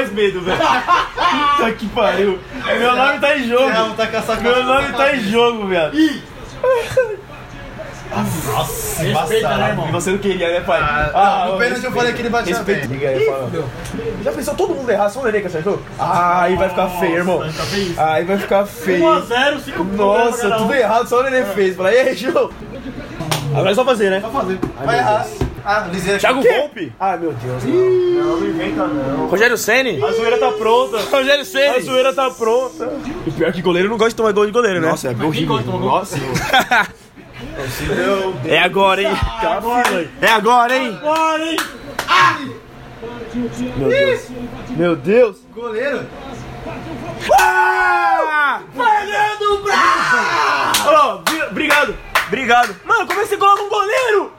mais 0.00 0.12
medo, 0.12 0.40
velho. 0.40 0.58
Puta 0.58 1.72
que 1.72 1.88
pariu. 1.88 2.38
Meu 2.78 2.96
nome 2.96 3.18
tá 3.18 3.36
em 3.36 3.48
jogo. 3.48 3.70
Não, 3.70 3.94
tá 3.94 4.08
Meu 4.40 4.64
nome 4.64 4.92
tá 4.92 5.14
em 5.14 5.20
jogo, 5.20 5.66
viado. 5.66 5.96
Nossa, 8.10 9.02
Respeita, 9.04 9.56
né, 9.56 9.66
E 9.66 9.70
irmão? 9.70 9.92
você 9.92 10.10
não 10.10 10.18
queria, 10.18 10.52
né, 10.52 10.60
pai? 10.62 10.80
Ah, 10.80 11.48
no 11.52 11.58
pênalti 11.58 11.84
eu 11.84 11.92
falei 11.92 12.12
que 12.12 12.20
ele 12.22 12.28
batia 12.28 12.56
Respeita. 12.56 12.88
bem. 12.88 12.98
Liga 12.98 13.08
aí, 13.08 13.24
fala. 13.24 13.50
Já 14.24 14.32
pensou 14.32 14.54
todo 14.54 14.74
mundo 14.74 14.90
errar, 14.90 15.08
só 15.08 15.20
o 15.20 15.24
Nenê 15.24 15.40
que 15.40 15.46
acertou? 15.46 15.80
Ah, 15.96 16.42
aí 16.42 16.56
vai 16.56 16.68
ficar 16.68 16.88
feio, 16.88 17.14
irmão. 17.18 17.38
Tá 17.38 17.62
feio. 17.64 17.94
Aí 17.96 18.24
vai 18.24 18.38
ficar 18.38 18.66
feio. 18.66 19.04
1x0, 19.04 19.60
5 19.60 19.84
Nossa, 19.84 20.50
tudo 20.50 20.74
errado, 20.74 21.08
só 21.08 21.20
o 21.20 21.22
Nenê 21.22 21.44
fez. 21.44 21.76
Fala, 21.76 21.94
e 21.94 21.98
aí, 22.00 22.16
Gil? 22.16 22.50
Agora 23.52 23.70
é 23.70 23.74
só 23.74 23.84
fazer, 23.84 24.10
né? 24.10 24.20
Vai 24.84 24.98
errar. 24.98 25.26
Ah, 25.70 25.86
Liseira. 25.88 26.18
Thiago 26.18 26.42
Volpe. 26.42 26.92
Ai, 26.98 27.16
meu 27.16 27.32
Deus. 27.32 27.62
Não, 27.62 28.40
não 28.40 28.46
inventa 28.46 28.88
não. 28.88 29.28
Rogério 29.28 29.56
Ceni. 29.56 30.02
A 30.02 30.10
zoeira 30.10 30.36
tá 30.36 30.50
pronta. 30.50 30.98
Rogério 30.98 31.44
Ceni. 31.44 31.76
A 31.76 31.80
zoeira 31.80 32.12
tá 32.12 32.28
pronta. 32.28 32.92
E 33.24 33.30
pior 33.30 33.52
que 33.52 33.62
goleiro 33.62 33.88
não 33.88 33.96
gosta 33.96 34.10
de 34.10 34.16
tomar 34.16 34.32
gol 34.32 34.46
de 34.46 34.50
goleiro, 34.52 34.80
né? 34.80 34.88
Nossa, 34.88 35.08
é 35.12 35.24
horrível. 35.24 35.60
Nossa. 35.60 36.16
É 38.44 38.58
agora, 38.58 39.02
hein? 39.02 39.08
É 40.20 40.26
agora, 40.28 40.76
hein? 40.76 40.98
Bora, 41.02 41.44
hein? 41.44 41.56
Meu 43.76 43.88
Deus. 43.88 44.20
Meu 44.70 44.96
Deus. 44.96 45.36
Goleiro. 45.54 46.06
Ah! 47.38 48.60
Fernando 48.74 49.62
Braz! 49.62 51.50
Obrigado. 51.50 51.96
Obrigado. 52.28 52.76
Mano, 52.84 53.06
como 53.06 53.20
é 53.20 53.22
que 53.22 53.28
você 53.28 53.36
coloca 53.36 53.62
um 53.62 53.68
goleiro? 53.68 54.32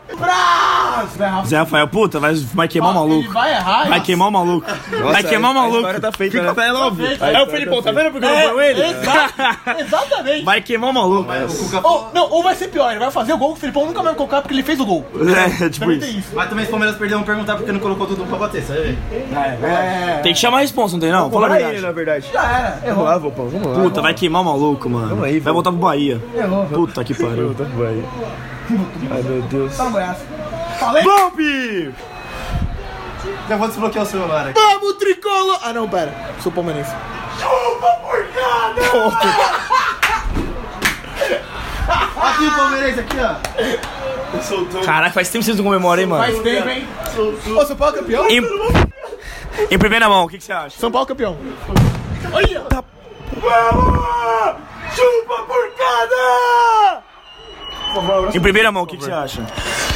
Zé 1.48 1.58
Rafael, 1.58 1.88
puta, 1.88 2.20
vai, 2.20 2.34
vai 2.54 2.68
queimar 2.68 2.96
o 2.96 3.00
Ele 3.06 3.10
maluco. 3.10 3.34
vai 3.34 3.52
errar. 3.54 3.88
Vai 3.92 4.02
queimar 4.02 4.28
o 4.28 4.32
maluco. 4.32 4.68
vai 5.12 5.24
queimar 5.24 5.52
o 5.52 5.54
maluco. 5.54 5.78
história 5.78 6.00
tá 6.00 6.12
feita, 6.12 6.38
Fica 6.40 6.54
né? 6.54 6.74
óbvio. 6.74 7.08
feita. 7.08 7.26
É 7.28 7.42
o 7.42 7.48
Felipão, 7.48 7.82
tá 7.82 7.92
vendo 7.92 8.12
porque 8.12 8.26
eu 8.26 8.30
não 8.54 8.62
É, 8.62 8.70
ele? 8.72 8.82
exa- 8.82 9.30
exatamente. 9.80 10.44
Vai 10.46 10.62
queimar 10.62 10.90
o 10.90 10.94
maluco. 10.94 11.30
Ou, 11.84 12.10
não, 12.13 12.30
ou 12.30 12.44
vai 12.44 12.55
ser 12.55 12.68
pior, 12.70 12.90
ele 12.91 13.00
vai 13.00 13.12
fazer 13.12 13.34
o 13.34 13.38
gol 13.38 13.50
que 13.54 13.58
o 13.58 13.62
Felipão 13.62 13.85
nunca 13.85 14.02
vai 14.02 14.13
colocar 14.16 14.41
porque 14.41 14.54
ele 14.54 14.63
fez 14.63 14.80
o 14.80 14.85
gol. 14.85 15.05
É, 15.62 15.70
tipo 15.70 15.85
Também 15.85 16.00
tem 16.00 16.10
isso. 16.10 16.20
isso. 16.20 16.30
Mas 16.35 16.50
também 16.50 16.63
se 16.66 16.70
o 16.70 16.72
Palmeiras 16.72 16.98
perder, 16.98 17.16
vão 17.16 17.24
perguntar 17.24 17.55
porque 17.55 17.72
não 17.72 17.80
colocou 17.80 18.07
tudo 18.07 18.26
pra 18.26 18.38
bater, 18.38 18.63
sabe? 18.63 18.98
Tem 20.24 20.34
que 20.34 20.40
chamar 20.40 20.57
a 20.57 20.62
responsa, 20.62 20.94
não 20.94 21.00
tem 21.02 21.12
não? 21.12 21.30
Fala 21.32 21.48
a 21.48 21.50
verdade. 21.50 21.82
na 21.82 21.91
verdade. 21.91 22.26
Já 22.32 22.44
era, 22.44 22.70
Vamos 22.72 22.88
errou. 22.88 23.04
lá, 23.05 23.18
Vopão, 23.18 23.50
vamos 23.50 23.68
lá. 23.68 23.84
Puta, 23.84 24.02
vai 24.02 24.13
queimar 24.13 24.41
o 24.41 24.46
maluco, 24.46 24.90
mano. 24.90 25.10
Vamos 25.10 25.24
aí, 25.26 25.34
vai 25.34 25.40
vamos. 25.54 25.54
voltar 25.63 25.72
pro 25.72 25.80
Bahia. 25.80 26.22
Errou. 26.35 26.66
Puta 26.66 27.04
que 27.04 27.13
pariu. 27.13 27.50
Puta, 27.55 27.66
Ai, 29.12 29.22
meu 29.22 29.41
Deus. 29.44 29.76
Tá 29.77 29.84
no 29.86 29.91
Goiás. 29.91 30.18
Falei. 30.80 31.04
Golpe! 31.04 31.94
Já 33.48 33.58
vou 33.58 33.68
desbloquear 33.68 34.04
o 34.04 34.08
celular 34.08 34.48
aqui. 34.48 34.60
Vamos, 34.60 34.94
tricolor! 34.94 35.60
Ah, 35.62 35.74
não, 35.74 35.88
pera. 35.88 36.13
Sou 36.41 36.52
palmeirense. 36.52 36.91
Aqui 42.22 42.46
o 42.46 42.52
Palmeirense, 42.55 43.00
aqui, 43.00 43.18
ó. 43.20 43.36
Caraca, 44.85 45.13
faz 45.13 45.30
tempo 45.30 45.40
que 45.40 45.46
vocês 45.46 45.58
não 45.58 45.63
comemoram, 45.66 46.02
hein, 46.02 46.08
mano? 46.08 46.24
Faz 46.24 46.40
tempo, 46.40 46.70
hein? 46.70 46.88
Ô, 47.58 47.66
São 47.66 47.76
Paulo 47.76 47.96
campeão? 47.96 48.30
Em, 48.30 48.41
em 49.72 49.78
primeira 49.78 50.08
mão, 50.08 50.26
o 50.26 50.30
que, 50.30 50.38
que 50.38 50.44
você 50.44 50.54
acha? 50.54 50.80
São 50.80 50.91
Paulo 50.91 51.08
campeão. 51.08 51.38
Olha! 52.32 52.63
Chupa 54.96 55.44
porcada! 55.44 57.04
Em 58.34 58.40
primeira 58.40 58.72
mão, 58.72 58.84
o 58.84 58.88
que, 58.88 58.96
que 58.96 59.04
você 59.04 59.12
acha? 59.12 59.46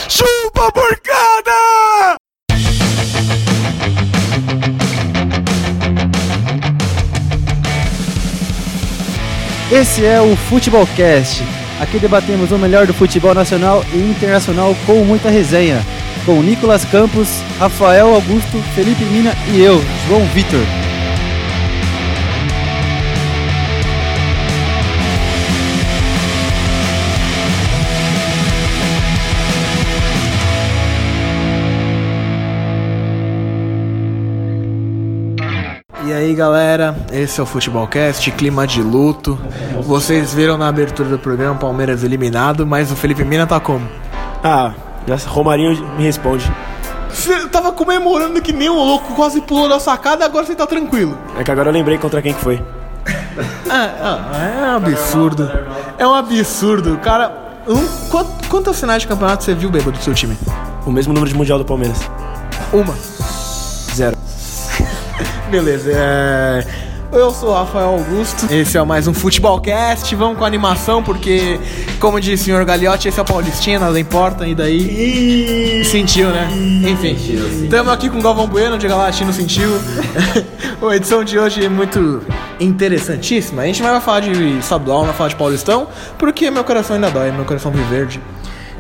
Chupa 0.10 0.72
porcada! 0.72 1.52
Esse 9.72 10.06
é 10.06 10.22
o 10.22 10.36
Futebolcast. 10.36 11.44
Aqui 11.80 11.98
debatemos 11.98 12.52
o 12.52 12.58
melhor 12.58 12.86
do 12.86 12.94
futebol 12.94 13.34
nacional 13.34 13.84
e 13.94 13.98
internacional 13.98 14.76
com 14.86 15.04
muita 15.04 15.30
resenha. 15.30 15.82
Com 16.26 16.42
Nicolas 16.42 16.86
Campos, 16.86 17.42
Rafael 17.60 18.14
Augusto, 18.14 18.58
Felipe 18.74 19.04
Mina 19.06 19.34
e 19.54 19.62
eu, 19.62 19.82
João 20.08 20.26
Vitor. 20.28 20.62
E 36.06 36.14
aí 36.14 36.36
galera, 36.36 36.96
esse 37.12 37.40
é 37.40 37.44
o 37.44 37.46
Futebolcast, 37.46 38.30
clima 38.32 38.68
de 38.68 38.82
luto. 38.82 39.40
Vocês 39.82 40.34
viram 40.34 40.58
na 40.58 40.68
abertura 40.68 41.10
do 41.10 41.18
programa 41.18 41.56
Palmeiras 41.56 42.04
eliminado, 42.04 42.66
mas 42.66 42.92
o 42.92 42.96
Felipe 42.96 43.24
Mina 43.24 43.48
tá 43.48 43.60
como? 43.60 43.88
Ah, 44.44 44.74
Romarinho 45.28 45.76
me 45.98 46.04
responde. 46.04 46.50
Você 47.10 47.48
tava 47.48 47.72
comemorando 47.72 48.40
que 48.42 48.54
nem 48.54 48.70
um 48.70 48.76
louco, 48.76 49.14
quase 49.16 49.42
pulou 49.42 49.68
da 49.68 49.80
sacada, 49.80 50.26
agora 50.26 50.46
você 50.46 50.54
tá 50.54 50.68
tranquilo. 50.68 51.18
É 51.40 51.44
que 51.44 51.52
agora 51.52 51.70
eu 51.70 51.74
lembrei 51.74 51.98
contra 51.98 52.22
quem 52.22 52.34
que 52.34 52.42
foi. 52.42 52.62
Ah, 53.70 54.60
é 54.62 54.72
um 54.72 54.76
absurdo. 54.76 55.52
É 55.98 56.06
um 56.08 56.14
absurdo. 56.14 56.98
Cara, 56.98 57.32
um, 57.68 57.88
quant- 58.10 58.48
quantas 58.50 58.80
finais 58.80 59.02
de 59.02 59.08
campeonato 59.08 59.44
você 59.44 59.56
viu, 59.56 59.70
bêbado, 59.72 59.94
do 59.98 60.04
seu 60.04 60.14
time? 60.14 60.38
O 60.86 60.92
mesmo 60.92 61.14
número 61.14 61.32
de 61.32 61.36
mundial 61.38 61.58
do 61.58 61.66
Palmeiras. 61.66 62.00
Uma. 62.72 62.94
Zero. 63.96 64.16
Beleza, 65.50 65.92
é... 65.94 66.66
Eu 67.12 67.32
sou 67.32 67.50
o 67.50 67.54
Rafael 67.54 67.90
Augusto, 67.90 68.52
esse 68.52 68.78
é 68.78 68.84
mais 68.84 69.08
um 69.08 69.14
Futebolcast, 69.14 70.14
vamos 70.16 70.38
com 70.38 70.44
animação, 70.44 71.02
porque, 71.02 71.60
como 72.00 72.20
disse 72.20 72.44
o 72.44 72.46
senhor 72.48 72.66
Gagliotti, 72.66 73.08
esse 73.08 73.18
é 73.18 73.22
o 73.22 73.26
Paulistinha, 73.26 73.80
nada 73.80 73.98
importa, 73.98 74.46
e 74.46 74.54
daí... 74.54 75.86
Sentiu, 75.86 76.30
né? 76.30 76.50
Enfim, 76.52 77.16
estamos 77.64 77.94
aqui 77.94 78.10
com 78.10 78.20
o 78.20 78.22
Galvão 78.22 78.48
Bueno, 78.48 78.78
de 78.78 78.88
Galatino 78.88 79.32
Sentiu. 79.32 79.70
a 80.90 80.96
edição 80.96 81.24
de 81.24 81.40
hoje 81.40 81.64
é 81.64 81.70
muito 81.70 82.22
interessantíssima, 82.60 83.62
a 83.62 83.66
gente 83.66 83.82
não 83.82 83.92
vai 83.92 84.02
falar 84.02 84.20
de 84.22 84.58
estadual, 84.58 85.00
não 85.00 85.08
vai 85.08 85.16
falar 85.16 85.30
de 85.30 85.36
Paulistão, 85.36 85.88
porque 86.18 86.52
meu 86.52 86.66
coração 86.66 86.96
ainda 86.96 87.10
dói, 87.10 87.32
meu 87.32 87.46
coração 87.46 87.72
vive 87.72 87.86
verde. 87.86 88.22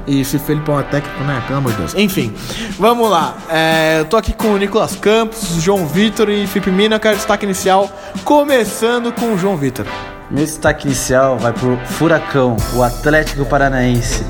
E 0.08 0.24
se 0.24 0.38
Felipão 0.38 0.80
é 0.80 0.84
técnico, 0.84 1.24
né? 1.24 1.44
Pelo 1.48 1.60
amor 1.60 1.72
de 1.72 1.80
Deus. 1.80 1.96
Enfim, 1.96 2.34
vamos 2.78 3.10
lá. 3.10 3.36
É, 3.50 4.00
eu 4.00 4.06
tô 4.06 4.18
aqui 4.18 4.34
com 4.34 4.50
o 4.50 4.58
Nicolas 4.58 4.96
Campos, 4.96 5.62
João 5.62 5.88
Vitor 5.88 6.30
e 6.30 6.46
Felipe 6.46 6.70
Mina. 6.70 6.96
Eu 6.96 7.00
quero 7.00 7.16
destaque 7.16 7.46
inicial, 7.46 7.90
começando 8.24 9.12
com 9.12 9.34
o 9.34 9.38
João 9.38 9.58
Vitor. 9.58 9.86
Meu 10.30 10.44
destaque 10.44 10.88
inicial 10.88 11.38
vai 11.38 11.54
pro 11.54 11.78
Furacão, 11.86 12.58
o 12.74 12.84
Atlético 12.84 13.46
Paranaense, 13.46 14.24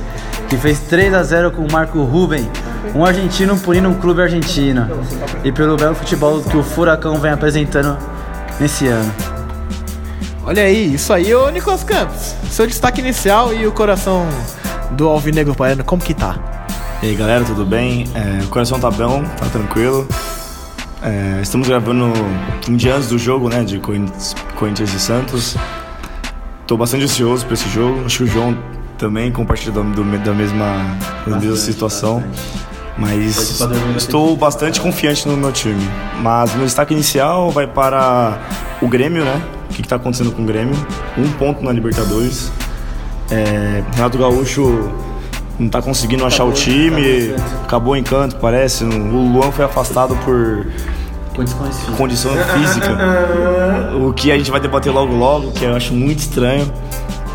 que 0.50 0.58
fez 0.58 0.80
3 0.82 1.14
a 1.14 1.24
0 1.24 1.52
com 1.52 1.66
o 1.66 1.72
Marco 1.72 2.04
Ruben, 2.04 2.50
um 2.94 3.06
argentino 3.06 3.58
punindo 3.58 3.88
um 3.88 3.94
clube 3.94 4.22
argentino, 4.22 4.90
e 5.44 5.52
pelo 5.54 5.78
belo 5.78 5.96
futebol 5.96 6.42
que 6.42 6.58
o 6.58 6.64
Furacão 6.64 7.16
vem 7.16 7.32
apresentando 7.32 7.98
nesse 8.60 8.88
ano. 8.88 9.14
Olha 10.44 10.64
aí, 10.64 10.94
isso 10.94 11.12
aí, 11.14 11.34
ô 11.34 11.50
Nicolas 11.50 11.84
Campos. 11.84 12.36
Seu 12.52 12.68
destaque 12.68 13.00
inicial 13.00 13.54
e 13.54 13.66
o 13.66 13.72
coração 13.72 14.28
do 14.92 15.08
Alvinegro 15.10 15.54
Baiano, 15.56 15.84
como 15.84 16.02
que 16.02 16.14
tá? 16.14 16.38
E 17.04 17.08
aí 17.08 17.16
galera, 17.16 17.44
tudo 17.44 17.66
bem? 17.66 18.06
É, 18.16 18.44
o 18.44 18.48
coração 18.48 18.80
tá 18.80 18.90
bom, 18.90 19.24
tá 19.38 19.46
tranquilo. 19.48 20.08
É, 21.02 21.40
estamos 21.42 21.68
gravando 21.68 22.12
um 22.68 22.76
dia 22.76 22.96
antes 22.96 23.10
do 23.10 23.18
jogo, 23.18 23.50
né? 23.50 23.64
De 23.64 23.78
Corinthians, 23.80 24.94
e 24.94 25.00
Santos. 25.00 25.56
Tô 26.66 26.76
bastante 26.78 27.04
ansioso 27.04 27.46
pra 27.46 27.54
esse 27.54 27.70
jogo. 27.70 28.04
Acho 28.06 28.18
que 28.20 28.24
o 28.24 28.28
João 28.28 28.58
também 28.98 29.32
compartilha 29.32 29.72
da, 29.72 29.82
do- 29.82 30.04
da 30.24 30.34
mesma, 30.34 30.66
da 31.28 31.38
mesma 31.38 31.56
situação. 31.58 32.24
Mas 32.98 33.60
estou 33.98 34.36
bastante 34.38 34.80
confiante 34.82 35.28
no 35.28 35.36
meu 35.38 35.52
time. 35.52 35.88
Mas 36.22 36.56
meu 36.56 36.66
destaque 36.66 36.94
inicial 36.94 37.52
vai 37.52 37.68
para 37.68 38.40
o 38.82 38.88
Grêmio, 38.88 39.24
né? 39.24 39.42
O 39.70 39.74
que 39.76 39.82
está 39.82 39.98
acontecendo 39.98 40.32
com 40.32 40.42
o 40.42 40.46
Grêmio? 40.46 40.74
Um 41.18 41.30
ponto 41.34 41.62
na 41.64 41.72
Libertadores. 41.74 42.52
É, 43.30 43.84
Renato 43.96 44.18
Gaúcho 44.18 44.92
não 45.60 45.70
tá 45.70 45.82
conseguindo 45.82 46.26
achar 46.26 46.44
o 46.44 46.52
time, 46.52 47.34
acabou 47.64 47.94
o 47.94 47.98
encanto, 47.98 48.36
parece. 48.38 48.84
O 48.84 49.32
Luan 49.32 49.52
foi 49.52 49.66
afastado 49.66 50.16
por 50.24 50.68
condição 51.98 52.32
física, 52.32 52.98
o 54.02 54.14
que 54.14 54.32
a 54.32 54.38
gente 54.38 54.52
vai 54.52 54.60
debater 54.60 54.92
logo 54.92 55.14
logo, 55.14 55.52
que 55.52 55.66
eu 55.66 55.76
acho 55.76 55.94
muito 55.94 56.20
estranho. 56.20 56.72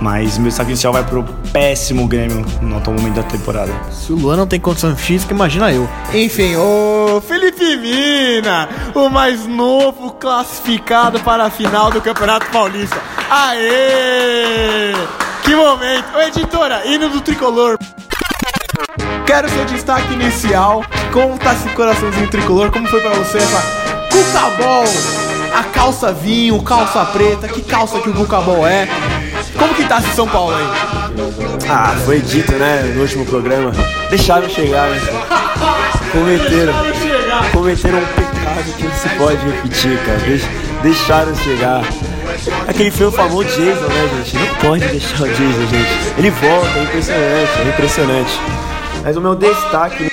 Mas 0.01 0.39
meu 0.39 0.49
destaque 0.49 0.71
inicial 0.71 0.95
vai 0.95 1.05
pro 1.05 1.23
péssimo 1.53 2.09
Grêmio 2.09 2.43
no 2.63 2.79
atual 2.79 2.97
momento 2.97 3.17
da 3.17 3.23
temporada. 3.23 3.71
Se 3.93 4.11
o 4.11 4.17
Luan 4.17 4.35
não 4.37 4.47
tem 4.47 4.59
condição 4.59 4.97
física, 4.97 5.35
imagina 5.35 5.71
eu. 5.71 5.87
Enfim, 6.15 6.57
o 6.57 7.21
Felipe 7.21 7.77
Mina, 7.77 8.67
o 8.95 9.11
mais 9.11 9.47
novo 9.47 10.13
classificado 10.13 11.21
para 11.21 11.45
a 11.45 11.51
final 11.51 11.91
do 11.91 12.01
Campeonato 12.01 12.47
Paulista. 12.51 12.97
Aê! 13.31 14.95
Que 15.43 15.55
momento! 15.55 16.17
Ô, 16.17 16.21
editora, 16.23 16.83
hino 16.87 17.09
do 17.09 17.21
tricolor. 17.21 17.79
Quero 19.27 19.49
seu 19.49 19.65
destaque 19.65 20.13
inicial. 20.13 20.85
Conta 21.13 21.53
esse 21.53 21.69
coraçãozinho 21.71 22.29
tricolor. 22.29 22.71
Como 22.71 22.87
foi 22.89 23.01
pra 23.01 23.11
você 23.11 23.39
essa 23.39 23.63
Cucabol, 24.11 24.85
a 25.55 25.63
calça 25.65 26.13
vinho, 26.13 26.61
calça 26.63 27.05
preta, 27.07 27.49
que 27.49 27.63
calça 27.63 28.01
que 28.01 28.11
o 28.11 28.13
Cucabol 28.15 28.67
é? 28.67 28.89
Como 29.59 29.75
que 29.75 29.85
tá 29.85 29.99
esse 29.99 30.15
São 30.15 30.27
Paulo 30.29 30.55
aí? 30.57 30.67
Ah, 31.69 31.95
foi 32.05 32.21
dito, 32.21 32.53
né, 32.53 32.93
no 32.95 33.03
último 33.03 33.25
programa. 33.27 33.73
Deixaram 34.09 34.49
chegar, 34.49 34.89
né? 34.89 35.01
Cometeram. 36.13 36.73
Cometeram 37.53 37.99
um 37.99 38.07
pecado 38.07 38.73
que 38.77 38.83
não 38.85 38.95
se 38.97 39.09
pode 39.11 39.37
repetir, 39.47 39.99
cara. 40.05 40.19
Deix- 40.19 40.49
deixaram 40.83 41.35
chegar. 41.37 41.83
Aquele 42.69 42.91
o 43.05 43.12
famoso 43.12 43.49
Jason, 43.49 43.87
né, 43.87 44.11
gente? 44.17 44.37
Não 44.37 44.55
pode 44.56 44.87
deixar 44.88 45.23
o 45.23 45.29
Jason, 45.29 45.67
gente. 45.67 46.19
Ele 46.19 46.31
volta, 46.31 46.79
é 46.79 46.82
impressionante, 46.82 47.59
é 47.59 47.69
impressionante. 47.69 48.41
Mas 49.03 49.17
o 49.17 49.21
meu 49.21 49.35
destaque 49.35 50.09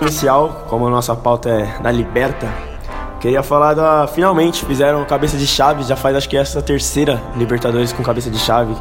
inicial, 0.00 0.66
como 0.68 0.86
a 0.86 0.90
nossa 0.90 1.14
pauta 1.14 1.48
é 1.50 1.82
na 1.82 1.90
Liberta, 1.90 2.48
queria 3.24 3.42
falar 3.42 3.72
da. 3.72 4.06
Finalmente 4.06 4.66
fizeram 4.66 5.02
cabeça 5.06 5.38
de 5.38 5.46
chave, 5.46 5.82
já 5.82 5.96
faz 5.96 6.14
acho 6.14 6.28
que 6.28 6.36
essa 6.36 6.60
terceira 6.60 7.22
Libertadores 7.36 7.90
com 7.90 8.02
cabeça 8.02 8.30
de 8.30 8.38
chave. 8.38 8.76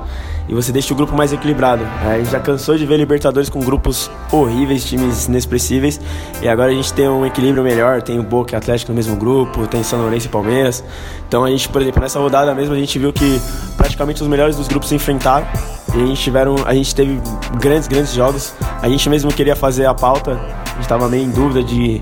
E 0.49 0.53
você 0.53 0.73
deixa 0.73 0.93
o 0.93 0.97
grupo 0.97 1.15
mais 1.15 1.31
equilibrado. 1.31 1.81
A 2.05 2.17
gente 2.17 2.29
já 2.29 2.41
cansou 2.41 2.77
de 2.77 2.85
ver 2.85 2.97
Libertadores 2.97 3.49
com 3.49 3.61
grupos 3.61 4.11
horríveis, 4.29 4.83
times 4.83 5.27
inexpressíveis. 5.27 6.01
E 6.41 6.49
agora 6.49 6.71
a 6.71 6.73
gente 6.73 6.91
tem 6.91 7.07
um 7.07 7.25
equilíbrio 7.25 7.63
melhor. 7.63 8.01
Tem 8.01 8.19
o 8.19 8.23
Boca 8.23 8.53
e 8.53 8.57
Atlético 8.57 8.91
no 8.91 8.97
mesmo 8.97 9.15
grupo, 9.15 9.65
tem 9.65 9.81
São 9.81 10.01
Lourenço 10.01 10.27
e 10.27 10.29
Palmeiras. 10.29 10.83
Então 11.25 11.45
a 11.45 11.49
gente, 11.49 11.69
por 11.69 11.81
exemplo, 11.81 12.01
nessa 12.01 12.19
rodada 12.19 12.53
mesmo, 12.53 12.75
a 12.75 12.77
gente 12.77 12.99
viu 12.99 13.13
que 13.13 13.41
praticamente 13.77 14.21
os 14.21 14.27
melhores 14.27 14.57
dos 14.57 14.67
grupos 14.67 14.89
se 14.89 14.95
enfrentaram. 14.95 15.47
E 15.95 16.03
a 16.03 16.05
gente, 16.05 16.21
tiveram, 16.21 16.55
a 16.65 16.73
gente 16.73 16.93
teve 16.93 17.21
grandes, 17.61 17.87
grandes 17.87 18.11
jogos. 18.13 18.53
A 18.81 18.89
gente 18.89 19.09
mesmo 19.09 19.31
queria 19.31 19.55
fazer 19.55 19.85
a 19.85 19.93
pauta. 19.93 20.37
A 20.65 20.75
gente 20.75 20.89
tava 20.89 21.07
meio 21.07 21.23
em 21.23 21.29
dúvida 21.29 21.63
de 21.63 22.01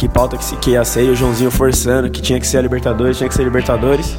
que 0.00 0.08
pauta 0.08 0.38
que, 0.38 0.44
se- 0.44 0.56
que 0.56 0.70
ia 0.70 0.84
ser. 0.84 1.04
E 1.04 1.10
o 1.10 1.14
Joãozinho 1.14 1.50
forçando 1.50 2.08
que 2.10 2.22
tinha 2.22 2.40
que 2.40 2.46
ser 2.46 2.56
a 2.56 2.62
Libertadores, 2.62 3.18
tinha 3.18 3.28
que 3.28 3.34
ser 3.34 3.44
Libertadores. 3.44 4.16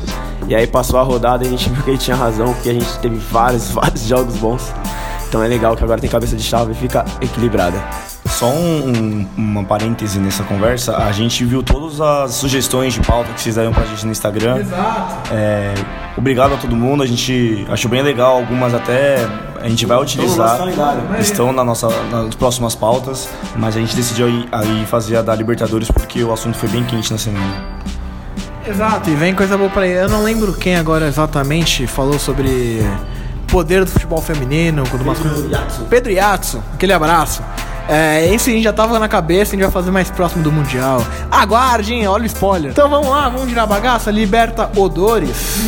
E 0.48 0.54
aí 0.54 0.68
passou 0.68 1.00
a 1.00 1.04
rodada 1.04 1.44
e 1.44 1.48
a 1.48 1.50
gente 1.50 1.69
viu 1.69 1.83
que 1.83 1.89
ele 1.89 1.98
tinha 1.98 2.16
razão, 2.16 2.54
porque 2.54 2.69
a 2.69 2.74
gente 2.74 3.00
teve 3.00 3.16
vários, 3.16 3.69
vários 3.74 4.04
jogos 4.04 4.36
bons. 4.38 4.72
Então 5.28 5.42
é 5.44 5.48
legal 5.48 5.75
que 5.75 5.83
agora 5.83 6.00
tem 6.00 6.10
cabeça 6.10 6.36
de 6.36 6.44
chave 6.44 6.74
e 6.74 6.75
fica 6.75 7.04
equilibrada. 7.19 7.78
Só 8.41 8.47
um, 8.47 8.88
um- 8.89 9.27
uma 9.38 9.63
parêntese 9.63 10.17
nessa 10.17 10.41
conversa, 10.43 10.97
a 10.97 11.11
gente 11.11 11.45
viu 11.45 11.61
todas 11.61 12.01
as 12.01 12.31
sugestões 12.31 12.91
de 12.91 12.99
pauta 13.01 13.31
que 13.33 13.39
vocês 13.39 13.53
deram 13.53 13.71
pra 13.71 13.85
gente 13.85 14.03
no 14.03 14.11
Instagram. 14.11 14.57
Exato. 14.57 15.31
É, 15.31 15.75
obrigado 16.17 16.55
a 16.55 16.57
todo 16.57 16.75
mundo, 16.75 17.03
a 17.03 17.05
gente 17.05 17.67
achou 17.69 17.91
bem 17.91 18.01
legal, 18.01 18.38
algumas 18.38 18.73
até 18.73 19.27
a 19.61 19.69
gente 19.69 19.85
vai 19.85 19.95
utilizar, 20.01 20.57
estão 21.19 21.53
na 21.53 21.63
nossa, 21.63 21.88
nas 22.09 22.33
próximas 22.33 22.73
pautas, 22.73 23.29
mas 23.55 23.77
a 23.77 23.79
gente 23.79 23.95
decidiu 23.95 24.25
aí, 24.25 24.47
aí 24.51 24.85
fazer 24.87 25.17
a 25.17 25.21
da 25.21 25.35
Libertadores 25.35 25.91
porque 25.91 26.23
o 26.23 26.33
assunto 26.33 26.57
foi 26.57 26.67
bem 26.69 26.83
quente 26.83 27.11
na 27.11 27.19
semana. 27.19 27.63
Exato, 28.67 29.07
e 29.07 29.13
vem 29.13 29.35
coisa 29.35 29.55
boa 29.55 29.69
pra 29.69 29.85
ele. 29.85 29.99
Eu 29.99 30.09
não 30.09 30.23
lembro 30.23 30.51
quem 30.53 30.77
agora 30.77 31.05
exatamente 31.07 31.85
falou 31.85 32.17
sobre 32.17 32.81
poder 33.47 33.85
do 33.85 33.91
futebol 33.91 34.19
feminino, 34.19 34.81
do 34.83 35.05
masculino. 35.05 35.59
Pedro 35.91 36.11
Yatsu, 36.11 36.63
aquele 36.73 36.94
abraço. 36.94 37.44
É, 37.93 38.33
esse 38.33 38.61
já 38.61 38.71
tava 38.71 38.97
na 38.97 39.09
cabeça, 39.09 39.51
a 39.51 39.55
gente 39.55 39.63
vai 39.63 39.71
fazer 39.71 39.91
mais 39.91 40.09
próximo 40.09 40.41
do 40.41 40.49
Mundial. 40.49 41.05
Aguarde, 41.29 41.93
hein? 41.93 42.07
Olha 42.07 42.23
o 42.23 42.25
spoiler. 42.25 42.71
Então 42.71 42.89
vamos 42.89 43.09
lá, 43.09 43.27
vamos 43.27 43.49
girar 43.49 43.65
a 43.65 43.67
bagaça. 43.67 44.09
Liberta 44.09 44.71
Odores. 44.77 45.67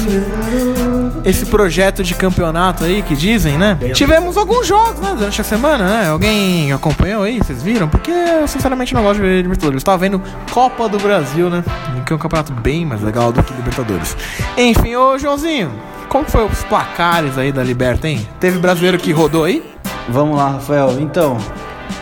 Esse 1.26 1.46
projeto 1.48 2.02
de 2.02 2.16
campeonato 2.16 2.86
aí 2.86 3.02
que 3.02 3.14
dizem, 3.14 3.58
né? 3.58 3.78
Tivemos 3.94 4.38
alguns 4.38 4.66
jogos, 4.66 5.02
né? 5.02 5.14
Durante 5.18 5.42
a 5.42 5.44
semana, 5.44 5.84
né? 5.86 6.10
Alguém 6.10 6.72
acompanhou 6.72 7.24
aí? 7.24 7.40
Vocês 7.40 7.62
viram? 7.62 7.90
Porque 7.90 8.12
eu 8.12 8.48
sinceramente 8.48 8.94
não 8.94 9.04
gosto 9.04 9.16
de 9.16 9.28
ver 9.28 9.42
Libertadores. 9.42 9.82
Eu 9.82 9.86
tava 9.86 9.98
vendo 9.98 10.22
Copa 10.50 10.88
do 10.88 11.00
Brasil, 11.00 11.50
né? 11.50 11.62
Que 12.06 12.14
é 12.14 12.16
um 12.16 12.20
campeonato 12.20 12.54
bem 12.54 12.86
mais 12.86 13.02
legal 13.02 13.34
do 13.34 13.44
que 13.44 13.54
Libertadores. 13.54 14.16
Enfim, 14.58 14.96
ô 14.96 15.18
Joãozinho, 15.18 15.74
como 16.08 16.24
foi 16.24 16.46
os 16.46 16.64
placares 16.64 17.38
aí 17.38 17.52
da 17.52 17.62
Liberta, 17.62 18.08
hein? 18.08 18.26
Teve 18.40 18.60
brasileiro 18.60 18.98
que 18.98 19.12
rodou 19.12 19.44
aí? 19.44 19.62
Vamos 20.08 20.38
lá, 20.38 20.52
Rafael. 20.52 21.00
Então, 21.00 21.38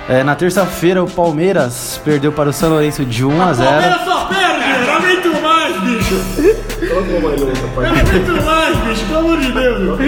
é, 0.09 0.23
na 0.23 0.35
terça-feira 0.35 1.03
o 1.03 1.09
Palmeiras 1.09 1.99
perdeu 2.03 2.31
para 2.31 2.49
o 2.49 2.53
São 2.53 2.69
Lourenço 2.69 3.05
de 3.05 3.23
1 3.25 3.41
a 3.41 3.53
0. 3.53 3.69
só 4.05 4.25
perde! 4.25 4.85
Não 4.85 4.93
aguento 4.95 5.41
mais, 5.41 5.81
bicho! 5.81 6.15
Não 6.89 6.97
aguento 7.97 8.43
mais, 8.45 8.77
bicho, 8.77 9.05
pelo 9.05 9.19
amor 9.19 9.39
de 9.39 9.51
Deus! 9.51 9.99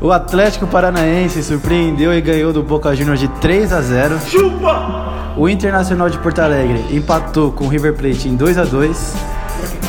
O 0.00 0.12
Atlético 0.12 0.66
Paranaense 0.66 1.42
surpreendeu 1.42 2.12
e 2.12 2.20
ganhou 2.20 2.52
do 2.52 2.62
Boca 2.62 2.94
Juniors 2.94 3.18
de 3.18 3.28
3 3.28 3.72
a 3.72 3.80
0. 3.80 4.20
Chupa! 4.26 5.32
O 5.36 5.48
Internacional 5.48 6.10
de 6.10 6.18
Porto 6.18 6.40
Alegre 6.40 6.84
empatou 6.90 7.50
com 7.50 7.64
o 7.64 7.68
River 7.68 7.94
Plate 7.94 8.28
em 8.28 8.36
2 8.36 8.58
a 8.58 8.64
2. 8.64 9.14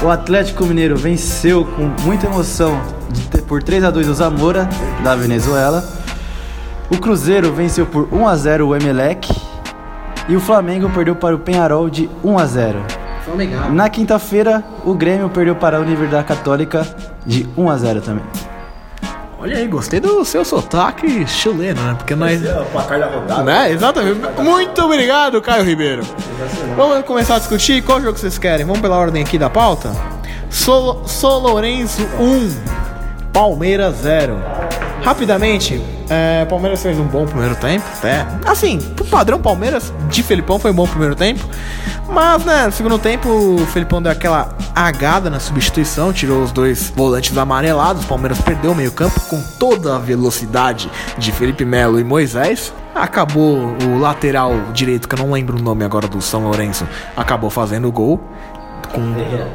O 0.01 0.09
Atlético 0.09 0.65
Mineiro 0.65 0.95
venceu 0.95 1.65
com 1.65 1.91
muita 2.03 2.27
emoção 2.27 2.79
de 3.09 3.41
por 3.41 3.61
3 3.61 3.83
a 3.83 3.91
2 3.91 4.09
o 4.09 4.13
Zamora 4.13 4.67
da 5.03 5.15
Venezuela. 5.15 5.83
O 6.89 6.97
Cruzeiro 6.97 7.51
venceu 7.53 7.85
por 7.85 8.07
1 8.13 8.27
a 8.27 8.35
0 8.35 8.67
o 8.67 8.75
Emelec 8.75 9.29
e 10.29 10.35
o 10.35 10.39
Flamengo 10.39 10.89
perdeu 10.89 11.15
para 11.15 11.35
o 11.35 11.39
Penharol 11.39 11.89
de 11.89 12.09
1 12.23 12.39
a 12.39 12.45
0. 12.45 12.79
Na 13.71 13.89
quinta-feira, 13.89 14.63
o 14.85 14.93
Grêmio 14.93 15.29
perdeu 15.29 15.55
para 15.55 15.77
a 15.77 15.79
Universidade 15.81 16.25
Católica 16.25 16.87
de 17.25 17.47
1 17.57 17.69
a 17.69 17.77
0 17.77 18.01
também. 18.01 18.23
Olha 19.39 19.57
aí, 19.57 19.67
gostei 19.67 19.99
do 19.99 20.25
seu 20.25 20.43
sotaque 20.43 21.27
chileno, 21.27 21.81
né? 21.81 21.95
Porque 21.95 22.15
nós. 22.15 22.41
o 22.41 22.65
placar 22.71 22.99
da 22.99 23.07
rodada. 23.07 23.43
Né? 23.43 23.71
Exatamente. 23.71 24.19
Muito 24.41 24.81
obrigado, 24.81 25.41
Caio 25.41 25.63
Ribeiro. 25.63 26.03
Vamos 26.75 27.05
começar 27.05 27.35
a 27.35 27.39
discutir 27.39 27.83
qual 27.83 28.01
jogo 28.01 28.17
vocês 28.17 28.37
querem. 28.37 28.65
Vamos 28.65 28.81
pela 28.81 28.97
ordem 28.97 29.21
aqui 29.21 29.37
da 29.37 29.49
pauta. 29.49 29.91
Sou, 30.49 31.07
Sou 31.07 31.39
Lourenço 31.39 32.01
1, 32.19 33.31
Palmeiras 33.31 33.97
0. 33.97 34.37
Rapidamente, 35.03 35.79
é, 36.09 36.45
Palmeiras 36.45 36.81
fez 36.81 36.97
um 36.99 37.05
bom 37.05 37.25
primeiro 37.25 37.55
tempo. 37.55 37.85
É, 38.03 38.25
assim, 38.45 38.79
pro 38.79 39.05
padrão 39.05 39.39
Palmeiras 39.39 39.93
de 40.09 40.23
Felipão 40.23 40.59
foi 40.59 40.71
um 40.71 40.75
bom 40.75 40.87
primeiro 40.87 41.15
tempo. 41.15 41.45
Mas, 42.09 42.45
né, 42.45 42.67
no 42.67 42.71
segundo 42.71 42.97
tempo, 42.97 43.29
o 43.29 43.65
Felipão 43.67 44.01
deu 44.01 44.11
aquela 44.11 44.55
agada 44.73 45.29
na 45.29 45.39
substituição, 45.39 46.13
tirou 46.13 46.41
os 46.41 46.51
dois 46.51 46.91
volantes 46.95 47.37
amarelados. 47.37 48.05
O 48.05 48.07
Palmeiras 48.07 48.39
perdeu 48.39 48.71
o 48.71 48.75
meio-campo 48.75 49.19
com 49.21 49.41
toda 49.59 49.95
a 49.95 49.99
velocidade 49.99 50.89
de 51.17 51.31
Felipe 51.31 51.65
Melo 51.65 51.99
e 51.99 52.03
Moisés. 52.03 52.73
Acabou 52.95 53.75
o 53.83 53.99
lateral 53.99 54.53
direito, 54.73 55.07
que 55.07 55.15
eu 55.15 55.19
não 55.19 55.31
lembro 55.31 55.57
o 55.57 55.61
nome 55.61 55.83
agora 55.83 56.07
do 56.07 56.21
São 56.21 56.43
Lourenço, 56.43 56.87
acabou 57.15 57.49
fazendo 57.49 57.87
o 57.87 57.91
gol. 57.91 58.19
Com 58.93 59.01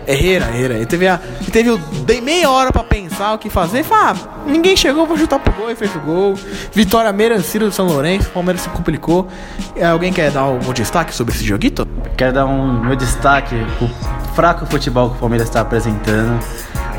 Herrera, 0.07 0.47
Herrera. 0.51 0.75
Ele 0.75 0.87
teve, 0.87 1.09
a, 1.09 1.21
ele 1.41 1.51
teve 1.51 1.71
o, 1.71 1.79
dei 1.79 2.21
meia 2.21 2.51
hora 2.51 2.73
pra 2.73 2.85
pensar 2.85 3.35
o 3.35 3.39
que 3.39 3.49
fazer. 3.51 3.83
Falei, 3.83 4.15
ah, 4.21 4.43
ninguém 4.47 4.77
chegou, 4.77 5.07
vou 5.07 5.17
chutar 5.17 5.39
pro 5.39 5.53
gol 5.53 5.71
e 5.71 5.75
fez 5.75 5.95
o 5.95 6.01
gol. 6.01 6.35
Vitória 6.73 7.13
merecida 7.13 7.67
do 7.67 7.73
São 7.73 7.87
Lourenço, 7.87 8.29
o 8.29 8.33
Palmeiras 8.33 8.63
se 8.63 8.69
complicou. 8.71 9.29
É, 9.77 9.87
Alguém 9.87 10.13
quer 10.13 10.31
dar 10.31 10.41
algum 10.41 10.73
destaque 10.73 11.15
sobre 11.15 11.35
esse 11.35 11.45
joguito? 11.45 11.87
Quero 12.17 12.33
dar 12.33 12.47
um 12.47 12.81
meu 12.81 12.97
destaque 12.97 13.57
pro 13.79 13.89
fraco 14.35 14.67
futebol 14.67 15.11
que 15.11 15.17
o 15.17 15.19
Palmeiras 15.21 15.49
está 15.49 15.61
apresentando. 15.61 16.39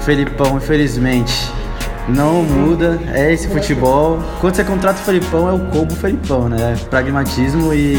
Felipão, 0.01 0.57
infelizmente, 0.57 1.33
não 2.07 2.43
muda. 2.43 2.99
É 3.13 3.31
esse 3.31 3.47
futebol. 3.47 4.19
Quando 4.41 4.55
você 4.55 4.63
contrata 4.63 4.99
o 4.99 5.03
Felipão, 5.03 5.47
é 5.49 5.53
o 5.53 5.59
combo 5.59 5.93
Felipão, 5.93 6.49
né? 6.49 6.75
Pragmatismo 6.89 7.73
e 7.73 7.95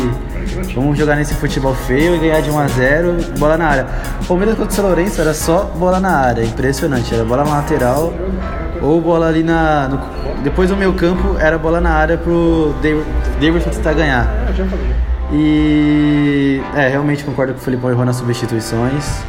vamos 0.74 0.98
jogar 0.98 1.16
nesse 1.16 1.34
futebol 1.34 1.74
feio 1.74 2.14
e 2.16 2.18
ganhar 2.18 2.40
de 2.40 2.50
1 2.50 2.58
a 2.58 2.66
0 2.68 3.16
bola 3.38 3.56
na 3.56 3.66
área. 3.66 3.86
O 4.22 4.26
Palmeiras 4.26 4.56
contra 4.56 4.70
o 4.72 4.74
São 4.74 4.86
Lourenço 4.86 5.20
era 5.20 5.32
só 5.34 5.70
bola 5.76 5.98
na 6.00 6.10
área, 6.18 6.42
impressionante. 6.44 7.14
Era 7.14 7.24
bola 7.24 7.44
na 7.44 7.50
lateral 7.56 8.12
ou 8.82 9.00
bola 9.00 9.28
ali 9.28 9.42
na. 9.42 9.88
no- 9.88 10.24
depois 10.42 10.68
do 10.68 10.76
meio 10.76 10.92
campo 10.92 11.36
era 11.38 11.56
bola 11.56 11.80
na 11.80 11.90
área 11.90 12.18
pro 12.18 12.74
David- 12.82 13.06
Davidson 13.40 13.70
tentar 13.70 13.94
ganhar. 13.94 14.28
E 15.32 16.60
é, 16.76 16.88
realmente 16.88 17.24
concordo 17.24 17.54
que 17.54 17.60
o 17.60 17.62
Felipão 17.62 17.90
errou 17.90 18.04
nas 18.04 18.16
substituições. 18.16 19.22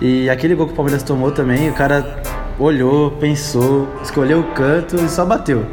E 0.00 0.28
aquele 0.28 0.54
gol 0.54 0.66
que 0.66 0.72
o 0.72 0.76
Palmeiras 0.76 1.02
tomou 1.02 1.30
também, 1.30 1.70
o 1.70 1.72
cara 1.72 2.04
olhou, 2.58 3.10
pensou, 3.12 3.88
escolheu 4.02 4.40
o 4.40 4.44
canto 4.54 4.96
e 4.96 5.08
só 5.08 5.24
bateu. 5.24 5.66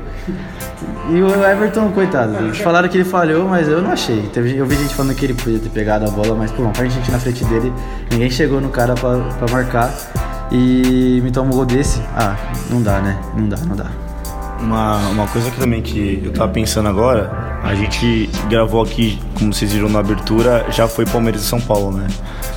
E 1.09 1.21
o 1.21 1.43
Everton, 1.43 1.91
coitado, 1.91 2.37
eles 2.37 2.59
falaram 2.59 2.87
que 2.87 2.97
ele 2.97 3.03
falhou, 3.03 3.47
mas 3.47 3.67
eu 3.67 3.81
não 3.81 3.91
achei. 3.91 4.29
Eu 4.35 4.65
vi 4.65 4.75
gente 4.75 4.95
falando 4.95 5.15
que 5.15 5.25
ele 5.25 5.33
podia 5.33 5.59
ter 5.59 5.69
pegado 5.69 6.05
a 6.05 6.09
bola, 6.09 6.33
mas 6.35 6.51
pô, 6.51 6.63
a 6.63 6.85
gente 6.85 7.11
na 7.11 7.19
frente 7.19 7.43
dele, 7.45 7.73
ninguém 8.09 8.29
chegou 8.29 8.61
no 8.61 8.69
cara 8.69 8.93
pra, 8.95 9.17
pra 9.19 9.51
marcar. 9.51 9.93
E 10.51 11.19
me 11.23 11.31
toma 11.31 11.51
um 11.51 11.55
gol 11.55 11.65
desse. 11.65 12.01
Ah, 12.15 12.35
não 12.69 12.81
dá, 12.81 13.01
né? 13.01 13.19
Não 13.35 13.49
dá, 13.49 13.57
não 13.57 13.75
dá. 13.75 14.02
Uma, 14.63 14.97
uma 15.09 15.27
coisa 15.27 15.51
que 15.51 15.57
também 15.57 15.81
que 15.81 16.21
eu 16.23 16.31
tava 16.31 16.49
pensando 16.49 16.87
agora, 16.87 17.59
a 17.61 17.75
gente 17.75 18.29
gravou 18.49 18.81
aqui, 18.81 19.19
como 19.37 19.53
vocês 19.53 19.73
viram 19.73 19.89
na 19.89 19.99
abertura, 19.99 20.65
já 20.69 20.87
foi 20.87 21.05
Palmeiras 21.05 21.41
e 21.41 21.45
São 21.45 21.59
Paulo, 21.59 21.91
né? 21.91 22.07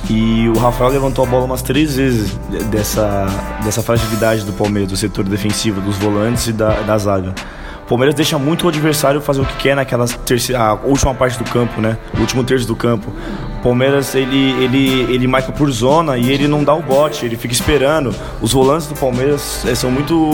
E 0.09 0.47
o 0.47 0.57
Rafael 0.57 0.89
levantou 0.89 1.25
a 1.25 1.27
bola 1.27 1.43
umas 1.43 1.61
três 1.61 1.97
vezes 1.97 2.37
dessa, 2.71 3.27
dessa 3.61 3.83
fragilidade 3.83 4.45
do 4.45 4.53
Palmeiras, 4.53 4.89
do 4.89 4.97
setor 4.97 5.25
defensivo, 5.25 5.81
dos 5.81 5.97
volantes 5.97 6.47
e 6.47 6.53
da, 6.53 6.81
da 6.81 6.97
zaga. 6.97 7.35
O 7.83 7.87
Palmeiras 7.87 8.15
deixa 8.15 8.37
muito 8.37 8.65
o 8.65 8.69
adversário 8.69 9.21
fazer 9.21 9.41
o 9.41 9.45
que 9.45 9.55
quer 9.55 9.75
naquela 9.75 10.05
terceira, 10.07 10.73
última 10.83 11.13
parte 11.13 11.37
do 11.37 11.49
campo, 11.49 11.81
né? 11.81 11.97
O 12.17 12.21
último 12.21 12.43
terço 12.43 12.67
do 12.67 12.75
campo. 12.75 13.11
O 13.59 13.63
Palmeiras 13.63 14.13
ele, 14.15 14.51
ele, 14.63 15.13
ele 15.13 15.27
marca 15.27 15.51
por 15.51 15.69
zona 15.71 16.17
e 16.17 16.29
ele 16.29 16.47
não 16.47 16.63
dá 16.63 16.73
o 16.73 16.81
bote, 16.81 17.25
ele 17.25 17.37
fica 17.37 17.53
esperando. 17.53 18.13
Os 18.41 18.53
volantes 18.53 18.87
do 18.87 18.95
Palmeiras 18.95 19.65
eh, 19.65 19.75
são 19.75 19.89
muito 19.89 20.31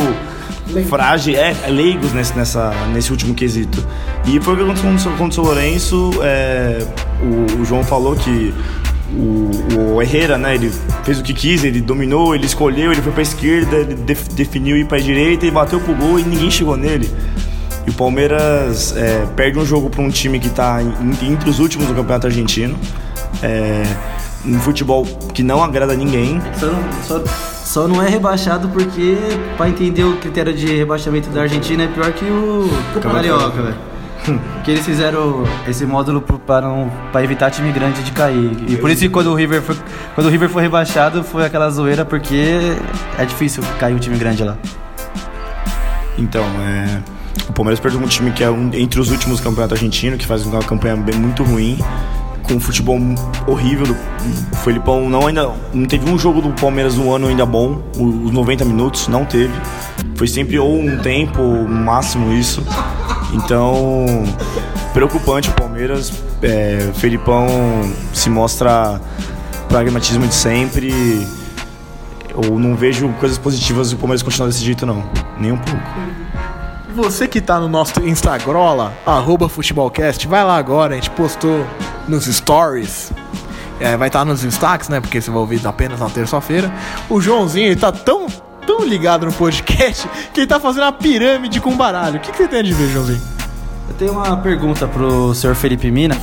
frágeis, 0.88 1.38
é, 1.38 1.53
leigos 1.70 2.13
nesse, 2.13 2.36
nessa, 2.36 2.72
nesse 2.93 3.12
último 3.12 3.34
quesito. 3.34 3.86
E 4.25 4.39
foi 4.39 4.53
o 4.53 4.58
que 4.58 4.63
aconteceu 4.63 5.12
contra 5.12 5.25
o 5.27 5.32
São 5.34 5.43
Lourenço. 5.43 6.12
é, 6.24 6.79
o, 7.22 7.62
o 7.62 7.65
João 7.65 7.84
falou 7.84 8.15
que 8.15 8.53
o, 9.12 9.96
o 9.96 10.01
Herrera, 10.01 10.38
né, 10.38 10.55
ele 10.55 10.72
fez 11.03 11.20
o 11.20 11.24
que 11.24 11.34
quis, 11.34 11.63
ele 11.63 11.82
dominou, 11.82 12.34
ele 12.34 12.46
escolheu, 12.46 12.91
ele 12.91 13.01
foi 13.01 13.12
pra 13.12 13.22
esquerda, 13.22 13.75
ele 13.77 13.93
def- 13.96 14.27
definiu 14.29 14.75
ir 14.77 14.86
pra 14.86 14.98
direita 14.98 15.46
e 15.46 15.51
bateu 15.51 15.79
pro 15.79 15.93
gol 15.93 16.17
e 16.20 16.24
ninguém 16.24 16.50
chegou 16.50 16.75
nele. 16.77 17.10
E 17.86 17.89
o 17.89 17.93
Palmeiras 17.93 18.96
é, 18.96 19.25
perde 19.36 19.60
um 19.60 19.65
jogo 19.65 19.89
para 19.89 20.01
um 20.01 20.10
time 20.10 20.39
que 20.39 20.48
está 20.48 20.79
entre 21.22 21.50
os 21.50 21.60
últimos 21.60 21.86
do 21.88 21.93
Campeonato 21.93 22.27
Argentino. 22.27 22.77
É, 23.41 23.84
um 24.46 24.58
futebol 24.60 25.05
que 25.34 25.43
não 25.43 25.62
agrada 25.63 25.93
ninguém. 25.93 26.41
Só 26.58 26.70
só, 27.20 27.24
só 27.74 27.88
não 27.88 28.03
é 28.03 28.08
rebaixado 28.08 28.70
porque, 28.70 29.18
pra 29.58 29.68
entender 29.68 30.03
o 30.03 30.18
critério 30.18 30.53
de 30.53 30.68
rebaixamento 30.75 31.30
da 31.32 31.42
Argentina, 31.42 31.84
é 31.84 31.88
pior 31.88 32.12
que 32.12 32.24
o 32.24 32.70
Carioca, 33.01 33.62
velho. 33.63 33.75
Que 34.63 34.70
eles 34.72 34.86
fizeram 34.86 35.44
esse 35.68 35.84
módulo 35.84 36.22
para, 36.22 36.68
não, 36.68 36.92
para 37.12 37.24
evitar 37.24 37.50
time 37.50 37.72
grande 37.72 38.03
de 38.03 38.12
cair. 38.12 38.51
E 38.68 38.77
por 38.77 38.92
isso 38.92 39.01
que 39.01 39.10
quando 39.10 39.32
o 39.32 39.36
River 39.36 39.62
foi, 39.63 39.75
quando 40.13 40.27
o 40.27 40.30
River 40.30 40.50
foi 40.50 40.62
rebaixado 40.62 41.24
foi 41.24 41.46
aquela 41.46 41.68
zoeira, 41.72 42.06
porque 42.06 42.60
é 43.18 43.25
difícil 43.25 43.63
cair 43.80 43.96
um 43.96 44.00
time 44.00 44.18
grande 44.18 44.44
lá. 44.44 44.56
Então, 46.18 46.44
é, 46.62 47.01
o 47.50 47.53
Palmeiras 47.53 47.80
perdeu 47.80 48.00
um 48.00 48.06
time 48.08 48.32
que 48.32 48.44
é 48.44 48.50
um- 48.51 48.70
entre 48.74 49.00
os 49.00 49.10
últimos 49.10 49.39
do 49.39 49.44
Campeonato 49.44 49.74
Argentino, 49.74 50.15
que 50.15 50.27
faz 50.27 50.46
uma 50.46 50.60
campanha 50.62 50.96
bem, 50.96 51.15
muito 51.15 51.44
ruim, 51.44 51.80
com 52.43 52.55
um 52.55 52.59
futebol 52.59 52.97
horrível. 53.47 53.95
O 54.51 54.55
Felipão 54.57 55.09
não, 55.09 55.27
ainda, 55.27 55.50
não 55.73 55.85
teve 55.85 56.09
um 56.09 56.17
jogo 56.19 56.41
do 56.41 56.50
Palmeiras 56.51 56.95
no 56.95 57.13
ano 57.13 57.27
ainda 57.27 57.45
bom, 57.45 57.81
o- 57.97 58.25
os 58.25 58.31
90 58.31 58.63
minutos, 58.65 59.07
não 59.07 59.25
teve. 59.25 59.53
Foi 60.15 60.27
sempre 60.27 60.59
ou 60.59 60.79
um 60.79 60.97
tempo, 61.00 61.41
máximo 61.67 62.31
isso. 62.33 62.63
Então, 63.33 64.05
preocupante 64.93 65.50
o 65.50 65.53
Palmeiras. 65.53 66.12
É, 66.41 66.91
Felipão 66.95 67.47
se 68.13 68.29
mostra 68.29 69.00
pragmatismo 69.69 70.27
de 70.27 70.35
sempre. 70.35 71.27
Eu 72.29 72.57
não 72.59 72.75
vejo 72.75 73.07
coisas 73.19 73.38
positivas 73.38 73.91
do 73.91 73.97
Palmeiras 73.97 74.21
continuar 74.21 74.47
desse 74.47 74.63
jeito, 74.63 74.85
não. 74.85 75.03
Nem 75.39 75.51
um 75.51 75.57
pouco. 75.57 75.81
Você 76.95 77.27
que 77.27 77.41
tá 77.41 77.59
no 77.59 77.67
nosso 77.67 78.00
Instagram, 78.07 78.89
arroba 79.05 79.50
futebolcast, 79.50 80.27
vai 80.27 80.43
lá 80.43 80.57
agora, 80.57 80.93
a 80.93 80.95
gente 80.95 81.09
postou 81.12 81.65
nos 82.07 82.25
stories. 82.25 83.12
É, 83.79 83.98
vai 83.98 84.07
estar 84.07 84.24
nos 84.24 84.41
destaques, 84.41 84.89
né? 84.89 85.00
Porque 85.01 85.19
você 85.19 85.29
vai 85.29 85.39
ouvir 85.39 85.65
apenas 85.65 86.00
na 86.00 86.10
terça-feira. 86.10 86.72
O 87.10 87.19
Joãozinho, 87.19 87.67
ele 87.67 87.75
tá 87.75 87.91
tão, 87.91 88.27
tão 88.65 88.86
ligado 88.86 89.25
no 89.25 89.33
podcast 89.33 90.07
que 90.33 90.41
ele 90.41 90.48
tá 90.48 90.60
fazendo 90.60 90.83
uma 90.83 90.93
pirâmide 90.93 91.60
com 91.60 91.75
baralho. 91.75 92.17
O 92.17 92.19
que, 92.19 92.31
que 92.31 92.38
você 92.38 92.48
tem 92.48 92.60
a 92.60 92.63
dizer, 92.63 92.89
Joãozinho? 92.89 93.22
Eu 93.89 93.95
tenho 93.95 94.13
uma 94.13 94.38
pergunta 94.38 94.88
pro 94.88 95.33
senhor 95.36 95.55
Felipe 95.55 95.91
Mina. 95.91 96.15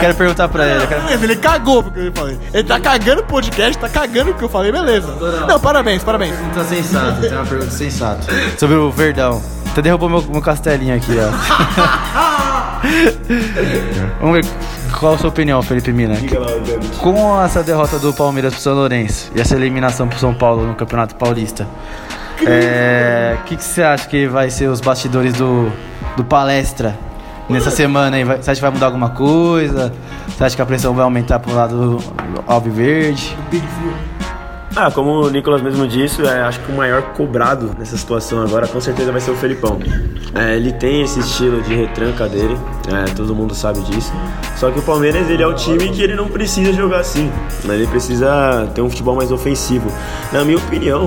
Quero 0.00 0.14
perguntar 0.16 0.48
pra 0.48 0.66
ele. 0.66 0.86
Quero... 0.86 1.24
Ele 1.24 1.36
cagou 1.36 1.84
porque 1.84 2.00
eu 2.00 2.12
falei. 2.12 2.38
Ele 2.52 2.64
tá 2.64 2.80
cagando 2.80 3.22
o 3.22 3.24
podcast, 3.24 3.78
tá 3.78 3.88
cagando 3.88 4.32
o 4.32 4.34
que 4.34 4.42
eu 4.42 4.48
falei, 4.48 4.72
beleza. 4.72 5.14
Não, 5.46 5.60
parabéns, 5.60 6.02
parabéns. 6.02 6.34
Pergunta 6.34 6.64
sensata, 6.64 7.20
tem 7.20 7.32
uma 7.32 7.46
pergunta 7.46 7.70
sensata. 7.70 8.26
Sobre 8.58 8.76
o 8.76 8.90
Verdão. 8.90 9.40
Até 9.70 9.82
derrubou 9.82 10.08
meu, 10.08 10.22
meu 10.22 10.42
castelinho 10.42 10.96
aqui, 10.96 11.12
ó. 11.18 11.30
Vamos 14.20 14.34
ver 14.34 14.83
qual 15.04 15.12
a 15.16 15.18
sua 15.18 15.28
opinião, 15.28 15.60
Felipe 15.60 15.92
Mina. 15.92 16.14
Com 16.98 17.38
essa 17.42 17.62
derrota 17.62 17.98
do 17.98 18.14
Palmeiras 18.14 18.54
pro 18.54 18.62
São 18.62 18.74
Lourenço 18.74 19.30
e 19.36 19.40
essa 19.42 19.54
eliminação 19.54 20.08
pro 20.08 20.18
São 20.18 20.32
Paulo 20.32 20.66
no 20.66 20.74
Campeonato 20.74 21.14
Paulista, 21.16 21.68
é, 22.46 23.36
o 23.38 23.44
que, 23.44 23.54
que 23.58 23.62
você 23.62 23.82
acha 23.82 24.08
que 24.08 24.26
vai 24.26 24.48
ser 24.48 24.66
os 24.68 24.80
bastidores 24.80 25.34
do, 25.34 25.70
do 26.16 26.24
palestra 26.24 26.98
nessa 27.50 27.70
semana 27.70 28.16
aí? 28.16 28.24
Você 28.24 28.50
acha 28.50 28.54
que 28.54 28.62
vai 28.62 28.70
mudar 28.70 28.86
alguma 28.86 29.10
coisa? 29.10 29.92
Você 30.26 30.42
acha 30.42 30.56
que 30.56 30.62
a 30.62 30.66
pressão 30.66 30.94
vai 30.94 31.04
aumentar 31.04 31.38
pro 31.38 31.54
lado 31.54 31.98
alviverde? 32.46 33.36
Ah, 34.76 34.90
como 34.90 35.20
o 35.20 35.30
Nicolas 35.30 35.62
mesmo 35.62 35.86
disse, 35.86 36.20
é, 36.26 36.42
acho 36.42 36.58
que 36.58 36.72
o 36.72 36.74
maior 36.74 37.00
cobrado 37.12 37.70
nessa 37.78 37.96
situação 37.96 38.42
agora 38.42 38.66
com 38.66 38.80
certeza 38.80 39.12
vai 39.12 39.20
ser 39.20 39.30
o 39.30 39.36
Felipão. 39.36 39.78
É, 40.34 40.56
ele 40.56 40.72
tem 40.72 41.02
esse 41.02 41.20
estilo 41.20 41.62
de 41.62 41.72
retranca 41.72 42.28
dele, 42.28 42.58
é, 42.92 43.04
todo 43.14 43.32
mundo 43.36 43.54
sabe 43.54 43.80
disso. 43.82 44.12
Só 44.56 44.72
que 44.72 44.80
o 44.80 44.82
Palmeiras 44.82 45.30
ele 45.30 45.44
é 45.44 45.46
o 45.46 45.54
time 45.54 45.90
que 45.90 46.02
ele 46.02 46.16
não 46.16 46.26
precisa 46.26 46.72
jogar 46.72 46.98
assim, 46.98 47.30
ele 47.68 47.86
precisa 47.86 48.68
ter 48.74 48.82
um 48.82 48.90
futebol 48.90 49.14
mais 49.14 49.30
ofensivo. 49.30 49.88
Na 50.32 50.44
minha 50.44 50.58
opinião, 50.58 51.06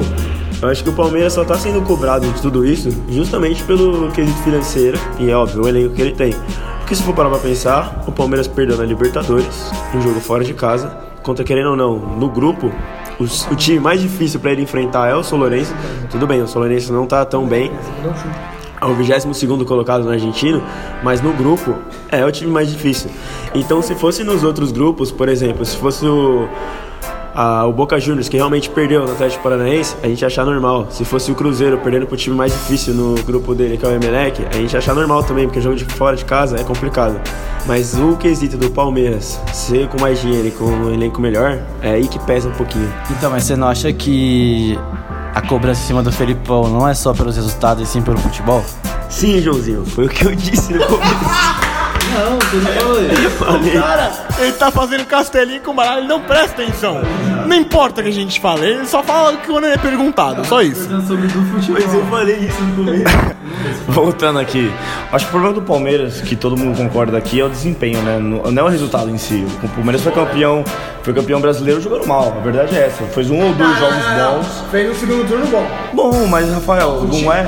eu 0.62 0.70
acho 0.70 0.82
que 0.82 0.90
o 0.90 0.94
Palmeiras 0.94 1.34
só 1.34 1.42
está 1.42 1.58
sendo 1.58 1.82
cobrado 1.82 2.26
de 2.26 2.42
tudo 2.42 2.66
isso 2.66 2.90
justamente 3.10 3.62
pelo 3.64 4.10
quesito 4.12 4.42
financeiro 4.44 4.98
e 5.20 5.30
é 5.30 5.36
óbvio 5.36 5.64
o 5.64 5.68
elenco 5.68 5.94
que 5.94 6.02
ele 6.02 6.14
tem. 6.14 6.34
Porque 6.80 6.96
se 6.96 7.04
for 7.04 7.14
parar 7.14 7.30
pra 7.30 7.40
pensar, 7.40 8.06
o 8.08 8.14
Palmeiras 8.14 8.48
perdeu 8.48 8.78
na 8.78 8.86
Libertadores, 8.86 9.70
um 9.94 10.02
jogo 10.02 10.22
fora 10.22 10.46
de 10.46 10.54
casa, 10.54 10.88
contra 11.22 11.44
querendo 11.44 11.72
ou 11.72 11.76
não, 11.76 11.98
no 11.98 12.30
grupo, 12.30 12.72
os- 13.20 13.48
o 13.52 13.56
time 13.56 13.80
mais 13.80 14.02
difícil 14.02 14.40
para 14.40 14.52
ele 14.52 14.62
enfrentar 14.62 15.08
é 15.08 15.16
o 15.16 15.24
São 15.24 15.38
Lourenço. 15.38 15.74
Tudo 16.10 16.26
bem, 16.28 16.42
o 16.42 16.48
São 16.48 16.62
Lourenço 16.62 16.92
não 16.94 17.06
tá 17.06 17.26
tão 17.26 17.46
bem. 17.46 17.72
É 18.80 18.86
o 18.86 18.94
22 18.94 19.64
colocado 19.66 20.04
no 20.04 20.12
argentino, 20.12 20.62
mas 21.04 21.20
no 21.22 21.34
grupo 21.34 21.76
é 22.12 22.24
o 22.24 22.32
time 22.32 22.52
mais 22.52 22.70
difícil. 22.70 23.10
Então, 23.56 23.82
se 23.82 23.96
fosse 23.96 24.24
nos 24.24 24.44
outros 24.44 24.72
grupos, 24.72 25.12
por 25.12 25.28
exemplo, 25.30 25.66
se 25.66 25.76
fosse 25.78 26.06
o, 26.06 26.48
a- 27.38 27.66
o 27.68 27.72
Boca 27.72 28.00
Juniors, 28.00 28.28
que 28.28 28.36
realmente 28.36 28.70
perdeu 28.70 29.06
no 29.06 29.12
Atlético 29.12 29.44
Paranaense, 29.44 29.96
a 30.04 30.08
gente 30.08 30.22
ia 30.22 30.28
achar 30.28 30.44
normal. 30.46 30.88
Se 30.90 31.06
fosse 31.06 31.32
o 31.32 31.36
Cruzeiro 31.36 31.78
perdendo 31.78 32.08
pro 32.08 32.18
time 32.18 32.36
mais 32.36 32.52
difícil 32.52 32.94
no 32.96 33.14
grupo 33.24 33.54
dele, 33.54 33.78
que 33.78 33.86
é 33.86 33.90
o 33.90 33.92
Emelec, 33.92 34.44
a 34.52 34.54
gente 34.58 34.74
ia 34.74 34.80
achar 34.80 34.96
normal 34.96 35.24
também, 35.24 35.46
porque 35.46 35.62
jogo 35.62 35.76
de 35.76 35.86
fora 35.86 36.16
de 36.18 36.26
casa 36.26 36.60
é 36.60 36.64
complicado. 36.64 37.20
Mas 37.68 37.94
o 37.94 38.16
quesito 38.18 38.58
do 38.58 38.72
Palmeiras 38.72 39.40
ser 39.54 39.88
com 39.90 40.02
mais 40.02 40.20
dinheiro 40.20 40.48
e 40.48 40.52
com 40.52 40.66
um 40.66 40.92
elenco 40.94 41.22
melhor, 41.22 41.60
é 41.82 41.92
aí 41.92 42.08
que 42.08 42.18
pesa 42.20 42.50
um 42.50 42.54
pouquinho. 42.54 42.92
Então, 43.12 43.30
mas 43.30 43.44
você 43.44 43.56
não 43.56 43.68
acha 43.68 43.94
que 43.94 44.78
a 45.36 45.42
cobrança 45.42 45.84
em 45.84 45.86
cima 45.86 46.02
do 46.02 46.12
Felipão 46.12 46.68
não 46.70 46.88
é 46.88 46.94
só 46.96 47.14
pelos 47.14 47.36
resultados 47.36 47.88
e 47.88 47.92
sim 47.92 48.02
pelo 48.02 48.18
futebol? 48.18 48.64
Sim, 49.10 49.40
Joãozinho, 49.42 49.86
foi 49.86 50.06
o 50.06 50.10
que 50.10 50.26
eu 50.26 50.34
disse 50.36 50.74
no 50.74 50.84
começo. 50.86 51.67
Não, 52.18 52.40
você 52.40 52.56
não 52.58 52.72
falou 52.82 53.02
isso. 53.02 53.30
Falei. 53.38 53.72
Cara, 53.72 54.12
ele 54.40 54.52
tá 54.54 54.72
fazendo 54.72 55.06
castelinho 55.06 55.62
com 55.62 55.74
baralho, 55.74 56.00
ele 56.02 56.08
não 56.08 56.22
presta 56.22 56.62
atenção. 56.62 57.02
Não 57.46 57.56
importa 57.56 58.02
o 58.02 58.04
que 58.04 58.10
a 58.10 58.14
gente 58.14 58.40
fala, 58.40 58.66
ele 58.66 58.86
só 58.86 59.02
fala 59.04 59.38
quando 59.46 59.66
ele 59.66 59.76
é 59.76 59.78
perguntado, 59.78 60.46
só 60.46 60.62
isso. 60.62 60.84
Sobre 61.08 61.28
do 61.28 61.42
futebol. 61.46 61.82
Mas 61.82 61.94
eu 61.94 62.06
falei 62.08 62.36
isso 62.36 62.62
no 62.62 62.86
começo. 62.86 63.38
Voltando 63.88 64.40
aqui, 64.40 64.72
acho 65.12 65.26
que 65.26 65.30
o 65.30 65.32
problema 65.32 65.54
do 65.54 65.62
Palmeiras, 65.62 66.22
que 66.22 66.36
todo 66.36 66.58
mundo 66.58 66.76
concorda 66.76 67.18
aqui, 67.18 67.40
é 67.40 67.46
o 67.46 67.50
desempenho, 67.50 68.02
né? 68.02 68.20
Não 68.20 68.62
é 68.62 68.64
o 68.64 68.68
resultado 68.68 69.10
em 69.10 69.18
si. 69.18 69.46
O 69.64 69.70
Palmeiras 69.70 70.02
foi 70.02 70.12
campeão, 70.12 70.64
foi 71.02 71.14
campeão 71.14 71.40
brasileiro 71.40 71.80
jogando 71.80 72.06
mal, 72.06 72.36
a 72.38 72.42
verdade 72.42 72.76
é 72.76 72.88
essa. 72.88 73.04
Fez 73.06 73.30
um 73.30 73.42
ou 73.42 73.54
dois 73.54 73.80
jogos 73.80 73.96
bons. 73.96 74.64
Fez 74.70 74.92
um 74.92 74.96
segundo 74.96 75.28
turno 75.28 75.48
bom. 75.48 75.68
Bom, 75.94 76.28
mas 76.28 76.52
Rafael, 76.52 77.04
não 77.04 77.34
é. 77.34 77.46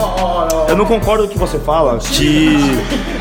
Eu 0.69 0.77
não 0.77 0.85
concordo 0.85 1.23
com 1.23 1.29
o 1.29 1.33
que 1.33 1.37
você 1.39 1.59
fala, 1.59 1.97
que. 1.97 2.55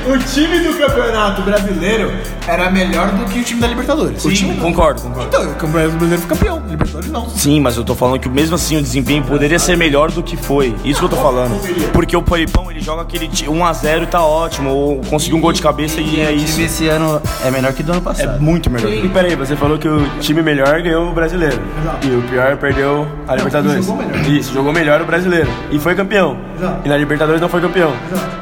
O 0.06 0.18
time 0.18 0.60
do 0.60 0.78
campeonato 0.78 1.37
brasileiro 1.42 2.10
era 2.46 2.70
melhor 2.70 3.08
do 3.10 3.24
que 3.26 3.38
o 3.40 3.44
time 3.44 3.60
da 3.60 3.66
Libertadores. 3.66 4.24
O 4.24 4.30
time, 4.32 4.56
concordo, 4.56 5.02
concordo. 5.02 5.26
Então, 5.28 5.42
o 5.50 5.54
campeonato 5.54 5.90
brasileiro 5.96 6.22
foi 6.22 6.36
campeão, 6.36 6.62
Libertadores 6.68 7.10
não. 7.10 7.28
Sim, 7.30 7.60
mas 7.60 7.76
eu 7.76 7.84
tô 7.84 7.94
falando 7.94 8.18
que 8.20 8.28
mesmo 8.28 8.54
assim 8.54 8.76
o 8.78 8.82
desempenho 8.82 9.22
poderia 9.24 9.58
ser 9.58 9.76
melhor 9.76 10.10
do 10.10 10.22
que 10.22 10.36
foi. 10.36 10.74
Isso 10.84 10.98
que 11.00 11.04
eu 11.06 11.10
tô 11.10 11.16
falando. 11.16 11.58
Porque 11.92 12.16
o 12.16 12.22
Felipão, 12.22 12.70
ele 12.70 12.80
joga 12.80 13.02
aquele 13.02 13.28
ti- 13.28 13.46
1x0 13.46 14.02
e 14.02 14.06
tá 14.06 14.22
ótimo, 14.22 14.70
ou 14.70 15.00
conseguiu 15.02 15.36
um 15.36 15.40
gol 15.40 15.52
de 15.52 15.60
cabeça 15.62 16.00
e 16.00 16.20
é 16.20 16.28
O 16.28 16.34
isso. 16.34 16.52
time 16.54 16.64
esse 16.66 16.88
ano 16.88 17.20
é 17.44 17.50
melhor 17.50 17.72
que 17.72 17.82
do 17.82 17.92
ano 17.92 18.00
É 18.00 18.04
passado. 18.04 18.40
muito 18.40 18.70
melhor. 18.70 18.90
E 18.92 19.08
peraí, 19.08 19.34
você 19.36 19.56
falou 19.56 19.78
que 19.78 19.88
o 19.88 20.06
time 20.20 20.42
melhor 20.42 20.80
ganhou 20.82 21.10
o 21.10 21.12
brasileiro. 21.12 21.58
E 22.02 22.10
o 22.10 22.22
pior 22.22 22.56
perdeu 22.56 23.06
a 23.26 23.34
Libertadores. 23.34 23.84
jogou 23.86 24.04
melhor. 24.04 24.26
Isso, 24.28 24.52
jogou 24.54 24.72
melhor 24.72 25.00
o 25.00 25.04
brasileiro. 25.04 25.48
E 25.70 25.78
foi 25.78 25.94
campeão. 25.94 26.36
E 26.84 26.88
na 26.88 26.96
Libertadores 26.96 27.40
não 27.40 27.48
foi 27.48 27.60
campeão. 27.60 27.92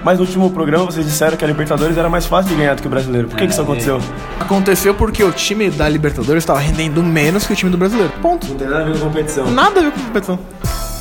Mas 0.05 0.19
no 0.19 0.25
último 0.25 0.51
programa 0.51 0.85
vocês 0.85 1.05
disseram 1.07 1.37
que 1.37 1.45
a 1.45 1.49
Libertadores 1.49 1.97
era 1.97 2.09
mais 2.09 2.27
fácil 2.27 2.51
de 2.51 2.57
ganhar 2.57 2.75
do 2.75 2.83
que 2.83 2.86
o 2.87 2.91
brasileiro. 2.91 3.29
Por 3.29 3.37
que, 3.39 3.47
que 3.47 3.53
isso 3.53 3.63
aconteceu? 3.63 4.01
Aconteceu 4.39 4.95
porque 4.95 5.23
o 5.23 5.33
time 5.33 5.71
da 5.71 5.89
Libertadores 5.89 6.43
estava 6.43 6.59
rendendo 6.59 7.03
menos 7.03 7.47
que 7.47 7.53
o 7.53 7.57
time 7.57 7.71
do 7.71 7.79
brasileiro. 7.79 8.13
Ponto. 8.23 8.47
Não 8.47 8.57
tem 8.57 8.69
nada 8.69 8.83
a 8.83 8.85
ver 8.87 8.93
com 8.95 9.01
competição. 9.01 9.51
Nada 9.51 9.81
a 9.81 9.83
ver 9.85 9.93
com 9.93 10.01
competição. 10.01 10.39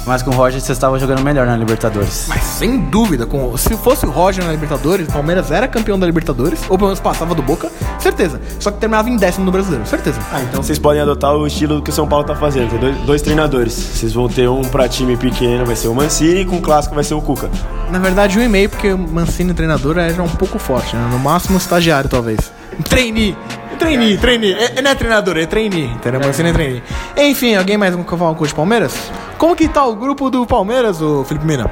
Mas 0.05 0.21
com 0.21 0.31
o 0.31 0.33
Roger 0.33 0.61
vocês 0.61 0.77
estavam 0.77 0.99
jogando 0.99 1.21
melhor 1.23 1.47
na 1.47 1.55
Libertadores. 1.55 2.25
Mas 2.27 2.43
sem 2.43 2.79
dúvida, 2.79 3.25
com, 3.25 3.57
se 3.57 3.75
fosse 3.75 4.05
o 4.05 4.11
Roger 4.11 4.43
na 4.43 4.51
Libertadores, 4.51 5.07
o 5.07 5.11
Palmeiras 5.11 5.51
era 5.51 5.67
campeão 5.67 5.97
da 5.97 6.05
Libertadores, 6.05 6.61
ou 6.69 6.77
pelo 6.77 6.89
menos 6.89 6.99
passava 6.99 7.33
do 7.33 7.41
Boca, 7.41 7.71
certeza. 7.99 8.39
Só 8.59 8.71
que 8.71 8.79
terminava 8.79 9.09
em 9.09 9.17
décimo 9.17 9.45
no 9.45 9.51
brasileiro, 9.51 9.85
certeza. 9.85 10.19
Ah, 10.31 10.41
então 10.41 10.61
vocês 10.61 10.77
podem 10.77 11.01
adotar 11.01 11.35
o 11.35 11.47
estilo 11.47 11.81
que 11.81 11.89
o 11.89 11.93
São 11.93 12.07
Paulo 12.07 12.25
tá 12.25 12.35
fazendo. 12.35 12.69
Tem 12.69 12.79
dois, 12.79 12.97
dois 12.99 13.21
treinadores. 13.21 13.73
Vocês 13.73 14.13
vão 14.13 14.27
ter 14.27 14.47
um 14.47 14.61
pra 14.61 14.87
time 14.87 15.17
pequeno, 15.17 15.65
vai 15.65 15.75
ser 15.75 15.87
o 15.87 15.95
Mancini, 15.95 16.41
e 16.41 16.45
com 16.45 16.57
o 16.57 16.61
clássico 16.61 16.93
vai 16.93 17.03
ser 17.03 17.13
o 17.13 17.21
Cuca. 17.21 17.49
Na 17.91 17.99
verdade, 17.99 18.37
um 18.37 18.41
e 18.41 18.47
meio, 18.47 18.69
porque 18.69 18.91
o 18.91 18.97
Mancini 18.97 19.53
treinador 19.53 19.97
é 19.97 20.13
já 20.13 20.21
um 20.21 20.29
pouco 20.29 20.59
forte, 20.59 20.95
né? 20.95 21.07
No 21.11 21.19
máximo 21.19 21.57
estagiário, 21.57 22.09
talvez. 22.09 22.51
Trainee. 22.89 23.35
Trainee, 23.75 24.17
trainee. 24.17 24.53
É, 24.53 24.81
não 24.81 24.91
é 24.91 24.95
treinador, 24.95 25.37
é 25.37 25.45
trainee. 25.45 25.85
Entendeu? 25.85 26.19
Mancini 26.19 26.49
é 26.49 26.53
trainee. 26.53 26.83
Enfim, 27.17 27.55
alguém 27.55 27.77
mais 27.77 27.95
quer 27.95 28.17
falar 28.17 28.31
um 28.31 28.35
coisa 28.35 28.51
de 28.51 28.55
Palmeiras? 28.55 29.11
Como 29.37 29.55
que 29.55 29.67
tá 29.67 29.85
o 29.85 29.95
grupo 29.95 30.29
do 30.29 30.45
Palmeiras, 30.45 31.01
o 31.01 31.23
Felipe 31.23 31.45
Mina? 31.45 31.69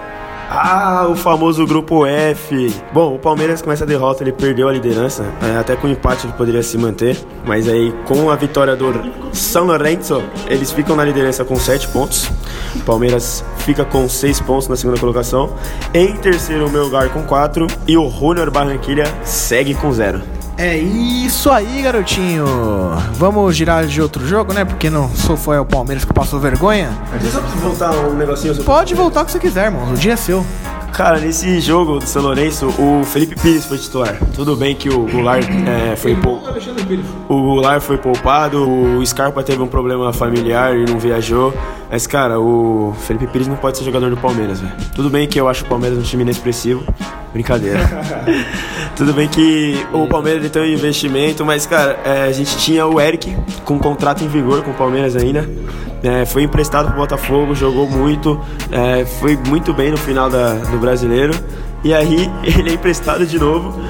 Ah, 0.49 1.07
o 1.09 1.15
famoso 1.15 1.65
grupo 1.65 2.05
F. 2.05 2.71
Bom, 2.93 3.15
o 3.15 3.19
Palmeiras 3.19 3.61
com 3.61 3.71
essa 3.71 3.87
derrota 3.87 4.23
ele 4.23 4.31
perdeu 4.31 4.67
a 4.67 4.71
liderança. 4.71 5.25
É, 5.41 5.57
até 5.57 5.75
com 5.75 5.87
o 5.87 5.89
empate 5.89 6.27
ele 6.27 6.33
poderia 6.33 6.61
se 6.61 6.77
manter. 6.77 7.17
Mas 7.45 7.67
aí 7.67 7.91
com 8.05 8.29
a 8.29 8.35
vitória 8.35 8.75
do 8.75 8.93
São 9.33 9.65
Lourenço, 9.65 10.21
eles 10.47 10.71
ficam 10.71 10.95
na 10.95 11.03
liderança 11.03 11.43
com 11.43 11.55
7 11.55 11.87
pontos. 11.87 12.29
O 12.75 12.79
Palmeiras 12.81 13.43
fica 13.59 13.83
com 13.83 14.07
6 14.07 14.41
pontos 14.41 14.67
na 14.67 14.75
segunda 14.75 14.99
colocação. 14.99 15.55
Em 15.93 16.15
terceiro, 16.17 16.67
o 16.67 16.71
Melgar 16.71 17.09
com 17.09 17.23
4. 17.23 17.65
E 17.87 17.97
o 17.97 18.07
Junior 18.09 18.51
Barranquilha 18.51 19.05
segue 19.23 19.73
com 19.73 19.91
0. 19.91 20.42
É 20.57 20.77
isso 20.77 21.49
aí, 21.49 21.81
garotinho. 21.81 22.45
Vamos 23.13 23.55
girar 23.55 23.85
de 23.85 24.01
outro 24.01 24.25
jogo, 24.27 24.53
né? 24.53 24.63
Porque 24.63 24.89
não 24.89 25.09
só 25.09 25.35
foi 25.35 25.57
o 25.57 25.65
Palmeiras 25.65 26.05
que 26.05 26.13
passou 26.13 26.39
vergonha. 26.39 26.91
Só 27.31 27.41
preciso 27.41 27.63
voltar 27.63 27.91
um 27.91 28.13
negocinho 28.13 28.53
sobre... 28.53 28.65
Pode 28.65 28.93
voltar 28.93 29.23
o 29.23 29.25
que 29.25 29.31
você 29.31 29.39
quiser, 29.39 29.65
irmão. 29.65 29.91
O 29.91 29.95
dia 29.95 30.13
é 30.13 30.15
seu. 30.15 30.45
Cara, 30.93 31.19
nesse 31.19 31.59
jogo 31.59 31.97
do 31.97 32.05
São 32.05 32.21
Lourenço, 32.21 32.67
o 32.67 33.03
Felipe 33.03 33.35
Pires 33.35 33.65
foi 33.65 33.79
titular. 33.79 34.15
Tudo 34.35 34.55
bem 34.55 34.75
que 34.75 34.89
o 34.89 35.07
Goulart 35.07 35.43
é, 35.65 35.95
foi 35.95 36.15
poupado. 36.15 36.59
O 37.27 37.41
Goulart 37.41 37.81
foi 37.81 37.97
poupado, 37.97 38.69
o 38.69 39.03
Scarpa 39.03 39.41
teve 39.41 39.59
um 39.63 39.67
problema 39.67 40.13
familiar 40.13 40.77
e 40.77 40.85
não 40.85 40.99
viajou. 40.99 41.51
Mas, 41.89 42.05
cara, 42.05 42.39
o 42.39 42.93
Felipe 43.07 43.25
Pires 43.25 43.47
não 43.47 43.55
pode 43.55 43.79
ser 43.79 43.83
jogador 43.85 44.11
do 44.11 44.17
Palmeiras, 44.17 44.61
velho. 44.61 44.73
Tudo 44.95 45.09
bem 45.09 45.27
que 45.27 45.41
eu 45.41 45.49
acho 45.49 45.65
o 45.65 45.67
Palmeiras 45.67 45.97
um 45.97 46.03
time 46.03 46.21
inexpressivo. 46.21 46.83
Brincadeira. 47.33 47.79
Tudo 48.95 49.11
bem 49.11 49.27
que 49.27 49.75
o 49.91 50.05
Palmeiras 50.07 50.47
tem 50.51 50.61
um 50.61 50.65
investimento, 50.65 51.43
mas, 51.43 51.65
cara, 51.65 51.99
é, 52.05 52.27
a 52.27 52.31
gente 52.31 52.55
tinha 52.57 52.85
o 52.85 53.01
Eric 53.01 53.35
com 53.65 53.73
um 53.73 53.79
contrato 53.79 54.23
em 54.23 54.27
vigor 54.27 54.61
com 54.61 54.69
o 54.69 54.73
Palmeiras 54.75 55.15
ainda. 55.15 55.49
É, 56.03 56.25
foi 56.25 56.43
emprestado 56.43 56.89
pro 56.89 56.97
Botafogo, 56.97 57.55
jogou 57.55 57.89
muito, 57.89 58.39
é, 58.71 59.03
foi 59.03 59.35
muito 59.47 59.73
bem 59.73 59.89
no 59.89 59.97
final 59.97 60.29
da, 60.29 60.53
do 60.53 60.77
brasileiro. 60.77 61.33
E 61.83 61.91
aí 61.91 62.31
ele 62.45 62.69
é 62.69 62.73
emprestado 62.73 63.25
de 63.25 63.39
novo. 63.39 63.81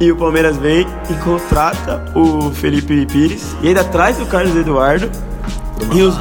E 0.00 0.10
o 0.10 0.16
Palmeiras 0.16 0.56
vem 0.56 0.86
e 1.10 1.14
contrata 1.22 2.02
o 2.14 2.50
Felipe 2.50 3.04
Pires. 3.06 3.54
E 3.62 3.68
ainda 3.68 3.84
traz 3.84 4.20
o 4.20 4.26
Carlos 4.26 4.56
Eduardo. 4.56 5.10
E 5.94 6.02
os, 6.02 6.14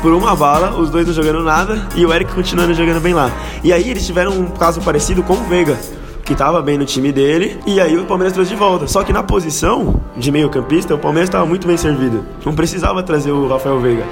por 0.00 0.12
uma 0.14 0.34
bala, 0.34 0.78
os 0.78 0.88
dois 0.88 1.06
não 1.06 1.12
jogando 1.12 1.42
nada. 1.42 1.86
E 1.94 2.06
o 2.06 2.12
Eric 2.12 2.32
continuando 2.32 2.72
jogando 2.72 3.00
bem 3.00 3.12
lá. 3.12 3.30
E 3.62 3.72
aí 3.72 3.90
eles 3.90 4.06
tiveram 4.06 4.32
um 4.32 4.46
caso 4.46 4.80
parecido 4.80 5.22
com 5.22 5.34
o 5.34 5.44
Veiga 5.44 5.76
que 6.24 6.32
estava 6.32 6.62
bem 6.62 6.78
no 6.78 6.84
time 6.84 7.12
dele, 7.12 7.58
e 7.66 7.80
aí 7.80 7.96
o 7.98 8.04
Palmeiras 8.04 8.32
trouxe 8.32 8.50
de 8.50 8.56
volta. 8.56 8.86
Só 8.86 9.02
que 9.02 9.12
na 9.12 9.22
posição 9.22 10.00
de 10.16 10.30
meio-campista, 10.30 10.94
o 10.94 10.98
Palmeiras 10.98 11.28
estava 11.28 11.44
muito 11.46 11.66
bem 11.66 11.76
servido. 11.76 12.24
Não 12.44 12.54
precisava 12.54 13.02
trazer 13.02 13.32
o 13.32 13.48
Rafael 13.48 13.80
Veiga. 13.80 14.04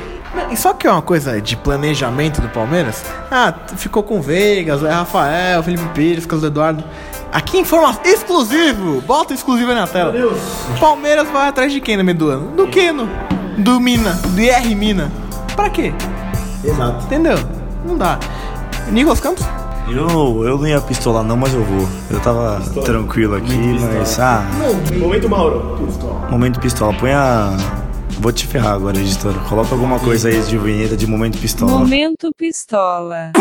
E 0.50 0.56
só 0.56 0.72
que 0.72 0.86
é 0.86 0.90
uma 0.90 1.02
coisa 1.02 1.40
de 1.40 1.56
planejamento 1.56 2.40
do 2.40 2.48
Palmeiras? 2.48 3.04
Ah, 3.30 3.52
ficou 3.76 4.02
com 4.02 4.20
Vegas, 4.20 4.82
é 4.82 4.90
Rafael, 4.90 5.62
Felipe 5.62 5.84
Pires, 5.94 6.26
Carlos 6.26 6.46
Eduardo. 6.46 6.84
Aqui 7.32 7.58
informação 7.58 8.02
exclusivo! 8.04 9.00
Bota 9.02 9.32
exclusivo 9.32 9.70
aí 9.70 9.76
na 9.76 9.86
tela. 9.86 10.12
Meu 10.12 10.30
Deus. 10.30 10.40
Palmeiras 10.80 11.28
vai 11.30 11.48
atrás 11.48 11.72
de 11.72 11.80
quem 11.80 11.96
no 11.96 12.04
meio 12.04 12.18
do 12.18 12.28
ano? 12.28 12.56
Do 12.56 12.66
Keno. 12.66 13.08
Do 13.58 13.78
Mina. 13.80 14.12
Do 14.12 14.40
IR 14.40 14.76
Mina. 14.76 15.12
Pra 15.54 15.70
quê? 15.70 15.92
Exato. 16.64 17.04
Entendeu? 17.04 17.38
Não 17.84 17.96
dá. 17.96 18.18
Nicolas 18.90 19.20
Campos? 19.20 19.44
Eu, 19.90 20.44
eu 20.46 20.58
não 20.58 20.66
ia 20.66 20.80
pistolar 20.80 21.24
não, 21.24 21.36
mas 21.36 21.52
eu 21.52 21.64
vou. 21.64 21.88
Eu 22.10 22.20
tava 22.20 22.60
tranquilo 22.82 23.34
aqui, 23.36 23.56
mas. 23.80 24.18
Ah, 24.20 24.44
Momento 24.98 25.28
Mauro. 25.28 25.78
momento 26.30 26.60
pistola. 26.60 26.92
Põe 26.94 27.12
a. 27.12 27.56
Vou 28.20 28.32
te 28.32 28.46
ferrar 28.46 28.74
agora, 28.74 28.98
editor. 28.98 29.32
Coloca 29.48 29.74
alguma 29.74 29.98
coisa 29.98 30.28
aí 30.28 30.40
de 30.42 30.58
vinheta 30.58 30.96
de 30.96 31.06
momento 31.06 31.38
pistola. 31.38 31.70
Momento 31.72 32.30
pistola. 32.36 33.32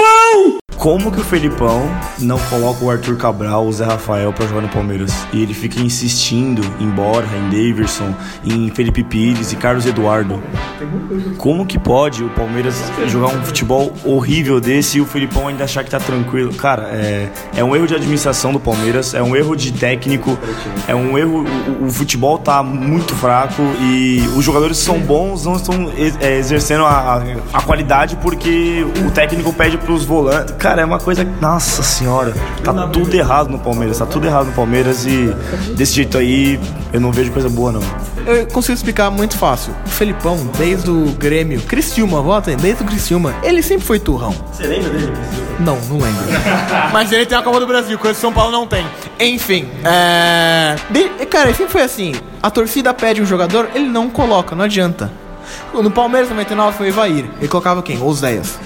Como 0.79 1.11
que 1.11 1.19
o 1.19 1.23
Felipão 1.25 1.91
não 2.19 2.39
coloca 2.39 2.85
o 2.85 2.89
Arthur 2.89 3.17
Cabral, 3.17 3.67
o 3.67 3.73
Zé 3.73 3.83
Rafael 3.83 4.31
pra 4.31 4.47
jogar 4.47 4.61
no 4.61 4.69
Palmeiras? 4.69 5.13
E 5.33 5.43
ele 5.43 5.53
fica 5.53 5.77
insistindo 5.81 6.61
em 6.79 6.89
Borja, 6.89 7.35
em 7.35 7.49
Daverson, 7.49 8.15
em 8.45 8.69
Felipe 8.69 9.03
Pires 9.03 9.51
e 9.51 9.57
Carlos 9.57 9.85
Eduardo. 9.85 10.41
Como 11.37 11.65
que 11.65 11.77
pode 11.77 12.23
o 12.23 12.29
Palmeiras 12.29 12.81
jogar 13.07 13.27
um 13.27 13.43
futebol 13.43 13.91
horrível 14.05 14.61
desse 14.61 14.99
e 14.99 15.01
o 15.01 15.05
Felipão 15.05 15.49
ainda 15.49 15.65
achar 15.65 15.83
que 15.83 15.91
tá 15.91 15.99
tranquilo? 15.99 16.53
Cara, 16.53 16.83
é, 16.83 17.29
é 17.57 17.61
um 17.61 17.75
erro 17.75 17.85
de 17.85 17.95
administração 17.95 18.53
do 18.53 18.59
Palmeiras, 18.59 19.13
é 19.13 19.21
um 19.21 19.35
erro 19.35 19.57
de 19.57 19.73
técnico, 19.73 20.39
é 20.87 20.95
um 20.95 21.17
erro. 21.17 21.45
O, 21.81 21.87
o 21.87 21.91
futebol 21.91 22.37
tá 22.37 22.63
muito 22.63 23.13
fraco 23.15 23.61
e 23.81 24.23
os 24.33 24.45
jogadores 24.45 24.77
são 24.77 24.97
bons 24.97 25.43
não 25.43 25.57
estão 25.57 25.91
é, 26.21 26.37
exercendo 26.37 26.85
a, 26.85 27.21
a, 27.51 27.61
qualidade 27.61 28.15
porque 28.17 28.85
o 29.05 29.11
técnico 29.11 29.51
pede 29.51 29.77
pros 29.77 30.05
volantes. 30.05 30.55
É 30.77 30.85
uma 30.85 30.99
coisa. 30.99 31.23
Nossa 31.41 31.81
senhora, 31.81 32.33
tá 32.63 32.87
tudo 32.87 33.13
errado 33.15 33.49
no 33.49 33.57
Palmeiras, 33.59 33.97
tá 33.97 34.05
tudo 34.05 34.27
errado 34.27 34.47
no 34.47 34.51
Palmeiras 34.53 35.05
e 35.05 35.33
desse 35.75 35.93
jeito 35.93 36.17
aí 36.17 36.59
eu 36.93 36.99
não 36.99 37.11
vejo 37.11 37.31
coisa 37.31 37.49
boa 37.49 37.71
não. 37.71 37.81
Eu 38.25 38.45
consigo 38.47 38.73
explicar 38.75 39.09
muito 39.09 39.37
fácil. 39.37 39.73
O 39.85 39.89
Felipão, 39.89 40.37
desde 40.57 40.89
o 40.91 41.05
Grêmio, 41.17 41.61
Criciúma, 41.61 42.21
volta 42.21 42.51
aí, 42.51 42.55
desde 42.55 42.83
o 42.83 42.85
Criciúma, 42.85 43.33
ele 43.41 43.63
sempre 43.63 43.85
foi 43.85 43.99
turrão. 43.99 44.33
Você 44.51 44.67
lembra 44.67 44.89
dele? 44.89 45.11
Não, 45.59 45.75
não 45.89 45.97
lembro. 45.97 46.23
Mas 46.93 47.11
ele 47.11 47.25
tem 47.25 47.37
a 47.37 47.41
Copa 47.41 47.59
do 47.59 47.65
Brasil, 47.67 47.97
coisa 47.97 48.13
que 48.15 48.21
São 48.21 48.31
Paulo 48.31 48.51
não 48.51 48.67
tem. 48.67 48.85
Enfim, 49.19 49.67
é. 49.83 50.75
de- 50.89 51.25
Cara, 51.25 51.53
sempre 51.53 51.71
foi 51.71 51.81
assim. 51.81 52.13
A 52.41 52.49
torcida 52.51 52.93
pede 52.93 53.21
um 53.21 53.25
jogador, 53.25 53.69
ele 53.73 53.87
não 53.87 54.09
coloca, 54.09 54.55
não 54.55 54.65
adianta. 54.65 55.11
No 55.73 55.89
Palmeiras 55.91 56.29
99 56.29 56.77
foi 56.77 56.87
o 56.87 56.89
Evair. 56.89 57.25
Ele 57.39 57.47
colocava 57.47 57.81
quem? 57.81 58.01
Oséias. 58.01 58.59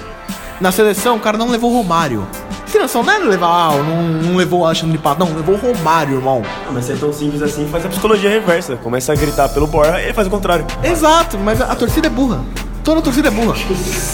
Na 0.63 0.71
seleção, 0.71 1.17
o 1.17 1.19
cara 1.19 1.38
não 1.38 1.49
levou 1.49 1.73
o 1.73 1.76
Romário. 1.76 2.26
Seleção 2.67 3.04
não 3.04 3.12
é 3.12 3.17
levar, 3.19 3.49
ah, 3.49 3.71
não, 3.84 4.02
não 4.02 4.38
levou 4.38 4.62
o 4.62 4.65
Alexandre 4.65 4.97
Pato, 4.97 5.19
não, 5.19 5.36
levou 5.36 5.56
o 5.56 5.58
Romário, 5.58 6.15
irmão. 6.15 6.41
Ah, 6.65 6.71
mas 6.71 6.89
é 6.89 6.95
tão 6.95 7.12
simples 7.12 7.41
assim, 7.41 7.67
faz 7.67 7.86
a 7.86 7.89
psicologia 7.89 8.30
reversa. 8.30 8.78
Começa 8.78 9.12
a 9.12 9.15
gritar 9.17 9.49
pelo 9.49 9.67
Borja 9.67 9.99
e 10.02 10.13
faz 10.13 10.26
o 10.26 10.30
contrário. 10.32 10.65
Exato, 10.82 11.38
mas 11.38 11.60
a, 11.60 11.65
a 11.65 11.76
torcida 11.76 12.08
é 12.08 12.10
burra. 12.10 12.39
Toda 12.82 12.99
a 12.99 13.04
torcida 13.04 13.28
é 13.28 13.32
burra. 13.32 13.56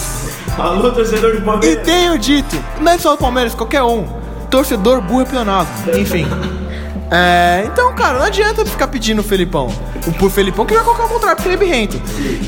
Alô, 0.58 0.90
torcedor 0.90 1.30
de 1.30 1.38
E 1.38 1.40
Palmeiras. 1.42 1.84
tenho 1.84 2.18
dito, 2.18 2.56
não 2.80 2.90
é 2.90 2.98
só 2.98 3.14
o 3.14 3.16
Palmeiras, 3.16 3.54
qualquer 3.54 3.84
um. 3.84 4.04
Torcedor 4.50 5.00
burro 5.00 5.22
é 5.22 5.26
pionado. 5.26 5.68
Enfim. 5.96 6.26
É, 7.10 7.64
então, 7.66 7.92
cara, 7.94 8.18
não 8.18 8.26
adianta 8.26 8.64
ficar 8.64 8.86
pedindo 8.88 9.20
o 9.20 9.24
Felipão. 9.24 9.66
O 10.06 10.12
por 10.12 10.30
Felipão 10.30 10.64
que 10.64 10.74
vai 10.74 10.84
colocar 10.84 11.04
o 11.04 11.08
contrário, 11.08 11.36
porque 11.36 11.48
ele 11.48 11.56
é 11.56 11.58
birrento. 11.58 12.00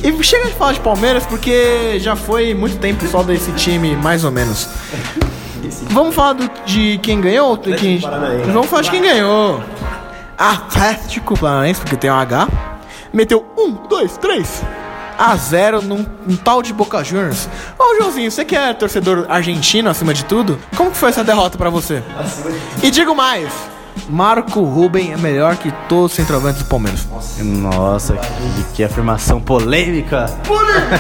E 0.04 0.22
chega 0.22 0.46
de 0.46 0.54
falar 0.54 0.72
de 0.72 0.80
Palmeiras 0.80 1.26
porque 1.26 1.98
já 1.98 2.14
foi 2.14 2.54
muito 2.54 2.78
tempo 2.78 3.04
só 3.08 3.22
desse 3.22 3.50
time, 3.52 3.96
mais 3.96 4.24
ou 4.24 4.30
menos. 4.30 4.68
Vamos 5.90 6.14
falar 6.14 6.34
do- 6.34 6.50
de 6.64 6.98
quem 7.02 7.20
ganhou? 7.20 7.56
De 7.56 7.74
quem-. 7.74 7.98
Vamos 8.52 8.66
falar 8.68 8.82
de 8.82 8.90
quem 8.90 9.02
ganhou. 9.02 9.62
Atlético 10.38 11.38
Paranaense, 11.38 11.80
porque 11.80 11.96
tem 11.96 12.10
um 12.10 12.14
H. 12.14 12.48
Meteu 13.12 13.44
um, 13.58 13.72
dois, 13.88 14.16
três 14.16 14.62
a 15.18 15.36
zero 15.36 15.82
num, 15.82 16.04
num 16.26 16.36
tal 16.36 16.62
de 16.62 16.72
Boca 16.72 17.04
Juniors. 17.04 17.48
Ô, 17.78 17.96
Joãozinho, 18.00 18.30
você 18.30 18.44
que 18.44 18.56
é 18.56 18.72
torcedor 18.72 19.26
argentino 19.28 19.88
acima 19.90 20.12
de 20.14 20.24
tudo, 20.24 20.58
como 20.76 20.90
que 20.90 20.96
foi 20.96 21.10
essa 21.10 21.22
derrota 21.22 21.58
pra 21.58 21.68
você? 21.70 22.02
E 22.82 22.90
digo 22.90 23.14
mais, 23.14 23.52
Marco 24.08 24.62
Ruben 24.62 25.12
é 25.12 25.16
melhor 25.16 25.56
que 25.56 25.72
todos 25.88 26.12
os 26.12 26.16
centroavantes 26.16 26.62
do 26.62 26.68
Palmeiras. 26.68 27.06
Nossa, 27.38 28.14
que, 28.14 28.64
que 28.74 28.84
afirmação 28.84 29.40
polêmica. 29.40 30.26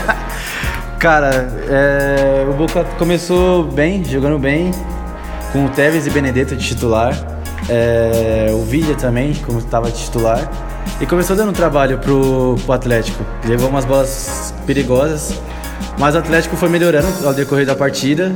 Cara, 0.98 1.52
é, 1.68 2.46
o 2.48 2.52
Boca 2.52 2.84
começou 2.96 3.64
bem, 3.64 4.04
jogando 4.04 4.38
bem, 4.38 4.70
com 5.52 5.64
o 5.64 5.68
Tevez 5.68 6.06
e 6.06 6.10
Benedetto 6.10 6.54
de 6.54 6.64
titular. 6.64 7.12
É, 7.68 8.48
o 8.52 8.62
Villa 8.62 8.94
também, 8.94 9.34
como 9.34 9.58
estava 9.58 9.90
titular. 9.90 10.48
E 11.00 11.06
começou 11.06 11.34
dando 11.34 11.52
trabalho 11.52 11.98
pro, 11.98 12.56
pro 12.64 12.72
Atlético. 12.72 13.24
Levou 13.44 13.68
umas 13.68 13.84
bolas 13.84 14.54
perigosas. 14.66 15.40
Mas 15.98 16.14
o 16.14 16.18
Atlético 16.18 16.56
foi 16.56 16.68
melhorando 16.68 17.26
ao 17.26 17.34
decorrer 17.34 17.66
da 17.66 17.74
partida. 17.74 18.32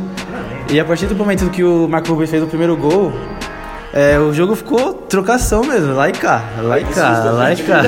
E 0.68 0.80
a 0.80 0.84
partir 0.84 1.06
do 1.06 1.14
momento 1.14 1.48
que 1.50 1.62
o 1.62 1.88
Marco 1.88 2.08
Rubens 2.08 2.30
fez 2.30 2.42
o 2.42 2.46
primeiro 2.46 2.76
gol, 2.76 3.12
É, 3.92 4.18
o 4.18 4.32
jogo 4.32 4.54
ficou 4.54 4.92
trocação 4.92 5.64
mesmo, 5.64 5.94
lá 5.94 6.08
e 6.08 6.12
cá, 6.12 6.44
lá 6.62 6.78
e 6.78 6.84
cá, 6.84 7.30
lá 7.30 7.52
e 7.52 7.56
cá. 7.56 7.82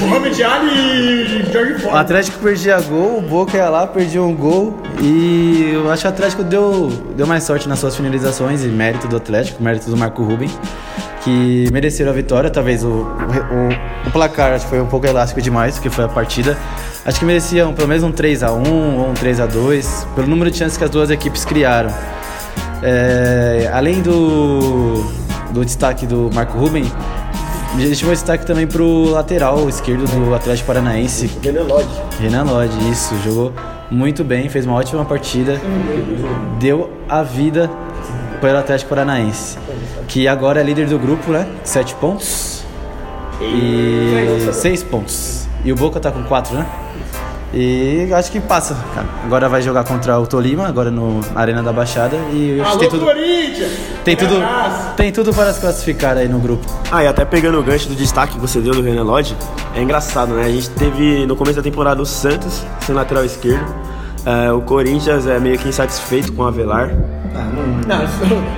Mohamed 0.00 0.42
Ali 0.42 1.40
e 1.40 1.52
Jorge 1.52 1.86
O 1.86 1.96
Atlético 1.96 2.38
perdia 2.40 2.78
gol, 2.80 3.18
o 3.18 3.22
Boca 3.22 3.56
ia 3.56 3.68
lá, 3.68 3.86
perdia 3.86 4.22
um 4.22 4.34
gol 4.34 4.76
e 5.00 5.70
eu 5.72 5.90
acho 5.90 6.02
que 6.02 6.08
o 6.08 6.10
Atlético 6.10 6.44
deu, 6.44 6.88
deu 7.16 7.26
mais 7.26 7.44
sorte 7.44 7.68
nas 7.68 7.78
suas 7.78 7.96
finalizações 7.96 8.64
e 8.64 8.68
mérito 8.68 9.08
do 9.08 9.16
Atlético, 9.16 9.62
mérito 9.62 9.88
do 9.88 9.96
Marco 9.96 10.22
Ruben, 10.22 10.50
que 11.22 11.68
mereceram 11.72 12.10
a 12.10 12.14
vitória. 12.14 12.50
Talvez 12.50 12.84
o, 12.84 12.88
o, 12.88 14.08
o 14.08 14.10
placar 14.10 14.52
acho 14.52 14.64
que 14.64 14.70
foi 14.70 14.80
um 14.80 14.86
pouco 14.86 15.06
elástico 15.06 15.40
demais, 15.40 15.74
porque 15.74 15.88
foi 15.88 16.04
a 16.04 16.08
partida. 16.08 16.58
Acho 17.04 17.20
que 17.20 17.24
mereciam 17.24 17.72
pelo 17.72 17.88
menos 17.88 18.02
um 18.02 18.12
3x1 18.12 18.68
ou 18.68 19.08
um 19.08 19.14
3x2, 19.14 20.06
pelo 20.14 20.26
número 20.26 20.50
de 20.50 20.58
chances 20.58 20.76
que 20.76 20.84
as 20.84 20.90
duas 20.90 21.10
equipes 21.10 21.44
criaram. 21.44 21.90
É, 22.82 23.70
além 23.72 24.02
do, 24.02 25.04
do 25.52 25.64
destaque 25.64 26.06
do 26.06 26.30
Marco 26.34 26.58
Ruben, 26.58 26.84
deixa 27.76 28.04
eu 28.04 28.10
destaque 28.10 28.44
também 28.44 28.66
pro 28.66 29.10
lateral 29.10 29.68
esquerdo 29.68 30.04
do 30.06 30.34
Atlético 30.34 30.66
Paranaense. 30.66 31.30
Renan 31.42 31.62
Lodge. 31.62 31.88
Renan 32.20 32.44
Lodge, 32.44 32.90
isso, 32.90 33.14
jogou 33.24 33.52
muito 33.90 34.24
bem, 34.24 34.48
fez 34.48 34.66
uma 34.66 34.76
ótima 34.76 35.04
partida, 35.04 35.60
deu 36.58 36.90
a 37.08 37.22
vida 37.22 37.70
pelo 38.40 38.58
Atlético 38.58 38.90
Paranaense, 38.90 39.58
que 40.08 40.28
agora 40.28 40.60
é 40.60 40.64
líder 40.64 40.86
do 40.86 40.98
grupo, 40.98 41.32
né? 41.32 41.46
Sete 41.64 41.94
pontos 41.94 42.64
e 43.40 44.52
seis 44.52 44.82
pontos. 44.82 45.46
E 45.64 45.72
o 45.72 45.76
Boca 45.76 45.98
tá 45.98 46.10
com 46.12 46.22
quatro, 46.24 46.54
né? 46.56 46.66
E 47.54 48.12
acho 48.12 48.30
que 48.30 48.40
passa, 48.40 48.76
cara. 48.94 49.06
Agora 49.24 49.48
vai 49.48 49.62
jogar 49.62 49.84
contra 49.84 50.18
o 50.18 50.26
Tolima, 50.26 50.66
agora 50.66 50.90
no 50.90 51.20
Arena 51.34 51.62
da 51.62 51.72
Baixada. 51.72 52.16
E 52.32 52.60
acho 52.60 52.72
que 52.72 52.78
tem 52.78 52.88
tudo, 52.90 53.04
Corinthians! 53.04 53.72
tem 54.04 54.16
tudo, 54.16 54.34
tem 54.96 55.12
tudo 55.12 55.34
para 55.34 55.52
se 55.52 55.60
classificar 55.60 56.16
aí 56.16 56.28
no 56.28 56.38
grupo. 56.38 56.66
Ah, 56.90 57.02
e 57.02 57.06
até 57.06 57.24
pegando 57.24 57.58
o 57.58 57.62
gancho 57.62 57.88
do 57.88 57.94
destaque 57.94 58.34
que 58.34 58.40
você 58.40 58.60
deu 58.60 58.74
do 58.74 58.82
Renan 58.82 59.04
Lodge, 59.04 59.36
é 59.74 59.82
engraçado, 59.82 60.34
né? 60.34 60.44
A 60.44 60.48
gente 60.48 60.70
teve 60.70 61.26
no 61.26 61.34
começo 61.34 61.56
da 61.56 61.62
temporada 61.62 62.00
o 62.02 62.06
Santos 62.06 62.62
sendo 62.80 62.96
lateral 62.96 63.24
esquerdo, 63.24 63.66
é, 64.26 64.52
o 64.52 64.60
Corinthians 64.60 65.26
é 65.26 65.38
meio 65.38 65.56
que 65.58 65.68
insatisfeito 65.68 66.32
com 66.32 66.42
o 66.42 66.46
Avelar. 66.46 66.90
Não, 67.86 68.06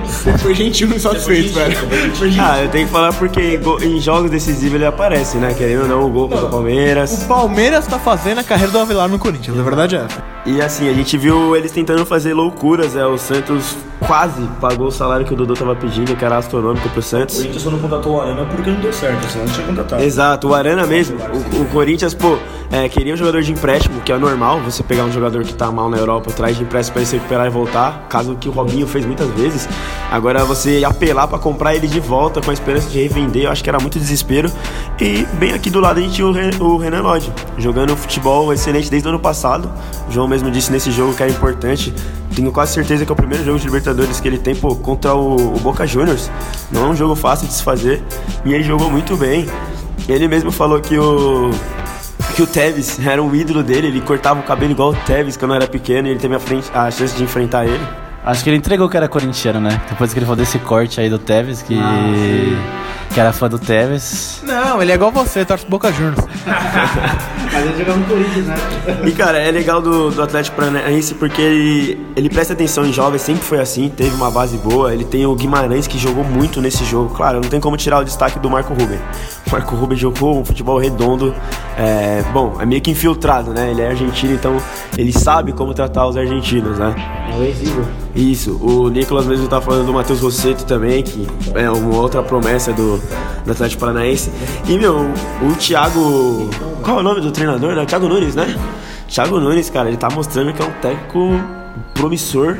você 0.05 0.37
foi 0.37 0.55
gentil 0.55 0.87
no 0.87 0.99
satisfeito, 0.99 1.53
velho. 1.53 1.75
Foi. 2.15 2.33
Ah, 2.39 2.61
eu 2.63 2.69
tenho 2.69 2.87
que 2.87 2.91
falar 2.93 3.13
porque 3.13 3.55
em 3.55 3.59
go- 3.61 3.77
em 3.83 3.99
jogos 3.99 4.31
decisivos 4.31 4.75
ele 4.75 4.85
aparece, 4.85 5.37
né? 5.37 5.53
Querendo 5.53 5.81
ou 5.83 5.87
não, 5.87 6.05
o 6.05 6.09
gol 6.09 6.29
contra 6.29 6.45
o 6.45 6.49
Palmeiras. 6.49 7.23
O 7.23 7.27
Palmeiras 7.27 7.85
tá 7.87 7.99
fazendo 7.99 8.39
a 8.39 8.43
carreira 8.43 8.71
do 8.71 8.79
Avelar 8.79 9.07
no 9.09 9.19
Corinthians, 9.19 9.59
a 9.59 9.61
verdade 9.61 9.95
é 9.97 9.99
essa. 9.99 10.23
E 10.49 10.59
assim, 10.63 10.89
a 10.89 10.93
gente 10.93 11.15
viu 11.15 11.55
eles 11.55 11.71
tentando 11.71 12.03
fazer 12.07 12.33
loucuras, 12.33 12.95
é, 12.95 13.05
o 13.05 13.19
Santos 13.19 13.77
quase 13.99 14.41
pagou 14.59 14.87
o 14.87 14.91
salário 14.91 15.23
que 15.23 15.31
o 15.31 15.37
Dudu 15.37 15.53
tava 15.53 15.75
pedindo, 15.75 16.15
que 16.15 16.25
era 16.25 16.37
astronômico 16.37 16.89
pro 16.89 17.03
Santos. 17.03 17.35
O 17.35 17.37
Corinthians 17.41 17.61
só 17.61 17.69
não 17.69 17.77
contratou 17.77 18.15
o 18.15 18.21
Arana 18.21 18.45
porque 18.45 18.71
não 18.71 18.79
deu 18.79 18.91
certo, 18.91 19.29
senão 19.29 19.45
não 19.45 19.53
tinha 19.53 19.67
contratado. 19.67 20.01
Exato, 20.01 20.47
o 20.47 20.55
Arana 20.55 20.87
mesmo. 20.87 21.17
O, 21.19 21.61
o 21.61 21.65
Corinthians, 21.65 22.15
pô, 22.15 22.37
é, 22.71 22.87
queria 22.87 23.13
um 23.13 23.17
jogador 23.17 23.41
de 23.41 23.51
empréstimo, 23.51 23.99
que 24.01 24.11
é 24.11 24.17
normal 24.17 24.59
você 24.61 24.83
pegar 24.83 25.03
um 25.03 25.11
jogador 25.11 25.43
que 25.43 25.53
tá 25.53 25.71
mal 25.71 25.89
na 25.89 25.97
Europa, 25.97 26.31
traz 26.31 26.55
de 26.55 26.63
empréstimo 26.63 26.93
pra 26.93 27.01
ele 27.01 27.09
se 27.09 27.15
recuperar 27.17 27.47
e 27.47 27.49
voltar, 27.49 28.05
caso 28.07 28.35
que 28.35 28.47
o 28.47 28.51
Robinho 28.51 28.87
fez 28.87 29.05
muitas 29.05 29.27
vezes. 29.31 29.67
Agora 30.11 30.45
você 30.45 30.83
apelar 30.83 31.27
pra 31.27 31.37
comprar 31.37 31.75
ele 31.75 31.87
de 31.87 31.99
volta 31.99 32.41
com 32.41 32.51
a 32.51 32.53
esperança 32.53 32.89
de 32.89 33.01
revender, 33.01 33.43
eu 33.43 33.51
acho 33.51 33.63
que 33.63 33.69
era 33.69 33.79
muito 33.79 33.99
desespero. 33.99 34.51
E 34.99 35.25
bem 35.33 35.53
aqui 35.53 35.69
do 35.69 35.79
lado 35.79 35.99
a 35.99 36.01
gente 36.01 36.13
tinha 36.13 36.27
o, 36.27 36.63
o 36.63 36.77
Renan 36.77 37.01
Lodge, 37.01 37.31
jogando 37.57 37.95
futebol 37.97 38.53
excelente 38.53 38.89
desde 38.89 39.07
o 39.07 39.09
ano 39.09 39.19
passado. 39.19 39.69
O 40.07 40.11
João 40.11 40.27
mesmo 40.27 40.38
disse 40.51 40.71
nesse 40.71 40.91
jogo 40.91 41.13
que 41.13 41.21
era 41.21 41.31
importante. 41.31 41.93
Tenho 42.35 42.51
quase 42.51 42.73
certeza 42.73 43.05
que 43.05 43.11
é 43.11 43.13
o 43.13 43.15
primeiro 43.15 43.43
jogo 43.43 43.59
de 43.59 43.65
Libertadores 43.65 44.19
que 44.19 44.27
ele 44.27 44.37
tem 44.37 44.55
pô, 44.55 44.75
contra 44.75 45.13
o, 45.13 45.55
o 45.55 45.59
Boca 45.59 45.85
Juniors. 45.85 46.31
Não 46.71 46.85
é 46.85 46.89
um 46.89 46.95
jogo 46.95 47.15
fácil 47.15 47.47
de 47.47 47.53
se 47.53 47.63
fazer. 47.63 48.01
E 48.45 48.53
ele 48.53 48.63
jogou 48.63 48.89
muito 48.89 49.17
bem. 49.17 49.45
Ele 50.07 50.27
mesmo 50.27 50.51
falou 50.51 50.79
que 50.79 50.97
o 50.97 51.51
que 52.39 52.43
o 52.43 52.47
Tevez 52.47 52.97
era 53.05 53.21
um 53.21 53.35
ídolo 53.35 53.61
dele, 53.61 53.87
ele 53.87 53.99
cortava 53.99 54.39
o 54.39 54.43
cabelo 54.43 54.71
igual 54.71 54.91
o 54.91 54.95
Tevez 54.95 55.35
quando 55.35 55.53
era 55.55 55.67
pequeno 55.67 56.07
e 56.07 56.11
ele 56.11 56.19
teve 56.19 56.35
a, 56.35 56.39
frente, 56.39 56.69
a 56.73 56.89
chance 56.89 57.15
de 57.17 57.23
enfrentar 57.23 57.65
ele. 57.65 57.83
Acho 58.23 58.43
que 58.43 58.49
ele 58.49 58.57
entregou 58.57 58.87
que 58.87 58.95
era 58.95 59.09
corintiano, 59.09 59.59
né? 59.59 59.81
Depois 59.89 60.13
que 60.13 60.19
ele 60.19 60.25
falou 60.25 60.37
desse 60.37 60.59
corte 60.59 61.01
aí 61.01 61.09
do 61.09 61.19
Tevez, 61.19 61.61
que, 61.61 61.75
que 63.13 63.19
era 63.19 63.33
fã 63.33 63.49
do 63.49 63.57
Tevez. 63.57 64.41
Não, 64.43 64.81
ele 64.81 64.91
é 64.91 64.95
igual 64.95 65.11
você, 65.11 65.43
torce 65.43 65.63
pro 65.63 65.71
Boca 65.71 65.91
Juniors. 65.91 66.19
Mas 67.51 67.65
ele 67.65 67.77
jogava 67.77 67.97
no 67.97 68.05
Corinthians, 68.05 68.45
né? 68.45 68.55
E 69.05 69.11
cara, 69.11 69.39
é 69.39 69.51
legal 69.51 69.81
do, 69.81 70.11
do 70.11 70.21
Atlético 70.21 70.55
Paranaense 70.55 71.15
porque 71.15 71.41
ele, 71.41 72.07
ele 72.15 72.29
presta 72.29 72.53
atenção 72.53 72.85
em 72.85 72.93
jovens, 72.93 73.21
sempre 73.21 73.43
foi 73.43 73.59
assim, 73.59 73.89
teve 73.89 74.15
uma 74.15 74.29
base 74.29 74.57
boa. 74.57 74.93
Ele 74.93 75.03
tem 75.03 75.25
o 75.25 75.35
Guimarães 75.35 75.87
que 75.87 75.97
jogou 75.97 76.23
muito 76.23 76.61
nesse 76.61 76.85
jogo. 76.85 77.13
Claro, 77.15 77.41
não 77.41 77.49
tem 77.49 77.59
como 77.59 77.75
tirar 77.75 77.99
o 77.99 78.03
destaque 78.03 78.37
do 78.39 78.49
Marco 78.49 78.73
Ruben. 78.73 78.99
O 79.47 79.51
Marco 79.51 79.75
Ruben 79.75 79.97
jogou 79.97 80.39
um 80.39 80.45
futebol 80.45 80.77
redondo. 80.77 81.33
É, 81.77 82.23
bom, 82.31 82.57
é 82.59 82.65
meio 82.65 82.81
que 82.81 82.91
infiltrado, 82.91 83.51
né? 83.51 83.71
Ele 83.71 83.81
é 83.81 83.87
argentino, 83.87 84.33
então 84.33 84.57
ele 84.97 85.11
sabe 85.11 85.53
como 85.53 85.73
tratar 85.73 86.07
os 86.07 86.15
argentinos, 86.15 86.77
né? 86.77 86.95
É 87.31 87.35
o 87.35 87.43
ex-Igor. 87.43 87.85
Isso, 88.15 88.57
o 88.57 88.89
Nicolas 88.89 89.25
mesmo 89.25 89.47
tá 89.47 89.61
falando 89.61 89.85
do 89.85 89.93
Matheus 89.93 90.19
Rosseto 90.19 90.65
também, 90.65 91.03
que 91.03 91.27
é 91.53 91.69
uma 91.69 91.97
outra 91.97 92.21
promessa 92.21 92.73
do, 92.73 92.98
do 93.45 93.51
Atlético 93.51 93.79
Paranaense. 93.79 94.31
E, 94.67 94.77
meu, 94.77 95.11
o 95.41 95.55
Thiago. 95.55 96.49
Qual 96.83 96.97
é 96.97 96.99
o 96.99 97.03
nome 97.03 97.21
do 97.21 97.31
treinador? 97.31 97.77
O 97.77 97.85
Thiago 97.85 98.07
Nunes, 98.07 98.35
né? 98.35 98.55
Thiago 99.07 99.39
Nunes, 99.39 99.69
cara, 99.69 99.87
ele 99.87 99.97
tá 99.97 100.09
mostrando 100.09 100.53
que 100.53 100.61
é 100.61 100.65
um 100.65 100.71
técnico 100.73 101.39
promissor. 101.93 102.57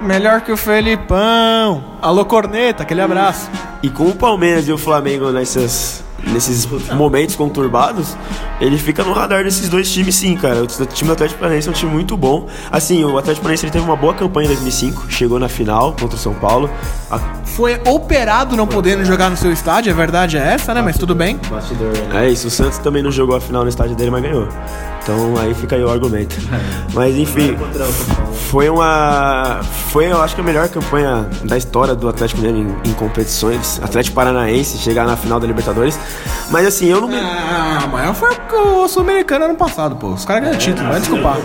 Melhor 0.00 0.42
que 0.42 0.52
o 0.52 0.56
Felipão. 0.56 1.82
Alô, 2.00 2.24
Corneta, 2.24 2.82
aquele 2.84 3.00
abraço. 3.00 3.50
E 3.82 3.88
com 3.88 4.04
o 4.04 4.14
Palmeiras 4.14 4.68
e 4.68 4.72
o 4.72 4.78
Flamengo 4.78 5.30
nessas, 5.30 6.04
nesses 6.26 6.66
momentos 6.92 7.36
conturbados, 7.36 8.16
ele 8.60 8.76
fica 8.76 9.02
no 9.04 9.12
radar 9.12 9.44
desses 9.44 9.68
dois 9.68 9.90
times, 9.90 10.14
sim, 10.16 10.36
cara. 10.36 10.62
O 10.62 10.66
time 10.66 11.08
do 11.08 11.12
Atlético 11.12 11.38
Paranaense 11.40 11.68
é 11.68 11.70
um 11.70 11.74
time 11.74 11.92
muito 11.92 12.16
bom. 12.16 12.46
Assim, 12.70 13.04
o 13.04 13.16
Atlético 13.16 13.42
Paranaense 13.42 13.64
ele 13.66 13.72
teve 13.72 13.84
uma 13.84 13.96
boa 13.96 14.14
campanha 14.14 14.46
em 14.46 14.48
2005, 14.48 15.06
chegou 15.10 15.38
na 15.38 15.48
final 15.48 15.92
contra 15.92 16.16
o 16.16 16.18
São 16.18 16.34
Paulo. 16.34 16.68
A- 17.10 17.18
Foi 17.44 17.80
operado 17.86 18.56
não 18.56 18.66
podendo 18.66 19.04
jogar 19.04 19.30
no 19.30 19.36
seu 19.36 19.52
estádio, 19.52 19.92
a 19.92 19.96
verdade 19.96 20.36
é 20.36 20.40
essa, 20.54 20.74
né? 20.74 20.82
Mas 20.82 20.98
tudo 20.98 21.14
bem. 21.14 21.38
Bastidor. 21.50 21.92
É 22.14 22.28
isso, 22.28 22.48
o 22.48 22.50
Santos 22.50 22.78
também 22.78 23.02
não 23.02 23.10
jogou 23.10 23.36
a 23.36 23.40
final 23.40 23.62
no 23.62 23.68
estádio 23.68 23.94
dele, 23.96 24.10
mas 24.10 24.22
ganhou. 24.22 24.48
Então 25.02 25.36
aí 25.38 25.54
fica 25.54 25.76
aí 25.76 25.82
o 25.82 25.90
argumento. 25.90 26.36
Mas 26.92 27.16
enfim, 27.16 27.56
foi 28.50 28.68
uma. 28.68 29.60
Foi, 29.90 30.06
eu 30.10 30.22
acho 30.22 30.34
que 30.34 30.40
a 30.40 30.44
melhor 30.44 30.68
campanha 30.68 31.26
da 31.44 31.56
história 31.56 31.94
do 31.94 32.08
Atlético 32.08 32.40
Mineiro 32.40 32.70
em, 32.84 32.90
em 32.90 32.92
competições. 32.94 33.80
Atlético 33.82 34.14
Paranaense 34.14 34.78
chegar 34.78 35.06
na 35.06 35.16
final 35.16 35.38
da 35.40 35.46
Libertadores. 35.46 35.98
Mas 36.50 36.66
assim, 36.66 36.86
eu 36.86 37.00
não 37.00 37.08
me. 37.08 37.16
Ah, 37.18 37.86
maior 37.90 38.14
foi 38.14 38.30
o 38.52 38.88
Sul-Americano 38.88 39.46
ano 39.46 39.54
passado, 39.54 39.96
pô. 39.96 40.08
Os 40.08 40.24
caras 40.24 40.42
ganharam 40.42 40.58
título, 40.58 40.88
vai 40.88 41.00
desculpar. 41.00 41.36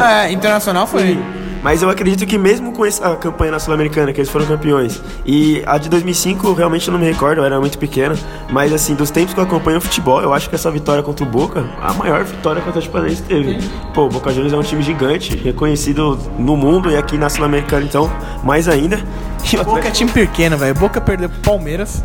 É, 0.00 0.32
internacional 0.32 0.86
foi. 0.86 1.18
Mas 1.62 1.82
eu 1.82 1.90
acredito 1.90 2.26
que 2.26 2.38
mesmo 2.38 2.72
com 2.72 2.84
essa 2.84 3.14
campanha 3.16 3.52
na 3.52 3.58
Sul-Americana, 3.58 4.12
que 4.12 4.20
eles 4.20 4.30
foram 4.30 4.46
campeões, 4.46 5.02
e 5.26 5.62
a 5.66 5.76
de 5.78 5.88
2005 5.88 6.52
realmente 6.52 6.88
eu 6.88 6.92
não 6.92 6.98
me 6.98 7.06
recordo, 7.06 7.40
eu 7.40 7.44
era 7.44 7.60
muito 7.60 7.78
pequeno, 7.78 8.16
mas 8.50 8.72
assim, 8.72 8.94
dos 8.94 9.10
tempos 9.10 9.34
que 9.34 9.40
eu 9.40 9.44
acompanho 9.44 9.78
o 9.78 9.80
futebol, 9.80 10.20
eu 10.22 10.32
acho 10.32 10.48
que 10.48 10.54
essa 10.54 10.70
vitória 10.70 11.02
contra 11.02 11.24
o 11.24 11.28
Boca, 11.28 11.64
a 11.80 11.92
maior 11.92 12.24
vitória 12.24 12.60
que 12.60 12.66
o 12.66 12.70
Atlético 12.70 12.92
Paranaense 12.92 13.22
teve. 13.22 13.58
Pô, 13.94 14.06
o 14.06 14.08
Boca 14.08 14.32
Juniors 14.32 14.52
é 14.52 14.56
um 14.56 14.62
time 14.62 14.82
gigante, 14.82 15.36
reconhecido 15.36 16.18
no 16.38 16.56
mundo 16.56 16.90
e 16.90 16.96
aqui 16.96 17.18
na 17.18 17.28
Sul-Americana, 17.28 17.84
então, 17.84 18.10
mais 18.42 18.68
ainda. 18.68 19.00
O 19.60 19.64
Boca 19.64 19.88
é 19.88 19.90
time 19.90 20.10
pequeno, 20.10 20.56
velho. 20.56 20.74
Boca 20.74 21.00
perdeu 21.00 21.28
pro 21.28 21.40
Palmeiras. 21.40 22.04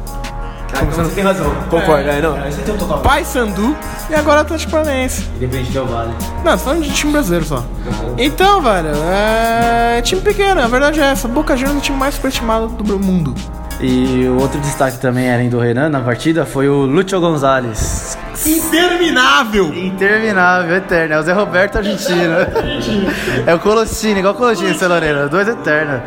Você 0.83 1.15
tem 1.15 1.23
razão. 1.23 1.49
Concordo, 1.69 2.09
é, 2.09 2.21
não. 2.21 2.35
Paysandu 3.01 3.75
e 4.09 4.15
agora 4.15 4.41
Atlético 4.41 4.71
Paranaense. 4.71 5.27
Independente 5.35 5.71
do 5.71 5.85
Vale. 5.85 6.13
Não, 6.43 6.57
falando 6.57 6.83
de 6.83 6.91
time 6.91 7.11
brasileiro 7.13 7.45
só. 7.45 7.63
Então, 8.17 8.61
velho, 8.61 8.89
é 9.03 10.01
time 10.01 10.21
pequeno, 10.21 10.61
a 10.61 10.67
verdade 10.67 10.99
é 10.99 11.05
essa. 11.05 11.27
Boca 11.27 11.55
Juniors 11.55 11.77
é 11.77 11.79
o 11.79 11.81
time 11.81 11.97
mais 11.97 12.15
superestimado 12.15 12.67
do 12.67 12.99
mundo. 12.99 13.33
E 13.81 14.25
o 14.27 14.39
outro 14.39 14.59
destaque 14.61 14.97
também, 14.99 15.33
além 15.33 15.49
do 15.49 15.59
Renan, 15.59 15.89
na 15.89 15.99
partida, 15.99 16.45
foi 16.45 16.69
o 16.69 16.85
Lúcio 16.85 17.19
Gonzalez. 17.19 18.17
Interminável! 18.45 19.73
Interminável, 19.73 20.75
eterno. 20.77 21.13
É 21.15 21.19
o 21.19 21.21
Zé 21.23 21.33
Roberto 21.33 21.77
argentino. 21.77 22.35
é 23.45 23.53
o 23.53 23.59
Colossini, 23.59 24.19
igual 24.19 24.33
o 24.33 24.37
Colossini, 24.37 24.73
seu 24.75 24.87
Lorena. 24.87 25.27
Dois 25.27 25.47
eternos. 25.47 26.01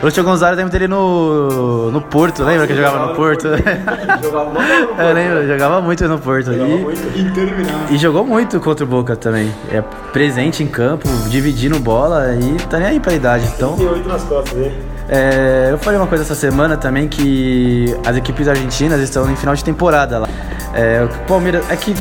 O 0.00 0.06
Lúcio 0.06 0.24
Gonzalez 0.24 0.56
lembra 0.56 0.72
dele 0.72 0.88
no, 0.88 1.90
no 1.90 2.00
Porto, 2.00 2.42
lembra 2.44 2.66
que 2.66 2.72
ele 2.72 2.82
jogava 2.82 3.06
no 3.06 3.14
Porto? 3.14 3.48
Eu 4.98 5.14
lembro, 5.14 5.46
jogava 5.46 5.80
muito 5.80 6.06
no 6.08 6.18
Porto. 6.18 6.50
E, 6.52 7.94
e 7.94 7.98
jogou 7.98 8.24
muito 8.24 8.58
contra 8.60 8.84
o 8.84 8.88
Boca 8.88 9.16
também. 9.16 9.52
É 9.70 9.82
presente 10.12 10.62
em 10.62 10.66
campo, 10.66 11.08
dividindo 11.28 11.78
bola 11.78 12.34
e 12.34 12.56
tá 12.66 12.78
nem 12.78 12.88
aí 12.88 13.00
pra 13.00 13.12
idade. 13.14 13.44
Então, 13.56 13.76
Tem 13.76 13.86
oito 13.86 14.08
nas 14.08 14.22
costas, 14.24 14.58
né? 14.58 14.72
É, 15.08 15.68
eu 15.70 15.78
falei 15.78 15.98
uma 15.98 16.06
coisa 16.06 16.24
essa 16.24 16.34
semana 16.34 16.76
também 16.76 17.08
que 17.08 17.96
as 18.06 18.16
equipes 18.16 18.48
argentinas 18.48 19.00
estão 19.00 19.30
em 19.30 19.36
final 19.36 19.54
de 19.54 19.64
temporada 19.64 20.18
lá. 20.18 20.28
É, 20.74 21.04
o 21.04 21.26
Palmeiras. 21.26 21.68
É 21.70 21.76
que 21.76 21.94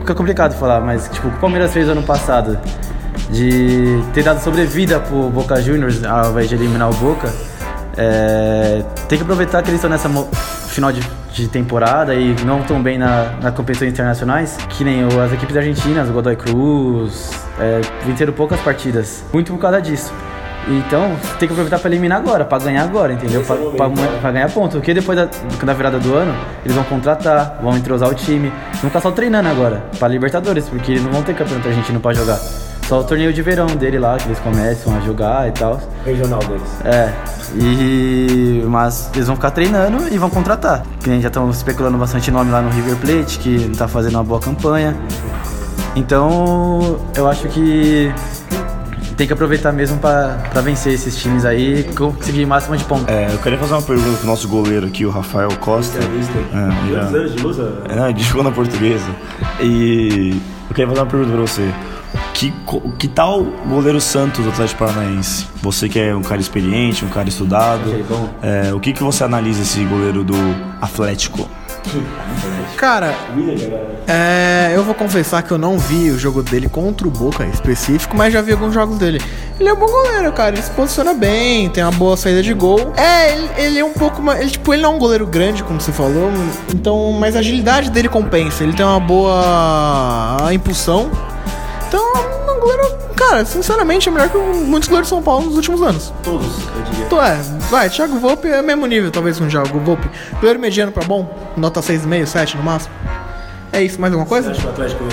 fica 0.00 0.14
complicado 0.14 0.54
falar, 0.54 0.80
mas 0.80 1.08
tipo, 1.08 1.28
o 1.28 1.32
Palmeiras 1.32 1.72
fez 1.72 1.88
ano 1.88 2.02
passado 2.02 2.58
de 3.30 4.02
ter 4.14 4.22
dado 4.22 4.42
sobrevida 4.42 4.98
pro 5.00 5.28
Boca 5.28 5.60
Juniors 5.60 6.02
ao 6.04 6.30
invés 6.30 6.48
de 6.48 6.54
eliminar 6.54 6.90
o 6.90 6.94
Boca. 6.94 7.32
É, 7.96 8.84
tem 9.08 9.18
que 9.18 9.24
aproveitar 9.24 9.62
que 9.62 9.70
eles 9.70 9.82
estão 9.82 9.90
nessa 9.90 10.08
final 10.68 10.92
de, 10.92 11.00
de 11.32 11.48
temporada 11.48 12.14
e 12.14 12.34
não 12.44 12.60
estão 12.60 12.80
bem 12.80 12.96
na, 12.96 13.32
na 13.42 13.50
competições 13.50 13.92
internacionais, 13.92 14.56
que 14.68 14.84
nem 14.84 15.04
as 15.04 15.32
equipes 15.32 15.56
argentinas, 15.56 16.08
o 16.08 16.12
Godoy 16.12 16.36
Cruz, 16.36 17.30
é, 17.58 17.80
venceram 18.06 18.32
poucas 18.32 18.60
partidas, 18.60 19.24
muito 19.32 19.52
por 19.52 19.58
causa 19.58 19.82
disso. 19.82 20.12
Então, 20.66 21.16
tem 21.38 21.48
que 21.48 21.54
aproveitar 21.54 21.78
para 21.78 21.90
eliminar 21.90 22.18
agora, 22.18 22.44
para 22.44 22.64
ganhar 22.64 22.82
agora, 22.82 23.12
entendeu? 23.12 23.42
Para 23.42 24.32
ganhar 24.32 24.50
ponto. 24.50 24.72
Porque 24.72 24.92
depois 24.92 25.16
da, 25.16 25.28
da 25.64 25.72
virada 25.72 25.98
do 25.98 26.14
ano, 26.14 26.34
eles 26.64 26.74
vão 26.74 26.84
contratar, 26.84 27.58
vão 27.62 27.76
entrosar 27.76 28.08
o 28.08 28.14
time. 28.14 28.52
Vão 28.80 28.90
ficar 28.90 29.00
só 29.00 29.10
treinando 29.10 29.48
agora, 29.48 29.82
para 29.98 30.08
Libertadores, 30.08 30.68
porque 30.68 30.92
eles 30.92 31.04
não 31.04 31.12
vão 31.12 31.22
ter 31.22 31.34
campeonato 31.34 31.68
argentino 31.68 32.00
para 32.00 32.14
jogar. 32.14 32.38
Só 32.88 33.00
o 33.00 33.04
torneio 33.04 33.34
de 33.34 33.42
verão 33.42 33.66
dele 33.66 33.98
lá, 33.98 34.16
que 34.16 34.26
eles 34.26 34.38
começam 34.38 34.96
a 34.96 35.00
jogar 35.00 35.46
e 35.46 35.52
tal. 35.52 35.78
Regional 36.06 36.40
deles. 36.40 36.80
É, 36.86 37.12
e. 37.54 38.62
Mas 38.66 39.10
eles 39.14 39.26
vão 39.26 39.36
ficar 39.36 39.50
treinando 39.50 40.08
e 40.10 40.16
vão 40.16 40.30
contratar. 40.30 40.82
Que 41.00 41.10
nem 41.10 41.20
já 41.20 41.28
estão 41.28 41.50
especulando 41.50 41.98
bastante 41.98 42.30
nome 42.30 42.50
lá 42.50 42.62
no 42.62 42.70
River 42.70 42.96
Plate, 42.96 43.38
que 43.40 43.70
tá 43.76 43.86
fazendo 43.86 44.14
uma 44.14 44.24
boa 44.24 44.40
campanha. 44.40 44.96
Então, 45.94 46.98
eu 47.14 47.28
acho 47.28 47.48
que 47.48 48.10
tem 49.18 49.26
que 49.26 49.32
aproveitar 49.32 49.72
mesmo 49.72 49.98
pra, 49.98 50.38
pra 50.50 50.60
vencer 50.60 50.94
esses 50.94 51.16
times 51.16 51.44
aí 51.44 51.80
e 51.80 51.84
conseguir 51.92 52.44
o 52.44 52.48
máximo 52.48 52.76
de 52.76 52.84
pontos. 52.84 53.08
É, 53.08 53.26
eu 53.34 53.38
queria 53.38 53.58
fazer 53.58 53.74
uma 53.74 53.82
pergunta 53.82 54.16
pro 54.16 54.26
nosso 54.28 54.48
goleiro 54.48 54.86
aqui, 54.86 55.04
o 55.04 55.10
Rafael 55.10 55.50
Costa. 55.58 55.98
É, 55.98 56.02
Quantos 56.92 57.14
anos 57.14 57.32
de? 57.34 58.20
É, 58.20 58.22
jogou 58.22 58.44
na 58.44 58.52
portuguesa. 58.52 59.10
E 59.60 60.40
eu 60.68 60.74
queria 60.74 60.86
fazer 60.86 61.00
uma 61.00 61.06
pergunta 61.06 61.32
pra 61.32 61.40
você. 61.40 61.74
Que, 62.32 62.54
que 62.96 63.08
tal 63.08 63.40
o 63.40 63.68
goleiro 63.68 64.00
Santos 64.00 64.44
do 64.44 64.50
Atlético 64.50 64.78
Paranaense? 64.78 65.46
Você 65.60 65.88
que 65.88 65.98
é 65.98 66.14
um 66.14 66.22
cara 66.22 66.40
experiente, 66.40 67.04
um 67.04 67.08
cara 67.08 67.28
estudado. 67.28 67.90
Bom. 68.08 68.30
é, 68.40 68.72
o 68.72 68.78
que, 68.78 68.92
que 68.92 69.02
você 69.02 69.24
analisa 69.24 69.62
esse 69.62 69.82
goleiro 69.84 70.22
do 70.22 70.36
Atlético? 70.80 71.50
Cara, 72.76 73.14
é, 74.06 74.72
eu 74.74 74.84
vou 74.84 74.94
confessar 74.94 75.42
que 75.42 75.50
eu 75.50 75.58
não 75.58 75.78
vi 75.78 76.10
o 76.10 76.18
jogo 76.18 76.42
dele 76.42 76.68
contra 76.68 77.06
o 77.06 77.10
Boca 77.10 77.44
em 77.44 77.50
específico, 77.50 78.16
mas 78.16 78.32
já 78.32 78.40
vi 78.40 78.52
alguns 78.52 78.72
jogos 78.72 78.98
dele. 78.98 79.20
Ele 79.58 79.68
é 79.68 79.72
um 79.72 79.76
bom 79.76 79.86
goleiro, 79.86 80.32
cara. 80.32 80.54
Ele 80.54 80.62
se 80.62 80.70
posiciona 80.70 81.14
bem, 81.14 81.68
tem 81.70 81.82
uma 81.82 81.92
boa 81.92 82.16
saída 82.16 82.42
de 82.42 82.54
gol. 82.54 82.92
É, 82.96 83.32
ele, 83.32 83.48
ele 83.56 83.78
é 83.80 83.84
um 83.84 83.92
pouco 83.92 84.22
mais. 84.22 84.40
Ele, 84.40 84.50
tipo, 84.50 84.72
ele 84.72 84.82
não 84.82 84.92
é 84.92 84.96
um 84.96 84.98
goleiro 84.98 85.26
grande, 85.26 85.64
como 85.64 85.80
você 85.80 85.90
falou. 85.90 86.30
Então, 86.72 87.12
mas 87.12 87.34
a 87.34 87.40
agilidade 87.40 87.90
dele 87.90 88.08
compensa. 88.08 88.62
Ele 88.62 88.72
tem 88.72 88.86
uma 88.86 89.00
boa 89.00 90.36
impulsão. 90.52 91.10
Então, 91.88 92.00
é 92.14 92.52
um 92.52 92.60
goleiro, 92.60 92.96
cara, 93.16 93.44
sinceramente, 93.44 94.08
é 94.08 94.12
melhor 94.12 94.28
que 94.28 94.38
muitos 94.38 94.88
goleiros 94.88 95.08
de 95.08 95.14
São 95.14 95.22
Paulo 95.22 95.46
nos 95.46 95.56
últimos 95.56 95.82
anos. 95.82 96.12
Todos, 96.22 96.46
eu 96.76 96.82
diria. 96.82 97.06
Então 97.06 97.22
é, 97.22 97.38
vai, 97.70 97.88
Thiago 97.90 98.18
Volpe 98.18 98.48
é 98.48 98.62
mesmo 98.62 98.86
nível, 98.86 99.10
talvez 99.10 99.38
com 99.38 99.44
o 99.44 99.48
Thiago 99.48 99.78
Volpe. 99.80 100.08
Goleiro 100.40 100.58
mediano 100.60 100.92
pra 100.92 101.04
bom, 101.04 101.28
nota 101.56 101.80
6,5, 101.80 102.26
7 102.26 102.56
no 102.56 102.62
máximo. 102.62 102.94
É 103.70 103.82
isso, 103.82 104.00
mais 104.00 104.10
alguma 104.14 104.26
coisa? 104.26 104.54
Você 104.54 104.60
acha 104.60 104.62
que 104.62 104.66
o 104.66 104.70
Atlético, 104.70 105.04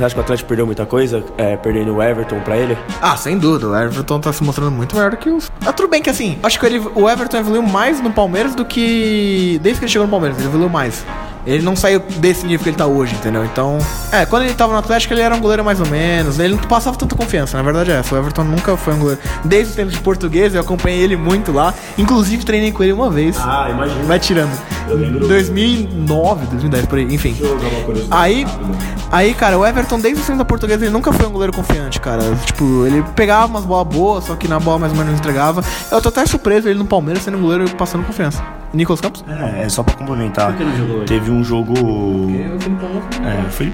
acha 0.00 0.14
que 0.14 0.20
o 0.20 0.22
Atlético 0.22 0.48
perdeu 0.48 0.64
muita 0.64 0.86
coisa? 0.86 1.24
É, 1.36 1.56
perdendo 1.56 1.96
o 1.96 2.00
Everton 2.02 2.38
pra 2.40 2.56
ele? 2.56 2.78
Ah, 3.02 3.16
sem 3.16 3.36
dúvida, 3.36 3.66
o 3.68 3.76
Everton 3.76 4.20
tá 4.20 4.32
se 4.32 4.44
mostrando 4.44 4.70
muito 4.70 4.94
melhor 4.94 5.10
do 5.10 5.16
que 5.16 5.28
os. 5.28 5.50
Ah, 5.66 5.72
tudo 5.72 5.88
bem 5.88 6.00
que 6.00 6.08
assim, 6.08 6.38
acho 6.42 6.58
que 6.60 6.66
ele- 6.66 6.78
o 6.94 7.10
Everton 7.10 7.38
evoluiu 7.38 7.62
mais 7.62 8.00
no 8.00 8.12
Palmeiras 8.12 8.54
do 8.54 8.64
que. 8.64 9.58
Desde 9.60 9.80
que 9.80 9.86
ele 9.86 9.92
chegou 9.92 10.06
no 10.06 10.10
Palmeiras, 10.10 10.38
ele 10.38 10.46
evoluiu 10.46 10.68
mais. 10.70 11.04
Ele 11.46 11.62
não 11.62 11.76
saiu 11.76 12.00
desse 12.18 12.44
nível 12.44 12.62
que 12.64 12.68
ele 12.70 12.76
tá 12.76 12.86
hoje, 12.86 13.14
entendeu? 13.14 13.44
Então. 13.44 13.78
É, 14.10 14.26
quando 14.26 14.42
ele 14.44 14.54
tava 14.54 14.72
no 14.72 14.78
Atlético, 14.80 15.14
ele 15.14 15.20
era 15.20 15.34
um 15.34 15.40
goleiro 15.40 15.64
mais 15.64 15.78
ou 15.80 15.86
menos. 15.86 16.38
Ele 16.38 16.54
não 16.54 16.62
passava 16.62 16.96
tanta 16.96 17.14
confiança, 17.14 17.56
na 17.56 17.62
verdade 17.62 17.90
é 17.92 17.94
essa. 18.00 18.14
O 18.14 18.18
Everton 18.18 18.42
nunca 18.44 18.76
foi 18.76 18.94
um 18.94 18.98
goleiro. 18.98 19.20
Desde 19.44 19.72
o 19.72 19.76
tempo 19.76 19.90
de 19.92 19.98
português, 20.00 20.54
eu 20.54 20.60
acompanhei 20.60 21.00
ele 21.00 21.16
muito 21.16 21.52
lá. 21.52 21.72
Inclusive, 21.96 22.44
treinei 22.44 22.72
com 22.72 22.82
ele 22.82 22.92
uma 22.92 23.10
vez. 23.10 23.36
Ah, 23.38 23.68
imagina. 23.70 24.02
Vai 24.04 24.18
tirando. 24.18 24.50
Eu 24.88 24.96
lembro- 24.96 25.26
2009, 25.28 26.46
2010, 26.46 26.86
por 26.86 26.98
aí, 26.98 27.14
enfim. 27.14 27.36
Aí, 28.10 28.46
aí, 29.10 29.34
cara, 29.34 29.58
o 29.58 29.66
Everton, 29.66 29.98
desde 30.00 30.22
o 30.22 30.24
tempo 30.26 30.38
da 30.38 30.44
portuguesa, 30.44 30.84
ele 30.84 30.92
nunca 30.92 31.12
foi 31.12 31.26
um 31.26 31.30
goleiro 31.30 31.52
confiante, 31.52 32.00
cara. 32.00 32.22
Tipo, 32.44 32.86
ele 32.86 33.02
pegava 33.14 33.46
umas 33.46 33.64
bolas 33.64 33.86
boas, 33.94 34.24
só 34.24 34.34
que 34.34 34.48
na 34.48 34.58
bola 34.58 34.78
mais 34.80 34.92
ou 34.92 34.98
menos 34.98 35.18
entregava. 35.18 35.62
Eu 35.90 36.00
tô 36.00 36.08
até 36.08 36.24
surpreso 36.26 36.68
ele 36.68 36.78
no 36.78 36.84
Palmeiras 36.84 37.22
sendo 37.22 37.36
um 37.38 37.42
goleiro 37.42 37.68
passando 37.76 38.04
confiança. 38.04 38.42
Nicolas 38.76 39.00
Campos? 39.00 39.24
É, 39.28 39.62
é 39.62 39.68
só 39.68 39.82
pra 39.82 39.94
complementar. 39.94 40.48
Por 40.48 40.56
que 40.58 40.64
não 40.64 40.76
jogou 40.76 40.96
hoje? 40.98 41.06
Teve 41.06 41.30
um 41.30 41.42
jogo. 41.44 41.74
É, 43.24 43.50
foi. 43.50 43.72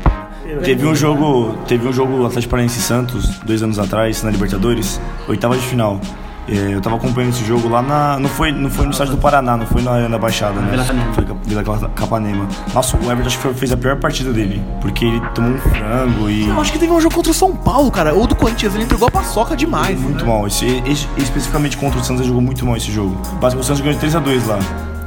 Teve 0.65 0.87
um 0.87 0.95
jogo. 0.95 1.59
Teve 1.67 1.89
um 1.89 1.93
jogo 1.93 2.27
Atlético 2.27 2.51
Paranaense 2.51 2.81
Santos, 2.81 3.39
dois 3.41 3.63
anos 3.63 3.79
atrás, 3.79 4.23
na 4.23 4.31
Libertadores, 4.31 5.01
oitava 5.29 5.57
de 5.57 5.63
final. 5.67 6.01
É, 6.49 6.75
eu 6.75 6.81
tava 6.81 6.97
acompanhando 6.97 7.33
esse 7.33 7.45
jogo 7.45 7.69
lá 7.69 7.81
na. 7.81 8.19
Não 8.19 8.29
foi, 8.29 8.51
não 8.51 8.69
foi 8.69 8.85
no 8.85 8.91
estádio 8.91 9.15
do 9.15 9.21
Paraná, 9.21 9.57
não 9.57 9.65
foi 9.65 9.81
na 9.81 9.93
Arena 9.93 10.09
da 10.11 10.19
Baixada, 10.19 10.61
né? 10.61 10.77
Foi 11.15 11.25
Vila 11.45 11.63
Ca- 11.63 11.89
Capanema. 11.95 12.49
Nossa, 12.75 12.97
o 12.97 13.05
Everton 13.05 13.27
acho 13.29 13.37
que 13.37 13.43
foi- 13.45 13.55
fez 13.55 13.71
a 13.73 13.77
pior 13.77 13.97
partida 13.97 14.33
dele. 14.33 14.61
Porque 14.81 15.05
ele 15.05 15.21
tomou 15.37 15.53
um 15.53 15.59
frango 15.59 16.29
e. 16.29 16.49
Eu 16.49 16.61
acho 16.61 16.73
que 16.73 16.81
teve 16.81 16.93
um 16.93 17.01
jogo 17.01 17.15
contra 17.15 17.31
o 17.31 17.35
São 17.35 17.55
Paulo, 17.55 17.91
cara. 17.93 18.13
Ou 18.13 18.27
do 18.27 18.35
Corinthians, 18.35 18.75
ele 18.75 18.83
entregou 18.85 19.07
a 19.07 19.11
paçoca 19.11 19.57
demais. 19.57 19.99
Muito 20.01 20.27
mal. 20.27 20.45
Esse, 20.49 20.83
esse- 20.85 21.07
especificamente 21.17 21.77
contra 21.77 22.01
o 22.01 22.03
Santos, 22.05 22.21
ele 22.23 22.29
jogou 22.29 22.43
muito 22.43 22.67
mal 22.67 22.77
esse 22.77 22.91
jogo. 22.91 23.15
Basicamente, 23.41 23.61
o 23.61 23.63
Santos 23.65 23.81
ganhou 23.81 23.95
de 23.99 24.05
3x2 24.05 24.45
lá. 24.49 24.59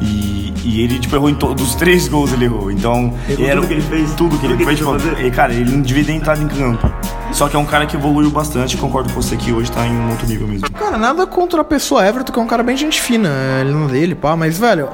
E, 0.02 0.54
e 0.64 0.82
ele, 0.82 1.00
tipo, 1.00 1.16
errou 1.16 1.30
em 1.30 1.36
todos 1.36 1.70
os 1.70 1.76
três 1.76 2.08
gols, 2.08 2.34
ele 2.34 2.46
errou. 2.46 2.70
Então, 2.72 3.14
Errou 3.30 3.46
era 3.46 3.56
tudo 3.56 3.68
que 3.68 3.74
ele 3.74 3.82
fez? 3.82 4.14
Tudo 4.14 4.38
que 4.38 4.46
ele 4.46 4.54
Tudo 4.54 4.58
que 4.58 4.76
fez. 4.76 4.80
ele 5.00 5.00
Tipo, 5.00 5.22
e, 5.22 5.32
cara, 5.32 5.54
ele 5.54 5.72
não 5.72 5.82
devia 5.82 6.04
ter 6.04 6.12
entrado 6.14 6.42
em 6.42 6.48
campo. 6.48 6.92
Só 7.32 7.48
que 7.48 7.56
é 7.56 7.60
um 7.60 7.66
cara 7.66 7.86
que 7.86 7.96
evoluiu 7.96 8.30
bastante. 8.30 8.78
Concordo 8.78 9.12
com 9.14 9.22
você 9.22 9.36
que 9.36 9.52
hoje 9.52 9.72
tá 9.72 9.86
em 9.86 9.96
um 9.96 10.10
outro 10.12 10.28
nível 10.28 10.48
mesmo. 10.48 10.70
Cara, 10.72 10.98
nada 10.98 11.26
contra 11.26 11.62
a 11.62 11.64
pessoa 11.64 12.06
Everton, 12.06 12.32
que 12.32 12.40
é 12.40 12.42
um 12.42 12.48
cara 12.48 12.64
bem 12.64 12.76
gente 12.78 13.02
fina. 13.02 13.30
Ele 13.62 13.72
não 13.72 13.88
dele, 13.88 14.16
pá, 14.16 14.36
mas, 14.36 14.58
velho, 14.58 14.90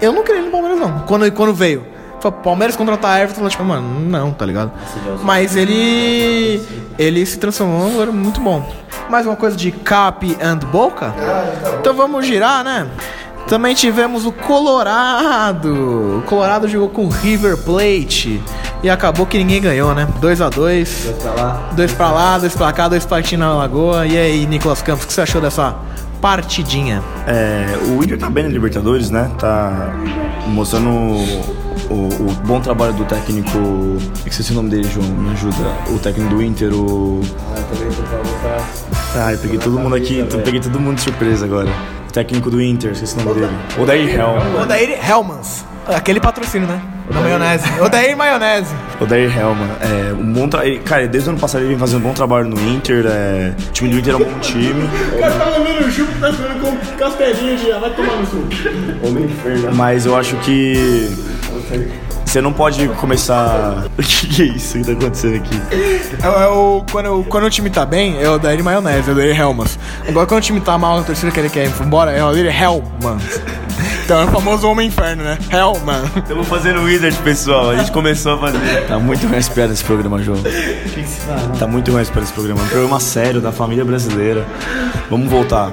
eu 0.00 0.12
não 0.12 0.22
queria 0.22 0.38
ele 0.38 0.46
no 0.46 0.52
Palmeiras, 0.52 0.80
não. 0.80 1.00
Quando, 1.00 1.30
quando 1.32 1.54
veio. 1.54 1.84
Foi 2.20 2.30
Palmeiras 2.30 2.76
contratar 2.76 3.18
Everton, 3.20 3.48
tipo, 3.48 3.64
mano, 3.64 3.98
não, 4.00 4.30
tá 4.30 4.44
ligado? 4.44 4.72
Mas 5.22 5.56
ele. 5.56 6.60
Ele 6.98 7.24
se 7.24 7.38
transformou 7.38 7.84
num 7.84 7.90
goleiro 7.92 8.12
muito 8.12 8.40
bom. 8.40 8.68
Mais 9.08 9.26
uma 9.26 9.36
coisa 9.36 9.56
de 9.56 9.72
Cap 9.72 10.36
and 10.40 10.58
Boca? 10.70 11.14
Então 11.80 11.94
vamos 11.94 12.26
girar, 12.26 12.62
né? 12.62 12.86
Também 13.50 13.74
tivemos 13.74 14.24
o 14.24 14.30
Colorado. 14.32 16.18
O 16.18 16.22
Colorado 16.22 16.68
jogou 16.68 16.88
com 16.88 17.04
o 17.06 17.08
River 17.08 17.56
Plate. 17.58 18.40
E 18.82 18.88
acabou 18.88 19.26
que 19.26 19.36
ninguém 19.36 19.60
ganhou, 19.60 19.92
né? 19.94 20.08
2 20.20 20.40
a 20.40 20.48
2 20.48 21.12
Pra 21.20 21.32
lá. 21.34 21.68
Dois 21.74 21.92
pra 21.92 22.10
lá, 22.12 22.38
dois 22.38 22.54
pra 22.54 22.72
cá, 22.72 22.88
dois 22.88 23.04
partindo 23.04 23.40
na 23.40 23.52
lagoa. 23.54 24.06
E 24.06 24.16
aí, 24.16 24.46
Nicolas 24.46 24.80
Campos, 24.82 25.04
o 25.04 25.08
que 25.08 25.12
você 25.12 25.20
achou 25.22 25.40
dessa 25.40 25.74
partidinha? 26.20 27.02
É, 27.26 27.66
o 27.88 28.02
Inter 28.04 28.18
tá 28.18 28.30
bem 28.30 28.44
na 28.44 28.50
Libertadores, 28.50 29.10
né? 29.10 29.28
Tá 29.38 29.92
mostrando 30.46 30.88
o, 30.88 31.16
o- 31.90 32.28
o 32.28 32.32
bom 32.46 32.60
trabalho 32.60 32.92
do 32.94 33.04
técnico. 33.04 33.50
Esqueci 34.24 34.52
o 34.52 34.54
nome 34.54 34.70
dele, 34.70 34.88
João, 34.88 35.06
me 35.08 35.32
ajuda. 35.32 35.56
O 35.90 35.98
técnico 35.98 36.36
do 36.36 36.40
Inter, 36.42 36.72
o. 36.72 37.20
Ah, 39.16 39.32
eu 39.32 39.38
peguei 39.38 39.58
todo 39.58 39.78
mundo 39.78 39.96
aqui, 39.96 40.18
eu 40.20 40.38
peguei 40.40 40.60
todo 40.60 40.78
mundo 40.78 40.94
de 40.94 41.00
surpresa 41.02 41.44
agora. 41.44 41.68
O 42.10 42.12
técnico 42.12 42.50
do 42.50 42.60
Inter, 42.60 42.90
esqueci 42.90 43.16
o 43.16 43.22
nome 43.22 43.40
dele. 43.40 43.56
Odair 43.78 44.08
Helman. 44.12 44.62
Odair 44.62 44.98
Helmans. 45.08 45.64
Aquele 45.86 46.18
patrocínio, 46.18 46.66
né? 46.66 46.82
Da 47.08 47.20
maionese. 47.20 47.80
Odair 47.80 48.16
Maionese. 48.16 48.74
Odair 49.00 49.38
Helman. 49.38 49.68
É, 49.80 50.12
um 50.12 50.32
bom 50.32 50.48
tra... 50.48 50.62
Cara, 50.80 51.06
desde 51.06 51.28
o 51.28 51.32
ano 51.32 51.40
passado 51.40 51.60
ele 51.60 51.68
vem 51.68 51.78
fazendo 51.78 52.00
um 52.00 52.08
bom 52.08 52.12
trabalho 52.12 52.48
no 52.48 52.60
Inter. 52.68 53.06
É... 53.06 53.54
O 53.68 53.72
time 53.72 53.90
do 53.90 53.98
Inter 54.00 54.14
é 54.14 54.16
um 54.16 54.24
bom 54.24 54.38
time. 54.40 54.88
tá 55.20 55.50
levando 55.56 55.86
o 55.86 55.90
chupo, 55.92 56.12
tá 56.18 56.32
ficando 56.32 56.60
com 56.60 56.96
castelinho 56.96 57.56
de 57.56 57.70
vai 57.70 57.90
tomar 57.90 58.16
no 58.16 58.26
sul. 58.26 58.44
Mas 59.72 60.04
eu 60.04 60.16
acho 60.16 60.34
que. 60.38 61.08
Você 62.30 62.40
não 62.40 62.52
pode 62.52 62.86
começar. 62.90 63.86
O 63.98 64.02
que, 64.02 64.26
que 64.28 64.42
é 64.42 64.44
isso 64.46 64.78
que 64.78 64.84
tá 64.84 64.92
acontecendo 64.92 65.36
aqui? 65.36 65.60
É, 66.22 66.26
é 66.26 66.46
o, 66.46 66.84
quando, 66.90 67.24
quando 67.24 67.44
o 67.44 67.50
time 67.50 67.68
tá 67.68 67.84
bem, 67.84 68.22
é 68.22 68.28
o 68.28 68.34
Odair 68.34 68.62
Maionese, 68.62 69.08
é 69.08 69.12
o 69.12 69.14
Odair 69.16 69.38
Helmans. 69.38 69.78
Agora 70.06 70.26
quando 70.26 70.38
o 70.38 70.44
time 70.44 70.60
tá 70.60 70.78
mal, 70.78 71.00
a 71.00 71.02
torcida 71.02 71.32
que 71.32 71.40
ele 71.40 71.50
quer 71.50 71.66
ir 71.66 71.72
embora, 71.80 72.12
é 72.12 72.22
o 72.22 72.28
Odair 72.28 72.62
Helmans. 72.62 73.40
Então 74.10 74.22
é 74.22 74.24
o 74.24 74.28
famoso 74.28 74.68
Homem 74.68 74.88
Inferno, 74.88 75.22
né? 75.22 75.38
Hellman. 75.52 76.02
Estamos 76.16 76.48
fazendo 76.48 76.82
Wizard, 76.82 77.16
pessoal. 77.18 77.70
A 77.70 77.76
gente 77.76 77.92
começou 77.92 78.34
a 78.34 78.38
fazer. 78.38 78.86
Tá 78.88 78.98
muito 78.98 79.24
ruim 79.26 79.36
as 79.36 79.48
piadas 79.48 79.70
desse 79.70 79.84
programa, 79.84 80.20
João. 80.20 80.38
Tá 81.58 81.66
muito 81.66 81.92
ruim 81.92 82.00
as 82.00 82.10
piadas 82.10 82.28
desse 82.28 82.32
programa. 82.32 82.60
Um 82.60 82.68
programa 82.68 82.98
sério 82.98 83.40
da 83.40 83.52
família 83.52 83.84
brasileira. 83.84 84.44
Vamos 85.08 85.30
voltar. 85.30 85.70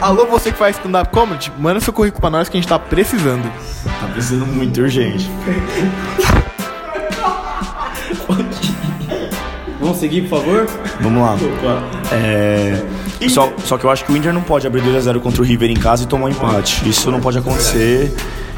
Alô, 0.00 0.26
você 0.26 0.50
que 0.50 0.58
faz 0.58 0.76
stand-up 0.76 1.12
comedy, 1.12 1.52
manda 1.58 1.78
seu 1.78 1.92
currículo 1.92 2.20
pra 2.20 2.30
nós 2.30 2.48
que 2.48 2.56
a 2.56 2.60
gente 2.60 2.68
tá 2.68 2.78
precisando. 2.78 3.48
Tá 4.00 4.08
precisando 4.12 4.46
muito 4.46 4.80
urgente. 4.80 5.30
Vamos 9.80 9.98
seguir, 9.98 10.22
por 10.22 10.38
favor? 10.40 10.66
Vamos 11.00 11.22
lá. 11.22 11.36
É. 12.12 12.82
Só, 13.28 13.52
só 13.64 13.78
que 13.78 13.84
eu 13.84 13.90
acho 13.90 14.04
que 14.04 14.12
o 14.12 14.16
Inter 14.16 14.32
não 14.32 14.42
pode 14.42 14.66
abrir 14.66 14.82
2x0 14.82 15.20
contra 15.20 15.42
o 15.42 15.44
River 15.44 15.70
em 15.70 15.76
casa 15.76 16.04
e 16.04 16.06
tomar 16.06 16.26
um 16.26 16.28
empate. 16.28 16.88
Isso 16.88 17.10
não 17.10 17.20
pode 17.20 17.38
acontecer. 17.38 18.12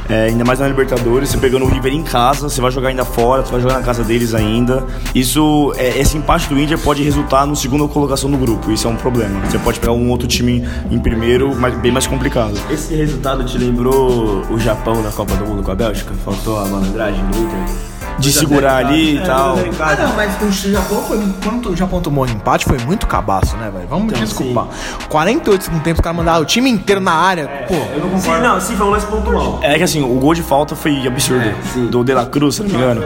É, 0.08 0.26
ainda 0.26 0.44
mais 0.44 0.58
na 0.58 0.68
Libertadores, 0.68 1.30
você 1.30 1.38
pegando 1.38 1.64
o 1.64 1.68
River 1.68 1.92
em 1.92 2.02
casa, 2.02 2.48
você 2.48 2.60
vai 2.60 2.70
jogar 2.70 2.88
ainda 2.88 3.04
fora, 3.04 3.42
você 3.42 3.52
vai 3.52 3.60
jogar 3.60 3.74
na 3.74 3.82
casa 3.82 4.04
deles 4.04 4.34
ainda. 4.34 4.84
Isso, 5.14 5.72
é, 5.76 5.98
esse 5.98 6.16
empate 6.16 6.48
do 6.48 6.58
Inter 6.58 6.78
pode 6.78 7.02
resultar 7.02 7.46
no 7.46 7.56
segunda 7.56 7.86
colocação 7.88 8.30
do 8.30 8.36
grupo. 8.36 8.70
Isso 8.70 8.86
é 8.86 8.90
um 8.90 8.96
problema. 8.96 9.40
Você 9.46 9.58
pode 9.58 9.80
pegar 9.80 9.92
um 9.92 10.10
outro 10.10 10.28
time 10.28 10.66
em 10.90 10.98
primeiro, 10.98 11.54
mas 11.56 11.74
bem 11.78 11.92
mais 11.92 12.06
complicado. 12.06 12.54
Esse 12.70 12.94
resultado 12.94 13.44
te 13.44 13.56
lembrou 13.56 14.42
o 14.50 14.58
Japão 14.58 15.02
na 15.02 15.10
Copa 15.10 15.34
do 15.36 15.46
Mundo 15.46 15.62
com 15.62 15.70
a 15.70 15.74
Bélgica? 15.74 16.12
Faltou 16.24 16.58
a 16.58 16.66
malandragem 16.66 17.24
do 17.26 17.38
Inter? 17.38 17.93
De 18.18 18.32
segurar 18.32 18.76
ali 18.76 19.16
e 19.16 19.20
tal. 19.20 19.58
Ah, 19.80 19.96
não, 19.96 20.14
mas 20.14 20.40
o 20.42 20.50
Japão 20.70 21.02
foi. 21.02 21.20
Quando 21.42 21.70
o 21.70 21.76
Japão 21.76 22.00
tomou 22.00 22.24
um 22.24 22.28
empate, 22.28 22.64
foi 22.64 22.78
muito 22.78 23.06
cabaço, 23.06 23.56
né, 23.56 23.70
velho? 23.74 23.86
Vamos 23.88 24.12
desculpar. 24.12 24.66
48 25.08 25.64
segundos 25.64 25.84
tempo, 25.84 26.00
os 26.00 26.04
caras 26.04 26.16
mandaram 26.16 26.42
o 26.42 26.44
time 26.44 26.70
inteiro 26.70 27.00
na 27.00 27.12
área. 27.12 27.46
Pô, 27.68 27.74
Sim, 28.18 28.30
não, 28.40 28.60
sim, 28.60 28.76
foi 28.76 28.86
um 28.86 28.90
lance 28.90 29.06
pontual. 29.06 29.58
É 29.62 29.76
que 29.76 29.82
assim, 29.82 30.02
o 30.02 30.14
gol 30.18 30.34
de 30.34 30.42
falta 30.42 30.74
foi 30.76 31.06
absurdo. 31.06 31.44
sim. 31.72 31.86
do 31.86 32.02
De 32.04 32.14
La 32.14 32.26
Cruz, 32.26 32.56
se 32.56 32.62
não 32.62 32.68
me 32.70 32.74
engano. 32.76 33.02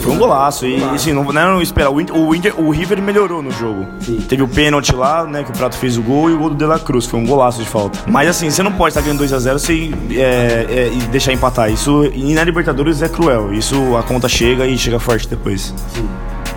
Foi 0.00 0.12
um 0.12 0.18
golaço. 0.18 0.66
E 0.66 0.82
assim, 0.94 1.12
não, 1.12 1.24
não 1.24 1.40
era 1.40 1.52
não 1.52 1.60
esperar. 1.60 1.90
O, 1.90 2.00
Inter, 2.00 2.16
o, 2.16 2.34
Inter- 2.34 2.54
o 2.60 2.70
River 2.70 3.02
melhorou 3.02 3.42
no 3.42 3.50
jogo. 3.50 3.86
Teve 4.28 4.42
o 4.42 4.48
pênalti 4.48 4.94
lá, 4.94 5.24
né? 5.24 5.42
Que 5.42 5.50
o 5.50 5.52
Prato 5.54 5.76
fez 5.76 5.96
o 5.98 6.02
gol 6.02 6.30
e 6.30 6.34
o 6.34 6.38
gol 6.38 6.50
do 6.50 6.56
De 6.56 6.64
La 6.64 6.78
Cruz. 6.78 7.06
Foi 7.06 7.18
um 7.20 7.26
golaço 7.26 7.60
de 7.62 7.68
falta. 7.68 7.98
Mas 8.06 8.28
assim, 8.28 8.48
você 8.50 8.62
não 8.62 8.72
pode 8.72 8.90
estar 8.96 9.00
ganhando 9.02 9.22
2x0 9.24 9.58
sem, 9.58 9.92
é, 10.12 10.90
é, 10.94 11.06
deixar 11.10 11.32
empatar. 11.32 11.70
Isso, 11.70 12.04
e 12.14 12.32
na 12.34 12.44
Libertadores 12.44 13.02
é 13.02 13.08
cruel. 13.08 13.52
Isso 13.52 13.96
a 13.96 14.02
conta 14.02 14.28
chega 14.28 14.43
e 14.52 14.78
chega 14.78 15.00
forte 15.00 15.26
depois. 15.26 15.72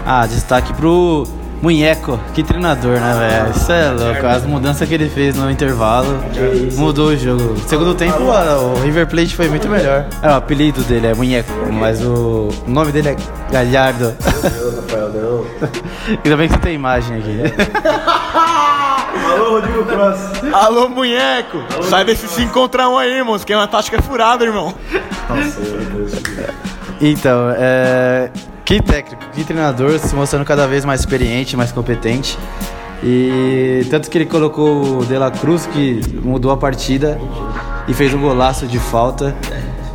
Ah, 0.05 0.25
destaque 0.25 0.73
pro 0.73 1.25
Munheco, 1.61 2.19
que 2.33 2.43
treinador, 2.43 2.99
né, 2.99 3.15
velho? 3.17 3.55
Isso 3.55 3.71
é 3.71 3.91
louco. 3.91 4.25
As 4.25 4.45
mudanças 4.45 4.87
que 4.87 4.93
ele 4.93 5.09
fez 5.09 5.37
no 5.37 5.49
intervalo 5.49 6.19
mudou 6.75 7.07
o 7.07 7.17
jogo. 7.17 7.55
Segundo 7.65 7.95
tempo, 7.95 8.23
o 8.23 8.81
River 8.81 9.07
Plate 9.07 9.33
foi 9.33 9.47
muito 9.47 9.69
melhor. 9.69 10.05
É, 10.21 10.27
o 10.27 10.33
apelido 10.33 10.81
dele 10.83 11.07
é 11.07 11.13
Munheco, 11.15 11.51
mas 11.71 12.01
o 12.01 12.49
nome 12.67 12.91
dele 12.91 13.09
é 13.09 13.15
Galhardo. 13.51 14.13
Rafael, 14.21 15.09
não. 15.13 15.45
Ainda 16.23 16.37
bem 16.37 16.47
que 16.49 16.55
você 16.55 16.59
tem 16.59 16.75
imagem 16.75 17.17
aqui. 17.17 17.41
Alô, 19.31 19.51
Rodrigo 19.51 19.85
Cross. 19.85 20.19
Alô, 20.53 20.89
munheco! 20.89 21.63
Sai 21.83 22.03
desse 22.03 22.27
5 22.27 22.53
contra 22.53 22.89
1 22.89 22.97
aí, 22.97 23.13
irmão. 23.13 23.35
Isso 23.35 23.43
aqui 23.43 23.53
é 23.53 23.57
uma 23.57 23.67
tática 23.67 24.01
furada, 24.01 24.43
irmão. 24.43 24.73
Então, 27.01 27.49
é... 27.55 28.29
que 28.65 28.81
técnico, 28.81 29.23
que 29.33 29.43
treinador, 29.43 29.99
se 29.99 30.15
mostrando 30.15 30.45
cada 30.45 30.67
vez 30.67 30.83
mais 30.83 31.01
experiente, 31.01 31.55
mais 31.55 31.71
competente. 31.71 32.37
E 33.03 33.85
tanto 33.89 34.09
que 34.09 34.17
ele 34.17 34.25
colocou 34.25 34.99
o 34.99 35.05
De 35.05 35.17
La 35.17 35.29
Cruz, 35.29 35.67
que 35.67 36.01
mudou 36.23 36.51
a 36.51 36.57
partida 36.57 37.19
e 37.87 37.93
fez 37.93 38.13
um 38.13 38.19
golaço 38.19 38.65
de 38.65 38.79
falta. 38.79 39.35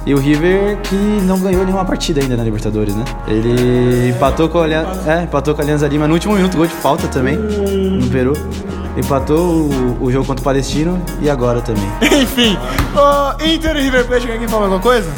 E 0.04 0.14
o 0.14 0.18
River 0.18 0.78
que 0.82 0.96
não 0.96 1.38
ganhou 1.38 1.64
nenhuma 1.64 1.84
partida 1.84 2.20
ainda 2.20 2.36
na 2.36 2.42
Libertadores, 2.42 2.94
né? 2.94 3.04
Ele 3.28 4.10
empatou 4.10 4.48
com 4.48 4.58
a 4.58 4.64
Aliança, 4.64 5.12
é, 5.12 5.22
empatou 5.22 5.54
com 5.54 5.60
a 5.60 5.64
Alianza 5.64 5.86
Lima 5.86 6.08
no 6.08 6.14
último 6.14 6.34
minuto, 6.34 6.56
gol 6.56 6.66
de 6.66 6.74
falta 6.74 7.06
também, 7.06 7.36
no 7.36 8.08
Peru. 8.08 8.32
Empatou 8.96 9.38
o, 9.38 10.04
o 10.04 10.12
jogo 10.12 10.26
contra 10.26 10.40
o 10.40 10.44
Palestino 10.44 11.00
e 11.20 11.30
agora 11.30 11.60
também. 11.60 11.88
Enfim, 12.20 12.58
ô, 12.94 13.44
Inter 13.44 13.76
e 13.76 13.82
River 13.82 14.06
Plate, 14.06 14.30
alguém 14.30 14.48
fala 14.48 14.64
alguma 14.64 14.80
coisa? 14.80 15.08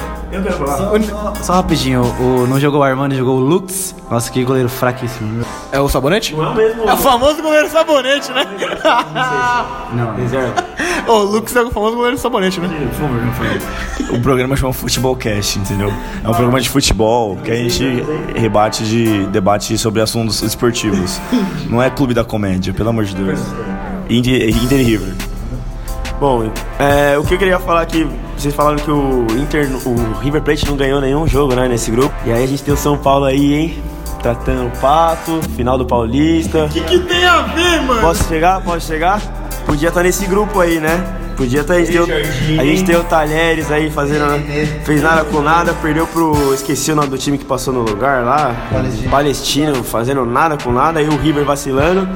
Só 1.43 1.55
rapidinho, 1.55 2.03
o, 2.03 2.47
não 2.47 2.59
jogou 2.59 2.81
o 2.81 2.83
Armani, 2.83 3.17
jogou 3.17 3.37
o 3.37 3.41
Lux. 3.41 3.95
Nossa, 4.11 4.31
que 4.31 4.45
goleiro 4.45 4.69
fraquíssimo. 4.69 5.45
É 5.73 5.81
o 5.81 5.89
sabonete? 5.89 6.35
Não 6.35 6.53
é 6.53 6.55
mesmo. 6.55 6.89
É 6.89 6.93
o 6.93 6.97
famoso 6.97 7.43
goleiro 7.43 7.69
sabonete, 7.69 8.31
né? 8.33 8.45
Não, 9.95 10.15
Reserva. 10.17 10.55
Ô, 11.07 11.13
o 11.13 11.23
Lux 11.25 11.55
é 11.55 11.63
o 11.63 11.71
famoso 11.71 11.97
goleiro 11.97 12.19
sabonete, 12.19 12.61
né? 12.61 12.69
Por 12.69 13.01
favor, 13.01 13.21
Rafael. 13.21 14.17
O 14.17 14.21
programa 14.21 14.57
chama 14.57 14.73
Futebolcast, 14.73 15.59
entendeu? 15.59 15.93
É 16.23 16.29
um 16.29 16.33
programa 16.33 16.61
de 16.61 16.69
futebol 16.69 17.37
que 17.37 17.51
a 17.51 17.57
gente 17.57 18.05
rebate 18.35 18.85
de 18.85 19.27
debate 19.27 19.77
sobre 19.77 20.01
assuntos 20.01 20.43
esportivos. 20.43 21.21
Não 21.69 21.83
é 21.83 21.91
clube 21.91 22.15
da 22.15 22.25
comédia, 22.25 22.73
pelo 22.73 22.89
amor 22.89 23.05
de 23.05 23.15
Deus. 23.15 23.41
Inter, 24.09 24.49
Inter 24.49 24.81
e 24.81 24.83
River. 24.83 25.15
Bom, 26.25 26.51
é, 26.79 27.19
o 27.19 27.23
que 27.23 27.35
eu 27.35 27.39
queria 27.39 27.59
falar 27.59 27.83
aqui, 27.83 28.09
vocês 28.35 28.55
falaram 28.55 28.79
que 28.79 28.91
o 28.91 29.27
Inter, 29.33 29.69
o 29.85 30.19
River 30.21 30.41
Plate 30.41 30.67
não 30.67 30.75
ganhou 30.75 30.99
nenhum 30.99 31.29
jogo, 31.29 31.55
né, 31.55 31.69
nesse 31.69 31.91
grupo. 31.91 32.15
E 32.25 32.33
aí 32.33 32.43
a 32.43 32.47
gente 32.47 32.63
tem 32.63 32.73
o 32.73 32.79
São 32.79 32.97
Paulo 32.97 33.27
aí, 33.27 33.53
hein? 33.53 33.83
Tratando 34.23 34.69
o 34.69 34.71
pato, 34.81 35.39
final 35.55 35.77
do 35.77 35.85
Paulista. 35.85 36.65
O 36.65 36.69
que, 36.71 36.81
que 36.81 36.99
tem 37.01 37.27
a 37.27 37.43
ver, 37.43 37.83
mano? 37.83 38.01
Posso 38.01 38.25
chegar? 38.27 38.63
Posso 38.63 38.87
chegar? 38.87 39.21
Podia 39.67 39.91
estar 39.91 40.03
nesse 40.03 40.25
grupo 40.25 40.61
aí, 40.61 40.81
né? 40.81 41.05
Podia 41.37 41.61
estar. 41.61 41.75
a, 41.75 41.85
gente 41.85 41.93
tem 41.93 42.01
o- 42.01 42.61
a 42.61 42.65
gente 42.65 42.85
tem 42.85 42.97
o 42.97 43.05
Talheres 43.05 43.71
aí 43.71 43.91
fazendo. 43.91 44.25
Fez 44.85 45.03
nada 45.03 45.27
com 45.27 45.43
nada, 45.43 45.75
perdeu 45.75 46.07
pro. 46.07 46.55
Esqueci 46.55 46.91
o 46.91 46.97
nome 46.97 47.09
do 47.09 47.19
time 47.19 47.37
que 47.37 47.45
passou 47.45 47.75
no 47.75 47.83
lugar 47.83 48.25
lá. 48.25 48.57
Palestino. 49.11 49.85
fazendo 49.85 50.25
nada 50.25 50.57
com 50.57 50.73
nada, 50.73 51.01
aí 51.01 51.07
o 51.07 51.19
River 51.19 51.45
vacilando. 51.45 52.09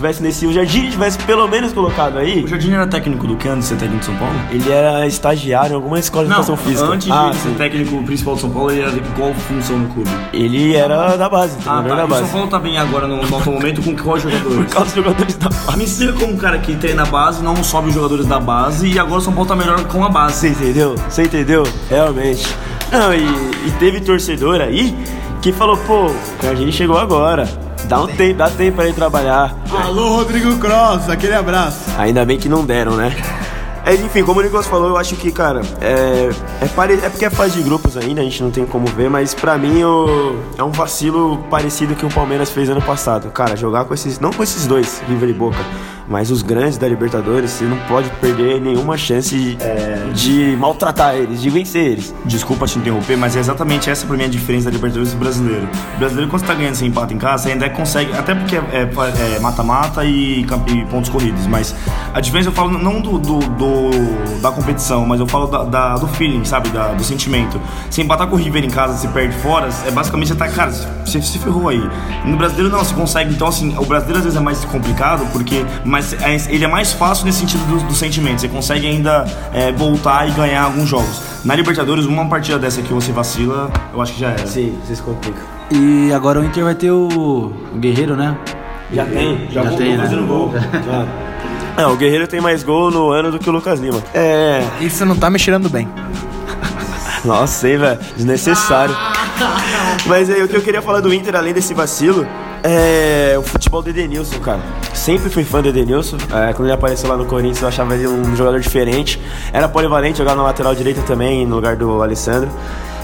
Se 0.00 0.06
tivesse 0.06 0.22
nesse. 0.22 0.46
O 0.46 0.52
Jardim 0.52 0.88
tivesse 0.88 1.18
pelo 1.18 1.46
menos 1.46 1.74
colocado 1.74 2.16
aí. 2.16 2.42
O 2.42 2.48
Jardim 2.48 2.72
era 2.72 2.86
técnico 2.86 3.26
do 3.26 3.36
que 3.36 3.46
antes 3.46 3.64
de 3.64 3.68
ser 3.68 3.76
técnico 3.76 4.00
de 4.00 4.06
São 4.06 4.16
Paulo? 4.16 4.34
Ele 4.50 4.72
era 4.72 5.06
estagiário 5.06 5.72
em 5.72 5.74
alguma 5.74 5.98
escola 5.98 6.24
de 6.24 6.30
educação 6.30 6.56
física. 6.56 6.88
antes 6.88 7.10
ah, 7.10 7.28
de 7.30 7.36
ser 7.36 7.48
sim. 7.50 7.54
técnico 7.56 8.02
principal 8.04 8.34
de 8.34 8.40
São 8.40 8.50
Paulo, 8.50 8.70
ele 8.70 8.80
era 8.80 8.90
de 8.92 9.00
qual 9.10 9.34
função 9.34 9.78
no 9.78 9.88
clube? 9.90 10.08
Ele 10.32 10.74
era 10.74 11.16
da 11.18 11.28
base, 11.28 11.58
Ah, 11.66 11.82
tá. 11.86 11.94
da 11.94 12.00
E 12.00 12.04
o 12.04 12.08
base. 12.08 12.22
São 12.22 12.30
Paulo 12.30 12.48
tá 12.48 12.58
bem 12.58 12.78
agora 12.78 13.06
no, 13.06 13.16
no 13.18 13.36
atual 13.36 13.54
momento 13.54 13.82
com 13.82 13.94
quais 13.94 14.22
jogadores? 14.22 14.56
Por 14.56 14.66
causa 14.66 14.86
dos 14.86 14.94
jogadores 14.94 15.36
da 15.36 15.48
base. 15.50 15.76
Me 15.76 15.84
explica 15.84 16.12
como 16.14 16.32
um 16.32 16.36
cara 16.38 16.58
que 16.58 16.76
treina 16.76 17.02
a 17.02 17.06
base 17.06 17.42
não 17.42 17.62
sobe 17.62 17.88
os 17.88 17.94
jogadores 17.94 18.24
da 18.24 18.40
base 18.40 18.86
e 18.88 18.98
agora 18.98 19.18
o 19.18 19.20
São 19.20 19.34
Paulo 19.34 19.48
tá 19.48 19.54
melhor 19.54 19.84
com 19.84 20.02
a 20.02 20.08
base. 20.08 20.34
Você 20.36 20.48
entendeu? 20.48 20.94
Você 21.10 21.24
entendeu? 21.24 21.62
Realmente. 21.90 22.48
Não, 22.90 23.12
e, 23.12 23.22
e 23.66 23.70
teve 23.78 24.00
torcedor 24.00 24.62
aí 24.62 24.96
que 25.42 25.52
falou, 25.52 25.76
pô, 25.76 26.06
o 26.06 26.16
Jardim 26.42 26.72
chegou 26.72 26.96
agora. 26.96 27.46
Dá 27.88 28.00
um 28.02 28.06
tempo, 28.06 28.38
dá 28.38 28.48
tempo 28.50 28.76
pra 28.76 28.84
ele 28.84 28.94
trabalhar. 28.94 29.54
Alô, 29.84 30.16
Rodrigo 30.16 30.56
Cross, 30.58 31.08
aquele 31.08 31.34
abraço. 31.34 31.80
Ainda 31.98 32.24
bem 32.24 32.38
que 32.38 32.48
não 32.48 32.64
deram, 32.64 32.96
né? 32.96 33.14
É, 33.84 33.94
enfim, 33.94 34.22
como 34.22 34.40
o 34.40 34.42
Nicolas 34.42 34.66
falou, 34.66 34.88
eu 34.90 34.96
acho 34.96 35.16
que, 35.16 35.32
cara, 35.32 35.62
é, 35.80 36.30
é, 36.62 36.66
pare... 36.68 36.94
é 37.02 37.08
porque 37.08 37.24
é 37.24 37.30
fase 37.30 37.56
de 37.56 37.62
grupos 37.62 37.96
ainda, 37.96 38.20
a 38.20 38.24
gente 38.24 38.42
não 38.42 38.50
tem 38.50 38.64
como 38.66 38.86
ver, 38.86 39.08
mas 39.10 39.34
pra 39.34 39.56
mim 39.58 39.82
o... 39.82 40.36
é 40.56 40.62
um 40.62 40.70
vacilo 40.70 41.38
parecido 41.50 41.94
que 41.94 42.04
o 42.04 42.08
Palmeiras 42.10 42.50
fez 42.50 42.68
ano 42.68 42.82
passado. 42.82 43.30
Cara, 43.30 43.56
jogar 43.56 43.84
com 43.86 43.94
esses. 43.94 44.20
Não 44.20 44.30
com 44.32 44.42
esses 44.42 44.66
dois, 44.66 45.02
River 45.08 45.30
e 45.30 45.32
Boca, 45.32 45.58
mas 46.06 46.30
os 46.30 46.42
grandes 46.42 46.76
da 46.76 46.86
Libertadores, 46.86 47.50
você 47.52 47.64
não 47.64 47.76
pode 47.88 48.08
perder 48.20 48.60
nenhuma 48.60 48.96
chance 48.98 49.34
de, 49.34 49.56
de 50.12 50.56
maltratar 50.56 51.14
eles, 51.14 51.40
de 51.40 51.48
vencer 51.48 51.84
eles. 51.92 52.14
Desculpa 52.24 52.66
te 52.66 52.78
interromper, 52.78 53.16
mas 53.16 53.34
é 53.36 53.40
exatamente 53.40 53.88
essa 53.88 54.06
pra 54.06 54.16
mim 54.16 54.24
a 54.24 54.28
diferença 54.28 54.66
da 54.66 54.70
Libertadores 54.72 55.12
do 55.12 55.18
brasileiro. 55.18 55.68
O 55.94 55.98
brasileiro, 55.98 56.30
quando 56.30 56.40
você 56.42 56.46
tá 56.48 56.54
ganhando 56.54 56.74
sem 56.74 56.88
empate 56.88 57.14
em 57.14 57.18
casa, 57.18 57.44
você 57.44 57.52
ainda 57.52 57.70
consegue, 57.70 58.12
até 58.12 58.34
porque 58.34 58.56
é 58.56 58.60
é- 58.72 59.36
é 59.36 59.40
mata-mata 59.40 60.04
e, 60.04 60.44
camp- 60.44 60.68
e 60.68 60.84
pontos 60.86 61.08
corridos, 61.08 61.46
mas 61.46 61.74
a 62.12 62.20
diferença 62.20 62.48
eu 62.50 62.52
falo 62.52 62.70
não 62.76 63.00
do, 63.00 63.18
do- 63.18 63.38
do- 63.38 63.69
da 64.40 64.50
competição, 64.50 65.04
mas 65.06 65.20
eu 65.20 65.26
falo 65.26 65.46
da, 65.46 65.64
da- 65.64 65.94
do 65.96 66.06
feeling, 66.08 66.44
sabe? 66.44 66.68
Da- 66.70 66.88
do 66.88 67.02
sentimento. 67.04 67.60
Se 67.90 68.00
empatar 68.00 68.26
com 68.26 68.36
o 68.36 68.38
River 68.38 68.64
em 68.64 68.70
casa, 68.70 68.96
se 68.96 69.08
perde 69.08 69.34
fora, 69.36 69.68
é 69.86 69.90
basicamente 69.90 70.28
você 70.28 70.34
tá, 70.34 70.48
cara, 70.48 70.70
você 71.04 71.20
se 71.20 71.38
ferrou 71.38 71.68
aí. 71.68 71.82
No 72.24 72.36
brasileiro 72.36 72.70
não, 72.70 72.78
você 72.84 72.94
consegue, 72.94 73.32
então 73.34 73.46
assim, 73.48 73.74
o 73.76 73.84
brasileiro 73.84 74.18
às 74.18 74.24
vezes 74.24 74.38
é 74.38 74.42
mais 74.42 74.64
complicado, 74.64 75.26
porque 75.32 75.64
mas 75.84 76.12
é- 76.14 76.36
ele 76.48 76.64
é 76.64 76.68
mais 76.68 76.92
fácil 76.92 77.26
nesse 77.26 77.38
sentido 77.40 77.64
do, 77.66 77.84
do 77.86 77.94
sentimento. 77.94 78.40
Você 78.40 78.48
consegue 78.48 78.86
ainda 78.86 79.24
é, 79.52 79.72
voltar 79.72 80.28
e 80.28 80.32
ganhar 80.32 80.62
alguns 80.64 80.88
jogos. 80.88 81.20
Na 81.44 81.54
Libertadores, 81.54 82.04
uma 82.06 82.26
partida 82.26 82.58
dessa 82.58 82.82
que 82.82 82.92
você 82.92 83.12
vacila, 83.12 83.70
eu 83.92 84.00
acho 84.02 84.12
que 84.14 84.20
já 84.20 84.28
era. 84.30 84.46
Sim, 84.46 84.78
vocês 84.84 85.00
complicam. 85.00 85.42
E 85.70 86.12
agora 86.12 86.40
o 86.40 86.44
Inter 86.44 86.64
vai 86.64 86.74
ter 86.74 86.90
o, 86.90 87.52
o 87.72 87.78
Guerreiro, 87.78 88.16
né? 88.16 88.36
Já 88.92 89.04
tem? 89.06 89.48
Já 89.52 89.62
tem, 89.70 89.96
né? 89.96 90.08
gol. 90.26 90.52
É, 91.76 91.86
o 91.86 91.96
Guerreiro 91.96 92.26
tem 92.26 92.40
mais 92.40 92.62
gol 92.62 92.90
no 92.90 93.10
ano 93.10 93.30
do 93.30 93.38
que 93.38 93.48
o 93.48 93.52
Lucas 93.52 93.80
Lima. 93.80 94.02
É. 94.14 94.62
Isso 94.80 95.04
não 95.04 95.16
tá 95.16 95.30
me 95.30 95.38
cheirando 95.38 95.68
bem. 95.68 95.88
Nossa, 97.24 97.68
hein, 97.68 97.78
velho? 97.78 97.98
Desnecessário. 98.16 98.94
Mas 100.06 100.28
aí, 100.30 100.42
o 100.42 100.48
que 100.48 100.56
eu 100.56 100.62
queria 100.62 100.82
falar 100.82 101.00
do 101.00 101.12
Inter, 101.12 101.36
além 101.36 101.52
desse 101.52 101.72
vacilo, 101.72 102.26
é 102.62 103.36
o 103.38 103.42
futebol 103.42 103.82
do 103.82 103.88
Edenilson, 103.90 104.38
cara. 104.40 104.60
Sempre 104.94 105.30
fui 105.30 105.44
fã 105.44 105.62
do 105.62 105.68
Edenilson. 105.68 106.16
É, 106.32 106.52
quando 106.52 106.66
ele 106.66 106.72
apareceu 106.72 107.08
lá 107.08 107.16
no 107.16 107.24
Corinthians, 107.24 107.62
eu 107.62 107.68
achava 107.68 107.94
ele 107.94 108.06
um 108.06 108.36
jogador 108.36 108.60
diferente. 108.60 109.20
Era 109.52 109.68
polivalente, 109.68 110.18
jogava 110.18 110.36
na 110.36 110.42
lateral 110.42 110.74
direita 110.74 111.00
também, 111.02 111.46
no 111.46 111.56
lugar 111.56 111.76
do 111.76 112.02
Alessandro. 112.02 112.50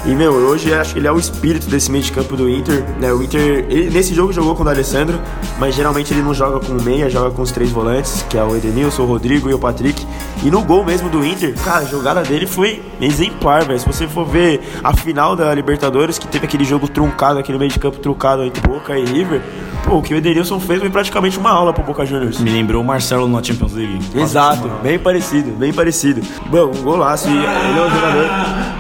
E, 0.07 0.15
meu, 0.15 0.33
hoje 0.33 0.73
acho 0.73 0.93
que 0.93 1.01
ele 1.01 1.09
é 1.09 1.13
o 1.13 1.19
espírito 1.19 1.67
desse 1.69 1.91
meio 1.91 2.05
de 2.05 2.13
campo 2.13 2.37
do 2.37 2.49
Inter. 2.49 2.85
Né? 3.01 3.13
O 3.13 3.21
Inter, 3.21 3.67
ele, 3.69 3.91
nesse 3.91 4.15
jogo 4.15 4.33
jogou 4.33 4.55
com 4.55 4.63
o 4.63 4.69
Alessandro, 4.69 5.21
mas 5.59 5.75
geralmente 5.75 6.15
ele 6.15 6.23
não 6.23 6.33
joga 6.33 6.65
com 6.65 6.75
o 6.75 6.81
meia, 6.81 7.11
joga 7.11 7.33
com 7.33 7.43
os 7.43 7.51
três 7.51 7.71
volantes, 7.71 8.25
que 8.31 8.39
é 8.39 8.45
o 8.45 8.57
Edenilson, 8.57 9.03
o 9.03 9.07
Rodrigo 9.07 9.51
e 9.51 9.55
o 9.55 9.59
Patrick. 9.59 10.07
E 10.43 10.51
no 10.51 10.63
gol 10.63 10.85
mesmo 10.85 11.09
do 11.09 11.25
Inter, 11.25 11.55
cara, 11.65 11.81
a 11.81 11.85
jogada 11.85 12.23
dele 12.23 12.47
foi 12.47 12.83
exemplar, 13.01 13.65
velho. 13.65 13.79
Se 13.81 13.87
você 13.87 14.07
for 14.07 14.25
ver 14.25 14.61
a 14.83 14.95
final 14.95 15.35
da 15.35 15.53
Libertadores, 15.55 16.19
que 16.19 16.29
teve 16.29 16.47
aquele 16.47 16.65
jogo 16.65 16.89
truncado, 16.89 17.39
aquele 17.39 17.59
meio 17.59 17.71
de 17.71 17.79
campo 17.79 17.99
truncado 17.99 18.45
entre 18.45 18.61
Boca 18.67 18.97
e 18.99 19.05
River, 19.05 19.41
pô, 19.85 19.97
o 19.97 20.03
que 20.03 20.15
o 20.15 20.17
Edenilson 20.17 20.61
fez 20.61 20.81
foi 20.81 20.91
praticamente 20.91 21.39
uma 21.39 21.51
aula 21.51 21.73
pro 21.73 21.83
Boca 21.83 22.05
Juniors. 22.05 22.39
Me 22.39 22.51
lembrou 22.51 22.83
o 22.83 22.85
Marcelo 22.85 23.27
na 23.27 23.43
Champions 23.43 23.73
League. 23.73 23.99
Exato, 24.15 24.69
bem 24.83 24.99
parecido, 24.99 25.51
bem 25.53 25.73
parecido. 25.73 26.21
Bom, 26.47 26.71
um 26.75 26.83
golaço. 26.83 27.29
E 27.29 27.33
ele 27.33 27.79
é 27.79 27.83
um 27.83 27.91
jogador. 27.91 28.27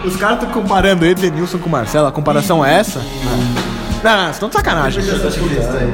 Os 0.04 0.16
caras 0.16 0.42
estão 0.42 0.50
comparando 0.50 1.04
Edenilson 1.04 1.58
com 1.58 1.68
o 1.68 1.72
Marcelo. 1.72 2.06
A 2.06 2.12
comparação 2.12 2.64
é 2.64 2.78
essa? 2.78 3.00
Não, 4.02 4.16
não, 4.16 4.24
vocês 4.24 4.34
estão 4.36 4.48
de 4.48 4.54
sacanagem. 4.54 5.02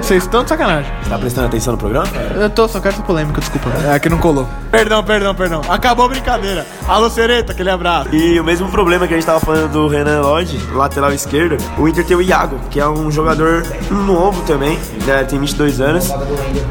Vocês 0.03 0.23
estão 0.23 0.43
de 0.43 0.49
sacanagem. 0.49 0.93
Tá 1.09 1.19
prestando 1.19 1.47
atenção 1.47 1.73
no 1.73 1.79
programa? 1.79 2.07
Eu 2.35 2.51
tô, 2.51 2.69
só 2.69 2.81
quero 2.81 2.97
ser 2.97 3.03
polêmico, 3.03 3.41
desculpa. 3.41 3.71
É 3.91 3.99
que 3.99 4.09
não 4.09 4.19
colou. 4.19 4.47
Perdão, 4.71 5.03
perdão, 5.05 5.35
perdão. 5.35 5.61
Acabou 5.69 6.07
a 6.07 6.09
brincadeira. 6.09 6.67
Alô, 6.89 7.09
Sereta, 7.09 7.53
aquele 7.53 7.71
abraço. 7.71 8.15
E 8.15 8.41
o 8.41 8.45
mesmo 8.45 8.69
problema 8.71 9.07
que 9.07 9.15
a 9.15 9.17
gente 9.17 9.27
tava 9.27 9.41
falando 9.41 9.71
do 9.71 9.89
Renan 9.89 10.21
Lodge, 10.23 10.59
lateral 10.73 11.13
esquerdo, 11.13 11.57
o 11.79 11.87
Inter 11.87 12.05
tem 12.05 12.17
o 12.17 12.23
Iago, 12.23 12.59
que 12.71 12.81
é 12.81 12.89
um 12.89 13.11
jogador 13.11 13.65
novo 13.91 14.43
também, 14.43 14.79
né, 15.07 15.25
tem 15.25 15.39
22 15.39 15.81
anos. 15.81 16.11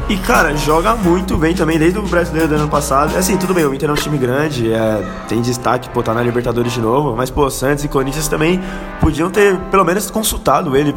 E, 0.08 0.16
cara, 0.16 0.54
joga 0.56 0.94
muito 0.94 1.36
bem 1.36 1.54
também, 1.54 1.78
desde 1.78 1.98
o 1.98 2.02
brasileiro 2.02 2.48
do 2.48 2.54
ano 2.56 2.68
passado. 2.68 3.16
Assim, 3.16 3.36
tudo 3.36 3.54
bem, 3.54 3.64
o 3.64 3.74
Inter 3.74 3.88
é 3.88 3.92
um 3.92 3.96
time 3.96 4.18
grande, 4.18 4.72
é, 4.72 5.02
tem 5.28 5.40
destaque, 5.40 5.88
pô, 5.88 6.02
tá 6.02 6.12
na 6.12 6.22
Libertadores 6.22 6.72
de 6.72 6.80
novo, 6.80 7.14
mas, 7.16 7.30
pô, 7.30 7.48
Santos 7.50 7.84
e 7.84 7.88
Corinthians 7.88 8.28
também 8.28 8.60
podiam 9.00 9.30
ter, 9.30 9.56
pelo 9.70 9.84
menos, 9.84 10.10
consultado 10.10 10.76
ele 10.76 10.92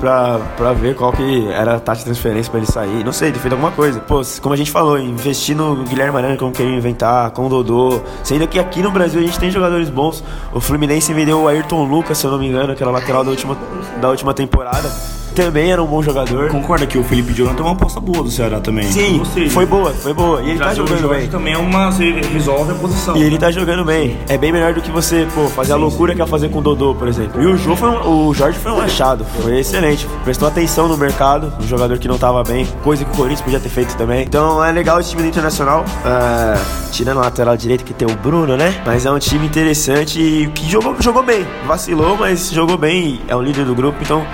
pra, 0.58 0.74
ver 0.74 0.96
qual 0.96 1.12
que 1.12 1.48
era 1.50 1.76
a 1.76 1.80
taxa 1.80 2.00
de 2.00 2.06
transferência 2.06 2.50
pra 2.52 2.60
ele 2.60 2.72
sair. 2.72 3.04
Não 3.04 3.12
sei, 3.12 3.32
ter 3.32 3.40
feito 3.40 3.54
alguma 3.54 3.72
coisa. 3.72 4.00
Pô, 4.00 4.22
como 4.42 4.54
a 4.54 4.58
gente 4.58 4.72
falou, 4.72 4.98
investir 4.98 5.56
no 5.56 5.84
Guilherme 5.84 6.18
Arana, 6.18 6.38
como 6.38 6.52
queriam 6.52 6.76
inventar, 6.76 7.32
com 7.32 7.46
o 7.48 7.50
Dodô, 7.50 8.02
sendo 8.24 8.48
que 8.48 8.60
aqui 8.60 8.82
no 8.82 8.92
Brasil 8.92 9.20
a 9.20 9.24
gente 9.24 9.40
tem 9.40 9.52
jogadores 9.52 9.90
bons. 9.90 10.24
O 10.54 10.60
Fluminense 10.60 11.14
vendeu 11.14 11.42
o 11.42 11.48
Ayrton 11.48 11.84
Lucas, 11.86 12.18
se 12.18 12.26
eu 12.26 12.32
não 12.32 12.40
me 12.40 12.48
engano, 12.48 12.76
o 12.80 12.92
lateral 12.92 13.24
da 13.24 13.32
última, 13.32 13.58
da 14.02 14.10
última 14.10 14.34
temporada. 14.34 14.90
Também 15.36 15.72
era 15.72 15.84
um 15.84 15.86
bom 15.88 16.02
jogador. 16.02 16.50
Concorda 16.50 16.86
que 16.88 16.98
o 16.98 17.04
Felipe 17.04 17.34
Jonathan 17.34 17.60
é 17.62 17.66
uma 17.66 17.74
aposta 17.74 18.00
boa 18.00 18.24
do 18.24 18.32
Ceará 18.32 18.60
também. 18.60 18.86
Sim, 18.92 19.22
foi 19.50 19.66
boa, 19.66 19.92
foi 19.92 20.14
boa. 20.14 20.42
E 20.42 20.52
ele 20.52 20.60
tá 20.60 20.74
jogando 20.74 21.10
bem. 21.10 21.28
também 21.28 21.54
é 21.54 21.58
uma. 21.58 21.92
Você 21.92 22.12
resolve 22.34 22.72
a 22.72 22.76
posição. 22.76 23.16
E 23.18 23.24
ele 23.24 23.38
tá 23.38 23.52
jogando 23.52 23.84
bem. 23.84 24.18
É 24.28 24.38
bem 24.38 24.52
melhor 24.52 24.74
do 24.74 24.82
que 24.82 24.90
você, 24.92 25.28
pô, 25.36 25.48
fazer 25.48 25.74
a 25.74 25.76
loucura 25.76 26.14
que 26.14 26.20
ia 26.22 26.28
fazer 26.28 26.50
com 26.50 26.60
o 26.60 26.62
Dodô, 26.62 26.96
por 26.96 27.08
exemplo. 27.08 27.42
E 27.42 27.46
o, 27.46 27.58
Jô 27.58 27.76
foi 27.76 27.90
um- 27.90 28.28
o 28.30 28.34
Jorge 28.34 28.58
foi 28.60 28.72
um 28.72 28.80
achado. 28.80 29.26
Foi 29.42 29.60
excelente. 29.60 30.08
Prestou 30.24 30.48
atenção 30.48 30.88
no 30.88 30.98
mercado. 30.98 31.52
Um 31.62 31.68
jogador 31.68 31.98
que 31.98 32.08
não 32.08 32.18
tava 32.18 32.44
bem. 32.44 32.66
Coisa 32.84 33.04
que 33.04 33.12
o 33.12 33.16
Corinthians 33.16 33.42
podia 33.42 33.60
ter 33.60 33.70
feito 33.70 33.96
também. 33.98 34.24
Então 34.24 34.64
é 34.64 34.72
legal 34.72 35.00
esse 35.00 35.10
time 35.10 35.22
do 35.24 35.28
Internacional. 35.28 35.84
é, 36.06 36.58
tirando 36.92 37.18
o 37.18 37.22
lateral 37.22 37.58
direito 37.58 37.84
que 37.84 37.94
tem 37.94 38.08
o 38.10 38.16
Bruno, 38.16 38.56
né? 38.56 38.74
Mas 38.86 39.06
é 39.06 39.12
um 39.12 39.20
time 39.20 39.46
interessante 39.46 40.20
e 40.22 40.48
que 40.48 40.70
jogou, 40.70 40.96
jogou 41.02 41.24
bem. 41.24 41.46
Vacilou, 41.68 42.16
mas 42.18 42.52
jogou 42.52 42.78
bem. 42.78 43.20
É 43.28 43.36
o 43.36 43.42
líder 43.42 43.66
do 43.66 43.76
grupo, 43.76 43.98
então 44.02 44.26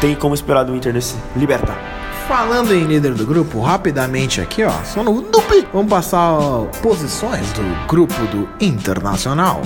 tem 0.00 0.14
como 0.14 0.34
esperar 0.34 0.64
do 0.64 0.74
Inter 0.74 0.92
nesse 0.92 1.14
libertar. 1.36 1.78
Falando 2.26 2.72
em 2.72 2.84
líder 2.84 3.12
do 3.12 3.26
grupo, 3.26 3.60
rapidamente 3.60 4.40
aqui, 4.40 4.64
ó, 4.64 4.72
só 4.82 5.02
no 5.02 5.20
Dupi. 5.20 5.68
Vamos 5.74 5.90
passar 5.90 6.32
ó, 6.32 6.64
posições 6.80 7.46
do 7.52 7.86
grupo 7.86 8.14
do 8.28 8.48
Internacional. 8.58 9.60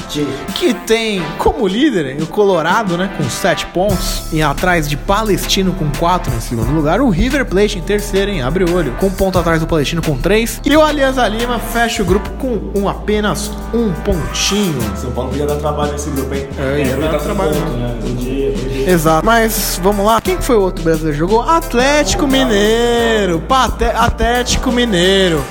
Que 0.56 0.74
tem 0.74 1.22
como 1.38 1.68
líder 1.68 2.20
o 2.20 2.26
Colorado, 2.26 2.98
né, 2.98 3.14
com 3.16 3.22
7 3.22 3.66
pontos. 3.66 4.24
E 4.32 4.42
atrás 4.42 4.88
de 4.88 4.96
Palestino 4.96 5.72
com 5.72 5.88
4 6.00 6.34
em 6.34 6.40
segundo 6.40 6.72
lugar. 6.72 7.00
O 7.00 7.10
River 7.10 7.44
Plate 7.46 7.78
em 7.78 7.82
terceiro, 7.82 8.28
hein? 8.32 8.42
Abre 8.42 8.64
o 8.64 8.74
olho. 8.74 8.90
Com 8.98 9.06
um 9.06 9.12
ponto 9.12 9.38
atrás 9.38 9.60
do 9.60 9.66
Palestino 9.68 10.02
com 10.02 10.18
3. 10.18 10.62
E 10.64 10.76
o 10.76 10.82
Alianza 10.82 11.28
Lima 11.28 11.60
fecha 11.60 12.02
o 12.02 12.04
grupo 12.04 12.28
com 12.40 12.58
um, 12.74 12.88
apenas 12.88 13.52
um 13.72 13.92
pontinho. 14.02 14.80
São 14.96 15.12
Paulo 15.12 15.30
podia 15.30 15.46
dar 15.46 15.56
trabalho 15.56 15.92
nesse 15.92 16.10
grupo, 16.10 16.34
hein? 16.34 16.48
É, 16.58 16.82
ia 16.82 16.96
dar 16.96 17.20
trabalho. 17.20 17.54
né? 17.54 17.98
Podia, 18.02 18.50
podia. 18.50 18.77
Exato. 18.89 19.24
Mas 19.26 19.78
vamos 19.82 20.05
lá. 20.05 20.20
Quem 20.20 20.36
que 20.36 20.45
foi 20.45 20.57
o 20.57 20.62
outro 20.62 20.82
brasileiro 20.82 21.12
que 21.14 21.18
jogou? 21.18 21.43
Atlético 21.43 22.26
Mineiro. 22.26 23.41
Pate... 23.41 23.84
Atlético 23.84 24.72
Mineiro. 24.72 25.45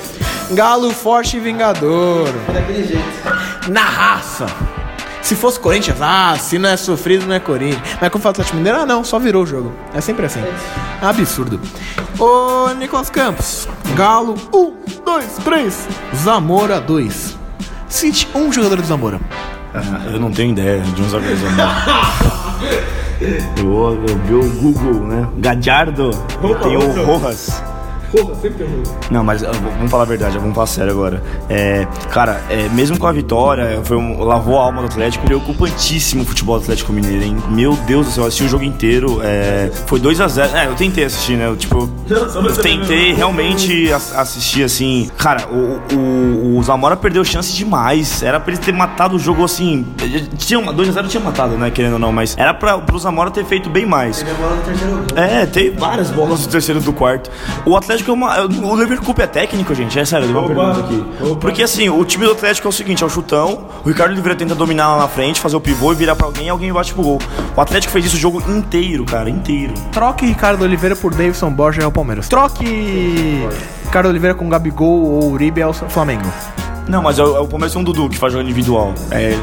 Galo 0.50 0.90
forte 0.92 1.36
e 1.36 1.40
vingador. 1.40 2.28
Daquele 2.52 2.84
jeito. 2.84 3.70
Na 3.70 3.82
raça. 3.82 4.46
Se 5.22 5.36
fosse 5.36 5.60
Corinthians, 5.60 5.98
ah, 6.00 6.36
se 6.40 6.58
não 6.58 6.70
é 6.70 6.76
sofrido, 6.76 7.26
não 7.26 7.34
é 7.34 7.40
Corinthians. 7.40 7.82
Mas 8.00 8.10
quando 8.10 8.22
fala 8.22 8.30
Atlético 8.32 8.56
Mineiro, 8.56 8.78
ah, 8.80 8.86
não, 8.86 9.04
só 9.04 9.18
virou 9.18 9.42
o 9.42 9.46
jogo. 9.46 9.72
É 9.94 10.00
sempre 10.00 10.24
assim. 10.26 10.42
Absurdo. 11.02 11.60
Ô, 12.18 12.70
Nicolas 12.74 13.10
Campos. 13.10 13.68
Galo, 13.94 14.34
um, 14.52 14.72
dois, 15.04 15.36
três. 15.44 15.86
Zamora, 16.16 16.80
dois. 16.80 17.36
Cite 17.88 18.26
um 18.34 18.50
jogador 18.52 18.76
do 18.80 18.86
Zamora. 18.86 19.20
Ah, 19.74 20.10
Eu 20.12 20.18
não 20.18 20.32
tenho 20.32 20.52
ideia 20.52 20.80
de 20.80 21.02
uns 21.02 21.10
jogadores 21.12 21.40
eu, 23.20 23.98
eu 24.06 24.18
vi 24.24 24.34
o 24.34 24.50
Google, 24.60 25.06
né? 25.06 25.28
Gadiardo. 25.38 26.10
Tem 26.62 26.76
o 26.76 27.04
Rojas. 27.04 27.62
Não, 29.10 29.22
mas 29.24 29.42
ah, 29.44 29.50
vamos 29.76 29.90
falar 29.90 30.02
a 30.04 30.06
verdade, 30.06 30.38
vamos 30.38 30.54
falar 30.54 30.66
sério 30.66 30.92
agora. 30.92 31.22
É, 31.48 31.86
cara, 32.10 32.40
é, 32.48 32.68
mesmo 32.70 32.98
com 32.98 33.06
a 33.06 33.12
vitória, 33.12 33.80
foi 33.84 33.96
um, 33.96 34.22
lavou 34.22 34.58
a 34.58 34.64
alma 34.64 34.82
do 34.82 34.86
Atlético. 34.86 35.24
Preocupantíssimo 35.24 36.22
o 36.22 36.26
futebol 36.26 36.58
do 36.58 36.62
Atlético 36.62 36.92
Mineiro, 36.92 37.24
hein? 37.24 37.36
Meu 37.50 37.74
Deus 37.86 38.06
do 38.06 38.12
céu, 38.12 38.24
eu 38.24 38.28
assisti 38.28 38.44
o 38.44 38.48
jogo 38.48 38.64
inteiro. 38.64 39.20
é, 39.22 39.70
foi 39.86 40.00
2x0. 40.00 40.54
É, 40.54 40.66
eu 40.66 40.74
tentei 40.74 41.04
assistir, 41.04 41.36
né? 41.36 41.46
Eu, 41.46 41.56
tipo, 41.56 41.88
eu 42.08 42.56
tentei 42.56 43.12
realmente 43.12 43.92
ass- 43.92 44.14
assistir 44.16 44.62
assim. 44.64 45.10
Cara, 45.18 45.46
o, 45.48 45.80
o, 45.94 46.56
o 46.58 46.62
Zamora 46.62 46.96
perdeu 46.96 47.24
chance 47.24 47.52
demais. 47.54 48.22
Era 48.22 48.38
pra 48.40 48.52
ele 48.52 48.60
ter 48.62 48.72
matado 48.72 49.16
o 49.16 49.18
jogo 49.18 49.44
assim. 49.44 49.86
Tinha 50.36 50.58
uma, 50.58 50.72
2x0 50.72 51.08
tinha 51.08 51.22
matado, 51.22 51.56
né? 51.56 51.70
Querendo 51.70 51.94
ou 51.94 51.98
não, 51.98 52.12
mas 52.12 52.34
era 52.38 52.54
pra, 52.54 52.78
pro 52.78 52.98
Zamora 52.98 53.30
ter 53.30 53.44
feito 53.44 53.68
bem 53.68 53.84
mais. 53.86 54.24
É, 55.16 55.46
tem 55.46 55.70
várias 55.70 56.10
bolas 56.10 56.40
do 56.40 56.48
terceiro 56.48 56.80
e 56.80 56.82
do 56.84 56.92
quarto. 56.92 57.30
O 57.66 57.76
Atlético 57.76 57.97
é 58.06 58.12
uma. 58.12 58.40
O 58.42 58.76
Liverpool 58.76 59.14
é 59.18 59.26
técnico, 59.26 59.74
gente. 59.74 59.98
É 59.98 60.04
sério, 60.04 60.26
deu 60.26 60.38
uma 60.38 60.46
pergunta 60.46 60.80
aqui. 60.80 61.36
Porque 61.40 61.62
assim, 61.62 61.88
o 61.88 62.04
time 62.04 62.24
do 62.24 62.32
Atlético 62.32 62.68
é 62.68 62.70
o 62.70 62.72
seguinte: 62.72 63.02
é 63.02 63.06
o 63.06 63.10
chutão. 63.10 63.66
O 63.84 63.88
Ricardo 63.88 64.12
Oliveira 64.12 64.36
tenta 64.36 64.54
dominar 64.54 64.88
lá 64.88 64.98
na 64.98 65.08
frente, 65.08 65.40
fazer 65.40 65.56
o 65.56 65.60
pivô 65.60 65.92
e 65.92 65.94
virar 65.94 66.16
pra 66.16 66.26
alguém 66.26 66.46
e 66.46 66.50
alguém 66.50 66.72
bate 66.72 66.92
pro 66.92 67.02
gol. 67.02 67.18
O 67.56 67.60
Atlético 67.60 67.92
fez 67.92 68.06
isso 68.06 68.16
o 68.16 68.18
jogo 68.18 68.42
inteiro, 68.50 69.04
cara, 69.04 69.30
inteiro. 69.30 69.74
Troque 69.92 70.26
Ricardo 70.26 70.62
Oliveira 70.62 70.94
por 70.94 71.12
Davidson 71.12 71.50
Borja 71.50 71.84
ao 71.84 71.92
Palmeiras. 71.92 72.28
Troque 72.28 73.46
Ricardo 73.84 74.08
Oliveira 74.08 74.34
com 74.34 74.48
Gabigol 74.48 75.02
ou 75.02 75.32
Uribe 75.32 75.62
ao 75.62 75.72
Flamengo. 75.72 76.30
Não, 76.88 77.02
mas 77.02 77.18
é 77.18 77.22
o, 77.24 77.36
é 77.36 77.40
Palmeiras 77.46 77.72
tem 77.72 77.80
um 77.80 77.84
Dudu 77.84 78.08
que 78.08 78.16
faz 78.16 78.32
jogo 78.32 78.44
individual. 78.44 78.94
É, 79.10 79.34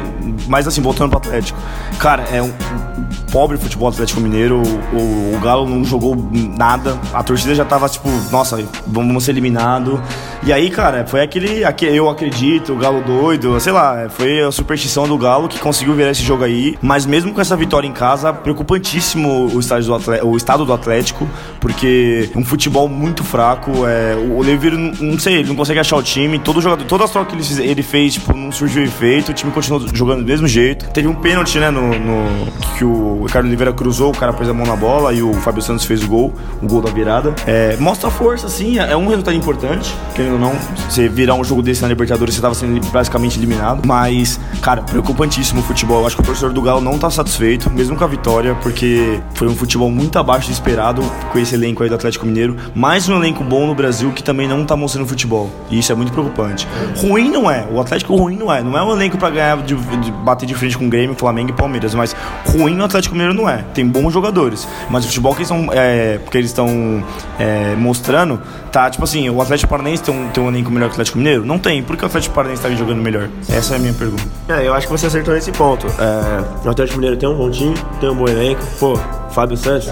mas 0.47 0.67
assim, 0.67 0.81
voltando 0.81 1.09
pro 1.09 1.19
Atlético. 1.19 1.57
Cara, 1.99 2.23
é 2.31 2.41
um, 2.41 2.47
um 2.47 3.05
pobre 3.31 3.57
futebol 3.57 3.89
Atlético 3.89 4.19
Mineiro. 4.19 4.61
O, 4.93 4.95
o- 4.97 5.35
o 5.35 5.39
Galo 5.39 5.67
não 5.69 5.83
jogou 5.83 6.15
nada. 6.57 6.97
A 7.13 7.21
torcida 7.21 7.53
já 7.53 7.63
tava 7.65 7.87
tipo, 7.89 8.09
nossa, 8.31 8.63
vamos 8.87 9.23
ser 9.23 9.31
eliminados. 9.31 9.99
E 10.43 10.51
aí, 10.53 10.69
cara, 10.69 11.05
foi 11.05 11.21
aquele, 11.21 11.63
aque- 11.63 11.85
Eu 11.85 12.09
acredito, 12.09 12.73
o 12.73 12.77
Galo 12.77 13.01
doido, 13.03 13.59
sei 13.59 13.73
lá, 13.73 14.07
foi 14.09 14.41
a 14.41 14.51
superstição 14.51 15.07
do 15.07 15.17
Galo 15.17 15.47
que 15.47 15.59
conseguiu 15.59 15.93
virar 15.93 16.11
esse 16.11 16.23
jogo 16.23 16.43
aí. 16.43 16.77
Mas 16.81 17.05
mesmo 17.05 17.31
com 17.33 17.41
essa 17.41 17.55
vitória 17.55 17.87
em 17.87 17.91
casa, 17.93 18.33
preocupantíssimo 18.33 19.47
o, 19.53 19.59
do 19.59 20.25
o 20.27 20.37
estado 20.37 20.65
do 20.65 20.73
Atlético, 20.73 21.27
porque 21.59 22.29
um 22.35 22.43
futebol 22.43 22.87
muito 22.89 23.23
fraco. 23.23 23.71
É, 23.87 24.15
o 24.15 24.37
Oliveira, 24.37 24.75
não 24.77 25.19
sei, 25.19 25.35
ele 25.37 25.49
não 25.49 25.55
consegue 25.55 25.79
achar 25.79 25.95
o 25.97 26.03
time. 26.03 26.39
Todo 26.39 26.61
jogador, 26.61 26.83
todas 26.85 27.05
as 27.05 27.11
trocas 27.11 27.34
que 27.35 27.41
ele 27.41 27.43
fez, 27.45 27.59
ele 27.59 27.83
fez, 27.83 28.13
tipo, 28.13 28.35
não 28.35 28.51
surgiu 28.51 28.83
efeito. 28.83 29.31
O 29.31 29.33
time 29.33 29.51
continuou 29.51 29.85
jogando 29.93 30.19
do 30.21 30.25
mesmo 30.25 30.47
jeito. 30.47 30.89
Teve 30.91 31.07
um 31.07 31.15
pênalti, 31.15 31.57
né, 31.59 31.69
no, 31.69 31.87
no- 31.99 32.45
que 32.77 32.83
o 32.85 33.23
Ricardo 33.25 33.45
Oliveira 33.45 33.71
cruzou, 33.73 34.11
o 34.11 34.17
cara 34.17 34.33
pôs 34.33 34.49
a 34.49 34.53
mão 34.53 34.65
na 34.65 34.75
bola 34.75 35.13
e 35.13 35.21
o 35.21 35.33
Fábio 35.35 35.61
Santos 35.61 35.85
fez 35.85 36.03
o 36.03 36.07
gol, 36.07 36.33
o 36.61 36.67
gol 36.67 36.81
da 36.81 36.91
virada. 36.91 37.33
É, 37.47 37.75
mostra 37.79 38.09
força, 38.09 38.49
sim, 38.49 38.77
é 38.79 38.95
um 38.97 39.07
resultado 39.07 39.35
importante. 39.35 39.93
Querendo 40.13 40.33
ou 40.33 40.39
não, 40.39 40.53
você 40.89 41.07
virar 41.07 41.35
um 41.35 41.43
jogo 41.43 41.61
desse 41.61 41.81
na 41.81 41.87
Libertadores, 41.87 42.35
você 42.35 42.41
tava 42.41 42.53
sendo 42.55 42.79
basicamente 42.91 43.37
eliminado. 43.39 43.85
Mas, 43.85 44.39
cara, 44.61 44.81
preocupantíssimo 44.81 45.61
o 45.61 45.63
futebol. 45.63 46.01
Eu 46.01 46.07
acho 46.07 46.15
que 46.15 46.21
o 46.21 46.25
torcedor 46.25 46.51
do 46.53 46.61
Galo 46.61 46.81
não 46.81 46.97
tá 46.97 47.09
satisfeito, 47.09 47.69
mesmo 47.69 47.95
com 47.95 48.03
a 48.03 48.07
vitória, 48.07 48.55
porque 48.61 49.19
foi 49.33 49.47
um 49.47 49.55
futebol 49.55 49.89
muito 49.89 50.17
abaixo 50.19 50.47
do 50.47 50.53
esperado 50.53 51.01
com 51.31 51.39
esse 51.39 51.55
elenco 51.55 51.83
aí 51.83 51.89
do 51.89 51.95
Atlético 51.95 52.25
Mineiro. 52.25 52.55
Mais 52.73 53.07
um 53.09 53.15
elenco 53.15 53.43
bom 53.43 53.65
no 53.67 53.75
Brasil 53.75 54.11
que 54.11 54.23
também 54.23 54.47
não 54.47 54.65
tá 54.65 54.75
mostrando 54.75 55.07
futebol. 55.07 55.49
E 55.69 55.79
isso 55.79 55.91
é 55.91 55.95
muito 55.95 56.11
preocupante. 56.11 56.67
Ruim 56.97 57.24
não 57.29 57.49
é, 57.49 57.65
o 57.71 57.79
Atlético 57.79 58.15
ruim 58.15 58.35
não 58.35 58.51
é. 58.51 58.61
Não 58.61 58.77
é 58.77 58.83
um 58.83 58.91
elenco 58.91 59.17
pra 59.17 59.29
ganhar, 59.29 59.57
de, 59.57 59.75
de 59.75 60.11
bater 60.11 60.45
de 60.45 60.53
frente 60.53 60.77
com 60.77 60.89
Grêmio, 60.89 61.15
Flamengo 61.15 61.49
e 61.49 61.53
Palmeiras. 61.53 61.93
Mas 61.93 62.15
ruim 62.47 62.75
no 62.75 62.83
Atlético 62.83 63.15
Mineiro 63.15 63.33
não 63.33 63.49
é. 63.49 63.63
Tem 63.73 63.87
bons 63.87 64.13
jogadores. 64.13 64.67
Mas 64.89 65.05
o 65.05 65.07
futebol 65.07 65.33
que 65.33 65.39
eles 65.39 65.49
estão 65.49 65.69
é, 65.71 66.19
eles 66.33 66.49
estão 66.49 67.03
é, 67.39 67.75
mostrando, 67.75 68.41
tá 68.71 68.89
tipo 68.89 69.03
assim, 69.03 69.29
o 69.29 69.41
Atlético 69.41 69.69
Paranaense 69.69 70.03
tem 70.03 70.13
um 70.13 70.27
tem 70.29 70.43
um 70.43 70.49
elenco 70.49 70.71
melhor 70.71 70.87
que 70.87 70.93
o 70.93 70.95
Atlético 70.95 71.17
Mineiro? 71.17 71.45
Não 71.45 71.57
tem. 71.57 71.83
Por 71.83 71.95
que 71.95 72.03
o 72.03 72.07
Atlético 72.07 72.35
Paranaense 72.35 72.61
tá 72.61 72.69
jogando 72.71 73.01
melhor? 73.01 73.29
Essa 73.49 73.75
é 73.75 73.77
a 73.77 73.79
minha 73.79 73.93
pergunta. 73.93 74.23
É, 74.49 74.67
eu 74.67 74.73
acho 74.73 74.87
que 74.87 74.91
você 74.91 75.07
acertou 75.07 75.33
nesse 75.33 75.51
ponto. 75.51 75.87
É, 75.87 76.67
o 76.67 76.69
Atlético 76.69 76.97
Mineiro 76.97 77.17
tem 77.17 77.29
um 77.29 77.35
bom 77.35 77.49
time, 77.49 77.75
tem 77.99 78.09
um 78.09 78.15
bom 78.15 78.27
elenco. 78.27 78.61
Pô, 78.79 78.99
Fábio 79.35 79.57
Santos, 79.57 79.89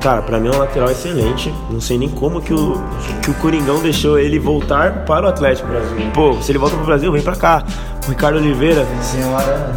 cara, 0.00 0.22
pra 0.22 0.40
mim 0.40 0.48
é 0.48 0.50
um 0.50 0.58
lateral 0.58 0.90
excelente. 0.90 1.54
Não 1.70 1.78
sei 1.78 1.98
nem 1.98 2.08
como 2.08 2.40
que 2.40 2.54
o, 2.54 2.82
que 3.22 3.30
o 3.30 3.34
Coringão 3.34 3.80
deixou 3.82 4.18
ele 4.18 4.38
voltar 4.38 5.04
para 5.04 5.26
o 5.26 5.28
Atlético 5.28 5.68
Brasil. 5.68 6.10
Pô, 6.14 6.40
se 6.40 6.50
ele 6.50 6.58
volta 6.58 6.74
pro 6.74 6.86
Brasil, 6.86 7.12
vem 7.12 7.20
pra 7.20 7.36
cá. 7.36 7.62
O 8.06 8.08
Ricardo 8.08 8.38
Oliveira, 8.38 8.86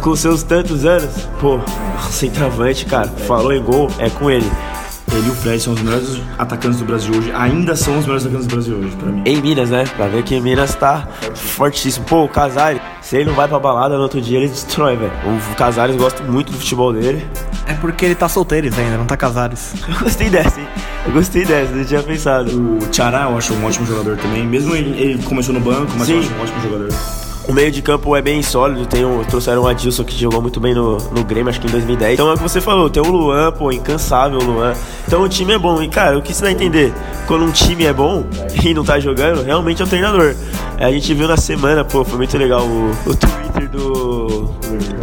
com 0.00 0.16
seus 0.16 0.42
tantos 0.42 0.86
anos, 0.86 1.28
pô, 1.38 1.60
centroavante, 2.10 2.86
cara, 2.86 3.08
falou 3.08 3.52
em 3.52 3.62
gol, 3.62 3.88
é 3.98 4.08
com 4.08 4.30
ele. 4.30 4.50
Ele 5.12 5.26
e 5.26 5.30
o 5.30 5.34
Fred 5.34 5.60
são 5.62 5.74
os 5.74 5.82
melhores 5.82 6.20
atacantes 6.38 6.78
do 6.78 6.86
Brasil 6.86 7.14
hoje. 7.14 7.30
Ainda 7.32 7.76
são 7.76 7.98
os 7.98 8.04
melhores 8.04 8.24
atacantes 8.24 8.46
do 8.46 8.54
Brasil 8.54 8.76
hoje, 8.76 8.96
pra 8.96 9.12
mim. 9.12 9.22
Em 9.26 9.36
Minas, 9.40 9.70
né? 9.70 9.84
Pra 9.96 10.06
ver 10.06 10.22
que 10.22 10.40
Minas 10.40 10.74
tá 10.74 11.06
fortíssimo. 11.34 12.06
Pô, 12.06 12.24
o 12.24 12.28
Casares, 12.28 12.80
se 13.02 13.16
ele 13.16 13.26
não 13.26 13.34
vai 13.34 13.46
pra 13.46 13.58
balada 13.58 13.96
no 13.96 14.02
outro 14.02 14.20
dia, 14.20 14.38
ele 14.38 14.48
destrói, 14.48 14.96
velho. 14.96 15.12
O 15.52 15.54
Casares 15.54 15.96
gosta 15.96 16.22
muito 16.22 16.50
do 16.50 16.58
futebol 16.58 16.92
dele. 16.92 17.26
É 17.66 17.74
porque 17.74 18.06
ele 18.06 18.14
tá 18.14 18.28
solteiro 18.28 18.66
ainda, 18.66 18.96
não 18.96 19.06
tá 19.06 19.16
casado. 19.16 19.56
Eu 19.86 19.98
gostei 20.00 20.30
dessa, 20.30 20.58
hein? 20.58 20.66
Eu 21.06 21.12
gostei 21.12 21.44
dessa, 21.44 21.72
não 21.72 21.84
tinha 21.84 22.02
pensado. 22.02 22.50
O 22.50 22.78
Tchará 22.88 23.22
eu 23.28 23.36
acho 23.36 23.52
um 23.54 23.64
ótimo 23.64 23.86
jogador 23.86 24.16
também. 24.16 24.46
Mesmo 24.46 24.74
ele, 24.74 25.00
ele 25.00 25.22
começou 25.24 25.52
no 25.52 25.60
banco, 25.60 25.92
mas 25.98 26.08
eu 26.08 26.22
Sim. 26.22 26.28
acho 26.28 26.38
um 26.38 26.42
ótimo 26.42 26.60
jogador. 26.62 26.88
O 27.48 27.52
meio 27.52 27.72
de 27.72 27.82
campo 27.82 28.14
é 28.14 28.22
bem 28.22 28.40
sólido, 28.40 28.86
tem 28.86 29.04
um, 29.04 29.24
trouxeram 29.24 29.62
o 29.62 29.66
Adilson 29.68 30.04
que 30.04 30.16
jogou 30.16 30.40
muito 30.40 30.60
bem 30.60 30.74
no, 30.74 30.96
no 30.96 31.24
Grêmio, 31.24 31.50
acho 31.50 31.60
que 31.60 31.66
em 31.66 31.70
2010. 31.70 32.14
Então 32.14 32.30
é 32.30 32.34
o 32.34 32.36
que 32.36 32.42
você 32.42 32.60
falou, 32.60 32.88
tem 32.88 33.02
o 33.02 33.10
Luan, 33.10 33.50
pô, 33.50 33.72
incansável 33.72 34.38
o 34.38 34.44
Luan. 34.44 34.74
Então 35.06 35.22
o 35.22 35.28
time 35.28 35.52
é 35.52 35.58
bom. 35.58 35.82
E 35.82 35.88
cara, 35.88 36.16
o 36.16 36.22
que 36.22 36.32
você 36.32 36.42
vai 36.42 36.52
entender? 36.52 36.92
Quando 37.26 37.44
um 37.44 37.50
time 37.50 37.84
é 37.84 37.92
bom 37.92 38.24
e 38.64 38.72
não 38.72 38.84
tá 38.84 39.00
jogando, 39.00 39.42
realmente 39.42 39.82
é 39.82 39.84
o 39.84 39.88
treinador. 39.88 40.36
É, 40.78 40.86
a 40.86 40.92
gente 40.92 41.12
viu 41.14 41.26
na 41.26 41.36
semana, 41.36 41.84
pô, 41.84 42.04
foi 42.04 42.16
muito 42.16 42.36
legal 42.38 42.62
o, 42.64 42.90
o 43.06 43.14
Twitter 43.14 43.68
do, 43.68 44.50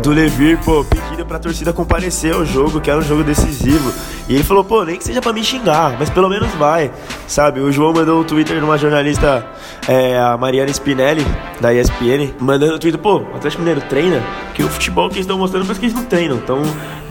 do 0.02 0.12
Levir, 0.12 0.58
pô, 0.64 0.84
pedindo 0.84 1.26
pra 1.26 1.40
torcida 1.40 1.74
comparecer 1.74 2.34
ao 2.34 2.46
jogo, 2.46 2.80
que 2.80 2.90
era 2.90 3.00
um 3.00 3.04
jogo 3.04 3.24
decisivo. 3.24 3.94
E 4.28 4.36
ele 4.36 4.44
falou, 4.44 4.64
pô, 4.64 4.84
nem 4.84 4.98
que 4.98 5.04
seja 5.04 5.22
pra 5.22 5.34
me 5.34 5.44
xingar, 5.44 5.96
mas 5.98 6.10
pelo 6.10 6.30
menos 6.30 6.52
vai, 6.54 6.92
sabe? 7.28 7.60
O 7.60 7.72
João 7.72 7.94
mandou 7.94 8.22
um 8.22 8.24
Twitter 8.24 8.58
de 8.60 8.64
uma 8.64 8.78
jornalista, 8.78 9.46
é, 9.88 10.20
a 10.20 10.38
Mariana 10.38 10.70
Spinelli, 10.70 11.26
da 11.60 11.74
ESPN, 11.74 12.29
mandando 12.40 12.74
no 12.74 12.80
Twitter, 12.80 13.00
pô, 13.00 13.18
o 13.18 13.36
Atlético 13.36 13.62
Mineiro 13.62 13.82
treina, 13.82 14.22
que 14.54 14.64
o 14.64 14.70
futebol 14.70 15.08
que 15.10 15.16
eles 15.16 15.26
estão 15.26 15.38
mostrando 15.38 15.64
parece 15.64 15.80
que 15.80 15.86
eles 15.88 15.96
não 15.96 16.06
treinam. 16.06 16.38
Então, 16.38 16.62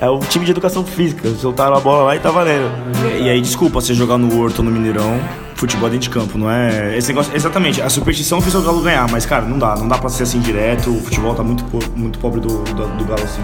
é 0.01 0.09
um 0.09 0.21
time 0.21 0.45
de 0.45 0.51
educação 0.51 0.85
física, 0.85 1.29
soltaram 1.31 1.77
a 1.77 1.81
bola 1.81 2.05
lá 2.05 2.16
e 2.16 2.19
tá 2.19 2.31
valendo. 2.31 2.71
E 3.21 3.29
aí, 3.29 3.41
desculpa, 3.41 3.81
você 3.81 3.95
jogar 3.95 4.19
no 4.19 4.41
Horto 4.41 4.62
no 4.62 4.71
Mineirão, 4.71 5.19
futebol 5.55 5.91
dentro 5.91 6.05
de 6.05 6.11
campo, 6.11 6.39
não 6.39 6.51
é. 6.51 6.97
Esse 6.97 7.09
negócio, 7.09 7.35
exatamente, 7.35 7.83
a 7.83 7.91
superstição 7.91 8.41
fez 8.41 8.55
o 8.55 8.62
Galo 8.62 8.81
ganhar, 8.81 9.11
mas, 9.11 9.27
cara, 9.27 9.45
não 9.45 9.59
dá, 9.59 9.77
não 9.77 9.89
dá 9.89 9.99
pra 9.99 10.09
ser 10.09 10.23
assim 10.23 10.39
direto, 10.39 10.91
o 10.91 11.01
futebol 11.01 11.35
tá 11.35 11.43
muito, 11.43 11.64
muito 11.97 12.19
pobre 12.19 12.41
do, 12.41 12.62
do, 12.62 12.87
do 12.97 13.05
Galo 13.05 13.23
assim. 13.23 13.43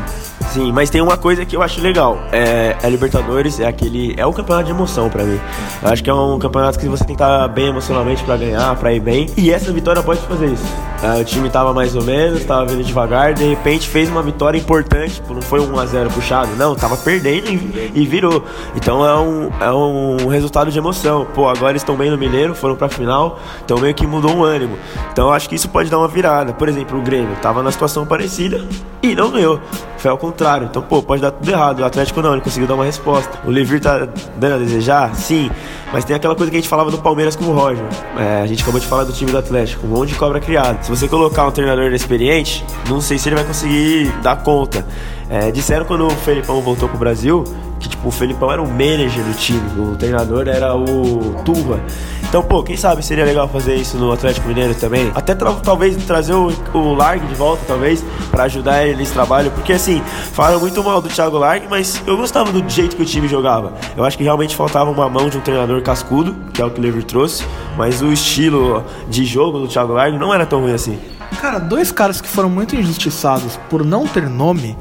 Sim, 0.55 0.71
mas 0.71 0.89
tem 0.89 1.01
uma 1.01 1.17
coisa 1.17 1.45
que 1.45 1.57
eu 1.57 1.63
acho 1.63 1.81
legal. 1.81 2.17
É, 2.31 2.77
a 2.81 2.89
Libertadores 2.89 3.59
é 3.59 3.67
aquele. 3.67 4.15
É 4.17 4.25
um 4.25 4.33
campeonato 4.33 4.67
de 4.67 4.71
emoção 4.71 5.11
pra 5.11 5.25
mim. 5.25 5.41
Eu 5.83 5.89
acho 5.89 6.05
que 6.05 6.09
é 6.09 6.15
um 6.15 6.39
campeonato 6.39 6.79
que 6.79 6.87
você 6.87 7.03
tem 7.05 7.17
que 7.17 7.21
estar 7.21 7.49
bem 7.49 7.67
emocionalmente 7.67 8.23
pra 8.23 8.37
ganhar, 8.37 8.77
pra 8.77 8.93
ir 8.93 9.01
bem. 9.01 9.29
E 9.37 9.51
essa 9.51 9.73
vitória 9.73 10.01
pode 10.01 10.21
fazer 10.21 10.47
isso. 10.47 10.65
É, 11.03 11.21
o 11.21 11.25
time 11.25 11.51
tava 11.51 11.75
mais 11.75 11.97
ou 11.97 12.05
menos, 12.05 12.45
tava 12.45 12.67
vindo 12.67 12.85
devagar, 12.85 13.35
de 13.35 13.43
repente 13.43 13.89
fez 13.89 14.09
uma 14.09 14.23
vitória 14.23 14.57
importante. 14.57 15.15
Tipo, 15.15 15.35
não 15.35 15.43
foi 15.43 15.59
um 15.59 15.73
1x0 15.73 16.13
puxado, 16.13 16.55
não, 16.57 16.77
tava 16.77 16.97
perdendo 16.97 17.51
e, 17.51 17.91
e 17.93 18.07
virou. 18.07 18.45
Então 18.77 19.05
é 19.05 19.17
um, 19.17 19.51
é 19.61 19.73
um 19.73 20.29
resultado 20.29 20.71
de 20.71 20.79
emoção. 20.79 21.27
Pô, 21.35 21.49
agora 21.49 21.77
estão 21.77 21.97
bem 21.97 22.13
no 22.13 22.17
Mineiro, 22.17 22.55
foram 22.55 22.77
pra 22.77 22.89
final, 22.89 23.41
então 23.65 23.77
meio 23.79 23.93
que 23.93 24.07
mudou 24.07 24.37
o 24.37 24.45
ânimo. 24.45 24.79
Então 25.11 25.27
eu 25.27 25.33
acho 25.33 25.49
que 25.49 25.57
isso 25.57 25.69
pode 25.69 25.91
dar 25.91 25.99
uma 25.99 26.07
virada. 26.07 26.53
Por 26.53 26.69
exemplo, 26.69 26.97
o 26.97 27.03
Grêmio 27.03 27.35
tava 27.43 27.61
na 27.61 27.73
situação 27.73 28.07
parecida 28.07 28.65
e 29.03 29.17
não 29.17 29.33
ganhou. 29.33 29.61
Foi 30.05 30.11
ao 30.11 30.19
contrário. 30.19 30.67
Então, 30.67 30.83
pô, 30.83 31.03
pode 31.03 31.23
dar 31.23 31.31
tudo 31.31 31.51
errado. 31.51 31.81
O 31.81 31.85
Atlético 31.87 32.21
não, 32.21 32.35
ele 32.35 32.43
conseguiu 32.43 32.69
dar 32.69 32.75
uma 32.75 32.85
resposta. 32.85 33.39
O 33.43 33.51
Levir 33.51 33.81
tá 33.81 34.07
dando 34.37 34.57
a 34.57 34.59
desejar? 34.59 35.15
Sim. 35.15 35.51
Mas 35.91 36.05
tem 36.05 36.15
aquela 36.15 36.35
coisa 36.35 36.51
que 36.51 36.59
a 36.59 36.61
gente 36.61 36.69
falava 36.69 36.91
do 36.91 36.99
Palmeiras 36.99 37.35
com 37.35 37.47
o 37.47 37.55
Roger. 37.55 37.87
É, 38.19 38.43
a 38.43 38.47
gente 38.47 38.63
acabou 38.63 38.79
de 38.79 38.87
falar 38.87 39.05
do 39.05 39.15
time 39.15 39.31
do 39.31 39.39
Atlético. 39.39 39.87
Um 39.87 39.91
monte 39.91 40.11
de 40.11 40.17
cobra 40.17 40.41
criada. 40.41 40.83
Se 40.83 40.91
você 40.91 41.09
colocar 41.09 41.47
um 41.47 41.51
treinador 41.51 41.87
inexperiente, 41.87 42.63
não 42.87 43.01
sei 43.01 43.17
se 43.17 43.31
ele 43.31 43.37
vai 43.37 43.47
conseguir 43.47 44.13
dar 44.23 44.37
conta. 44.43 44.85
É, 45.29 45.51
disseram 45.51 45.85
quando 45.85 46.07
o 46.07 46.11
Felipão 46.11 46.61
voltou 46.61 46.89
pro 46.89 46.99
Brasil 46.99 47.45
que 47.81 47.89
tipo, 47.89 48.09
o 48.09 48.11
Felipão 48.11 48.51
era 48.51 48.63
o 48.63 48.67
manager 48.67 49.23
do 49.25 49.35
time, 49.35 49.61
o 49.79 49.95
treinador 49.97 50.49
era 50.49 50.75
o 50.75 51.35
Turra. 51.45 51.81
Então, 52.23 52.43
pô, 52.43 52.63
quem 52.63 52.77
sabe 52.77 53.05
seria 53.05 53.25
legal 53.25 53.47
fazer 53.47 53.75
isso 53.77 53.97
no 53.99 54.11
Atlético 54.11 54.49
Mineiro 54.49 54.75
também? 54.75 55.13
Até 55.15 55.35
tra- 55.35 55.53
talvez 55.63 55.95
trazer 56.05 56.33
o, 56.35 56.51
o 56.73 56.95
Largue 56.95 57.27
de 57.27 57.35
volta, 57.35 57.63
talvez, 57.67 58.03
pra 58.31 58.45
ajudar 58.45 58.85
ele 58.87 58.97
nesse 58.97 59.13
trabalho, 59.13 59.51
porque 59.51 59.73
assim, 59.75 60.03
falam 60.33 60.59
muito 60.61 60.83
mal 60.83 61.01
do 61.03 61.09
Thiago 61.09 61.37
Largue, 61.37 61.67
mas 61.69 62.03
eu 62.07 62.17
gostava 62.17 62.51
do 62.51 62.67
jeito 62.69 62.97
que 62.97 63.03
o 63.03 63.05
time 63.05 63.29
jogava. 63.29 63.75
Eu 63.97 64.03
acho 64.05 64.17
que 64.17 64.25
realmente 64.25 64.57
faltava 64.57 64.91
uma 64.91 65.09
mão 65.09 65.29
de 65.29 65.37
um 65.37 65.41
treinador 65.41 65.81
cascudo, 65.83 66.35
que 66.55 66.63
é 66.63 66.65
o 66.65 66.71
que 66.71 66.81
o 66.81 66.83
Lever 66.83 67.05
trouxe, 67.05 67.45
mas 67.77 68.01
o 68.01 68.11
estilo 68.13 68.83
de 69.09 69.25
jogo 69.27 69.59
do 69.59 69.69
Thiago 69.69 69.93
Largue 69.93 70.19
não 70.19 70.33
era 70.33 70.47
tão 70.47 70.61
ruim 70.63 70.73
assim. 70.73 70.99
Cara, 71.41 71.59
dois 71.59 71.93
caras 71.93 72.21
que 72.21 72.29
foram 72.29 72.49
muito 72.49 72.75
injustiçados 72.75 73.59
por 73.69 73.85
não 73.85 74.07
ter 74.07 74.29
nome, 74.29 74.77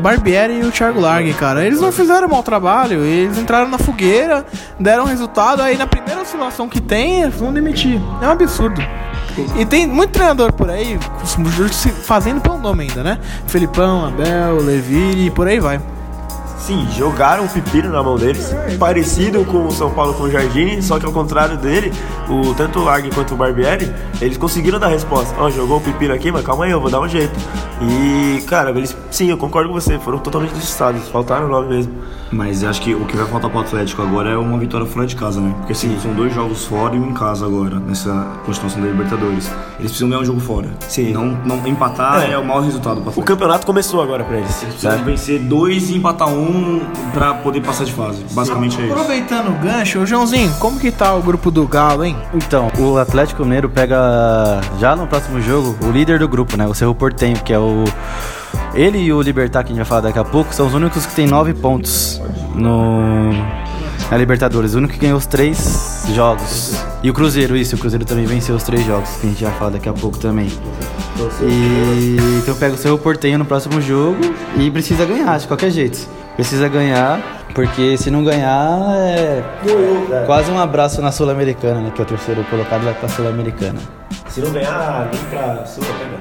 Barbieri 0.00 0.60
e 0.60 0.64
o 0.64 0.70
Thiago 0.70 1.00
Largue, 1.00 1.34
cara. 1.34 1.64
Eles 1.64 1.80
não 1.80 1.92
fizeram 1.92 2.28
mau 2.28 2.42
trabalho, 2.42 3.04
eles 3.04 3.38
entraram 3.38 3.68
na 3.68 3.78
fogueira, 3.78 4.44
deram 4.78 5.04
resultado, 5.04 5.62
aí 5.62 5.76
na 5.76 5.86
primeira 5.86 6.22
oscilação 6.22 6.68
que 6.68 6.80
tem, 6.80 7.22
eles 7.22 7.34
vão 7.34 7.52
demitir. 7.52 8.00
É 8.20 8.26
um 8.26 8.30
absurdo. 8.30 8.80
E 9.56 9.66
tem 9.66 9.86
muito 9.86 10.10
treinador 10.10 10.52
por 10.52 10.70
aí 10.70 10.98
fazendo 12.02 12.40
pelo 12.40 12.58
nome 12.58 12.84
ainda, 12.84 13.02
né? 13.02 13.18
Felipão, 13.46 14.06
Abel, 14.06 14.62
Levire 14.62 15.26
e 15.26 15.30
por 15.30 15.46
aí 15.46 15.60
vai. 15.60 15.80
Sim, 16.66 16.84
jogaram 16.96 17.44
o 17.44 17.48
pepino 17.48 17.90
na 17.90 18.02
mão 18.02 18.16
deles, 18.16 18.52
parecido 18.76 19.44
com 19.44 19.68
o 19.68 19.70
São 19.70 19.88
Paulo 19.90 20.12
com 20.14 20.24
o 20.24 20.30
Jardine, 20.30 20.82
só 20.82 20.98
que 20.98 21.06
ao 21.06 21.12
contrário 21.12 21.56
dele, 21.56 21.92
o 22.28 22.52
tanto 22.54 22.80
o 22.80 22.84
Largue 22.84 23.08
quanto 23.14 23.34
o 23.34 23.36
Barbieri, 23.36 23.88
eles 24.20 24.36
conseguiram 24.36 24.80
dar 24.80 24.88
resposta. 24.88 25.32
Ó, 25.38 25.48
jogou 25.48 25.76
o 25.76 25.80
pepino 25.80 26.12
aqui, 26.12 26.32
mas 26.32 26.44
calma 26.44 26.64
aí, 26.64 26.72
eu 26.72 26.80
vou 26.80 26.90
dar 26.90 27.00
um 27.00 27.08
jeito. 27.08 27.32
E, 27.80 28.40
cara, 28.48 28.70
eles, 28.70 28.96
sim, 29.12 29.30
eu 29.30 29.36
concordo 29.36 29.68
com 29.68 29.74
você, 29.80 29.96
foram 30.00 30.18
totalmente 30.18 30.52
injustiçados, 30.54 31.06
faltaram 31.08 31.46
o 31.46 31.48
nome 31.48 31.68
mesmo. 31.68 31.92
Mas 32.32 32.64
acho 32.64 32.80
que 32.82 32.92
o 32.92 33.04
que 33.04 33.16
vai 33.16 33.26
faltar 33.26 33.48
pro 33.48 33.60
Atlético 33.60 34.02
agora 34.02 34.30
é 34.30 34.36
uma 34.36 34.58
vitória 34.58 34.84
fora 34.86 35.06
de 35.06 35.14
casa, 35.14 35.40
né? 35.40 35.54
Porque 35.58 35.72
assim, 35.72 35.96
são 36.02 36.12
dois 36.14 36.34
jogos 36.34 36.64
fora 36.64 36.96
e 36.96 36.98
um 36.98 37.10
em 37.10 37.14
casa 37.14 37.46
agora, 37.46 37.78
nessa 37.78 38.26
continuação 38.44 38.80
da 38.80 38.88
Libertadores. 38.88 39.46
Eles 39.78 39.92
precisam 39.92 40.08
ganhar 40.08 40.22
um 40.22 40.24
jogo 40.24 40.40
fora. 40.40 40.68
Sim. 40.88 41.12
Não, 41.12 41.26
não 41.44 41.64
empatar 41.68 42.22
É. 42.28 42.32
é, 42.32 42.38
o 42.38 42.44
mau 42.44 42.60
resultado 42.60 43.00
pro 43.00 43.12
O 43.14 43.22
campeonato 43.22 43.64
começou 43.64 44.02
agora 44.02 44.24
pra 44.24 44.38
eles, 44.38 44.52
Precisam 44.56 44.90
sabe? 44.92 45.04
vencer 45.04 45.38
dois 45.38 45.88
e 45.90 45.96
empatar 45.98 46.28
um 46.28 46.55
pra 47.12 47.34
poder 47.34 47.60
passar 47.60 47.84
de 47.84 47.92
fase. 47.92 48.24
Basicamente 48.32 48.80
é 48.80 48.84
isso. 48.84 48.92
Aproveitando 48.92 49.48
o 49.48 49.58
gancho, 49.62 50.04
Joãozinho, 50.06 50.52
como 50.58 50.78
que 50.78 50.90
tá 50.90 51.14
o 51.14 51.22
grupo 51.22 51.50
do 51.50 51.66
Galo, 51.66 52.04
hein? 52.04 52.16
Então, 52.34 52.70
o 52.78 52.98
Atlético 52.98 53.42
Mineiro 53.44 53.68
pega 53.68 54.60
já 54.78 54.94
no 54.94 55.06
próximo 55.06 55.40
jogo 55.40 55.76
o 55.86 55.90
líder 55.90 56.18
do 56.18 56.28
grupo, 56.28 56.56
né? 56.56 56.66
O 56.66 56.74
Cerro 56.74 56.94
Portenho, 56.94 57.36
que 57.42 57.52
é 57.52 57.58
o. 57.58 57.84
Ele 58.74 58.98
e 58.98 59.12
o 59.12 59.20
Libertar, 59.22 59.62
que 59.62 59.72
a 59.72 59.74
gente 59.74 59.78
vai 59.78 59.86
falar 59.86 60.02
daqui 60.02 60.18
a 60.18 60.24
pouco, 60.24 60.54
são 60.54 60.66
os 60.66 60.74
únicos 60.74 61.06
que 61.06 61.14
têm 61.14 61.26
nove 61.26 61.54
pontos 61.54 62.20
no. 62.54 63.30
Na 64.10 64.16
Libertadores, 64.16 64.74
o 64.74 64.78
único 64.78 64.92
que 64.94 65.00
ganhou 65.00 65.18
os 65.18 65.26
três 65.26 66.04
jogos. 66.14 66.76
E 67.02 67.10
o 67.10 67.14
Cruzeiro, 67.14 67.56
isso, 67.56 67.74
o 67.74 67.78
Cruzeiro 67.78 68.04
também 68.04 68.24
venceu 68.24 68.54
os 68.54 68.62
três 68.62 68.84
jogos, 68.84 69.10
que 69.20 69.26
a 69.26 69.30
gente 69.30 69.44
vai 69.44 69.52
falar 69.54 69.70
daqui 69.70 69.88
a 69.88 69.92
pouco 69.92 70.16
também. 70.18 70.48
E 71.42 72.16
então 72.38 72.54
pega 72.54 72.74
o 72.74 72.78
Cerro 72.78 72.98
Portenho 72.98 73.38
no 73.38 73.44
próximo 73.44 73.80
jogo 73.80 74.18
e 74.56 74.70
precisa 74.70 75.04
ganhar, 75.04 75.38
de 75.38 75.48
qualquer 75.48 75.70
jeito. 75.70 75.98
Precisa 76.36 76.68
ganhar, 76.68 77.18
porque 77.54 77.96
se 77.96 78.10
não 78.10 78.22
ganhar 78.22 78.78
é 78.94 79.42
quase 80.26 80.50
um 80.50 80.58
abraço 80.58 81.00
na 81.00 81.10
Sul-Americana, 81.10 81.80
né? 81.80 81.90
Que 81.94 82.00
é 82.02 82.04
o 82.04 82.06
terceiro 82.06 82.44
colocado 82.44 82.84
vai 82.84 82.92
pra 82.94 83.08
Sul-Americana. 83.08 83.80
Se 84.28 84.40
não 84.42 84.52
ganhar, 84.52 85.08
vem 85.10 85.24
pra 85.30 85.64
Sul, 85.64 85.82
né? 85.82 86.18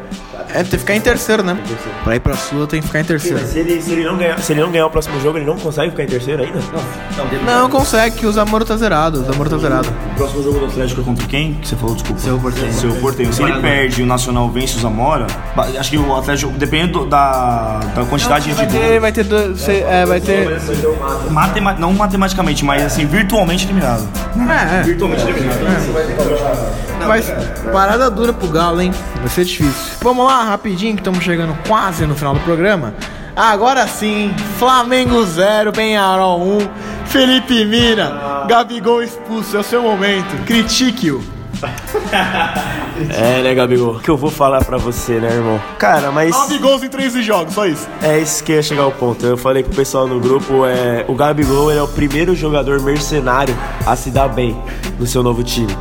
É, 0.56 0.60
tem 0.60 0.72
que 0.72 0.78
ficar 0.78 0.95
em 0.95 1.01
terceiro, 1.01 1.43
né? 1.43 1.58
Pra 2.03 2.16
ir 2.16 2.20
pra 2.22 2.34
Sula 2.36 2.66
tem 2.66 2.80
que 2.80 2.88
ficar 2.88 3.01
em 3.01 3.03
terceiro. 3.03 3.45
Se 3.45 3.60
ele, 3.60 3.82
se, 3.82 3.91
ele 3.91 4.03
não 4.06 4.16
ganhar, 4.18 4.39
se 4.39 4.53
ele 4.53 4.62
não 4.62 4.72
ganhar 4.72 4.86
o 4.86 4.89
próximo 4.89 5.20
jogo, 5.22 5.38
ele 5.38 5.45
não 5.45 5.58
consegue 5.58 5.91
ficar 5.91 6.03
em 6.03 6.08
terceiro 6.08 6.43
ainda? 6.43 6.60
Não, 7.45 7.70
consegue, 7.70 8.16
que 8.16 8.26
o 8.26 8.32
Zamoro 8.32 8.64
tá 8.64 8.78
zerado, 8.78 9.22
o 9.22 9.26
Zamoro 9.26 9.49
tá 9.49 9.58
zerado. 9.58 9.88
O 10.14 10.16
próximo 10.16 10.43
jogo 10.43 10.60
do 10.60 10.66
Atlético 10.68 11.01
é 11.01 11.03
contra 11.03 11.28
quem? 11.28 11.53
Que 11.56 11.68
você 11.68 11.76
falou, 11.76 11.95
desculpa. 11.95 12.22
Cerro 12.22 12.39
Porteño. 12.39 12.72
Seu 12.74 12.95
Porteño. 12.95 13.34
Se 13.34 13.43
ele 13.43 13.60
perde 13.60 14.01
e 14.01 14.03
o 14.03 14.08
Nacional 14.08 14.49
vence 14.49 14.78
o 14.78 14.80
Zamora, 14.80 15.28
acho 15.78 15.89
que 15.89 15.97
o 15.97 16.16
Atlético, 16.16 16.51
dependendo 16.53 16.99
do- 16.99 17.06
da, 17.08 17.80
da 17.93 18.06
quantidade 18.06 18.51
Vai 18.53 18.66
de 18.66 18.72
ter, 18.72 18.99
vai 18.99 19.12
ter, 19.12 19.24
dois- 19.26 19.60
cê- 19.60 19.84
é, 19.88 20.06
vai 20.06 20.22
ter... 20.22 20.47
matema- 21.32 21.74
não 21.74 21.91
matematicamente, 21.93 22.64
mas 22.64 22.82
assim, 22.84 23.06
virtualmente 23.06 23.66
eliminado. 23.66 24.08
É, 24.49 24.80
é. 24.80 24.84
Virtualmente 24.84 25.24
eliminado. 25.24 25.60
Mas 27.08 27.32
parada 27.72 28.10
dura 28.10 28.34
pro 28.34 28.47
Galo, 28.47 28.82
hein? 28.82 28.91
Vai 29.20 29.28
ser 29.30 29.45
difícil. 29.45 29.93
Vamos 30.01 30.26
lá, 30.26 30.43
rapidinho, 30.46 30.96
que 30.96 31.02
estamos 31.02 31.24
chegando 31.24 31.58
quase 31.68 32.06
no 32.06 32.16
final 32.16 32.34
do 32.34 32.39
programa. 32.41 32.93
Agora 33.36 33.86
sim, 33.88 34.34
Flamengo 34.58 35.24
0, 35.26 35.74
Penharol 35.74 36.41
1, 36.41 36.58
Felipe 37.08 37.66
Mira, 37.66 38.46
Gabigol 38.48 39.04
expulso, 39.04 39.58
é 39.58 39.60
o 39.60 39.64
seu 39.64 39.82
momento. 39.82 40.36
Critique-o. 40.46 41.22
É, 43.10 43.41
né, 43.43 43.54
Gabigol? 43.54 43.98
O 43.98 44.00
que 44.00 44.10
eu 44.10 44.16
vou 44.16 44.32
falar 44.32 44.64
pra 44.64 44.78
você, 44.78 45.20
né, 45.20 45.28
irmão? 45.30 45.62
Cara, 45.78 46.12
mas. 46.12 46.32
9 46.32 46.58
gols 46.60 46.82
em 46.82 46.88
13 46.88 47.22
jogos, 47.24 47.54
só 47.54 47.66
isso. 47.66 47.88
É 48.02 48.18
isso 48.20 48.41
que 48.41 48.54
ia 48.54 48.64
chegar 48.64 48.84
ao 48.84 48.91
ponto. 48.91 49.26
Eu 49.26 49.36
falei 49.36 49.64
pro 49.64 49.76
pessoal 49.76 50.08
no 50.08 50.18
grupo, 50.18 50.66
é, 50.66 51.04
o 51.06 51.14
Gabigol 51.14 51.70
é 51.70 51.82
o 51.82 51.88
primeiro 51.89 52.34
jogador 52.34 52.82
mercenário 52.82 53.54
a 53.86 53.98
se 53.98 54.10
dar 54.12 54.30
bem 54.30 54.58
no 54.98 55.06
seu 55.06 55.22
novo 55.22 55.43
time. 55.43 55.76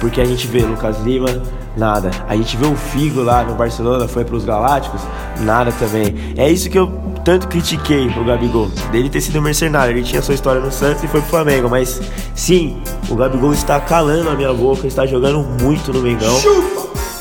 Porque 0.00 0.20
a 0.20 0.24
gente 0.24 0.46
vê 0.46 0.60
Lucas 0.60 0.98
Lima, 1.00 1.28
nada. 1.76 2.10
A 2.28 2.36
gente 2.36 2.56
vê 2.56 2.66
o 2.66 2.76
Figo 2.76 3.22
lá 3.22 3.42
no 3.44 3.54
Barcelona, 3.54 4.06
foi 4.06 4.24
pros 4.24 4.44
Galácticos, 4.44 5.00
nada 5.40 5.72
também. 5.72 6.34
É 6.36 6.50
isso 6.50 6.68
que 6.70 6.78
eu 6.78 6.90
tanto 7.24 7.48
critiquei 7.48 8.06
o 8.08 8.24
Gabigol, 8.24 8.68
dele 8.92 9.08
ter 9.10 9.20
sido 9.20 9.42
mercenário. 9.42 9.96
Ele 9.96 10.04
tinha 10.04 10.22
sua 10.22 10.34
história 10.34 10.60
no 10.60 10.70
Santos 10.70 11.02
e 11.02 11.08
foi 11.08 11.20
pro 11.20 11.30
Flamengo, 11.30 11.68
mas 11.68 12.00
sim, 12.34 12.80
o 13.10 13.16
Gabigol 13.16 13.52
está 13.52 13.80
calando 13.80 14.30
a 14.30 14.34
minha 14.34 14.52
boca, 14.52 14.86
está 14.86 15.04
jogando 15.06 15.42
muito 15.62 15.92
no 15.92 16.00
Mengão. 16.00 16.36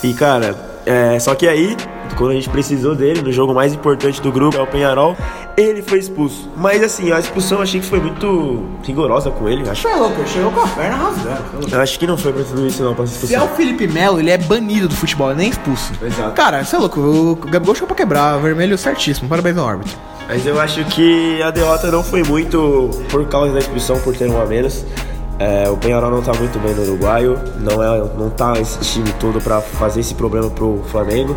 E 0.04 0.14
cara, 0.14 0.56
é, 0.86 1.18
só 1.20 1.34
que 1.34 1.48
aí, 1.48 1.76
quando 2.16 2.32
a 2.32 2.34
gente 2.34 2.50
precisou 2.50 2.96
dele, 2.96 3.22
no 3.22 3.32
jogo 3.32 3.54
mais 3.54 3.74
importante 3.74 4.22
do 4.22 4.32
grupo, 4.32 4.56
que 4.56 4.58
é 4.58 4.64
o 4.64 4.68
Penharol, 4.68 5.16
ele 5.58 5.82
foi 5.82 6.00
expulso. 6.00 6.50
Mas 6.56 6.84
assim, 6.84 7.12
a 7.12 7.20
expulsão 7.20 7.60
eu 7.60 7.64
achei 7.64 7.80
que 7.80 7.86
foi 7.86 8.00
muito 8.00 8.66
rigorosa 8.84 9.32
com 9.32 9.48
ele. 9.48 9.68
Acho, 9.70 9.88
é 9.88 9.96
louco, 9.96 10.28
chegou 10.28 10.52
com 10.52 10.62
a 10.62 10.68
perna 10.68 10.96
rasgando. 10.96 11.68
eu 11.72 11.82
acho 11.82 12.00
que 12.00 12.08
não 12.08 12.18
foi 12.18 12.34
pra 12.34 12.44
tudo 12.44 12.66
isso 12.66 12.84
não, 12.84 12.94
pra 12.94 13.04
essa 13.04 13.28
Se 13.28 13.34
é 13.34 13.40
o 13.40 13.44
expulsão. 13.44 13.58
Felipe 13.58 13.88
Melo, 13.88 14.20
ele 14.20 14.32
é 14.32 14.38
banido 14.38 14.88
do 14.88 14.96
futebol, 14.96 15.30
ele 15.32 15.40
nem 15.40 15.50
expulso. 15.50 15.94
Exato. 16.02 16.32
Cara, 16.32 16.64
você 16.64 16.76
é 16.76 16.80
louco, 16.80 17.00
o 17.00 17.36
Gabigol 17.36 17.76
chegou 17.76 17.88
pra 17.88 17.96
quebrar, 17.96 18.38
vermelho 18.38 18.78
certíssimo, 18.78 19.28
parabéns 19.28 19.58
ao 19.58 19.68
árbitro. 19.68 19.98
Mas 20.28 20.46
eu 20.46 20.60
acho 20.60 20.84
que 20.86 21.42
a 21.44 21.52
derrota 21.52 21.92
não 21.92 22.04
foi 22.04 22.24
muito 22.24 22.90
por 23.10 23.26
causa 23.28 23.54
da 23.54 23.60
expulsão, 23.60 24.00
por 24.00 24.16
ter 24.16 24.30
um 24.30 24.42
a 24.42 24.46
menos. 24.46 24.84
É, 25.38 25.70
o 25.70 25.76
Penharol 25.76 26.10
não 26.10 26.22
tá 26.22 26.34
muito 26.34 26.58
bem 26.60 26.74
no 26.74 26.84
Uruguaio, 26.84 27.38
não, 27.60 27.84
é, 27.84 28.00
não 28.18 28.30
tá 28.30 28.54
esse 28.60 28.80
time 28.80 29.12
todo 29.20 29.42
pra 29.42 29.60
fazer 29.60 30.00
esse 30.00 30.16
problema 30.16 30.50
pro 30.50 30.82
Flamengo. 30.90 31.36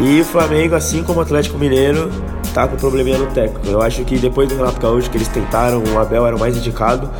E 0.00 0.20
o 0.20 0.24
Flamengo, 0.24 0.74
assim 0.74 1.02
como 1.02 1.18
o 1.18 1.22
Atlético 1.22 1.58
Mineiro, 1.58 2.10
tá 2.54 2.68
com 2.68 2.76
probleminha 2.76 3.18
no 3.18 3.26
técnico. 3.26 3.66
Eu 3.68 3.82
acho 3.82 4.04
que 4.04 4.16
depois 4.16 4.48
do 4.48 4.56
Renato 4.56 4.80
Gaúcho 4.80 5.10
que 5.10 5.16
eles 5.16 5.28
tentaram, 5.28 5.82
o 5.82 5.98
Abel 5.98 6.26
era 6.26 6.36
o 6.36 6.38
mais 6.38 6.56
indicado. 6.56 7.10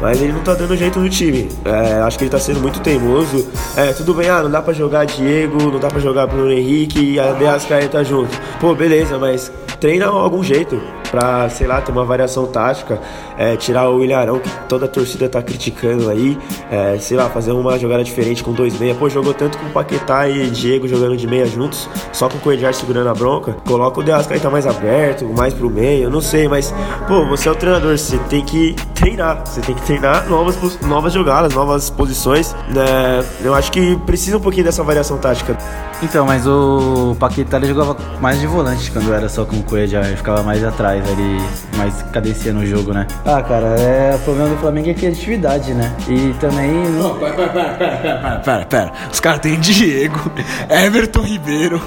Mas 0.00 0.20
ele 0.20 0.32
não 0.32 0.40
tá 0.40 0.54
dando 0.54 0.76
jeito 0.76 0.98
no 0.98 1.08
time. 1.08 1.48
É, 1.64 2.02
acho 2.02 2.18
que 2.18 2.24
ele 2.24 2.30
tá 2.30 2.38
sendo 2.38 2.60
muito 2.60 2.80
teimoso. 2.80 3.46
É, 3.76 3.92
tudo 3.92 4.14
bem, 4.14 4.28
ah, 4.28 4.42
não 4.42 4.50
dá 4.50 4.60
pra 4.60 4.72
jogar 4.72 5.04
Diego, 5.04 5.70
não 5.70 5.78
dá 5.78 5.88
pra 5.88 6.00
jogar 6.00 6.26
Bruno 6.26 6.50
Henrique 6.50 7.12
e 7.12 7.20
a 7.20 7.32
Deascaeta 7.32 7.98
tá 7.98 8.02
junto. 8.02 8.36
Pô, 8.60 8.74
beleza, 8.74 9.18
mas 9.18 9.52
treina 9.80 10.06
algum 10.06 10.42
jeito 10.42 10.80
pra, 11.12 11.48
sei 11.50 11.66
lá, 11.66 11.80
ter 11.82 11.92
uma 11.92 12.04
variação 12.04 12.46
tática, 12.46 12.98
é, 13.36 13.54
tirar 13.54 13.88
o 13.90 14.02
Ilharão, 14.02 14.38
que 14.38 14.48
toda 14.66 14.86
a 14.86 14.88
torcida 14.88 15.28
tá 15.28 15.42
criticando 15.42 16.08
aí, 16.08 16.38
é, 16.70 16.96
sei 16.98 17.18
lá, 17.18 17.28
fazer 17.28 17.52
uma 17.52 17.78
jogada 17.78 18.02
diferente 18.02 18.42
com 18.42 18.52
dois 18.52 18.78
meia. 18.80 18.94
Pô, 18.94 19.08
jogou 19.10 19.34
tanto 19.34 19.58
com 19.58 19.68
Paquetá 19.68 20.26
e 20.26 20.50
Diego 20.50 20.88
jogando 20.88 21.16
de 21.16 21.26
meia 21.26 21.46
juntos, 21.46 21.88
só 22.12 22.28
com 22.28 22.38
o 22.38 22.40
Coedjar 22.40 22.72
segurando 22.72 23.10
a 23.10 23.14
bronca. 23.14 23.52
Coloca 23.66 24.00
o 24.00 24.02
Deascaeta 24.02 24.48
mais 24.48 24.66
aberto, 24.66 25.26
mais 25.26 25.52
pro 25.52 25.68
meio, 25.68 26.08
não 26.08 26.22
sei, 26.22 26.48
mas, 26.48 26.74
pô, 27.06 27.26
você 27.26 27.48
é 27.48 27.52
o 27.52 27.54
treinador, 27.54 27.96
você 27.98 28.18
tem 28.30 28.42
que 28.42 28.74
treinar, 28.94 29.42
você 29.44 29.60
tem 29.60 29.74
que 29.74 29.82
treinar 29.82 30.26
novas, 30.28 30.80
novas 30.80 31.12
jogadas, 31.12 31.52
novas 31.52 31.90
posições. 31.90 32.54
né? 32.70 33.22
eu 33.44 33.54
acho 33.54 33.70
que 33.70 33.96
precisa 34.06 34.38
um 34.38 34.40
pouquinho 34.40 34.64
dessa 34.64 34.82
variação 34.82 35.18
tática. 35.18 35.58
Então, 36.02 36.26
mas 36.26 36.46
o 36.46 37.14
Paquetá 37.18 37.58
ele 37.58 37.66
jogava 37.66 37.96
mais 38.20 38.40
de 38.40 38.46
volante 38.46 38.90
quando 38.90 39.12
era 39.12 39.28
só 39.28 39.44
com 39.44 39.56
o 39.56 39.76
ele 39.76 40.16
ficava 40.16 40.42
mais 40.42 40.64
atrás, 40.64 41.01
ele 41.10 41.40
mais 41.76 42.02
cadencia 42.12 42.52
no 42.52 42.64
jogo, 42.66 42.92
né? 42.92 43.06
Ah, 43.24 43.42
cara, 43.42 43.66
é, 43.78 44.14
o 44.14 44.18
problema 44.20 44.48
do 44.50 44.56
Flamengo 44.58 44.90
é 44.90 44.94
criatividade, 44.94 45.74
né? 45.74 45.92
E 46.08 46.34
também. 46.40 46.70
não- 46.90 47.16
Pera, 47.18 48.40
pera, 48.44 48.64
pera. 48.66 48.92
Os 49.12 49.20
caras 49.20 49.40
têm 49.40 49.58
Diego, 49.58 50.18
Everton 50.68 51.22
Ribeiro, 51.22 51.80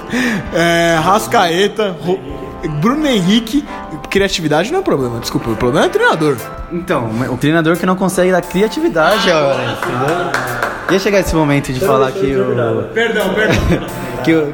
é, 0.53 0.97
Rascaeta, 1.01 1.95
Ro- 2.01 2.20
Bruno 2.82 3.05
Henrique. 3.07 3.66
Criatividade 4.09 4.72
não 4.72 4.80
é 4.80 4.82
problema, 4.82 5.20
desculpa, 5.20 5.49
o 5.49 5.55
problema 5.55 5.86
é 5.86 5.89
o 5.89 5.91
treinador. 5.91 6.38
Então, 6.72 7.09
o 7.30 7.38
treinador 7.38 7.76
que 7.78 7.86
não 7.86 7.95
consegue 7.95 8.32
dar 8.32 8.41
criatividade, 8.41 9.30
ó, 9.30 9.53
entendeu? 9.53 10.32
Ia 10.91 10.99
chegar 10.99 11.20
esse 11.20 11.36
momento 11.36 11.74
de 11.74 11.80
falar 11.80 12.11
que 12.11 12.36
o. 12.36 12.84
Perdão, 12.93 13.34
perdão. 13.34 13.88
que 14.24 14.34
o, 14.34 14.53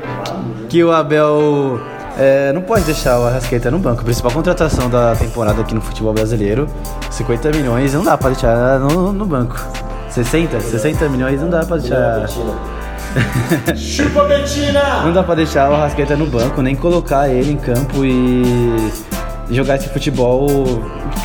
que 0.69 0.83
o 0.83 0.91
Abel 0.91 1.79
é, 2.17 2.51
não 2.53 2.61
pode 2.61 2.83
deixar 2.85 3.19
o 3.19 3.25
Arrascaeta 3.25 3.71
no 3.71 3.79
banco. 3.79 4.01
A 4.01 4.03
principal 4.03 4.31
contratação 4.31 4.89
da 4.89 5.15
temporada 5.15 5.61
aqui 5.61 5.73
no 5.73 5.81
futebol 5.81 6.13
brasileiro, 6.13 6.67
50 7.09 7.51
milhões, 7.51 7.93
não 7.93 8.03
dá 8.03 8.17
pra 8.17 8.29
deixar 8.29 8.79
no, 8.79 9.11
no 9.11 9.25
banco. 9.25 9.59
60? 10.09 10.59
60 10.59 11.09
milhões 11.09 11.41
não 11.41 11.49
dá 11.49 11.65
pra 11.65 11.77
deixar. 11.77 12.27
Chupa 13.75 14.23
Betina! 14.27 15.03
Não 15.03 15.13
dá 15.13 15.23
pra 15.23 15.35
deixar 15.35 15.69
o 15.69 15.73
Arrascaeta 15.73 16.15
no 16.15 16.25
banco, 16.25 16.61
nem 16.61 16.75
colocar 16.75 17.29
ele 17.29 17.51
em 17.53 17.57
campo 17.57 18.03
e 18.05 18.91
jogar 19.51 19.75
esse 19.75 19.89
futebol. 19.89 20.47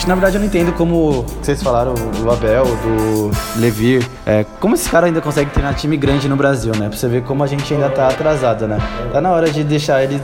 Que, 0.01 0.07
na 0.09 0.14
verdade 0.14 0.37
eu 0.37 0.41
não 0.41 0.47
entendo 0.47 0.72
como 0.72 1.22
vocês 1.41 1.62
falaram 1.62 1.95
do 1.95 2.31
Abel, 2.31 2.64
do 2.64 3.31
Levir. 3.61 4.07
É, 4.27 4.45
como 4.61 4.74
esses 4.74 4.89
caras 4.89 5.09
ainda 5.09 5.20
conseguem 5.20 5.51
treinar 5.51 5.74
time 5.74 5.97
grande 5.97 6.29
no 6.29 6.37
Brasil, 6.37 6.72
né? 6.77 6.89
Pra 6.89 6.99
você 6.99 7.09
ver 7.09 7.22
como 7.22 7.43
a 7.43 7.47
gente 7.47 7.72
ainda 7.72 7.89
tá 7.89 8.09
atrasado, 8.09 8.66
né? 8.66 8.79
Tá 9.12 9.20
na 9.20 9.31
hora 9.31 9.51
de 9.51 9.64
deixar 9.64 10.03
eles, 10.03 10.20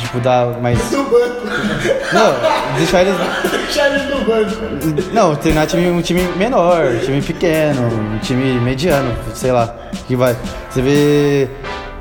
tipo, 0.00 0.20
dar 0.20 0.46
mais. 0.60 0.78
Não, 2.12 2.76
deixar 2.76 3.02
eles. 3.02 3.14
Deixa 3.50 3.86
ele 3.88 4.14
no 4.14 4.24
banco. 4.24 5.12
Não, 5.12 5.36
treinar 5.36 5.66
time, 5.66 5.90
um 5.90 6.00
time 6.00 6.22
menor, 6.36 6.86
um 6.86 6.98
time 6.98 7.20
pequeno, 7.22 7.82
um 8.14 8.18
time 8.18 8.60
mediano, 8.60 9.14
sei 9.34 9.52
lá. 9.52 9.74
Que 10.06 10.16
vai. 10.16 10.36
Você 10.70 10.80
vê 10.80 11.48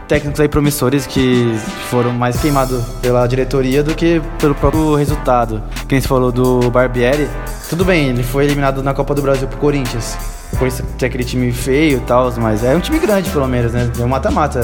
técnicos 0.08 0.40
aí 0.40 0.48
promissores 0.48 1.06
que 1.06 1.54
foram 1.90 2.12
mais 2.12 2.40
queimados 2.40 2.84
pela 3.02 3.28
diretoria 3.28 3.84
do 3.84 3.94
que 3.94 4.22
pelo 4.40 4.56
próprio 4.56 4.96
resultado. 4.96 5.62
Quem 5.88 6.00
se 6.00 6.08
falou 6.08 6.32
do 6.32 6.72
Barbieri, 6.72 7.28
tudo 7.70 7.84
bem, 7.84 8.10
ele 8.10 8.24
foi 8.24 8.46
eliminado 8.46 8.82
na 8.82 8.94
Copa 8.94 9.14
do 9.14 9.22
Brasil 9.22 9.48
pro 9.48 9.58
Corinthians. 9.58 10.18
Isso 10.66 10.84
que 10.98 11.06
é 11.06 11.08
aquele 11.08 11.24
time 11.24 11.52
feio 11.52 11.98
e 11.98 12.02
tal, 12.02 12.32
mas 12.38 12.64
é 12.64 12.74
um 12.76 12.80
time 12.80 12.98
grande 13.00 13.30
pelo 13.30 13.48
menos, 13.48 13.74
né? 13.74 13.92
É 14.00 14.04
um 14.04 14.08
mata-mata. 14.08 14.62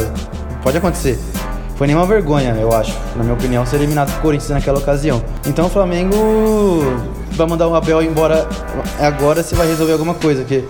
Pode 0.63 0.77
acontecer. 0.77 1.19
Foi 1.75 1.87
nenhuma 1.87 2.05
vergonha, 2.05 2.55
eu 2.59 2.71
acho, 2.71 2.97
na 3.15 3.23
minha 3.23 3.33
opinião, 3.33 3.65
ser 3.65 3.75
eliminado 3.77 4.11
pro 4.13 4.21
Corinthians 4.21 4.51
naquela 4.51 4.79
ocasião. 4.79 5.23
Então 5.45 5.65
o 5.65 5.69
Flamengo 5.69 6.15
vai 7.31 7.47
mandar 7.47 7.67
o 7.67 7.75
Abel 7.75 8.01
embora 8.01 8.47
agora 8.99 9.43
se 9.43 9.55
vai 9.55 9.67
resolver 9.67 9.93
alguma 9.93 10.13
coisa, 10.13 10.43
que 10.43 10.63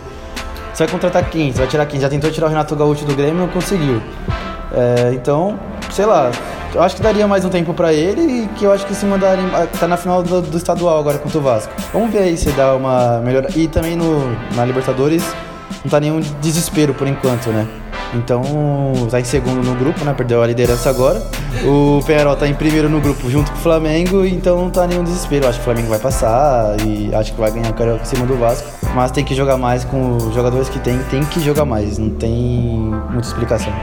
você 0.74 0.86
vai 0.86 0.92
contratar 0.92 1.30
quem? 1.30 1.52
Você 1.52 1.60
vai 1.60 1.68
tirar 1.68 1.86
quem? 1.86 2.00
Já 2.00 2.10
tentou 2.10 2.32
tirar 2.32 2.48
o 2.48 2.50
Renato 2.50 2.76
Gaúcho 2.76 3.06
do 3.06 3.14
Grêmio 3.14 3.36
não 3.36 3.48
conseguiu. 3.48 4.02
É, 4.74 5.12
então, 5.14 5.60
sei 5.92 6.06
lá, 6.06 6.32
eu 6.74 6.82
acho 6.82 6.96
que 6.96 7.02
daria 7.02 7.28
mais 7.28 7.46
um 7.46 7.50
tempo 7.50 7.74
pra 7.74 7.94
ele 7.94 8.22
e 8.22 8.48
que 8.56 8.66
eu 8.66 8.72
acho 8.72 8.86
que 8.88 8.96
se 8.96 9.06
mandar 9.06 9.38
ele- 9.38 9.48
tá 9.80 9.88
na 9.88 9.98
final 9.98 10.24
do, 10.24 10.42
do 10.42 10.58
estadual 10.58 11.00
agora 11.00 11.18
contra 11.20 11.38
o 11.38 11.42
Vasco. 11.42 11.72
Vamos 11.94 12.12
ver 12.12 12.20
aí 12.20 12.38
se 12.38 12.50
dá 12.52 12.74
uma 12.76 13.20
melhor 13.20 13.46
e 13.56 13.68
também 13.68 13.96
no 13.96 14.36
na 14.56 14.66
Libertadores 14.66 15.24
não 15.84 15.92
tá 15.92 16.00
nenhum 16.00 16.20
desespero 16.42 16.94
por 16.94 17.08
enquanto, 17.08 17.50
né? 17.50 17.68
Então, 18.16 18.42
tá 19.10 19.20
em 19.20 19.24
segundo 19.24 19.64
no 19.64 19.74
grupo, 19.76 20.04
né? 20.06 20.14
Perdeu 20.16 20.42
a 20.44 20.46
liderança 20.48 20.88
agora. 20.90 21.20
O 21.66 22.00
Penharol 22.06 22.36
tá 22.36 22.48
em 22.48 22.54
primeiro 22.54 22.88
no 22.88 23.02
grupo 23.02 23.28
junto 23.30 23.52
com 23.52 23.58
o 23.58 23.62
Flamengo, 23.62 24.24
então 24.24 24.56
não 24.58 24.70
tá 24.70 24.86
nenhum 24.86 25.04
desespero. 25.04 25.46
Eu 25.46 25.50
acho 25.50 25.58
que 25.58 25.64
o 25.64 25.66
Flamengo 25.66 25.90
vai 25.90 25.98
passar 25.98 26.76
e 26.86 27.14
acho 27.14 27.34
que 27.34 27.40
vai 27.40 27.50
ganhar 27.52 27.72
o 27.72 27.74
Carioca 27.74 28.04
em 28.04 28.06
cima 28.06 28.26
do 28.28 28.36
Vasco. 28.38 28.68
Mas 28.94 29.10
tem 29.12 29.24
que 29.26 29.34
jogar 29.34 29.58
mais 29.58 29.84
com 29.84 30.18
os 30.18 30.34
jogadores 30.36 30.70
que 30.70 30.78
tem, 30.80 30.98
tem 31.10 31.24
que 31.26 31.40
jogar 31.40 31.66
mais, 31.66 31.98
não 31.98 32.12
tem 32.12 32.32
muita 33.10 33.28
explicação. 33.28 33.74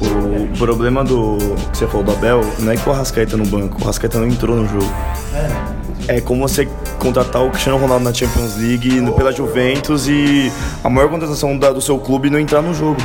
O 0.00 0.58
problema 0.58 1.02
do 1.04 1.36
que 1.72 1.78
você 1.78 1.86
falou 1.86 2.04
do 2.04 2.12
Abel 2.12 2.40
não 2.60 2.72
é 2.72 2.76
que 2.76 2.88
o 2.88 2.92
Arrascaeta 2.92 3.36
no 3.36 3.44
banco, 3.46 3.78
o 3.80 3.84
Arrascaeta 3.84 4.18
não 4.18 4.26
entrou 4.26 4.56
no 4.56 4.66
jogo. 4.68 4.92
É 6.06 6.20
como 6.20 6.48
você 6.48 6.66
contratar 6.98 7.44
o 7.44 7.50
Cristiano 7.50 7.78
Ronaldo 7.78 8.04
na 8.04 8.14
Champions 8.14 8.56
League 8.56 8.88
pela 9.16 9.30
Juventus 9.30 10.08
e 10.08 10.50
a 10.82 10.88
maior 10.88 11.10
contratação 11.10 11.56
da- 11.58 11.70
do 11.70 11.80
seu 11.80 11.98
clube 11.98 12.30
não 12.30 12.38
entrar 12.38 12.62
no 12.62 12.72
jogo. 12.72 12.96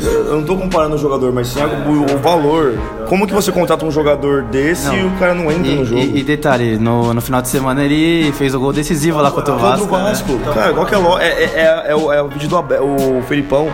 Eu 0.00 0.36
não 0.36 0.42
tô 0.44 0.54
comparando 0.56 0.96
o 0.96 0.98
jogador, 0.98 1.32
mas 1.32 1.48
sim 1.48 1.60
o, 1.60 2.14
o 2.14 2.18
valor. 2.18 2.74
Como 3.08 3.26
que 3.26 3.32
você 3.32 3.50
contrata 3.50 3.86
um 3.86 3.90
jogador 3.90 4.42
desse 4.42 4.92
e 4.94 5.04
o 5.04 5.10
cara 5.12 5.32
não 5.34 5.50
entra 5.50 5.68
E, 5.72 5.76
no 5.76 5.84
jogo? 5.86 6.00
e- 6.02 6.18
e 6.18 6.22
detalhe, 6.22 6.76
no, 6.78 7.14
no 7.14 7.20
final 7.22 7.40
de 7.40 7.48
semana 7.48 7.82
ele 7.82 8.30
fez 8.32 8.54
o 8.54 8.60
gol 8.60 8.72
decisivo 8.72 9.20
lá 9.22 9.30
contra 9.30 9.54
o 9.54 9.58
Vasco. 9.58 9.86
Contra 9.86 9.96
o 9.96 10.02
né? 10.04 10.10
Vasco. 10.10 10.38
Cara, 10.52 10.72
qual 10.74 10.84
que 10.86 10.94
é, 10.94 10.98
é, 10.98 11.28
é, 11.28 11.44
é, 11.54 11.84
é 11.92 11.96
o, 11.96 12.12
é 12.12 12.20
o 12.22 12.28
vídeo 12.28 12.48
do 12.48 12.56
Abel, 12.58 12.84
o 12.84 13.22
Felipão. 13.26 13.68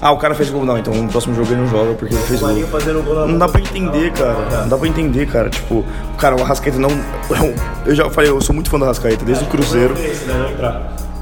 Ah, 0.00 0.10
o 0.12 0.18
cara 0.18 0.34
fez 0.34 0.50
gol. 0.50 0.64
Não, 0.64 0.76
então 0.76 0.92
no 0.94 1.08
próximo 1.08 1.34
jogo 1.34 1.50
ele 1.52 1.60
não 1.62 1.68
joga 1.68 1.94
porque 1.94 2.14
ele 2.14 2.22
fez 2.24 2.40
gol. 2.40 2.48
Não 3.26 3.38
dá 3.38 3.48
pra 3.48 3.60
entender, 3.60 4.12
cara. 4.12 4.34
Não 4.62 4.68
dá 4.68 4.76
pra 4.76 4.88
entender, 4.88 5.26
cara. 5.26 5.48
Tipo, 5.50 5.84
cara, 6.18 6.36
o 6.36 6.42
Arrascaeta 6.42 6.78
não. 6.78 6.90
Eu 7.86 7.94
já 7.94 8.08
falei, 8.10 8.30
eu 8.30 8.40
sou 8.40 8.54
muito 8.54 8.68
fã 8.70 8.78
do 8.78 8.84
Arrascaeta, 8.84 9.24
desde 9.24 9.44
o 9.44 9.46
Cruzeiro. 9.48 9.94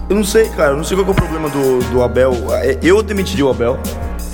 Eu 0.08 0.16
não 0.16 0.24
sei, 0.24 0.48
cara. 0.50 0.72
Eu 0.72 0.76
não 0.76 0.84
sei 0.84 0.96
qual 0.96 1.06
é 1.06 1.10
o 1.10 1.14
problema 1.14 1.48
do, 1.48 1.78
do 1.90 2.02
Abel. 2.02 2.34
É, 2.52 2.78
Eu 2.82 3.02
demitiria 3.02 3.46
o 3.46 3.50
Abel. 3.50 3.78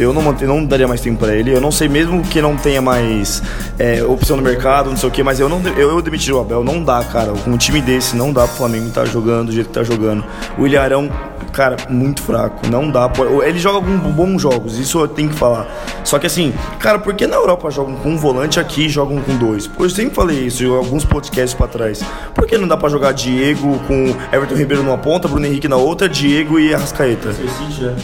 Eu 0.01 0.13
não, 0.13 0.33
não 0.33 0.65
daria 0.65 0.89
mais 0.89 1.01
tempo 1.01 1.19
pra 1.19 1.35
ele. 1.35 1.55
Eu 1.55 1.61
não 1.61 1.71
sei, 1.71 1.89
mesmo 1.89 2.23
que 2.23 2.41
não 2.41 2.57
tenha 2.57 2.81
mais 2.81 3.43
é, 3.79 4.03
opção 4.03 4.37
no 4.37 4.43
mercado, 4.43 4.91
não 4.91 4.97
sei 4.97 5.09
o 5.09 5.13
que, 5.13 5.23
mas 5.23 5.39
eu 5.39 5.49
não 5.49 5.61
eu, 5.77 5.91
eu 5.91 6.03
demitiria 6.03 6.37
o 6.37 6.41
Abel. 6.41 6.65
Não 6.65 6.83
dá, 6.83 7.03
cara. 7.05 7.33
Com 7.33 7.51
um 7.51 7.57
time 7.57 7.81
desse, 7.81 8.17
não 8.17 8.33
dá 8.33 8.47
pro 8.47 8.57
Flamengo 8.57 8.89
estar 8.89 9.05
jogando 9.05 9.47
do 9.47 9.53
jeito 9.53 9.69
que 9.69 9.75
tá 9.75 9.83
jogando. 9.83 10.25
O 10.59 10.67
Ilharão 10.67 11.11
cara, 11.51 11.77
muito 11.89 12.23
fraco. 12.23 12.67
Não 12.69 12.91
dá. 12.91 13.11
Ele 13.45 13.59
joga 13.59 13.77
alguns 13.77 14.01
bons 14.13 14.43
jogos, 14.43 14.79
isso 14.79 15.01
eu 15.01 15.09
tenho 15.09 15.29
que 15.29 15.37
falar. 15.37 15.67
Só 16.05 16.19
que 16.19 16.27
assim, 16.27 16.53
cara, 16.79 16.99
por 16.99 17.15
que 17.15 17.27
na 17.27 17.37
Europa 17.37 17.71
jogam 17.71 17.97
com 17.97 18.11
um 18.11 18.17
volante 18.17 18.59
aqui 18.59 18.89
jogam 18.89 19.21
com 19.21 19.37
dois? 19.37 19.67
Pô, 19.67 19.85
eu 19.85 19.91
sempre 19.91 20.15
falei 20.15 20.47
isso 20.47 20.65
em 20.65 20.77
alguns 20.77 21.05
podcasts 21.05 21.55
pra 21.55 21.67
trás. 21.67 22.03
Por 22.35 22.47
que 22.47 22.57
não 22.57 22.67
dá 22.67 22.77
pra 22.77 22.89
jogar 22.89 23.13
Diego 23.13 23.79
com 23.87 24.15
Everton 24.33 24.55
Ribeiro 24.55 24.83
numa 24.83 24.99
ponta, 24.99 25.29
Bruno 25.29 25.47
Henrique 25.47 25.69
na 25.69 25.77
outra, 25.77 26.09
Diego 26.09 26.59
e 26.59 26.75
Arrascaeta? 26.75 27.35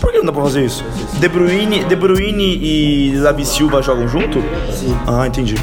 Por 0.01 0.13
que 0.13 0.19
não 0.19 0.27
dá 0.27 0.33
pra 0.33 0.43
fazer 0.43 0.65
isso? 0.65 0.85
De 1.15 1.29
Bruyne, 1.29 1.85
De 1.89 1.95
Bruyne 1.95 2.59
e 2.61 3.21
Davi 3.23 3.45
Silva 3.45 3.81
jogam 3.81 4.09
junto? 4.09 4.43
Sim. 4.73 4.97
Ah, 5.07 5.27
entendi. 5.27 5.55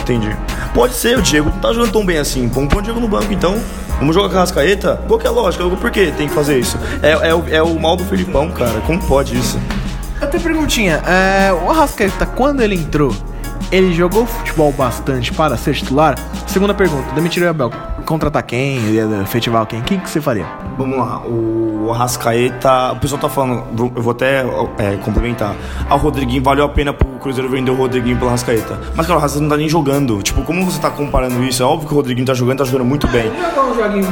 Entendi. 0.00 0.36
Pode 0.72 0.94
ser, 0.94 1.18
o 1.18 1.22
Diego 1.22 1.50
não 1.50 1.58
tá 1.58 1.72
jogando 1.72 1.92
tão 1.92 2.06
bem 2.06 2.18
assim. 2.18 2.48
Põe 2.48 2.66
o 2.66 2.82
Diego 2.82 3.00
no 3.00 3.08
banco 3.08 3.32
então. 3.32 3.56
Vamos 3.98 4.14
jogar 4.14 4.28
com 4.28 4.36
a 4.36 4.40
Rascaeta? 4.40 5.00
Qual 5.06 5.18
que 5.18 5.26
é 5.26 5.30
a 5.30 5.32
lógica? 5.32 5.64
Por 5.64 5.90
que 5.90 6.12
tem 6.12 6.28
que 6.28 6.34
fazer 6.34 6.58
isso? 6.58 6.78
É, 7.02 7.28
é, 7.28 7.34
o, 7.34 7.44
é 7.48 7.62
o 7.62 7.78
mal 7.78 7.96
do 7.96 8.04
Felipão, 8.04 8.50
cara. 8.50 8.80
Como 8.86 9.00
pode 9.04 9.36
isso? 9.36 9.58
Até 10.20 10.38
perguntinha, 10.38 11.02
é, 11.06 11.52
o 11.52 11.70
Arrascaeta, 11.70 12.24
quando 12.24 12.62
ele 12.62 12.76
entrou, 12.76 13.12
ele 13.72 13.92
jogou 13.92 14.24
futebol 14.24 14.72
bastante 14.72 15.32
para 15.32 15.56
ser 15.56 15.74
titular? 15.74 16.16
Segunda 16.46 16.72
pergunta, 16.72 17.12
demitiria 17.14 17.48
o 17.48 17.50
Abel. 17.50 17.72
Contratar 18.04 18.42
quem? 18.42 18.78
Ia 18.90 19.22
Efetivar 19.22 19.66
quem? 19.66 19.80
O 19.80 19.82
que, 19.82 19.98
que 19.98 20.10
você 20.10 20.20
faria? 20.20 20.46
Vamos 20.76 20.98
lá, 20.98 21.20
o 21.26 21.90
Arrascaeta. 21.92 22.92
O 22.92 22.96
pessoal 22.96 23.20
tá 23.20 23.28
falando, 23.28 23.64
eu 23.94 24.02
vou 24.02 24.12
até 24.12 24.44
é, 24.78 24.96
complementar. 25.04 25.54
Ah, 25.88 25.94
o 25.94 25.98
Rodriguinho 25.98 26.42
valeu 26.42 26.64
a 26.64 26.68
pena 26.68 26.92
pro 26.92 27.06
Cruzeiro 27.22 27.48
vender 27.48 27.70
o 27.70 27.74
Rodriguinho 27.74 28.16
pelo 28.16 28.28
Arrascaeta. 28.28 28.78
Mas, 28.94 29.06
cara, 29.06 29.18
o 29.18 29.20
Arrascaeta 29.20 29.42
não 29.42 29.50
tá 29.50 29.56
nem 29.56 29.68
jogando. 29.68 30.22
Tipo, 30.22 30.42
como 30.42 30.64
você 30.64 30.80
tá 30.80 30.90
comparando 30.90 31.42
isso? 31.44 31.62
É 31.62 31.66
óbvio 31.66 31.88
que 31.88 31.94
o 31.94 31.96
Rodriguinho 31.96 32.26
tá 32.26 32.34
jogando, 32.34 32.58
tá 32.58 32.64
jogando 32.64 32.84
muito 32.84 33.06
bem. 33.08 33.30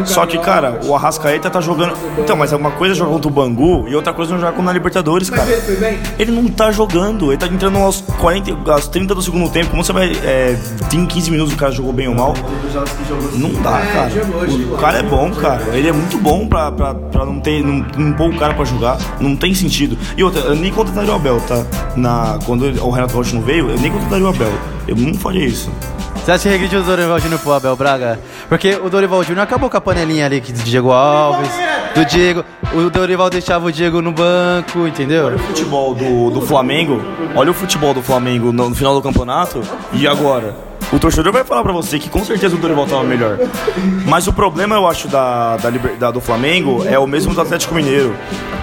Só 0.04 0.24
que, 0.26 0.38
cara, 0.38 0.80
o 0.84 0.94
Arrascaeta 0.94 1.50
tá 1.50 1.60
jogando. 1.60 1.94
Então, 2.18 2.36
mas 2.36 2.52
é 2.52 2.56
uma 2.56 2.70
coisa 2.70 2.94
é 2.94 2.96
jogar 2.96 3.12
contra 3.12 3.28
o 3.28 3.30
Bangu 3.34 3.88
e 3.88 3.94
outra 3.94 4.12
coisa 4.12 4.34
é 4.34 4.38
jogar 4.38 4.62
na 4.62 4.72
Libertadores, 4.72 5.28
cara. 5.30 5.46
foi 5.46 5.76
bem? 5.76 5.98
Ele 6.18 6.32
não 6.32 6.48
tá 6.48 6.70
jogando, 6.70 7.30
ele 7.30 7.36
tá 7.36 7.46
entrando 7.46 7.78
aos 7.78 8.00
40, 8.00 8.70
aos 8.70 8.88
30 8.88 9.14
do 9.14 9.22
segundo 9.22 9.50
tempo. 9.50 9.70
Como 9.70 9.84
você 9.84 9.92
vai. 9.92 10.12
É, 10.24 10.56
tem 10.88 11.04
15 11.04 11.30
minutos 11.30 11.54
o 11.54 11.56
cara 11.56 11.72
jogou 11.72 11.92
bem 11.92 12.08
ou 12.08 12.14
mal? 12.14 12.34
Não 13.34 13.50
dá, 13.62 13.79
cara. 13.86 14.10
O 14.72 14.76
cara 14.78 14.98
é 14.98 15.02
bom, 15.02 15.30
cara. 15.32 15.62
Ele 15.72 15.88
é 15.88 15.92
muito 15.92 16.18
bom 16.18 16.46
pra, 16.46 16.70
pra, 16.70 16.94
pra 16.94 17.26
não 17.26 17.40
ter. 17.40 17.62
Não, 17.62 17.84
não 17.96 18.12
pôr 18.12 18.30
o 18.30 18.36
cara 18.36 18.54
pra 18.54 18.64
jogar. 18.64 18.98
Não 19.20 19.36
tem 19.36 19.54
sentido. 19.54 19.96
E 20.16 20.22
outra, 20.22 20.40
eu 20.42 20.56
nem 20.56 20.72
contrataria 20.72 21.12
o 21.12 21.14
Abel, 21.16 21.40
tá? 21.40 21.64
Na, 21.96 22.38
quando 22.44 22.64
o 22.82 22.90
Renato 22.90 23.14
Rocha 23.14 23.34
não 23.34 23.42
veio, 23.42 23.70
eu 23.70 23.78
nem 23.78 23.90
contrataria 23.90 24.24
o 24.24 24.28
Abel. 24.28 24.52
Eu 24.86 24.96
não 24.96 25.14
faria 25.14 25.46
isso. 25.46 25.70
Você 26.16 26.32
acha 26.32 26.42
que 26.42 26.48
regride 26.50 26.76
o 26.76 26.82
Dorival 26.82 27.18
Júnior 27.18 27.40
pro 27.40 27.52
Abel 27.52 27.74
Braga? 27.74 28.20
Porque 28.48 28.74
o 28.74 28.90
Dorival 28.90 29.24
Júnior 29.24 29.42
acabou 29.42 29.70
com 29.70 29.76
a 29.76 29.80
panelinha 29.80 30.26
ali 30.26 30.40
do 30.40 30.52
Diego 30.62 30.90
Alves, 30.90 31.50
do 31.94 32.04
Diego. 32.04 32.44
O 32.74 32.90
Dorival 32.90 33.30
deixava 33.30 33.66
o 33.66 33.72
Diego 33.72 34.02
no 34.02 34.12
banco, 34.12 34.86
entendeu? 34.86 35.26
Olha 35.26 35.36
o 35.36 35.38
futebol 35.38 35.94
do, 35.94 36.30
do 36.30 36.42
Flamengo. 36.42 37.02
Olha 37.34 37.50
o 37.50 37.54
futebol 37.54 37.94
do 37.94 38.02
Flamengo 38.02 38.52
no, 38.52 38.68
no 38.68 38.74
final 38.74 38.94
do 38.94 39.00
campeonato. 39.00 39.62
E 39.92 40.06
agora? 40.06 40.54
O 40.92 40.98
torcedor 40.98 41.32
vai 41.32 41.44
falar 41.44 41.62
pra 41.62 41.72
você 41.72 41.98
que 42.00 42.08
com 42.08 42.24
certeza 42.24 42.56
o 42.56 42.58
Dorival 42.58 42.84
tava 42.86 43.04
melhor. 43.04 43.38
Mas 44.06 44.26
o 44.26 44.32
problema, 44.32 44.74
eu 44.74 44.88
acho, 44.88 45.06
da, 45.06 45.56
da, 45.56 45.70
da- 45.70 46.10
do 46.10 46.20
Flamengo 46.20 46.84
é 46.84 46.98
o 46.98 47.06
mesmo 47.06 47.32
do 47.32 47.40
Atlético 47.40 47.74
Mineiro. 47.76 48.12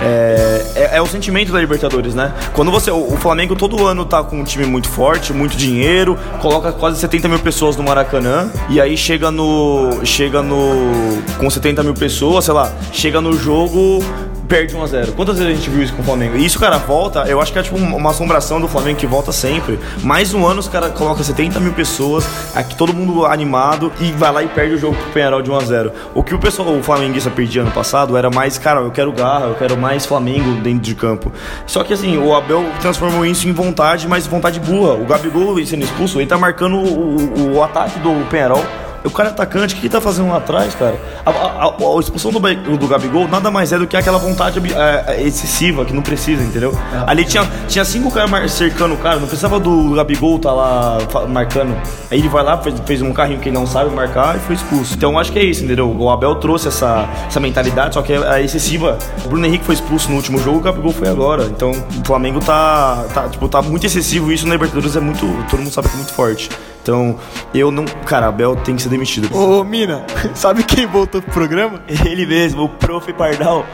É, 0.02 0.66
é, 0.76 0.98
é 0.98 1.02
o 1.02 1.06
sentimento 1.08 1.52
da 1.54 1.60
Libertadores, 1.60 2.14
né? 2.14 2.34
Quando 2.54 2.70
você. 2.70 2.92
O, 2.92 3.14
o 3.14 3.18
Flamengo 3.18 3.56
todo 3.56 3.86
ano 3.88 4.04
tá 4.06 4.22
com 4.24 4.42
um 4.42 4.44
time 4.44 4.66
muito 4.66 4.90
forte, 4.90 5.32
muito 5.32 5.56
dinheiro, 5.56 6.18
coloca 6.42 6.72
quase 6.74 7.00
70 7.00 7.30
mil 7.30 7.40
pessoas 7.40 7.78
no 7.78 7.84
Maracanã. 7.84 8.52
E 8.70 8.82
aí 8.82 8.98
chega 8.98 9.32
no. 9.32 10.02
Chega 10.04 10.42
no. 10.44 11.18
Com 11.40 11.50
70 11.50 11.82
mil 11.82 11.94
pessoas, 11.94 12.44
sei 12.46 12.54
lá, 12.54 12.72
chega 12.92 13.22
no 13.22 13.34
jogo 13.40 14.04
perde 14.48 14.76
1x0. 14.76 15.12
Quantas 15.16 15.38
vezes 15.38 15.54
a 15.54 15.56
gente 15.56 15.70
viu 15.70 15.84
isso 15.84 15.94
com 15.94 16.02
o 16.02 16.06
Flamengo? 16.06 16.38
E 16.38 16.46
isso, 16.46 16.60
cara, 16.60 16.78
volta, 16.78 17.22
eu 17.28 17.42
acho 17.42 17.52
que 17.52 17.60
é 17.60 17.64
tipo 17.64 17.76
uma 17.78 18.10
assombração 18.12 18.60
do 18.62 18.68
Flamengo 18.68 18.98
que 18.98 19.06
volta 19.08 19.32
sempre. 19.32 19.80
Mais 20.04 20.34
um 20.34 20.46
ano 20.48 20.60
os 20.60 20.68
caras 20.68 20.92
colocam 20.94 21.24
70 21.24 21.60
mil 21.60 21.74
pessoas, 21.74 22.26
aqui 22.56 22.76
todo 22.76 22.94
mundo 22.94 23.26
animado, 23.26 23.92
e 24.00 24.12
vai 24.14 24.32
lá 24.32 24.44
e 24.44 24.48
perde 24.48 24.76
o 24.76 24.78
jogo 24.78 24.96
pro 24.96 25.12
Penharol 25.12 25.42
de 25.42 25.52
1x0. 25.52 25.92
O 26.16 26.24
que 26.24 26.34
o 26.34 26.40
pessoal, 26.40 26.70
o 26.74 26.82
flamenguista 26.82 27.30
perdia 27.30 27.62
ano 27.62 27.72
passado 27.72 28.16
era 28.18 28.30
mais, 28.30 28.58
cara, 28.58 28.80
eu 28.80 28.92
quero 28.92 29.12
garra, 29.12 29.46
eu 29.48 29.56
quero 29.56 29.78
mais 29.78 30.06
Flamengo 30.06 30.62
dentro 30.62 30.80
de 30.82 30.96
campo. 30.96 31.32
Só 31.66 31.84
que 31.84 31.94
assim, 31.94 32.18
o 32.18 32.34
Abel 32.36 32.66
transformou 32.82 33.26
isso 33.26 33.48
em 33.48 33.52
vontade, 33.54 34.08
mas 34.08 34.26
vontade 34.28 34.60
burra. 34.60 34.94
O 34.94 35.06
Gabigol 35.06 35.58
sendo 35.66 35.84
expulso, 35.84 36.20
ele 36.20 36.28
tá 36.28 36.38
marcando 36.38 36.78
o, 36.78 37.18
o- 37.18 37.54
o 37.56 37.64
ataque 37.64 38.00
do 38.00 38.26
Penharol. 38.30 38.64
O 39.08 39.12
cara 39.12 39.30
é 39.30 39.32
atacante, 39.32 39.74
o 39.74 39.78
que 39.78 39.84
ele 39.86 39.90
tá 39.92 40.02
fazendo 40.02 40.30
lá 40.30 40.38
atrás, 40.38 40.74
cara? 40.76 40.96
A, 41.26 41.30
a- 41.32 41.66
a- 41.68 42.00
expulsão 42.00 42.32
do, 42.32 42.40
do 42.78 42.88
Gabigol 42.88 43.28
nada 43.28 43.50
mais 43.50 43.72
é 43.74 43.78
do 43.78 43.88
que 43.88 43.96
aquela 43.98 44.18
vontade 44.18 44.62
é, 44.74 45.16
é, 45.16 45.24
excessiva 45.24 45.84
que 45.86 45.94
não 45.94 46.02
precisa, 46.02 46.44
entendeu? 46.44 46.78
Ali 47.06 47.26
tinha, 47.26 47.44
tinha 47.68 47.84
cinco 47.86 48.12
caras 48.12 48.52
cercando 48.52 48.94
o 48.94 48.98
cara, 48.98 49.16
não 49.18 49.28
precisava 49.28 49.60
do 49.60 49.94
Gabigol 49.96 50.38
tá 50.40 50.52
lá 50.52 50.98
marcando. 51.28 51.76
Aí 52.12 52.20
ele 52.20 52.30
vai 52.30 52.44
lá, 52.44 52.58
fez, 52.58 52.76
fez 52.86 53.02
um 53.02 53.12
carrinho 53.14 53.40
que 53.40 53.50
ele 53.50 53.58
não 53.58 53.66
sabe 53.68 53.90
marcar 53.94 54.36
e 54.36 54.40
foi 54.40 54.56
expulso. 54.56 54.94
Então 54.96 55.12
eu 55.14 55.20
acho 55.20 55.32
que 55.32 55.40
é 55.40 55.44
isso, 55.44 55.64
entendeu? 55.64 55.90
O 55.98 56.10
Abel 56.10 56.36
trouxe 56.36 56.68
essa, 56.68 57.08
essa 57.28 57.40
mentalidade, 57.40 57.94
só 57.96 58.02
que 58.02 58.14
é, 58.14 58.40
é 58.40 58.44
excessiva. 58.44 58.98
O 59.26 59.30
Bruno 59.30 59.46
Henrique 59.46 59.64
foi 59.66 59.76
expulso 59.76 60.10
no 60.10 60.16
último 60.18 60.38
jogo, 60.40 60.58
o 60.58 60.62
Gabigol 60.62 60.92
foi 60.92 61.08
agora. 61.10 61.44
Então 61.46 61.72
o 61.72 62.06
Flamengo 62.06 62.40
tá, 62.40 63.06
tá, 63.14 63.28
tipo, 63.30 63.48
tá 63.48 63.62
muito 63.62 63.86
excessivo 63.86 64.32
isso 64.32 64.46
na 64.48 64.54
Libertadores, 64.54 64.96
é 64.96 65.00
muito. 65.00 65.26
Todo 65.50 65.60
mundo 65.60 65.72
sabe 65.72 65.88
que 65.90 65.94
é 65.94 65.98
muito 65.98 66.14
forte. 66.14 66.50
Então, 66.88 67.20
eu 67.54 67.70
não. 67.70 67.84
Cara, 68.06 68.28
Abel 68.28 68.56
tem 68.56 68.78
que 68.78 68.82
ser 68.82 68.88
demitido. 68.88 69.28
Ô, 69.36 69.62
Mina, 69.62 70.06
sabe 70.34 70.64
quem 70.64 70.88
voltou 70.88 71.22
pro 71.22 71.34
programa? 71.34 71.82
Ele 72.06 72.26
mesmo, 72.26 72.64
o 72.64 72.70
prof. 72.70 73.12
Pardal. 73.12 73.66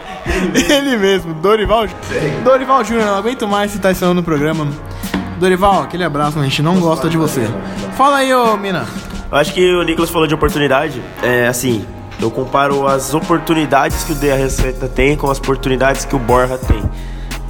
Ele 0.55 0.97
mesmo, 0.97 1.31
Dorival. 1.35 1.85
Dorival 2.43 2.83
Júnior, 2.83 3.05
não 3.05 3.15
aguento 3.15 3.47
mais 3.47 3.71
citar 3.71 3.91
esse 3.91 4.01
nome 4.01 4.15
no 4.15 4.23
programa. 4.23 4.67
Dorival, 5.39 5.83
aquele 5.83 6.03
abraço, 6.03 6.39
a 6.39 6.43
gente 6.43 6.63
não 6.63 6.79
gosta 6.79 7.07
de 7.07 7.15
você. 7.15 7.47
Fala 7.95 8.17
aí, 8.17 8.33
ô 8.33 8.57
Mina. 8.57 8.87
Eu 9.31 9.37
acho 9.37 9.53
que 9.53 9.63
o 9.75 9.83
Nicolas 9.83 10.09
falou 10.09 10.27
de 10.27 10.33
oportunidade. 10.33 10.99
É 11.21 11.47
assim, 11.47 11.85
eu 12.19 12.31
comparo 12.31 12.87
as 12.87 13.13
oportunidades 13.13 14.03
que 14.03 14.13
o 14.13 14.15
De 14.15 14.31
Arrascaeta 14.31 14.87
tem 14.87 15.15
com 15.15 15.29
as 15.29 15.37
oportunidades 15.37 16.03
que 16.03 16.15
o 16.15 16.19
Borja 16.19 16.57
tem. 16.57 16.81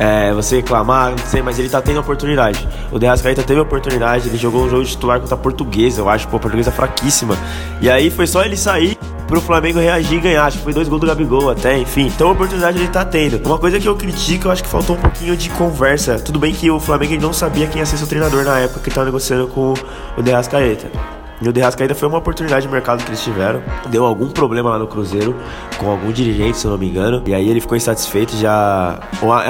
É, 0.04 0.34
você 0.34 0.58
reclamar, 0.58 1.12
não 1.12 1.18
sei, 1.20 1.42
mas 1.42 1.58
ele 1.58 1.70
tá 1.70 1.82
tendo 1.82 1.98
oportunidade. 2.02 2.68
O 2.92 3.00
De 3.00 3.08
Arrascaeta 3.08 3.42
teve 3.42 3.62
oportunidade, 3.62 4.28
ele 4.28 4.38
jogou 4.38 4.66
um 4.66 4.70
jogo 4.70 4.84
de 4.84 4.90
titular 4.90 5.18
contra 5.18 5.36
a 5.36 5.38
Portuguesa, 5.38 6.02
eu 6.02 6.10
acho, 6.10 6.28
pô, 6.28 6.36
a 6.36 6.40
Portuguesa 6.42 6.74
fraquíssima. 6.74 7.38
E 7.80 7.90
aí 7.90 8.10
foi 8.10 8.28
só 8.28 8.44
ele 8.44 8.58
sair 8.58 8.98
pro 9.28 9.40
Flamengo 9.40 9.80
reagir 9.80 10.18
e 10.18 10.20
ganhar. 10.20 10.46
Acho 10.46 10.58
que 10.58 10.64
foi 10.66 10.74
dois 10.74 10.90
gols 10.90 11.00
do 11.00 11.08
Gabigol 11.08 11.50
até, 11.50 11.78
enfim. 11.78 12.08
Então 12.08 12.28
a 12.28 12.32
oportunidade 12.34 12.80
ele 12.80 12.90
tá 12.90 13.06
tendo. 13.06 13.48
Uma 13.48 13.58
coisa 13.58 13.80
que 13.80 13.88
eu 13.88 13.96
critico, 13.96 14.48
eu 14.48 14.52
acho 14.52 14.62
que 14.62 14.70
faltou 14.70 14.98
um 14.98 15.00
pouquinho 15.00 15.38
de 15.38 15.50
conversa. 15.52 16.20
Tudo 16.20 16.38
bem 16.38 16.54
que 16.54 16.70
o 16.70 16.82
Flamengo 16.82 17.16
não 17.22 17.32
sabia 17.32 17.66
quem 17.68 17.80
ia 17.80 17.86
ser 17.86 17.96
seu 17.96 18.08
treinador 18.08 18.44
na 18.44 18.60
época 18.60 18.82
que 18.82 18.90
ele 18.90 18.96
tava 18.96 19.06
negociando 19.06 19.48
com 19.48 19.74
o 20.18 20.22
De 20.22 20.34
Arrascaeta. 20.34 21.23
E 21.44 21.50
o 21.50 21.54
De 21.54 21.60
Rascaeta 21.60 21.94
foi 21.94 22.08
uma 22.08 22.20
oportunidade 22.20 22.66
de 22.66 22.72
mercado 22.72 23.04
que 23.04 23.10
eles 23.10 23.22
tiveram. 23.22 23.62
Deu 23.90 24.06
algum 24.06 24.30
problema 24.30 24.70
lá 24.70 24.80
no 24.80 24.88
Cruzeiro, 24.88 25.36
com 25.78 25.90
algum 25.90 26.12
dirigente, 26.12 26.58
se 26.58 26.66
eu 26.66 26.72
não 26.72 26.78
me 26.78 26.88
engano. 26.88 27.22
E 27.26 27.34
aí 27.34 27.50
ele 27.50 27.60
ficou 27.60 27.76
insatisfeito, 27.76 28.36
já 28.38 29.00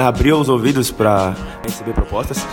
abriu 0.04 0.38
os 0.38 0.48
ouvidos 0.48 0.90
para 0.90 1.34
receber 1.62 1.92
propostas. 1.92 2.46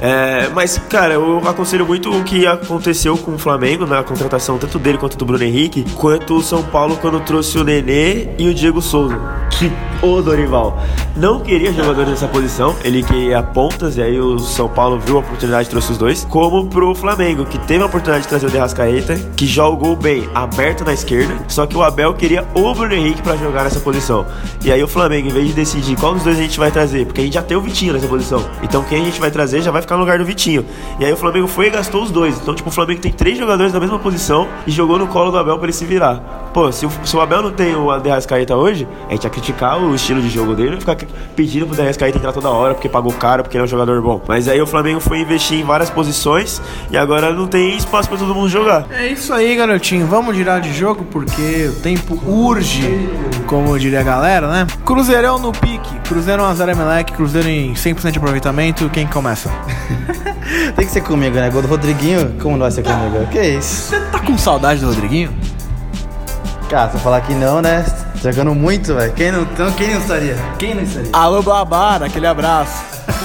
É, 0.00 0.48
mas, 0.54 0.78
cara, 0.90 1.14
eu 1.14 1.38
aconselho 1.46 1.86
muito 1.86 2.10
o 2.10 2.24
que 2.24 2.46
aconteceu 2.46 3.16
com 3.16 3.34
o 3.34 3.38
Flamengo 3.38 3.86
na 3.86 4.02
contratação, 4.02 4.58
tanto 4.58 4.78
dele 4.78 4.98
quanto 4.98 5.16
do 5.16 5.24
Bruno 5.24 5.42
Henrique, 5.42 5.84
quanto 5.94 6.36
o 6.36 6.42
São 6.42 6.62
Paulo 6.62 6.96
quando 6.96 7.20
trouxe 7.20 7.58
o 7.58 7.64
Nenê 7.64 8.28
e 8.38 8.48
o 8.48 8.54
Diego 8.54 8.82
Souza. 8.82 9.18
Que 9.50 9.70
o 10.02 10.22
Dorival 10.22 10.78
não 11.16 11.40
queria 11.40 11.72
jogadores 11.72 12.10
nessa 12.10 12.28
posição, 12.28 12.74
ele 12.84 13.02
queria 13.02 13.42
pontas, 13.42 13.96
e 13.96 14.02
aí 14.02 14.20
o 14.20 14.38
São 14.38 14.68
Paulo 14.68 14.98
viu 14.98 15.16
a 15.16 15.20
oportunidade 15.20 15.68
e 15.68 15.70
trouxe 15.70 15.92
os 15.92 15.98
dois. 15.98 16.24
Como 16.24 16.66
pro 16.66 16.94
Flamengo, 16.94 17.44
que 17.44 17.58
teve 17.60 17.82
a 17.82 17.86
oportunidade 17.86 18.24
de 18.24 18.28
trazer 18.28 18.46
o 18.46 18.50
De 18.50 18.58
Rascaeta, 18.58 19.16
que 19.36 19.46
jogou 19.46 19.96
bem 19.96 20.28
aberto 20.34 20.84
na 20.84 20.92
esquerda, 20.92 21.34
só 21.48 21.66
que 21.66 21.76
o 21.76 21.82
Abel 21.82 22.12
queria 22.14 22.46
o 22.54 22.74
Bruno 22.74 22.94
Henrique 22.94 23.22
pra 23.22 23.36
jogar 23.36 23.64
nessa 23.64 23.80
posição. 23.80 24.26
E 24.64 24.70
aí 24.70 24.82
o 24.82 24.88
Flamengo, 24.88 25.28
em 25.28 25.32
vez 25.32 25.48
de 25.48 25.54
decidir 25.54 25.96
qual 25.96 26.14
dos 26.14 26.22
dois 26.22 26.38
a 26.38 26.42
gente 26.42 26.58
vai 26.58 26.70
trazer, 26.70 27.06
porque 27.06 27.20
a 27.20 27.24
gente 27.24 27.34
já 27.34 27.42
tem 27.42 27.56
o 27.56 27.60
Vitinho 27.60 27.92
nessa 27.92 28.06
posição, 28.06 28.44
então 28.62 28.82
quem 28.84 29.00
a 29.00 29.04
gente 29.04 29.20
vai 29.20 29.30
trazer 29.30 29.62
já 29.62 29.70
vai 29.70 29.80
ficar 29.80 29.94
no 29.94 30.02
lugar 30.02 30.18
do 30.18 30.24
Vitinho. 30.24 30.64
E 31.00 31.04
aí 31.04 31.12
o 31.12 31.16
Flamengo 31.16 31.46
foi 31.46 31.68
e 31.68 31.70
gastou 31.70 32.02
os 32.02 32.10
dois. 32.10 32.36
Então, 32.38 32.54
tipo, 32.54 32.68
o 32.68 32.72
Flamengo 32.72 33.00
tem 33.00 33.12
três 33.12 33.38
jogadores 33.38 33.72
na 33.72 33.80
mesma 33.80 33.98
posição 33.98 34.48
e 34.66 34.70
jogou 34.70 34.98
no 34.98 35.06
colo 35.06 35.30
do 35.30 35.38
Abel 35.38 35.56
pra 35.56 35.66
ele 35.66 35.72
se 35.72 35.84
virar. 35.84 36.16
Pô, 36.52 36.70
se 36.72 36.86
o, 36.86 36.90
se 37.04 37.16
o 37.16 37.20
Abel 37.20 37.42
não 37.42 37.52
tem 37.52 37.74
o 37.74 37.98
De 37.98 38.08
Rascaeta 38.08 38.56
hoje, 38.56 38.88
a 39.08 39.12
gente 39.12 39.24
ia 39.24 39.30
criticar 39.30 39.78
o 39.78 39.85
estilo 39.94 40.20
de 40.20 40.28
jogo 40.28 40.54
dele, 40.54 40.78
ficar 40.78 40.96
pedindo 41.34 41.66
pro 41.66 41.76
De 41.76 41.82
Rascaeta 41.82 42.18
entrar 42.18 42.32
toda 42.32 42.48
hora 42.48 42.74
porque 42.74 42.88
pagou 42.88 43.12
caro, 43.12 43.42
porque 43.42 43.56
ele 43.56 43.62
é 43.62 43.64
um 43.64 43.68
jogador 43.68 44.00
bom. 44.02 44.20
Mas 44.26 44.48
aí 44.48 44.60
o 44.60 44.66
Flamengo 44.66 45.00
foi 45.00 45.20
investir 45.20 45.60
em 45.60 45.64
várias 45.64 45.90
posições 45.90 46.60
e 46.90 46.96
agora 46.96 47.32
não 47.32 47.46
tem 47.46 47.76
espaço 47.76 48.08
pra 48.08 48.18
todo 48.18 48.34
mundo 48.34 48.48
jogar. 48.48 48.86
É 48.90 49.06
isso 49.06 49.32
aí, 49.32 49.54
garotinho. 49.56 50.06
Vamos 50.06 50.36
girar 50.36 50.60
de 50.60 50.72
jogo 50.72 51.04
porque 51.04 51.70
o 51.70 51.80
tempo 51.80 52.18
urge, 52.26 53.08
como 53.46 53.78
diria 53.78 54.00
a 54.00 54.04
galera, 54.04 54.48
né? 54.48 54.66
Cruzeirão 54.84 55.38
no 55.38 55.52
pique. 55.52 55.94
Cruzeiro 56.08 56.42
1x0 56.42 56.72
Emelec, 56.72 57.12
Cruzeiro 57.12 57.48
em 57.48 57.74
100% 57.74 58.10
de 58.10 58.18
aproveitamento. 58.18 58.88
Quem 58.90 59.06
começa? 59.06 59.50
Tem 60.76 60.86
que 60.86 60.92
ser 60.92 61.00
comigo, 61.00 61.36
né? 61.36 61.50
Gol 61.50 61.62
do 61.62 61.68
Rodriguinho, 61.68 62.34
como 62.40 62.56
não 62.56 62.62
vai 62.62 62.70
ser 62.70 62.82
comigo? 62.82 63.26
Que 63.30 63.42
isso? 63.42 63.90
Você 63.90 64.00
tá 64.00 64.20
com 64.20 64.38
saudade 64.38 64.80
do 64.80 64.86
Rodriguinho? 64.86 65.30
Cara, 66.68 66.90
se 66.90 66.96
eu 66.96 67.00
falar 67.00 67.20
que 67.20 67.32
não, 67.34 67.62
né? 67.62 67.84
Jogando 68.26 68.56
muito, 68.56 68.92
velho. 68.92 69.12
Quem 69.12 69.30
não, 69.30 69.42
então, 69.42 69.70
quem 69.74 69.88
não 69.88 70.00
estaria? 70.00 70.34
Quem 70.58 70.74
não 70.74 70.82
estaria? 70.82 71.10
Alô, 71.12 71.42
Babar, 71.42 72.02
aquele 72.02 72.26
abraço. 72.26 72.84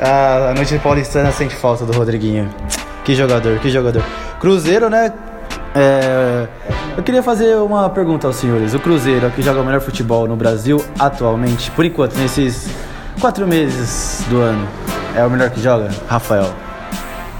Ah, 0.00 0.50
a 0.52 0.54
noite 0.54 0.78
paulistana 0.78 1.32
sente 1.32 1.56
falta 1.56 1.84
do 1.84 1.92
Rodriguinho. 1.92 2.48
Que 3.04 3.16
jogador, 3.16 3.58
que 3.58 3.68
jogador. 3.68 4.00
Cruzeiro, 4.38 4.88
né? 4.88 5.12
É, 5.74 6.46
eu 6.96 7.02
queria 7.02 7.20
fazer 7.20 7.56
uma 7.56 7.90
pergunta 7.90 8.28
aos 8.28 8.36
senhores. 8.36 8.74
O 8.74 8.78
Cruzeiro 8.78 9.26
é 9.26 9.28
o 9.28 9.32
que 9.32 9.42
joga 9.42 9.60
o 9.60 9.64
melhor 9.64 9.80
futebol 9.80 10.28
no 10.28 10.36
Brasil 10.36 10.80
atualmente, 10.96 11.68
por 11.72 11.84
enquanto, 11.84 12.16
nesses 12.16 12.70
quatro 13.20 13.44
meses 13.44 14.22
do 14.30 14.40
ano, 14.40 14.68
é 15.16 15.26
o 15.26 15.30
melhor 15.30 15.50
que 15.50 15.60
joga? 15.60 15.88
Rafael. 16.08 16.54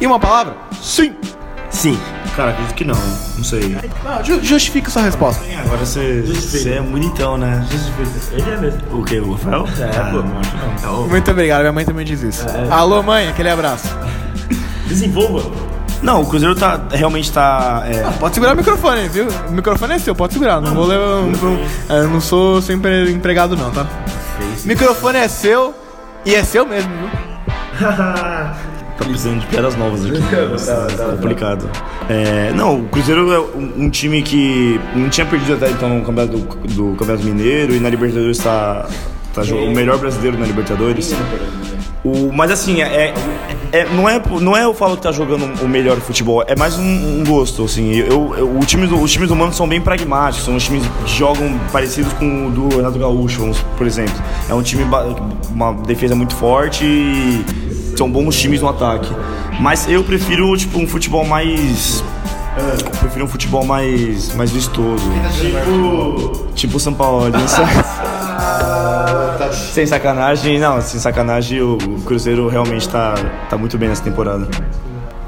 E 0.00 0.06
uma 0.06 0.18
palavra? 0.18 0.56
Sim. 0.82 1.14
Sim. 1.70 1.96
Cara, 2.38 2.50
acredito 2.52 2.74
que 2.76 2.84
não. 2.84 2.94
Não 3.36 3.42
sei. 3.42 3.76
Não, 4.04 4.22
ju- 4.24 4.40
justifica 4.44 4.88
sua 4.88 5.02
resposta. 5.02 5.44
Agora 5.64 5.78
você, 5.84 6.22
você 6.24 6.74
é 6.74 6.80
bonitão, 6.80 7.36
né? 7.36 7.66
Ele 8.30 8.48
é 8.48 8.56
mesmo. 8.56 8.80
O 8.92 9.04
que? 9.04 9.18
O 9.18 9.32
Rafael? 9.32 9.66
É, 9.80 9.98
Ah, 9.98 10.10
pô. 10.12 10.22
não 10.22 10.38
acho 10.38 10.86
não. 10.86 11.08
Muito 11.08 11.28
obrigado, 11.32 11.60
minha 11.62 11.72
mãe 11.72 11.84
também 11.84 12.06
diz 12.06 12.22
isso. 12.22 12.46
Alô, 12.70 13.02
mãe, 13.02 13.28
aquele 13.28 13.50
abraço. 13.50 13.88
Desenvolva. 14.86 15.50
Não, 16.00 16.22
o 16.22 16.26
Cruzeiro 16.26 16.54
tá 16.54 16.80
realmente 16.92 17.32
tá. 17.32 17.82
é, 17.86 18.08
Pode 18.20 18.34
segurar 18.34 18.52
o 18.54 18.56
microfone, 18.56 19.08
viu? 19.08 19.26
O 19.48 19.52
microfone 19.52 19.94
é 19.94 19.98
seu, 19.98 20.14
pode 20.14 20.32
segurar. 20.34 20.60
Não 20.60 20.72
vou 20.76 20.86
levar. 20.86 21.22
Não, 21.22 21.58
é, 21.88 21.98
eu 22.04 22.08
não 22.08 22.20
sou 22.20 22.62
sempre 22.62 23.10
empregado, 23.10 23.56
não, 23.56 23.72
tá? 23.72 23.84
Microfone 24.64 25.18
é 25.18 25.26
seu 25.26 25.74
e 26.24 26.36
é 26.36 26.44
seu 26.44 26.64
mesmo, 26.64 26.88
viu? 26.94 27.08
tá 28.98 29.04
precisando 29.04 29.40
de 29.40 29.46
piadas 29.46 29.76
novas 29.76 30.04
aqui. 30.04 30.20
Tá, 30.96 31.12
complicado. 31.12 31.70
É, 32.08 32.52
não, 32.52 32.80
o 32.80 32.88
Cruzeiro 32.88 33.32
é 33.32 33.38
um, 33.38 33.88
time 33.88 34.22
que 34.22 34.80
não 34.94 35.08
tinha 35.08 35.24
perdido 35.24 35.54
até 35.54 35.70
então 35.70 35.88
no 35.88 36.04
campeonato 36.04 36.36
do, 36.36 36.56
do 36.74 36.96
Campeonato 36.96 37.24
Mineiro 37.24 37.74
e 37.74 37.80
na 37.80 37.88
Libertadores 37.88 38.38
tá, 38.38 38.88
tá 39.32 39.42
o 39.42 39.70
melhor 39.72 39.98
brasileiro 39.98 40.36
na 40.36 40.46
Libertadores. 40.46 41.14
O, 42.04 42.32
mas 42.32 42.50
assim, 42.50 42.80
é, 42.80 43.12
é- 43.72 43.84
não, 43.90 44.08
é, 44.08 44.22
não 44.40 44.56
é 44.56 44.64
eu 44.64 44.72
falo 44.72 44.96
que 44.96 45.02
tá 45.02 45.12
jogando 45.12 45.44
o 45.62 45.68
melhor 45.68 45.96
futebol, 45.98 46.42
é 46.46 46.56
mais 46.56 46.78
um, 46.78 47.20
um 47.20 47.24
gosto, 47.24 47.64
assim. 47.64 47.92
Eu, 47.92 48.34
eu, 48.36 48.58
o 48.58 48.64
time 48.64 48.86
os 48.86 49.12
times 49.12 49.28
do 49.28 49.36
Mano 49.36 49.52
são 49.52 49.68
bem 49.68 49.80
pragmáticos, 49.80 50.44
são 50.44 50.56
os 50.56 50.64
times 50.64 50.84
que 50.86 51.10
jogam 51.10 51.58
parecidos 51.72 52.12
com 52.14 52.46
o 52.46 52.50
do 52.50 52.76
Renato 52.76 52.98
Gaúcho, 52.98 53.50
por 53.76 53.86
exemplo. 53.86 54.14
É 54.48 54.54
um 54.54 54.62
time, 54.62 54.84
uma 55.50 55.72
defesa 55.74 56.14
muito 56.14 56.34
forte 56.34 56.84
e 56.84 57.44
são 57.98 58.10
bons 58.10 58.36
times 58.36 58.62
no 58.62 58.68
ataque. 58.68 59.12
Mas 59.60 59.88
eu 59.88 60.04
prefiro, 60.04 60.56
tipo, 60.56 60.78
um 60.78 60.86
futebol 60.86 61.24
mais... 61.24 62.02
Eu 62.56 62.90
prefiro 62.90 63.24
um 63.24 63.28
futebol 63.28 63.64
mais, 63.64 64.34
mais 64.34 64.50
vistoso. 64.50 65.04
Tipo... 65.38 66.48
Tipo 66.54 66.76
o 66.76 66.80
São 66.80 66.94
Paulo, 66.94 67.30
sabe? 67.46 67.70
Sem 69.72 69.86
sacanagem, 69.86 70.58
não, 70.58 70.80
sem 70.80 71.00
sacanagem, 71.00 71.62
o 71.62 71.78
Cruzeiro 72.04 72.48
realmente 72.48 72.88
tá, 72.88 73.14
tá 73.48 73.56
muito 73.56 73.78
bem 73.78 73.88
nessa 73.88 74.02
temporada. 74.02 74.46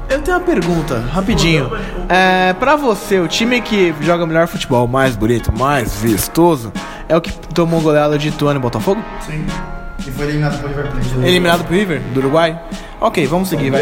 Eu 0.09 0.21
tenho 0.21 0.37
uma 0.37 0.43
pergunta, 0.43 0.99
rapidinho. 1.11 1.71
É, 2.09 2.53
pra 2.53 2.75
você, 2.75 3.19
o 3.19 3.27
time 3.27 3.61
que 3.61 3.95
joga 4.01 4.27
melhor 4.27 4.47
futebol, 4.47 4.87
mais 4.87 5.15
bonito, 5.15 5.51
mais 5.57 5.95
vistoso, 5.95 6.71
é 7.07 7.15
o 7.15 7.21
que 7.21 7.31
tomou 7.53 7.81
goleada 7.81 8.17
de 8.17 8.27
Ituano 8.27 8.59
e 8.59 8.61
Botafogo? 8.61 9.01
E 10.07 10.11
foi 10.11 10.25
eliminado 10.25 10.59
pelo 10.61 10.69
River 10.69 10.91
Plate. 10.91 11.27
Eliminado 11.27 11.63
pro 11.63 11.75
River, 11.75 12.01
do 12.13 12.19
Uruguai? 12.19 12.59
Ok, 12.99 13.25
vamos 13.27 13.49
seguir, 13.49 13.71
vai. 13.71 13.81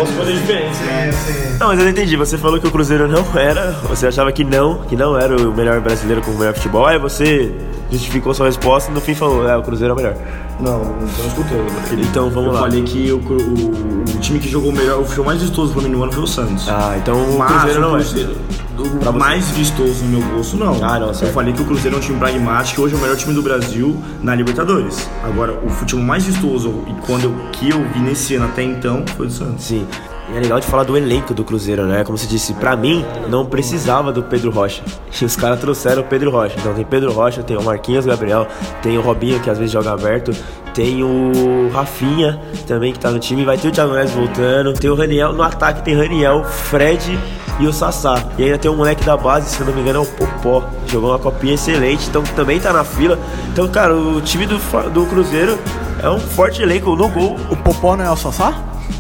Não, 1.60 1.68
mas 1.68 1.80
eu 1.80 1.84
não 1.86 1.92
entendi. 1.92 2.16
Você 2.16 2.38
falou 2.38 2.60
que 2.60 2.68
o 2.68 2.72
Cruzeiro 2.72 3.08
não 3.08 3.26
era. 3.38 3.72
Você 3.90 4.08
achava 4.08 4.32
que 4.32 4.44
não, 4.44 4.80
que 4.84 4.96
não 4.96 5.18
era 5.18 5.36
o 5.36 5.54
melhor 5.54 5.82
brasileiro 5.82 6.22
com 6.22 6.32
o 6.32 6.38
melhor 6.38 6.54
futebol. 6.54 6.86
Aí 6.86 6.98
você 6.98 7.54
justificou 7.92 8.34
sua 8.34 8.46
resposta 8.46 8.92
e 8.92 8.94
no 8.94 9.02
fim 9.02 9.14
falou, 9.16 9.48
é, 9.48 9.58
o 9.58 9.62
Cruzeiro 9.62 9.92
é 9.92 9.94
o 9.94 9.98
melhor. 9.98 10.16
Não, 10.60 10.80
você 10.80 11.22
não 11.22 11.28
escutou. 11.28 11.66
Então 11.92 12.30
vamos 12.30 12.48
eu 12.48 12.54
lá. 12.54 12.60
falei 12.62 12.84
que 12.84 13.12
o, 13.12 13.18
o, 13.18 14.02
o 14.02 14.20
time 14.20 14.40
que 14.40 14.48
jogou 14.50 14.72
melhor, 14.72 15.00
o 15.02 15.08
show 15.08 15.26
mais 15.26 15.42
vistoso 15.42 15.74
pra 15.74 15.82
mim 15.82 15.90
no 15.90 16.04
ano 16.04 16.12
foi 16.12 16.24
o 16.24 16.28
Santos. 16.28 16.68
Ah, 16.70 16.96
então 16.98 17.18
o 17.18 17.38
Mas 17.38 17.52
Cruzeiro 17.52 17.82
não 17.82 17.98
é. 17.98 18.00
Cruzeiro, 18.00 18.38
o 18.84 19.14
mais 19.14 19.50
vistoso 19.52 20.04
no 20.06 20.20
meu 20.20 20.38
gosto, 20.38 20.58
não. 20.58 20.84
Ah, 20.84 21.00
não, 21.00 21.08
Eu 21.08 21.34
falei 21.34 21.54
que 21.54 21.62
o 21.62 21.66
Cruzeiro 21.66 21.98
é 21.98 22.00
um 22.00 22.02
time 22.02 22.18
pragmático 22.18 22.82
e 22.82 22.84
hoje 22.84 22.96
é 22.96 22.98
o 22.98 23.02
melhor 23.02 23.18
time 23.18 23.34
do 23.34 23.42
Brasil 23.42 23.98
na 24.22 24.34
Libertadores. 24.36 25.10
Agora, 25.24 25.60
o 25.64 25.70
futebol 25.70 26.04
mais 26.04 26.26
vistoso 26.26 26.84
e 26.88 27.06
quando 27.06 27.26
eu, 27.26 27.36
que 27.52 27.70
eu 27.70 27.84
vi 27.90 28.00
nesse 28.00 28.36
ano 28.36 28.46
até 28.46 28.64
então 28.64 29.04
foi 29.18 29.28
o 29.28 29.32
Santos. 29.32 29.66
Sim. 29.66 29.86
E 30.32 30.38
é 30.38 30.40
legal 30.40 30.60
de 30.60 30.68
falar 30.68 30.84
do 30.84 30.96
elenco 30.96 31.34
do 31.34 31.44
Cruzeiro, 31.44 31.86
né? 31.86 32.04
Como 32.04 32.16
você 32.18 32.28
disse, 32.28 32.54
pra 32.54 32.76
mim, 32.76 33.04
não 33.30 33.46
precisava 33.46 34.12
do 34.12 34.22
Pedro 34.24 34.52
Rocha. 34.52 34.84
E 35.22 35.26
os 35.26 35.36
caras 35.36 35.60
trouxeram 35.60 36.02
o 36.02 36.06
Pedro 36.06 36.32
Rocha. 36.32 36.56
Então 36.58 36.74
tem 36.74 36.86
Pedro 36.86 37.12
Rocha, 37.12 37.44
tem 37.44 37.58
o 37.58 37.64
Marquinhos 37.64 38.06
Gabriel, 38.06 38.48
tem 38.82 38.98
o 38.98 39.02
Robinho, 39.02 39.38
que 39.42 39.50
às 39.50 39.58
vezes 39.58 39.74
joga 39.74 39.92
aberto, 39.92 40.32
tem 40.74 41.04
o 41.04 41.70
Rafinha 41.74 42.40
também, 42.66 42.94
que 42.94 43.00
tá 43.00 43.12
no 43.12 43.20
time, 43.20 43.44
vai 43.44 43.58
ter 43.58 43.68
o 43.68 43.72
Thiago 43.72 43.94
Neves 43.94 44.14
voltando, 44.14 44.72
tem 44.74 44.90
o 44.90 44.96
Raniel, 44.96 45.34
no 45.34 45.44
ataque 45.44 45.84
tem 45.84 45.94
Raniel, 45.94 46.46
Fred 46.46 47.20
e 47.60 47.68
o 47.68 47.74
Sassá. 47.74 48.24
E 48.38 48.44
ainda 48.44 48.58
tem 48.58 48.72
um 48.72 48.76
moleque 48.76 49.04
da 49.04 49.18
base, 49.18 49.50
se 49.50 49.60
eu 49.60 49.68
não 49.68 49.74
me 49.74 49.82
engano, 49.82 50.00
é 50.00 50.02
o 50.02 50.06
Popó. 50.06 50.64
Jogou 50.88 51.12
uma 51.12 51.20
copinha 51.20 51.54
excelente, 51.54 52.08
então 52.08 52.24
também 52.24 52.60
tá 52.60 52.72
na 52.72 52.84
fila. 52.84 53.20
Então, 53.52 53.68
cara, 53.68 53.96
o 53.96 54.22
time 54.22 54.46
do, 54.46 54.58
do 54.90 55.06
Cruzeiro 55.06 55.60
é 56.02 56.10
um 56.10 56.20
forte 56.20 56.62
elenco 56.62 56.96
no 56.96 57.10
gol. 57.10 57.36
O 57.50 57.56
Popó 57.58 57.96
não 57.96 58.06
é 58.06 58.10
o 58.10 58.16
Sassá? 58.16 58.54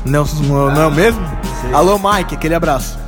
Não, 0.05 0.25
não, 0.43 0.81
é 0.81 0.87
o 0.87 0.91
mesmo? 0.91 1.21
Alô, 1.73 1.97
Mike, 1.97 2.35
aquele 2.35 2.55
abraço. 2.55 2.99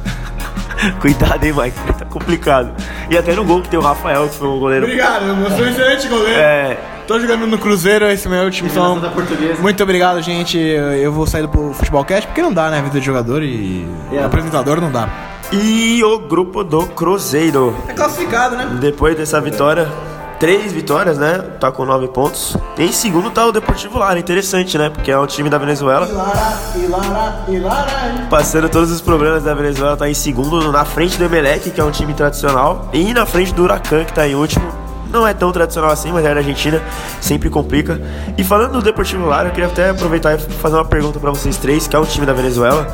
Cuidado, 0.99 1.43
hein, 1.43 1.53
Mike? 1.53 1.77
Tá 1.97 2.05
complicado. 2.05 2.71
E 3.09 3.17
até 3.17 3.35
no 3.35 3.43
gol 3.43 3.61
que 3.61 3.69
tem 3.69 3.79
o 3.79 3.83
Rafael, 3.83 4.27
que 4.29 4.35
foi 4.35 4.47
um 4.47 4.59
goleiro. 4.59 4.85
Obrigado, 4.85 5.25
eu 5.25 5.49
sou 5.49 5.65
um 5.65 5.69
excelente 5.69 6.07
goleiro. 6.07 6.39
É. 6.39 6.77
Tô 7.07 7.19
jogando 7.19 7.45
no 7.45 7.57
Cruzeiro, 7.57 8.05
esse 8.05 8.25
é 8.25 8.29
o 8.29 8.33
meu 8.33 8.49
time. 8.49 8.69
Então, 8.69 8.99
da 8.99 9.09
Portuguesa. 9.09 9.61
muito 9.61 9.83
obrigado, 9.83 10.21
gente. 10.21 10.57
Eu 10.57 11.11
vou 11.11 11.27
sair 11.27 11.45
do 11.45 11.73
Futebolcast 11.73 12.25
porque 12.27 12.41
não 12.41 12.53
dá, 12.53 12.69
né? 12.69 12.81
Vida 12.81 12.99
de 12.99 13.05
jogador 13.05 13.43
e 13.43 13.85
apresentador 14.23 14.79
não 14.79 14.89
dá. 14.91 15.30
E 15.51 16.01
o 16.03 16.17
grupo 16.19 16.63
do 16.63 16.85
Cruzeiro. 16.87 17.75
É 17.87 17.93
classificado, 17.93 18.55
né? 18.55 18.77
Depois 18.79 19.17
dessa 19.17 19.41
vitória, 19.41 19.91
três 20.39 20.71
vitórias, 20.71 21.17
né? 21.17 21.39
Tá 21.59 21.69
com 21.71 21.83
nove 21.83 22.07
pontos. 22.07 22.55
Em 22.77 22.91
segundo 22.91 23.29
tá 23.29 23.45
o 23.45 23.51
Deportivo 23.51 23.99
Lara. 23.99 24.17
Interessante, 24.17 24.77
né? 24.77 24.89
Porque 24.89 25.11
é 25.11 25.19
um 25.19 25.27
time 25.27 25.49
da 25.49 25.57
Venezuela. 25.57 26.07
Ilara, 26.07 26.59
Ilara, 26.75 27.45
Ilara. 27.49 28.27
Passando 28.29 28.69
todos 28.69 28.91
os 28.91 29.01
problemas 29.01 29.43
da 29.43 29.53
Venezuela, 29.53 29.97
tá 29.97 30.09
em 30.09 30.13
segundo, 30.13 30.71
na 30.71 30.85
frente 30.85 31.17
do 31.17 31.25
Emelec, 31.25 31.69
que 31.69 31.81
é 31.81 31.83
um 31.83 31.91
time 31.91 32.13
tradicional, 32.13 32.89
e 32.93 33.13
na 33.13 33.25
frente 33.25 33.53
do 33.53 33.63
Huracan, 33.63 34.05
que 34.05 34.13
tá 34.13 34.25
em 34.25 34.35
último. 34.35 34.80
Não 35.11 35.27
é 35.27 35.33
tão 35.33 35.51
tradicional 35.51 35.91
assim, 35.91 36.11
mas 36.11 36.23
é 36.25 36.33
da 36.33 36.39
Argentina, 36.39 36.81
sempre 37.19 37.49
complica. 37.49 38.01
E 38.37 38.43
falando 38.43 38.73
do 38.73 38.81
Deportivo 38.81 39.25
Lara, 39.25 39.49
eu 39.49 39.51
queria 39.51 39.67
até 39.67 39.89
aproveitar 39.89 40.35
e 40.35 40.39
fazer 40.39 40.75
uma 40.75 40.85
pergunta 40.85 41.19
pra 41.19 41.29
vocês 41.31 41.57
três, 41.57 41.87
que 41.87 41.95
é 41.95 41.99
um 41.99 42.05
time 42.05 42.25
da 42.25 42.33
Venezuela. 42.33 42.87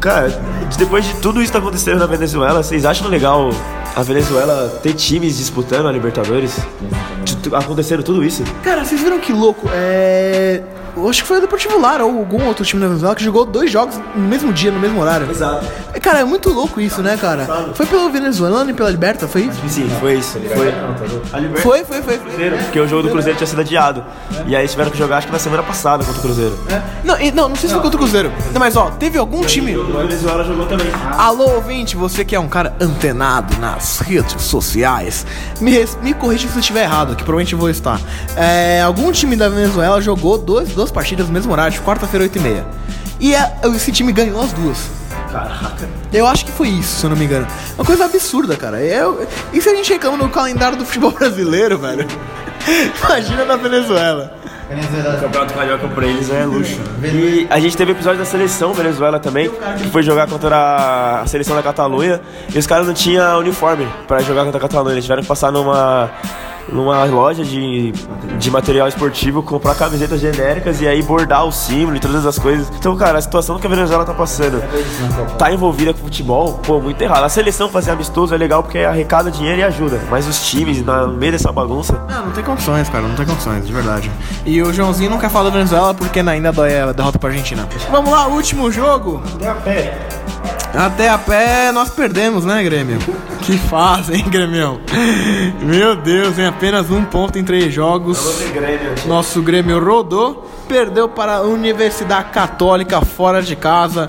Cara, 0.00 0.28
depois 0.76 1.04
de 1.04 1.14
tudo 1.14 1.40
isso 1.40 1.52
que 1.52 1.58
tá 1.58 1.62
acontecendo 1.62 1.98
na 1.98 2.06
Venezuela, 2.06 2.62
vocês 2.62 2.84
acham 2.84 3.08
legal 3.08 3.50
a 3.94 4.02
Venezuela 4.02 4.80
ter 4.82 4.94
times 4.94 5.36
disputando 5.36 5.86
a 5.86 5.92
Libertadores? 5.92 6.58
Acontecendo 7.52 8.02
tudo 8.02 8.24
isso? 8.24 8.42
Cara, 8.62 8.84
vocês 8.84 9.00
viram 9.00 9.20
que 9.20 9.32
louco? 9.32 9.68
É. 9.72 10.62
Eu 10.96 11.08
acho 11.08 11.22
que 11.22 11.28
foi 11.28 11.38
o 11.38 11.40
Deportivo 11.40 11.78
Lara 11.80 12.04
ou 12.04 12.18
algum 12.18 12.44
outro 12.46 12.64
time 12.64 12.80
da 12.80 12.86
Venezuela 12.88 13.14
que 13.14 13.24
jogou 13.24 13.44
dois 13.44 13.70
jogos 13.70 13.96
no 14.14 14.22
mesmo 14.28 14.52
dia, 14.52 14.70
no 14.70 14.78
mesmo 14.78 15.00
horário. 15.00 15.28
Exato. 15.30 15.66
Cara, 16.00 16.20
é 16.20 16.24
muito 16.24 16.50
louco 16.50 16.80
isso, 16.80 17.02
né, 17.02 17.16
cara? 17.20 17.46
Foi 17.74 17.86
pelo 17.86 18.10
venezuelano 18.10 18.70
e 18.70 18.74
pela 18.74 18.90
Liberta, 18.90 19.26
foi 19.26 19.42
isso? 19.42 19.58
Sim, 19.68 19.88
foi 20.00 20.14
isso. 20.14 20.38
Foi. 20.54 20.72
Foi, 21.62 21.84
foi, 21.84 22.02
foi. 22.02 22.18
Cruzeiro, 22.18 22.58
porque 22.58 22.80
o 22.80 22.86
jogo 22.88 23.02
do 23.04 23.10
Cruzeiro 23.10 23.36
tinha 23.36 23.46
sido 23.46 23.60
adiado. 23.60 24.04
E 24.46 24.54
aí 24.54 24.68
tiveram 24.68 24.90
que 24.90 24.98
jogar 24.98 25.18
acho 25.18 25.26
que 25.26 25.32
na 25.32 25.38
semana 25.38 25.62
passada 25.62 26.04
contra 26.04 26.18
o 26.20 26.22
Cruzeiro. 26.22 26.58
Não, 27.02 27.20
e- 27.20 27.32
não, 27.32 27.48
não 27.48 27.56
sei 27.56 27.68
se 27.68 27.74
foi 27.74 27.82
contra 27.82 27.96
o 27.96 28.00
Cruzeiro. 28.00 28.32
Não, 28.52 28.60
mas 28.60 28.76
ó, 28.76 28.90
teve 28.90 29.18
algum 29.18 29.42
time. 29.44 29.76
O 29.76 29.84
Venezuela 29.98 30.44
jogou 30.44 30.66
também. 30.66 30.86
Alô, 31.18 31.54
ouvinte, 31.54 31.96
você 31.96 32.24
que 32.24 32.36
é 32.36 32.40
um 32.40 32.48
cara 32.48 32.74
antenado 32.80 33.56
nas 33.58 33.98
redes 34.00 34.40
sociais, 34.42 35.26
me, 35.60 35.84
me 36.02 36.14
corrija 36.14 36.48
se 36.48 36.54
eu 36.54 36.60
estiver 36.60 36.82
errado, 36.84 37.10
que 37.16 37.22
provavelmente 37.24 37.52
eu 37.52 37.58
vou 37.58 37.70
estar. 37.70 38.00
É, 38.36 38.82
algum 38.82 39.10
time 39.12 39.36
da 39.36 39.48
Venezuela 39.48 40.00
jogou 40.00 40.38
dois, 40.38 40.68
duas 40.84 40.92
partidas 40.92 41.26
no 41.26 41.32
mesmo 41.32 41.50
horário, 41.52 41.72
de 41.72 41.80
quarta-feira, 41.80 42.24
8 42.24 42.36
e 42.36 42.40
meia. 42.40 42.66
E 43.18 43.34
é- 43.34 43.52
esse 43.74 43.90
time 43.90 44.12
ganhou 44.12 44.42
as 44.42 44.52
duas. 44.52 44.76
Caraca. 45.32 45.88
Eu 46.12 46.26
acho 46.26 46.44
que 46.44 46.52
foi 46.52 46.68
isso, 46.68 47.00
se 47.00 47.04
eu 47.06 47.10
não 47.10 47.16
me 47.16 47.24
engano. 47.24 47.46
Uma 47.76 47.84
coisa 47.84 48.04
absurda, 48.04 48.56
cara. 48.56 48.80
Eu, 48.80 49.26
e 49.52 49.60
se 49.60 49.68
a 49.68 49.74
gente 49.74 49.92
reclama 49.92 50.16
no 50.18 50.28
calendário 50.28 50.76
do 50.76 50.84
futebol 50.84 51.10
brasileiro, 51.16 51.78
velho? 51.78 52.06
Imagina 53.02 53.44
na 53.44 53.56
Venezuela. 53.56 54.32
Venezuela. 54.68 55.20
Campeonato 55.20 55.54
Carioca 55.54 55.88
pra 55.88 56.06
eles 56.06 56.30
é 56.30 56.44
luxo. 56.44 56.78
E 57.02 57.46
a 57.50 57.58
gente 57.60 57.76
teve 57.76 57.92
episódio 57.92 58.18
da 58.18 58.24
seleção 58.24 58.72
Venezuela 58.72 59.18
também, 59.20 59.50
que 59.78 59.88
foi 59.90 60.02
jogar 60.02 60.26
contra 60.26 61.20
a 61.22 61.26
seleção 61.26 61.54
da 61.56 61.62
Catalunha. 61.62 62.20
E 62.54 62.58
os 62.58 62.66
caras 62.66 62.86
não 62.86 62.94
tinham 62.94 63.38
uniforme 63.40 63.86
pra 64.08 64.20
jogar 64.20 64.44
contra 64.44 64.58
a 64.58 64.60
Catalunha. 64.60 64.94
Eles 64.94 65.04
tiveram 65.04 65.22
que 65.22 65.28
passar 65.28 65.50
numa. 65.52 66.10
Numa 66.74 67.04
loja 67.04 67.44
de, 67.44 67.92
de 68.38 68.50
material 68.50 68.88
esportivo, 68.88 69.42
comprar 69.42 69.74
camisetas 69.76 70.20
genéricas 70.20 70.80
e 70.80 70.86
aí 70.88 71.00
bordar 71.02 71.44
o 71.46 71.52
símbolo 71.52 71.96
e 71.96 72.00
todas 72.00 72.26
as 72.26 72.38
coisas. 72.38 72.68
Então, 72.76 72.96
cara, 72.96 73.16
a 73.18 73.22
situação 73.22 73.58
que 73.58 73.66
a 73.66 73.70
Venezuela 73.70 74.04
tá 74.04 74.12
passando, 74.12 74.60
tá 75.38 75.52
envolvida 75.52 75.94
com 75.94 76.00
futebol, 76.00 76.54
pô, 76.66 76.80
muito 76.80 77.00
errado. 77.00 77.24
A 77.24 77.28
seleção 77.28 77.68
fazer 77.68 77.92
amistoso 77.92 78.34
é 78.34 78.36
legal 78.36 78.62
porque 78.62 78.78
arrecada 78.80 79.30
dinheiro 79.30 79.60
e 79.60 79.62
ajuda, 79.64 80.00
mas 80.10 80.26
os 80.26 80.44
times, 80.46 80.84
na- 80.84 81.06
no 81.06 81.14
meio 81.14 81.32
dessa 81.32 81.52
bagunça, 81.52 81.94
Não, 82.10 82.26
não 82.26 82.32
tem 82.32 82.42
condições, 82.44 82.88
cara, 82.88 83.06
não 83.06 83.14
tem 83.14 83.24
condições, 83.24 83.66
de 83.66 83.72
verdade. 83.72 84.10
E 84.44 84.60
o 84.60 84.72
Joãozinho 84.72 85.10
não 85.10 85.18
quer 85.18 85.30
falar 85.30 85.44
da 85.44 85.50
Venezuela 85.50 85.94
porque 85.94 86.18
ainda 86.20 86.50
dói 86.52 86.80
a 86.80 86.92
derrota 86.92 87.18
pra 87.18 87.30
Argentina. 87.30 87.68
Vamos 87.90 88.10
lá, 88.10 88.26
último 88.26 88.70
jogo. 88.70 89.22
Até 89.36 89.48
a 89.48 89.54
pé. 89.54 89.98
Até 90.74 91.08
a 91.08 91.16
pé 91.18 91.70
nós 91.72 91.88
perdemos, 91.90 92.44
né, 92.44 92.62
Grêmio? 92.64 92.98
Que 93.44 93.58
fase, 93.58 94.14
hein, 94.16 94.24
Grêmio? 94.28 94.80
Meu 95.60 95.94
Deus, 95.94 96.38
em 96.38 96.46
apenas 96.46 96.90
um 96.90 97.04
ponto 97.04 97.38
em 97.38 97.44
três 97.44 97.72
jogos. 97.72 98.42
Nosso 99.06 99.42
Grêmio 99.42 99.84
rodou, 99.84 100.48
perdeu 100.66 101.08
para 101.08 101.36
a 101.36 101.42
Universidade 101.42 102.30
Católica 102.30 103.00
fora 103.02 103.42
de 103.42 103.54
casa. 103.54 104.08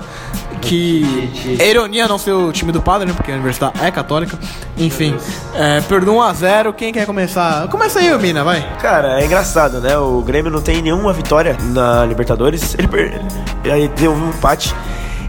Que 0.62 1.30
é 1.60 1.70
ironia 1.70 2.08
não 2.08 2.18
ser 2.18 2.32
o 2.32 2.50
time 2.50 2.72
do 2.72 2.80
padre, 2.80 3.06
né? 3.06 3.12
Porque 3.14 3.30
a 3.30 3.34
universidade 3.34 3.78
é 3.80 3.90
católica. 3.90 4.36
Enfim, 4.76 5.14
é, 5.54 5.80
perdeu 5.82 6.14
1 6.14 6.22
a 6.22 6.32
0 6.32 6.72
Quem 6.72 6.92
quer 6.92 7.06
começar? 7.06 7.68
Começa 7.68 8.00
aí, 8.00 8.18
Mina, 8.18 8.42
vai. 8.42 8.66
Cara, 8.80 9.20
é 9.20 9.26
engraçado, 9.26 9.80
né? 9.80 9.96
O 9.98 10.22
Grêmio 10.22 10.50
não 10.50 10.60
tem 10.60 10.82
nenhuma 10.82 11.12
vitória 11.12 11.56
na 11.72 12.04
Libertadores. 12.06 12.74
Ele, 12.74 12.88
per... 12.88 13.20
ele 13.64 13.88
deu 13.88 14.12
um 14.12 14.30
empate. 14.30 14.74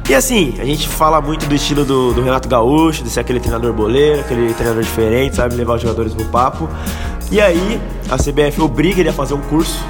E 0.09 0.15
assim, 0.15 0.55
a 0.57 0.63
gente 0.63 0.87
fala 0.87 1.19
muito 1.19 1.45
do 1.45 1.53
estilo 1.53 1.83
do, 1.83 2.13
do 2.13 2.21
Renato 2.21 2.47
Gaúcho, 2.47 3.03
de 3.03 3.09
ser 3.09 3.19
aquele 3.19 3.41
treinador 3.41 3.73
boleiro, 3.73 4.21
aquele 4.21 4.53
treinador 4.53 4.81
diferente, 4.81 5.35
sabe? 5.35 5.53
Levar 5.55 5.75
os 5.75 5.81
jogadores 5.81 6.13
pro 6.13 6.23
papo. 6.25 6.69
E 7.29 7.41
aí, 7.41 7.77
a 8.09 8.15
CBF 8.15 8.61
obriga 8.61 9.01
ele 9.01 9.09
a 9.09 9.13
fazer 9.13 9.33
um 9.33 9.41
curso. 9.41 9.83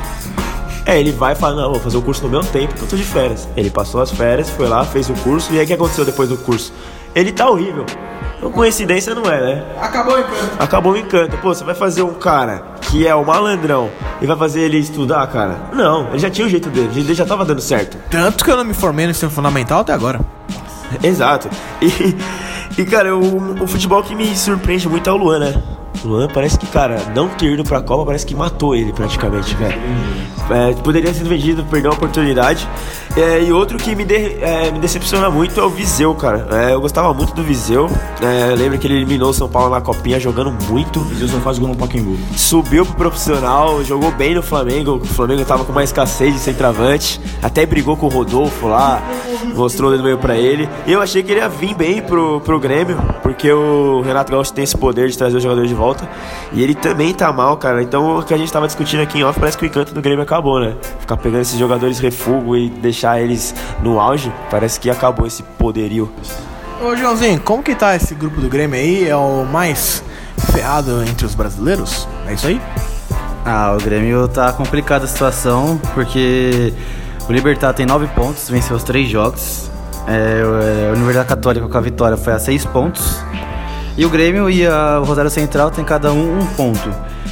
É, 0.88 1.00
ele 1.00 1.12
vai 1.12 1.34
e 1.34 1.36
fala, 1.36 1.62
não, 1.62 1.72
vou 1.72 1.80
fazer 1.80 1.98
o 1.98 2.02
curso 2.02 2.24
no 2.24 2.30
meu 2.30 2.40
tempo, 2.40 2.70
porque 2.70 2.86
eu 2.86 2.88
tô 2.88 2.96
de 2.96 3.04
férias. 3.04 3.48
Ele 3.56 3.70
passou 3.70 4.02
as 4.02 4.10
férias, 4.10 4.50
foi 4.50 4.68
lá, 4.68 4.84
fez 4.84 5.08
o 5.08 5.14
curso, 5.14 5.54
e 5.54 5.60
aí 5.60 5.66
o 5.66 5.68
que 5.68 5.74
aconteceu 5.74 6.04
depois 6.04 6.30
do 6.30 6.38
curso? 6.38 6.74
Ele 7.14 7.32
tá 7.32 7.48
horrível. 7.48 7.86
Então, 8.38 8.52
coincidência 8.52 9.16
não 9.16 9.24
é, 9.24 9.42
né? 9.42 9.66
Acabou 9.82 10.16
o 10.16 10.20
encanto. 10.20 10.52
Acabou 10.60 10.94
o 10.94 10.98
encanto. 10.98 11.38
Pô, 11.38 11.54
você 11.54 11.64
vai 11.64 11.74
fazer 11.74 12.04
um 12.04 12.14
cara 12.14 12.64
que 12.82 13.06
é 13.08 13.14
o 13.14 13.26
malandrão 13.26 13.90
e 14.22 14.26
vai 14.26 14.38
fazer 14.38 14.62
ele 14.62 14.78
estudar, 14.78 15.26
cara? 15.28 15.56
Não, 15.74 16.10
ele 16.10 16.20
já 16.20 16.30
tinha 16.30 16.46
o 16.46 16.50
jeito 16.50 16.70
dele, 16.70 16.90
ele 16.96 17.14
já 17.14 17.26
tava 17.26 17.44
dando 17.44 17.62
certo. 17.62 17.98
Tanto 18.10 18.46
que 18.46 18.52
eu 18.52 18.56
não 18.56 18.64
me 18.64 18.74
formei 18.74 19.06
no 19.06 19.12
ensino 19.12 19.32
fundamental 19.32 19.82
até 19.82 19.92
agora. 19.94 20.20
Exato. 21.04 21.50
E, 21.82 22.16
e 22.82 22.86
cara, 22.86 23.16
o, 23.16 23.64
o 23.64 23.68
futebol 23.68 24.04
que 24.04 24.16
me 24.16 24.36
surpreende 24.38 24.88
muito 24.88 25.10
é 25.10 25.14
o 25.14 25.18
Luan, 25.18 25.40
né? 25.40 25.64
O 26.04 26.08
Luan 26.08 26.28
parece 26.28 26.58
que, 26.60 26.68
cara, 26.68 27.02
não 27.16 27.28
ter 27.30 27.52
ido 27.54 27.64
pra 27.64 27.82
Copa 27.82 28.06
parece 28.06 28.26
que 28.26 28.36
matou 28.36 28.76
ele 28.76 28.94
praticamente, 28.94 29.56
velho. 29.56 29.80
É, 30.50 30.74
poderia 30.82 31.14
ser 31.14 31.24
vendido, 31.26 31.64
perdeu 31.66 31.92
a 31.92 31.94
oportunidade. 31.94 32.68
É, 33.16 33.42
e 33.44 33.52
outro 33.52 33.78
que 33.78 33.96
me, 33.96 34.06
de- 34.06 34.38
é, 34.42 34.72
me 34.72 34.80
decepciona 34.80 35.30
muito 35.30 35.60
é 35.60 35.64
o 35.64 35.70
Viseu, 35.70 36.14
cara. 36.16 36.48
É, 36.52 36.74
eu 36.74 36.82
gostava 36.82 37.14
muito 37.14 37.34
do 37.34 37.44
Viseu. 37.44 37.90
É, 38.22 38.54
lembro 38.56 38.78
que 38.78 38.88
ele 38.88 38.96
eliminou 38.96 39.30
o 39.30 39.34
São 39.34 39.50
Paulo 39.50 39.70
na 39.70 39.82
Copinha 39.82 40.20
jogando 40.20 40.52
muito. 40.70 41.00
O 41.00 41.04
Viseu 41.04 41.28
só 41.28 41.38
faz 41.40 41.58
gol 41.60 41.70
no 41.70 41.76
Pacaembu. 41.76 42.18
Subiu 42.36 42.86
pro 42.86 42.96
profissional, 42.96 43.84
jogou 43.84 44.12
bem 44.12 44.36
no 44.36 44.44
Flamengo. 44.44 44.96
O 45.02 45.06
Flamengo 45.06 45.44
tava 45.46 45.66
com 45.66 45.72
uma 45.72 45.84
escassez 45.84 46.34
de 46.34 46.40
centroavante. 46.40 47.20
Até 47.42 47.66
brigou 47.66 47.98
com 47.98 48.06
o 48.06 48.10
Rodolfo 48.10 48.68
lá, 48.68 49.02
mostrou 49.56 49.94
o 49.94 50.04
meio 50.04 50.18
pra 50.18 50.36
ele. 50.38 50.70
E 50.86 50.92
eu 50.94 51.02
achei 51.02 51.24
que 51.24 51.32
ele 51.32 51.40
ia 51.42 51.50
vir 51.50 51.74
bem 51.76 52.02
pro, 52.02 52.40
pro 52.42 52.60
Grêmio, 52.60 52.98
porque 53.24 53.52
o 53.52 54.02
Renato 54.02 54.32
Gaúcho 54.32 54.54
tem 54.54 54.64
esse 54.64 54.78
poder 54.78 55.10
de 55.10 55.18
trazer 55.18 55.38
os 55.38 55.44
jogadores 55.44 55.70
de 55.70 55.76
volta. 55.76 56.08
E 56.54 56.62
ele 56.62 56.76
também 56.76 57.14
tá 57.14 57.32
mal, 57.34 57.58
cara. 57.58 57.82
Então 57.82 58.20
o 58.20 58.24
que 58.24 58.34
a 58.34 58.38
gente 58.38 58.52
tava 58.52 58.68
discutindo 58.68 59.02
aqui 59.02 59.20
em 59.20 59.24
off, 59.24 59.40
parece 59.40 59.58
que 59.58 59.66
o 59.66 59.68
encanto 59.68 59.94
do 59.94 60.02
Grêmio 60.02 60.22
acabou, 60.24 60.37
né? 60.60 60.76
Ficar 61.00 61.18
pegando 61.18 61.42
esses 61.42 61.58
jogadores 61.58 62.00
refugo 62.00 62.56
e 62.56 62.70
deixar 62.70 63.22
eles 63.22 63.54
no 63.82 64.00
auge, 64.00 64.32
parece 64.50 64.80
que 64.80 64.90
acabou 64.90 65.26
esse 65.26 65.44
poderio. 65.44 66.12
Ô 66.82 66.96
Joãozinho, 66.96 67.40
como 67.42 67.64
que 67.64 67.74
tá 67.74 67.96
esse 67.96 68.14
grupo 68.14 68.40
do 68.40 68.48
Grêmio 68.48 68.80
aí? 68.80 69.08
É 69.08 69.16
o 69.16 69.44
mais 69.46 70.04
ferrado 70.52 71.04
entre 71.04 71.26
os 71.26 71.34
brasileiros? 71.34 72.08
É 72.28 72.34
isso 72.34 72.48
aí? 72.48 72.62
Ah, 73.44 73.76
o 73.80 73.84
Grêmio 73.84 74.28
tá 74.28 74.52
complicada 74.54 75.06
a 75.06 75.08
situação, 75.08 75.80
porque 75.94 76.74
o 77.28 77.32
Libertar 77.32 77.74
tem 77.74 77.86
9 77.86 78.08
pontos, 78.08 78.50
venceu 78.50 78.76
os 78.76 78.84
3 78.84 79.10
jogos. 79.10 79.72
É, 80.08 80.90
a 80.90 80.94
Universidade 80.94 81.28
Católica 81.28 81.68
com 81.68 81.78
a 81.78 81.82
vitória 81.82 82.16
foi 82.16 82.34
a 82.34 82.40
6 82.40 82.66
pontos. 82.66 83.22
E 83.98 84.06
o 84.06 84.10
Grêmio 84.10 84.50
e 84.50 84.66
a- 84.66 85.00
o 85.02 85.04
Rosário 85.04 85.32
Central 85.32 85.72
tem 85.72 85.84
cada 85.84 86.12
um 86.14 86.40
um 86.40 86.46
ponto. 86.46 86.90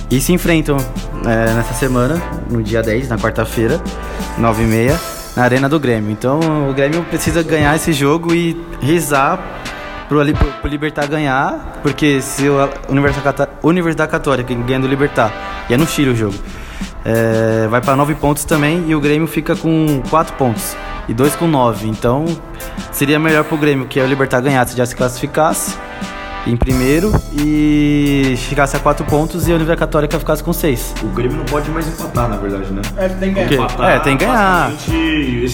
E 0.09 0.19
se 0.19 0.33
enfrentam 0.33 0.77
é, 1.25 1.53
nessa 1.53 1.73
semana, 1.73 2.21
no 2.49 2.61
dia 2.61 2.81
10, 2.81 3.09
na 3.09 3.17
quarta-feira, 3.17 3.81
9h30, 4.39 4.95
na 5.35 5.43
Arena 5.43 5.67
do 5.69 5.79
Grêmio. 5.79 6.11
Então 6.11 6.39
o 6.69 6.73
Grêmio 6.73 7.03
precisa 7.03 7.41
ganhar 7.43 7.75
esse 7.75 7.91
jogo 7.93 8.33
e 8.33 8.59
rezar 8.81 9.39
pro, 10.07 10.23
pro, 10.33 10.47
pro 10.61 10.69
Libertar 10.69 11.07
ganhar, 11.07 11.79
porque 11.81 12.21
se 12.21 12.47
a 12.47 12.69
Universidade, 13.63 14.11
Católica 14.11 14.53
ganha 14.53 14.79
do 14.79 14.87
Libertar, 14.87 15.31
e 15.69 15.73
é 15.73 15.77
no 15.77 15.87
Chile 15.87 16.11
o 16.11 16.15
jogo, 16.15 16.35
é, 17.03 17.67
vai 17.67 17.81
para 17.81 17.95
9 17.95 18.13
pontos 18.15 18.45
também 18.45 18.83
e 18.87 18.95
o 18.95 18.99
Grêmio 19.01 19.27
fica 19.27 19.55
com 19.55 20.01
4 20.09 20.33
pontos 20.35 20.75
e 21.07 21.13
2 21.13 21.35
com 21.35 21.47
9. 21.47 21.87
Então 21.87 22.25
seria 22.91 23.17
melhor 23.19 23.43
pro 23.43 23.57
Grêmio 23.57 23.87
que 23.87 23.99
o 23.99 24.05
Libertar 24.05 24.41
ganhasse, 24.41 24.77
já 24.77 24.85
se 24.85 24.95
classificasse 24.95 25.75
em 26.47 26.55
primeiro 26.55 27.11
e 27.37 28.35
ficasse 28.37 28.75
a 28.75 28.79
4 28.79 29.05
pontos 29.05 29.47
e 29.47 29.51
a 29.51 29.55
Universidade 29.55 29.79
Católica 29.79 30.19
ficasse 30.19 30.43
com 30.43 30.53
6. 30.53 30.93
O 31.03 31.07
Grêmio 31.07 31.37
não 31.37 31.45
pode 31.45 31.69
mais 31.71 31.87
empatar, 31.87 32.29
na 32.29 32.37
verdade, 32.37 32.71
né? 32.71 32.81
É, 32.97 33.07
tem 33.09 33.33
que 33.33 33.39
O 33.41 33.47
quê? 33.47 33.57
É, 33.83 33.99
tem 33.99 34.17
que 34.17 34.25
ganhar. 34.25 34.71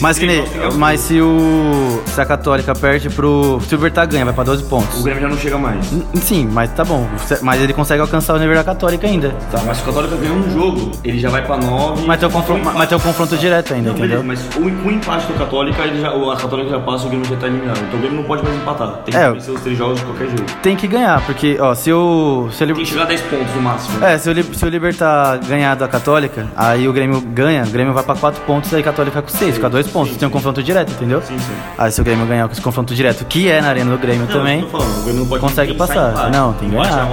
Mas 0.02 0.20
que 0.20 0.26
nem, 0.26 0.44
mas 0.76 1.00
se 1.02 1.20
o 1.22 2.02
se 2.08 2.20
a 2.20 2.26
Católica 2.26 2.74
perde 2.76 3.10
pro 3.10 3.60
se 3.68 3.74
o 3.74 3.78
Libertar 3.78 4.06
ganha, 4.06 4.26
vai 4.26 4.34
para 4.34 4.44
12 4.46 4.64
pontos. 4.64 5.00
O 5.00 5.04
Grêmio 5.04 5.22
já 5.22 5.30
não 5.30 5.38
chega 5.38 5.58
mais. 5.58 5.92
N- 5.92 6.06
Sim, 6.22 6.48
mas 6.52 6.70
tá 6.72 6.84
bom. 6.84 7.08
Mas 7.42 7.62
ele 7.62 7.74
consegue 7.74 8.02
alcançar 8.02 8.34
a 8.34 8.36
Universidade 8.38 8.66
Católica 8.66 9.08
ainda. 9.08 9.30
Tá, 9.52 9.62
mas 9.66 9.78
se 9.78 9.84
o 9.84 9.86
Católica 9.88 10.16
ganhar 10.18 10.34
um 10.34 10.52
jogo, 10.52 10.92
ele 11.04 11.20
já 11.20 11.30
vai 11.30 11.44
pra 11.46 11.58
9. 11.58 12.06
Mas 12.06 12.20
tem 12.20 12.28
o 12.28 12.32
confronto, 12.32 12.62
mas 12.74 12.88
tem 12.90 12.98
o 12.98 13.02
confronto 13.02 13.38
direto 13.38 13.74
ainda, 13.74 13.90
Não, 13.90 13.98
entendeu? 13.98 14.22
beleza, 14.24 14.46
mas 14.58 14.58
o, 14.58 14.82
com 14.84 14.90
o 14.90 14.92
empate 14.92 15.26
do 15.28 15.34
Católica, 15.34 15.82
ele 15.84 16.02
já, 16.02 16.10
a 16.10 16.36
Católica 16.36 16.70
já 16.70 16.80
passa, 16.80 17.06
o 17.06 17.10
Grêmio 17.10 17.26
já 17.28 17.36
tá 17.38 17.48
eliminado. 17.48 17.80
Então 17.80 17.98
o 17.98 18.02
Grêmio 18.02 18.18
não 18.18 18.24
pode 18.24 18.44
mais 18.44 18.56
empatar. 18.56 18.90
Tem 19.06 19.14
que 19.14 19.18
É. 19.18 19.32
vencer 19.32 19.54
os 19.54 19.62
três 19.62 19.78
jogos 19.78 20.00
de 20.00 20.06
qualquer 20.06 20.28
jeito. 20.28 20.54
Tem 20.62 20.76
que 20.76 20.81
ganhar, 20.88 21.22
porque, 21.26 21.58
ó, 21.60 21.74
se 21.74 21.92
o. 21.92 22.50
Se 22.52 22.64
o 22.64 22.68
Tem 22.68 22.76
que 22.76 22.86
chegar 22.86 23.04
a 23.04 23.06
10 23.06 23.22
pontos 23.22 23.56
no 23.56 23.62
máximo. 23.62 24.04
é, 24.04 24.18
se 24.18 24.44
se 24.54 24.70
Libertar 24.70 25.38
ganhar 25.40 25.76
da 25.76 25.88
Católica, 25.88 26.48
aí 26.56 26.88
o 26.88 26.94
Grêmio 26.94 27.20
ganha, 27.22 27.64
o 27.64 27.70
Grêmio 27.70 27.94
vai 27.94 28.04
pra 28.04 28.16
4 28.16 28.42
pontos, 28.44 28.74
aí 28.74 28.82
a 28.82 28.84
Católica 28.84 29.22
com 29.22 29.28
6, 29.28 29.56
fica 29.56 29.70
2 29.70 29.88
pontos. 29.88 30.16
Tem 30.18 30.28
um 30.28 30.32
confronto 30.32 30.64
direto, 30.64 30.92
entendeu? 30.92 31.22
Sim, 31.22 31.38
sim. 31.38 31.54
Aí 31.78 31.92
se 31.92 32.00
o 32.00 32.04
Grêmio 32.04 32.26
ganhar 32.26 32.48
com 32.48 32.54
esse 32.54 32.62
confronto 32.62 32.94
direto, 32.96 33.26
que 33.26 33.50
é 33.50 33.62
na 33.62 33.70
arena 33.70 33.92
do 33.92 33.98
Grêmio 33.98 34.26
Não, 34.26 34.34
também, 34.34 34.62
eu 34.62 34.70
falando, 34.70 35.00
o 35.00 35.04
Grêmio 35.04 35.20
não 35.22 35.28
pode 35.28 35.42
consegue 35.42 35.74
passar. 35.74 36.32
Não, 36.32 36.54
tem 36.54 36.70
que 36.70 36.76
ganhar. 36.76 37.10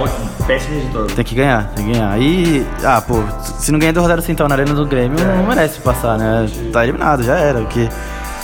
É. 0.49 1.05
Tem 1.15 1.25
que 1.25 1.35
ganhar, 1.35 1.63
tem 1.75 1.85
que 1.85 1.91
ganhar. 1.91 2.19
E, 2.21 2.65
ah, 2.83 3.01
pô, 3.01 3.21
se 3.59 3.71
não 3.71 3.79
ganhar 3.79 3.91
do 3.91 4.01
Rosário 4.01 4.23
Central 4.23 4.47
na 4.49 4.55
Arena 4.55 4.73
do 4.73 4.85
Grêmio, 4.85 5.17
não 5.19 5.45
merece 5.47 5.79
passar, 5.79 6.17
né? 6.17 6.47
Tá 6.71 6.83
eliminado, 6.83 7.23
já 7.23 7.35
era. 7.35 7.59
Porque 7.59 7.87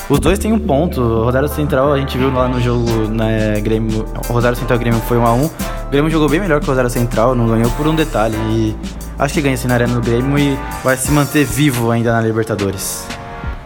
os 0.10 0.20
dois 0.20 0.38
têm 0.38 0.53
um 0.53 0.60
ponto. 0.60 1.01
O 1.01 1.24
Rosário 1.24 1.49
Central, 1.49 1.93
a 1.93 1.99
gente 1.99 2.18
viu 2.18 2.32
lá 2.32 2.47
no 2.47 2.60
jogo, 2.62 2.89
né, 3.10 3.60
Grêmio, 3.62 4.06
o 4.30 4.34
Rosário 4.34 4.58
Central 4.58 4.78
Grêmio 4.80 4.99
foi 5.01 5.18
1 5.18 5.26
a 5.26 5.34
1 5.34 5.45
O 5.45 5.51
Grêmio 5.89 6.12
jogou 6.12 6.30
bem 6.30 6.39
melhor 6.39 6.60
que 6.60 6.66
o 6.66 6.70
Rosário 6.70 6.89
Central, 6.89 7.36
não 7.36 7.47
ganhou 7.47 7.70
por 7.72 7.88
um 7.88 7.95
detalhe. 7.95 8.36
E 8.49 8.76
acho 9.18 9.34
que 9.34 9.41
ganha 9.41 9.56
assim 9.56 9.68
na 9.68 9.76
Arena 9.76 9.93
do 9.95 10.01
Grêmio 10.01 10.38
e 10.38 10.58
vai 10.84 10.95
se 10.95 11.12
manter 11.12 11.45
vivo 11.45 11.91
ainda 11.91 12.14
na 12.14 12.22
Libertadores. 12.22 13.06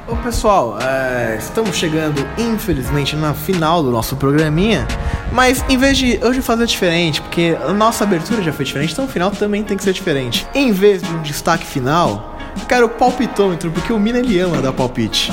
Ô 0.08 0.16
pessoal, 0.16 0.80
é, 0.82 1.36
estamos 1.38 1.76
chegando 1.76 2.26
infelizmente 2.36 3.16
na 3.16 3.36
final 3.36 3.84
do 3.84 3.92
nosso 3.92 4.16
programinha, 4.16 4.88
mas 5.32 5.64
em 5.70 5.78
vez 5.78 6.00
de 6.00 6.20
hoje 6.24 6.42
fazer 6.42 6.66
diferente, 6.66 7.22
porque 7.22 7.56
a 7.64 7.72
nossa 7.74 8.06
abertura 8.06 8.42
já 8.42 8.52
foi 8.52 8.66
diferente, 8.66 8.92
então 8.92 9.06
o 9.06 9.08
final 9.08 9.30
também 9.30 9.64
tem 9.64 9.78
que 9.78 9.84
ser 9.84 9.94
diferente. 9.94 10.48
Em 10.56 10.72
vez 10.72 11.04
de 11.04 11.14
um 11.14 11.22
destaque 11.22 11.64
final, 11.64 12.36
eu 12.60 12.66
quero 12.66 12.88
o 12.88 12.90
palpitômetro, 12.90 13.70
porque 13.70 13.94
o 13.94 14.00
Mina 14.00 14.18
ele 14.18 14.40
ama 14.40 14.60
dar 14.64 14.74
palpite. 14.74 15.32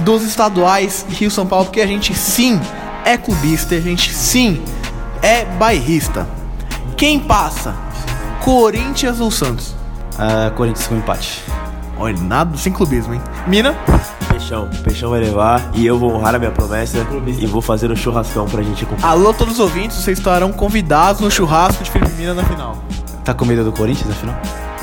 Dos 0.00 0.22
estaduais 0.22 1.04
Rio 1.08 1.30
São 1.30 1.46
Paulo, 1.46 1.66
porque 1.66 1.80
a 1.80 1.86
gente 1.86 2.14
sim 2.14 2.60
é 3.04 3.16
clubista, 3.16 3.74
a 3.74 3.80
gente 3.80 4.12
sim 4.14 4.62
é 5.22 5.44
bairrista. 5.44 6.26
Quem 6.96 7.18
passa? 7.18 7.74
Corinthians 8.44 9.20
ou 9.20 9.30
Santos? 9.30 9.74
Ah, 10.18 10.50
Corinthians 10.56 10.86
com 10.86 10.96
empate. 10.96 11.42
Olha, 11.98 12.16
nada 12.20 12.56
sem 12.56 12.72
clubismo, 12.72 13.14
hein? 13.14 13.20
Mina? 13.46 13.76
Peixão, 14.28 14.68
Peixão 14.84 15.10
vai 15.10 15.20
levar 15.20 15.70
e 15.74 15.84
eu 15.84 15.98
vou 15.98 16.14
honrar 16.14 16.34
a 16.34 16.38
minha 16.38 16.50
promessa 16.50 16.98
e 17.38 17.46
vou 17.46 17.60
fazer 17.60 17.90
um 17.90 17.96
churrascão 17.96 18.46
pra 18.46 18.62
gente 18.62 18.84
acompanhar. 18.84 19.10
Alô, 19.10 19.34
todos 19.34 19.54
os 19.54 19.60
ouvintes, 19.60 19.96
vocês 19.96 20.18
estarão 20.18 20.52
convidados 20.52 21.20
no 21.20 21.30
churrasco 21.30 21.82
de 21.82 21.90
Felipe 21.90 22.12
Mina 22.12 22.34
na 22.34 22.44
final. 22.44 22.78
Tá 23.24 23.34
com 23.34 23.44
medo 23.44 23.64
do 23.64 23.72
Corinthians, 23.72 24.10
afinal? 24.10 24.40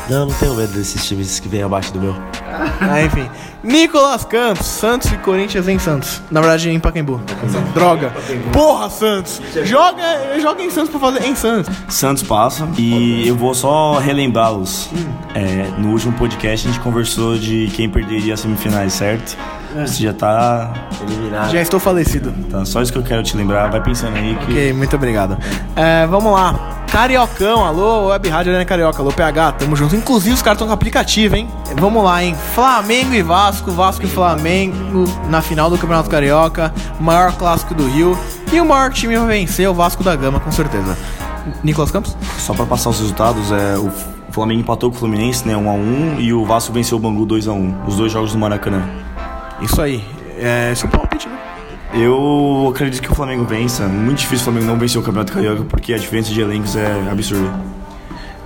Não, 0.10 0.28
não 0.28 0.34
tenho 0.36 0.54
medo 0.54 0.74
desses 0.74 1.06
times 1.06 1.40
que 1.40 1.48
vêm 1.48 1.64
abaixo 1.64 1.92
do 1.94 2.00
meu. 2.00 2.16
Ah, 2.80 3.02
enfim. 3.02 3.30
Nicolas 3.64 4.24
Campos, 4.24 4.66
Santos 4.66 5.12
e 5.12 5.18
Corinthians 5.18 5.68
em 5.68 5.78
Santos. 5.78 6.22
Na 6.32 6.40
verdade, 6.40 6.70
em 6.70 6.80
Pacaembu. 6.80 7.20
Droga. 7.74 8.14
Porra, 8.54 8.90
Santos. 8.90 9.42
Joga, 9.64 10.40
joga 10.40 10.64
em 10.64 10.70
Santos 10.70 10.90
pra 10.90 11.00
fazer 11.00 11.26
em 11.26 11.36
Santos. 11.36 11.76
Santos 11.90 12.24
passa 12.24 12.68
e 12.78 13.28
eu 13.28 13.36
vou 13.36 13.54
só 13.54 13.98
relembrá-los. 13.98 14.90
Hum. 14.94 15.06
É, 15.34 15.68
no 15.78 15.90
último 15.90 16.14
podcast 16.14 16.68
a 16.68 16.72
gente 16.72 16.82
conversou 16.82 17.38
de 17.38 17.68
quem 17.76 17.90
perderia 17.90 18.36
as 18.36 18.40
semifinais, 18.40 18.94
certo? 18.94 19.36
É. 19.76 19.86
Você 19.86 20.04
já 20.04 20.14
tá, 20.14 20.74
Eliminado. 21.02 21.52
Já 21.52 21.62
estou 21.62 21.80
falecido. 21.80 22.34
tá. 22.50 22.64
Só 22.66 22.82
isso 22.82 22.92
que 22.92 22.98
eu 22.98 23.04
quero 23.04 23.22
te 23.24 23.36
lembrar. 23.36 23.70
Vai 23.70 23.82
pensando 23.84 24.16
aí 24.16 24.36
que. 24.36 24.52
Ok, 24.52 24.74
muito 24.74 24.96
obrigado. 24.96 25.38
É, 25.76 26.08
vamos 26.08 26.32
lá. 26.32 26.72
Cariocão, 26.90 27.66
alô, 27.66 28.08
Web 28.08 28.30
Rádio 28.30 28.52
Arena 28.54 28.64
Carioca, 28.64 29.02
alô, 29.02 29.12
PH, 29.12 29.54
tamo 29.54 29.76
junto. 29.76 29.96
Inclusive 29.98 30.34
os 30.34 30.42
caras 30.42 30.56
estão 30.56 30.68
com 30.68 30.74
aplicativo, 30.74 31.36
hein? 31.36 31.50
Vamos 31.78 32.02
lá, 32.02 32.24
hein? 32.24 32.34
Flamengo 32.54 33.14
e 33.14 33.22
Vasco, 33.22 33.70
Vasco 33.72 34.06
e 34.06 34.08
Flamengo 34.08 35.04
na 35.30 35.42
final 35.42 35.70
do 35.70 35.78
Campeonato 35.78 36.10
Carioca, 36.10 36.74
maior 36.98 37.34
clássico 37.34 37.74
do 37.74 37.86
Rio. 37.86 38.18
E 38.54 38.62
o 38.62 38.66
maior 38.66 38.94
time 38.94 39.18
vai 39.18 39.28
vencer, 39.28 39.68
o 39.70 39.74
Vasco 39.74 40.04
da 40.06 40.16
Gama, 40.16 40.40
com 40.40 40.52
certeza. 40.54 40.98
Nicolas 41.64 41.92
Campos? 41.92 42.16
Só 42.38 42.54
pra 42.54 42.66
passar 42.66 42.92
os 42.92 43.00
resultados, 43.00 43.52
é, 43.52 43.78
o 43.78 43.92
Flamengo 44.32 44.62
empatou 44.62 44.90
com 44.90 44.96
o 44.96 45.00
Fluminense, 45.00 45.46
né? 45.46 45.54
1x1 45.54 46.20
e 46.20 46.32
o 46.32 46.46
Vasco 46.46 46.72
venceu 46.72 46.98
o 46.98 47.02
Bangu 47.02 47.26
2x1. 47.26 47.88
Os 47.88 47.98
dois 47.98 48.12
jogos 48.12 48.32
do 48.32 48.38
Maracanã. 48.38 48.82
Isso 49.62 49.82
aí. 49.82 50.04
É, 50.38 50.72
esse 50.72 50.84
é 50.86 50.88
o 50.88 50.92
palpite, 50.92 51.28
né? 51.28 51.38
Eu 51.94 52.72
acredito 52.74 53.02
que 53.02 53.12
o 53.12 53.16
Flamengo 53.16 53.46
vença. 53.46 53.84
Muito 53.84 54.20
difícil 54.20 54.42
o 54.42 54.44
Flamengo 54.52 54.66
não 54.66 54.78
vencer 54.78 55.00
o 55.00 55.04
Campeonato 55.04 55.32
Carioca 55.32 55.64
porque 55.70 55.94
a 55.94 55.98
diferença 55.98 56.32
de 56.32 56.42
elencos 56.42 56.76
é 56.76 56.92
absurda. 57.10 57.50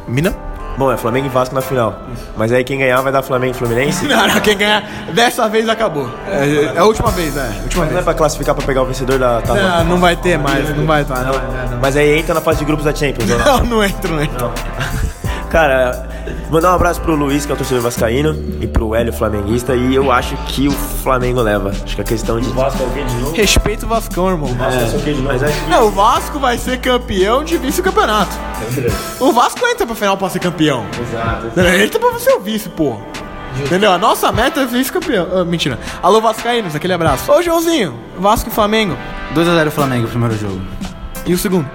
Mina? 0.08 0.36
Bom, 0.78 0.90
é 0.92 0.96
Flamengo 0.96 1.26
e 1.26 1.30
Vasco 1.30 1.54
na 1.54 1.62
final. 1.62 2.00
Mas 2.38 2.54
aí 2.54 2.64
quem 2.64 2.80
ganhar 2.80 3.02
vai 3.02 3.12
dar 3.12 3.22
Flamengo 3.22 3.54
e 3.54 3.58
Fluminense? 3.58 4.06
Não, 4.08 4.28
não, 4.28 4.40
quem 4.40 4.56
ganhar 4.58 4.82
dessa 5.14 5.50
vez 5.50 5.68
acabou. 5.68 6.10
É, 6.28 6.74
é 6.76 6.78
a 6.78 6.86
última 6.86 7.12
vez, 7.12 7.36
é. 7.36 7.50
Última 7.64 7.84
Não 7.84 7.92
é 7.92 7.94
vez. 7.96 8.06
pra 8.06 8.14
classificar 8.14 8.56
pra 8.56 8.66
pegar 8.66 8.84
o 8.84 8.86
vencedor 8.86 9.20
da 9.20 9.42
tábua? 9.42 9.62
Não, 9.62 9.86
não 9.86 9.98
vai 9.98 10.16
ter 10.16 10.38
mais, 10.38 10.70
não 10.78 10.86
vai 10.86 11.02
estar. 11.02 11.22
Não, 11.24 11.34
não. 11.34 11.80
Mas 11.82 11.98
aí 11.98 12.18
entra 12.20 12.34
na 12.34 12.40
fase 12.42 12.60
de 12.60 12.66
grupos 12.66 12.86
da 12.86 12.96
Champions, 12.96 13.30
ou 13.30 13.38
não? 13.40 13.58
Não, 13.58 13.66
não 13.66 13.84
entra, 13.84 14.10
não 14.12 14.24
entra. 14.24 14.52
Cara, 15.50 16.08
mandar 16.50 16.72
um 16.72 16.76
abraço 16.76 17.02
pro 17.02 17.14
Luiz, 17.16 17.46
que 17.46 17.52
é 17.52 17.56
o 17.56 17.58
torcedor 17.58 17.84
vascaíno, 17.84 18.34
e 18.62 18.68
pro 18.68 18.96
Hélio, 18.96 19.12
flamenguista, 19.12 19.76
e 19.76 19.94
eu 19.96 20.12
acho 20.12 20.38
que 20.48 20.68
o 20.70 20.72
Flamengo 21.00 21.42
leva. 21.42 21.70
Acho 21.70 21.96
que 21.96 22.02
a 22.02 22.06
questão 22.06 22.40
de... 22.40 22.50
Vasco 22.50 22.84
é 22.84 22.86
o 22.86 22.90
quê 22.92 23.04
de 23.04 23.16
novo? 23.16 23.36
Respeito 23.36 23.86
o 23.86 23.90
Vascão, 23.90 24.30
irmão. 24.30 24.54
Vasco 24.54 24.82
é 24.82 24.86
o 24.86 25.04
quê 25.04 25.14
de 25.14 25.22
novo? 25.22 25.28
Mas 25.34 25.44
acho 25.44 25.64
que... 25.64 25.70
Não, 25.70 25.88
o 25.88 25.92
Vasco 25.92 26.40
vai 26.40 26.58
ser 26.58 26.80
campeão 26.80 27.44
de 27.44 27.58
vice-campeonato. 27.58 28.36
O 29.20 29.32
Vasco 29.32 29.66
entra 29.68 29.86
pra 29.86 29.96
final 29.96 30.18
pra 30.18 30.30
ser 30.30 30.40
campeão. 30.40 30.86
Exato. 31.02 31.60
Ele 31.60 31.84
entra 31.84 32.00
pra 32.00 32.20
ser 32.20 32.34
o 32.34 32.40
vice, 32.40 32.70
pô. 32.70 32.98
Entendeu? 33.66 33.92
A 33.92 33.98
nossa 33.98 34.32
meta 34.32 34.62
é 34.62 34.66
vice-campeão. 34.66 35.28
Ah, 35.34 35.44
mentira. 35.44 35.80
Alô, 36.04 36.22
Vascaínos, 36.22 36.76
aquele 36.76 36.94
abraço. 36.94 37.32
Ô, 37.32 37.42
Joãozinho, 37.42 37.94
Vasco 38.18 38.50
e 38.50 38.54
Flamengo. 38.54 38.98
2x0 39.34 39.72
Flamengo, 39.72 40.08
primeiro 40.08 40.38
jogo. 40.38 40.62
E 41.26 41.34
o 41.34 41.38
segundo? 41.38 41.70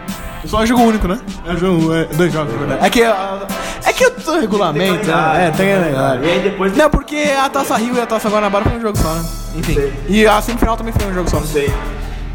Só 0.47 0.63
é 0.63 0.67
jogo 0.67 0.83
único, 0.83 1.09
né? 1.09 1.19
É, 1.47 1.57
jogo, 1.57 1.95
é 1.95 2.05
dois 2.05 2.33
jogos, 2.33 2.53
na 2.53 2.59
verdade. 2.59 2.87
É 2.87 2.91
que, 2.91 3.03
ah, 3.03 3.47
é 3.85 3.93
que 3.93 4.07
o 4.07 4.41
regulamento. 4.41 5.07
né? 5.07 5.47
É, 5.47 5.51
tem 5.51 5.67
que 5.67 5.85
lembrar. 5.85 6.25
E 6.25 6.31
aí 6.31 6.41
depois... 6.41 6.77
Não, 6.77 6.91
porque 6.91 7.17
a 7.39 7.49
Taça 7.49 7.77
Rio 7.77 7.95
e 7.97 8.01
a 8.01 8.07
Taça 8.07 8.29
Guanabara 8.29 8.65
foi 8.65 8.79
um 8.79 8.81
jogo 8.81 8.99
só, 8.99 9.13
né? 9.15 9.25
Enfim. 9.57 9.93
E 10.09 10.27
a 10.27 10.41
semifinal 10.43 10.77
também 10.77 10.93
foi 10.93 11.11
um 11.11 11.15
jogo 11.15 11.31
só. 11.31 11.41
Não 11.41 11.47
sei. 11.47 11.73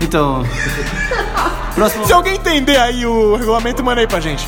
Então. 0.01 0.43
próximo. 1.75 2.05
Se 2.05 2.13
alguém 2.13 2.35
entender 2.35 2.77
aí 2.77 3.05
o 3.05 3.35
regulamento, 3.35 3.83
manda 3.83 4.01
aí 4.01 4.07
pra 4.07 4.19
gente. 4.19 4.47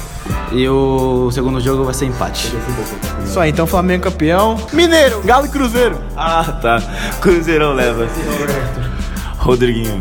E 0.51 0.67
o 0.67 1.31
segundo 1.31 1.59
jogo 1.61 1.83
vai 1.83 1.93
ser 1.93 2.05
empate. 2.05 2.53
Isso 3.23 3.39
aí, 3.39 3.51
então 3.51 3.65
Flamengo 3.65 4.03
campeão. 4.03 4.57
Mineiro, 4.73 5.21
Galo 5.21 5.45
e 5.45 5.49
Cruzeiro. 5.49 5.97
Ah, 6.15 6.43
tá. 6.61 6.81
Cruzeirão 7.21 7.73
leva. 7.73 8.07
Rodriguinho. 9.37 9.99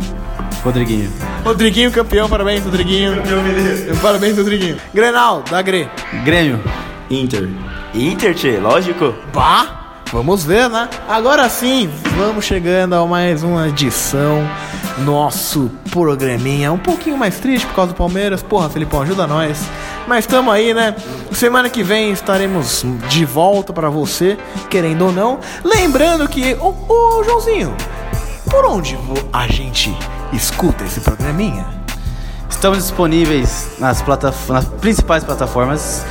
Rodriguinho. 0.64 1.10
Rodriguinho 1.44 1.90
campeão, 1.90 2.28
parabéns, 2.28 2.64
Rodriguinho. 2.64 3.16
Campeão 3.16 3.42
mineiro. 3.42 3.96
Parabéns, 3.96 4.36
Rodriguinho. 4.36 4.76
Grenal, 4.92 5.42
da 5.48 5.62
Gre. 5.62 5.88
Grêmio. 6.24 6.62
Inter. 7.10 7.48
Inter, 7.94 8.34
tchê, 8.34 8.58
lógico. 8.58 9.14
Bah! 9.32 9.80
Vamos 10.12 10.44
ver, 10.44 10.68
né? 10.68 10.88
Agora 11.08 11.48
sim, 11.48 11.88
vamos 12.16 12.44
chegando 12.44 12.94
a 12.96 13.06
mais 13.06 13.44
uma 13.44 13.68
edição. 13.68 14.44
Nosso 14.98 15.70
programinha 15.90 16.72
um 16.72 16.78
pouquinho 16.78 17.16
mais 17.16 17.38
triste 17.38 17.64
por 17.68 17.76
causa 17.76 17.92
do 17.92 17.96
Palmeiras. 17.96 18.42
Porra, 18.42 18.68
Felipão, 18.68 19.02
ajuda 19.02 19.26
nós. 19.26 19.62
Mas 20.08 20.24
estamos 20.24 20.52
aí, 20.52 20.74
né? 20.74 20.96
Semana 21.30 21.70
que 21.70 21.84
vem 21.84 22.10
estaremos 22.10 22.84
de 23.08 23.24
volta 23.24 23.72
pra 23.72 23.88
você, 23.88 24.36
querendo 24.68 25.06
ou 25.06 25.12
não. 25.12 25.38
Lembrando 25.64 26.28
que, 26.28 26.54
ô, 26.54 26.74
ô 26.88 27.22
Joãozinho, 27.22 27.74
por 28.50 28.64
onde 28.64 28.98
a 29.32 29.46
gente 29.46 29.96
escuta 30.32 30.84
esse 30.84 31.00
programinha? 31.00 31.64
Estamos 32.48 32.78
disponíveis 32.78 33.70
nas, 33.78 34.04
nas 34.48 34.64
principais 34.80 35.24
plataformas. 35.24 36.04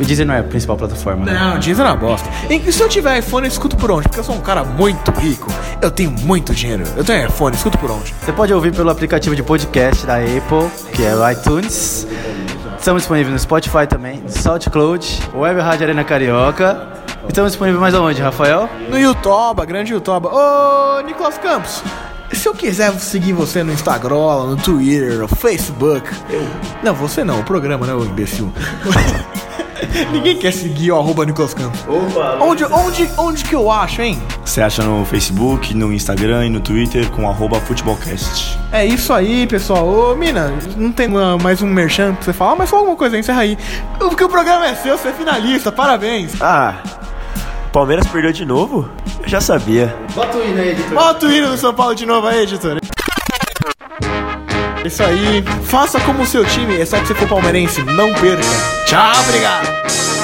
O 0.00 0.04
Deezer 0.04 0.24
não 0.26 0.34
é 0.34 0.40
a 0.40 0.42
principal 0.44 0.76
plataforma. 0.76 1.24
né? 1.24 1.32
Não, 1.32 1.58
Deezer 1.58 1.84
é 1.84 1.88
uma 1.88 1.96
bosta. 1.96 2.28
E 2.48 2.72
se 2.72 2.80
eu 2.80 2.88
tiver 2.88 3.18
iPhone, 3.18 3.46
eu 3.46 3.50
escuto 3.50 3.76
por 3.76 3.90
onde? 3.90 4.02
Porque 4.04 4.20
eu 4.20 4.24
sou 4.24 4.36
um 4.36 4.40
cara 4.40 4.62
muito 4.62 5.10
rico. 5.10 5.50
Eu 5.82 5.90
tenho 5.90 6.10
muito 6.10 6.54
dinheiro. 6.54 6.84
Eu 6.96 7.02
tenho 7.02 7.26
iPhone, 7.26 7.56
escuto 7.56 7.78
por 7.78 7.90
onde? 7.90 8.14
Você 8.22 8.32
pode 8.32 8.52
ouvir 8.54 8.72
pelo 8.72 8.90
aplicativo 8.90 9.34
de 9.34 9.42
podcast 9.42 10.06
da 10.06 10.16
Apple, 10.18 10.70
que 10.92 11.04
é 11.04 11.16
o 11.16 11.30
iTunes. 11.30 12.06
Estamos 12.78 13.02
disponíveis 13.02 13.32
no 13.32 13.38
Spotify 13.38 13.86
também, 13.88 14.22
SoundCloud, 14.28 15.30
Web 15.34 15.60
Rádio 15.60 15.84
Arena 15.86 16.04
Carioca. 16.04 16.86
Estamos 17.28 17.50
disponíveis 17.52 17.80
mais 17.80 17.94
aonde, 17.94 18.22
Rafael? 18.22 18.68
No 18.88 18.96
Yutoba, 18.98 19.64
grande 19.66 19.92
Yutoba. 19.92 20.28
Ô, 20.32 21.00
Nicolas 21.00 21.36
Campos, 21.38 21.82
se 22.32 22.48
eu 22.48 22.54
quiser 22.54 22.92
seguir 23.00 23.32
você 23.32 23.62
no 23.62 23.72
Instagram, 23.72 24.44
no 24.46 24.56
Twitter, 24.56 25.18
no 25.18 25.28
Facebook. 25.28 26.08
Não, 26.82 26.94
você 26.94 27.24
não, 27.24 27.40
o 27.40 27.44
programa, 27.44 27.86
né, 27.86 27.94
ô 27.94 28.04
imbecil? 28.04 28.52
Ninguém 30.12 30.36
quer 30.36 30.52
seguir 30.52 30.90
o 30.90 30.96
arroba 30.98 31.24
Nicolas 31.24 31.54
Campos. 31.54 31.80
Opa, 31.86 32.38
Onde, 32.40 32.64
onde, 32.64 33.08
onde 33.16 33.44
que 33.44 33.54
eu 33.54 33.70
acho, 33.70 34.02
hein? 34.02 34.20
Você 34.44 34.60
acha 34.60 34.82
no 34.82 35.04
Facebook, 35.04 35.72
no 35.72 35.92
Instagram 35.92 36.46
e 36.46 36.50
no 36.50 36.60
Twitter 36.60 37.08
com 37.10 37.28
arroba 37.28 37.60
futebolcast. 37.60 38.58
É 38.72 38.84
isso 38.84 39.12
aí, 39.12 39.46
pessoal. 39.46 39.86
Ô, 39.88 40.16
Mina, 40.16 40.52
não 40.76 40.90
tem 40.90 41.06
uma- 41.06 41.38
mais 41.38 41.62
um 41.62 41.66
merchan 41.68 42.14
pra 42.14 42.24
você 42.24 42.32
falar, 42.32 42.56
mas 42.56 42.68
fala 42.68 42.82
alguma 42.82 42.96
coisa 42.96 43.14
aí, 43.16 43.20
encerra 43.20 43.40
aí. 43.42 43.56
Porque 43.98 44.24
o 44.24 44.28
programa 44.28 44.66
é 44.66 44.74
seu, 44.74 44.98
você 44.98 45.08
é 45.08 45.12
finalista, 45.12 45.70
parabéns. 45.70 46.32
Ah, 46.40 46.74
Palmeiras 47.78 48.08
perdeu 48.08 48.32
de 48.32 48.44
novo? 48.44 48.90
Eu 49.22 49.28
já 49.28 49.40
sabia. 49.40 49.94
Bota 50.12 50.36
o 50.36 50.44
hino 50.44 50.60
aí, 50.60 50.70
editor. 50.70 50.94
Bota 50.94 51.26
o 51.26 51.32
hino 51.32 51.48
do 51.50 51.56
São 51.56 51.72
Paulo 51.72 51.94
de 51.94 52.04
novo 52.04 52.26
aí, 52.26 52.42
editor. 52.42 52.76
Isso 54.84 55.00
aí. 55.00 55.44
Faça 55.62 56.00
como 56.00 56.24
o 56.24 56.26
seu 56.26 56.44
time, 56.44 56.74
exceto 56.74 57.06
se 57.06 57.14
for 57.14 57.28
palmeirense. 57.28 57.80
Não 57.84 58.12
perca. 58.14 58.42
Tchau, 58.84 59.12
obrigado. 59.20 60.17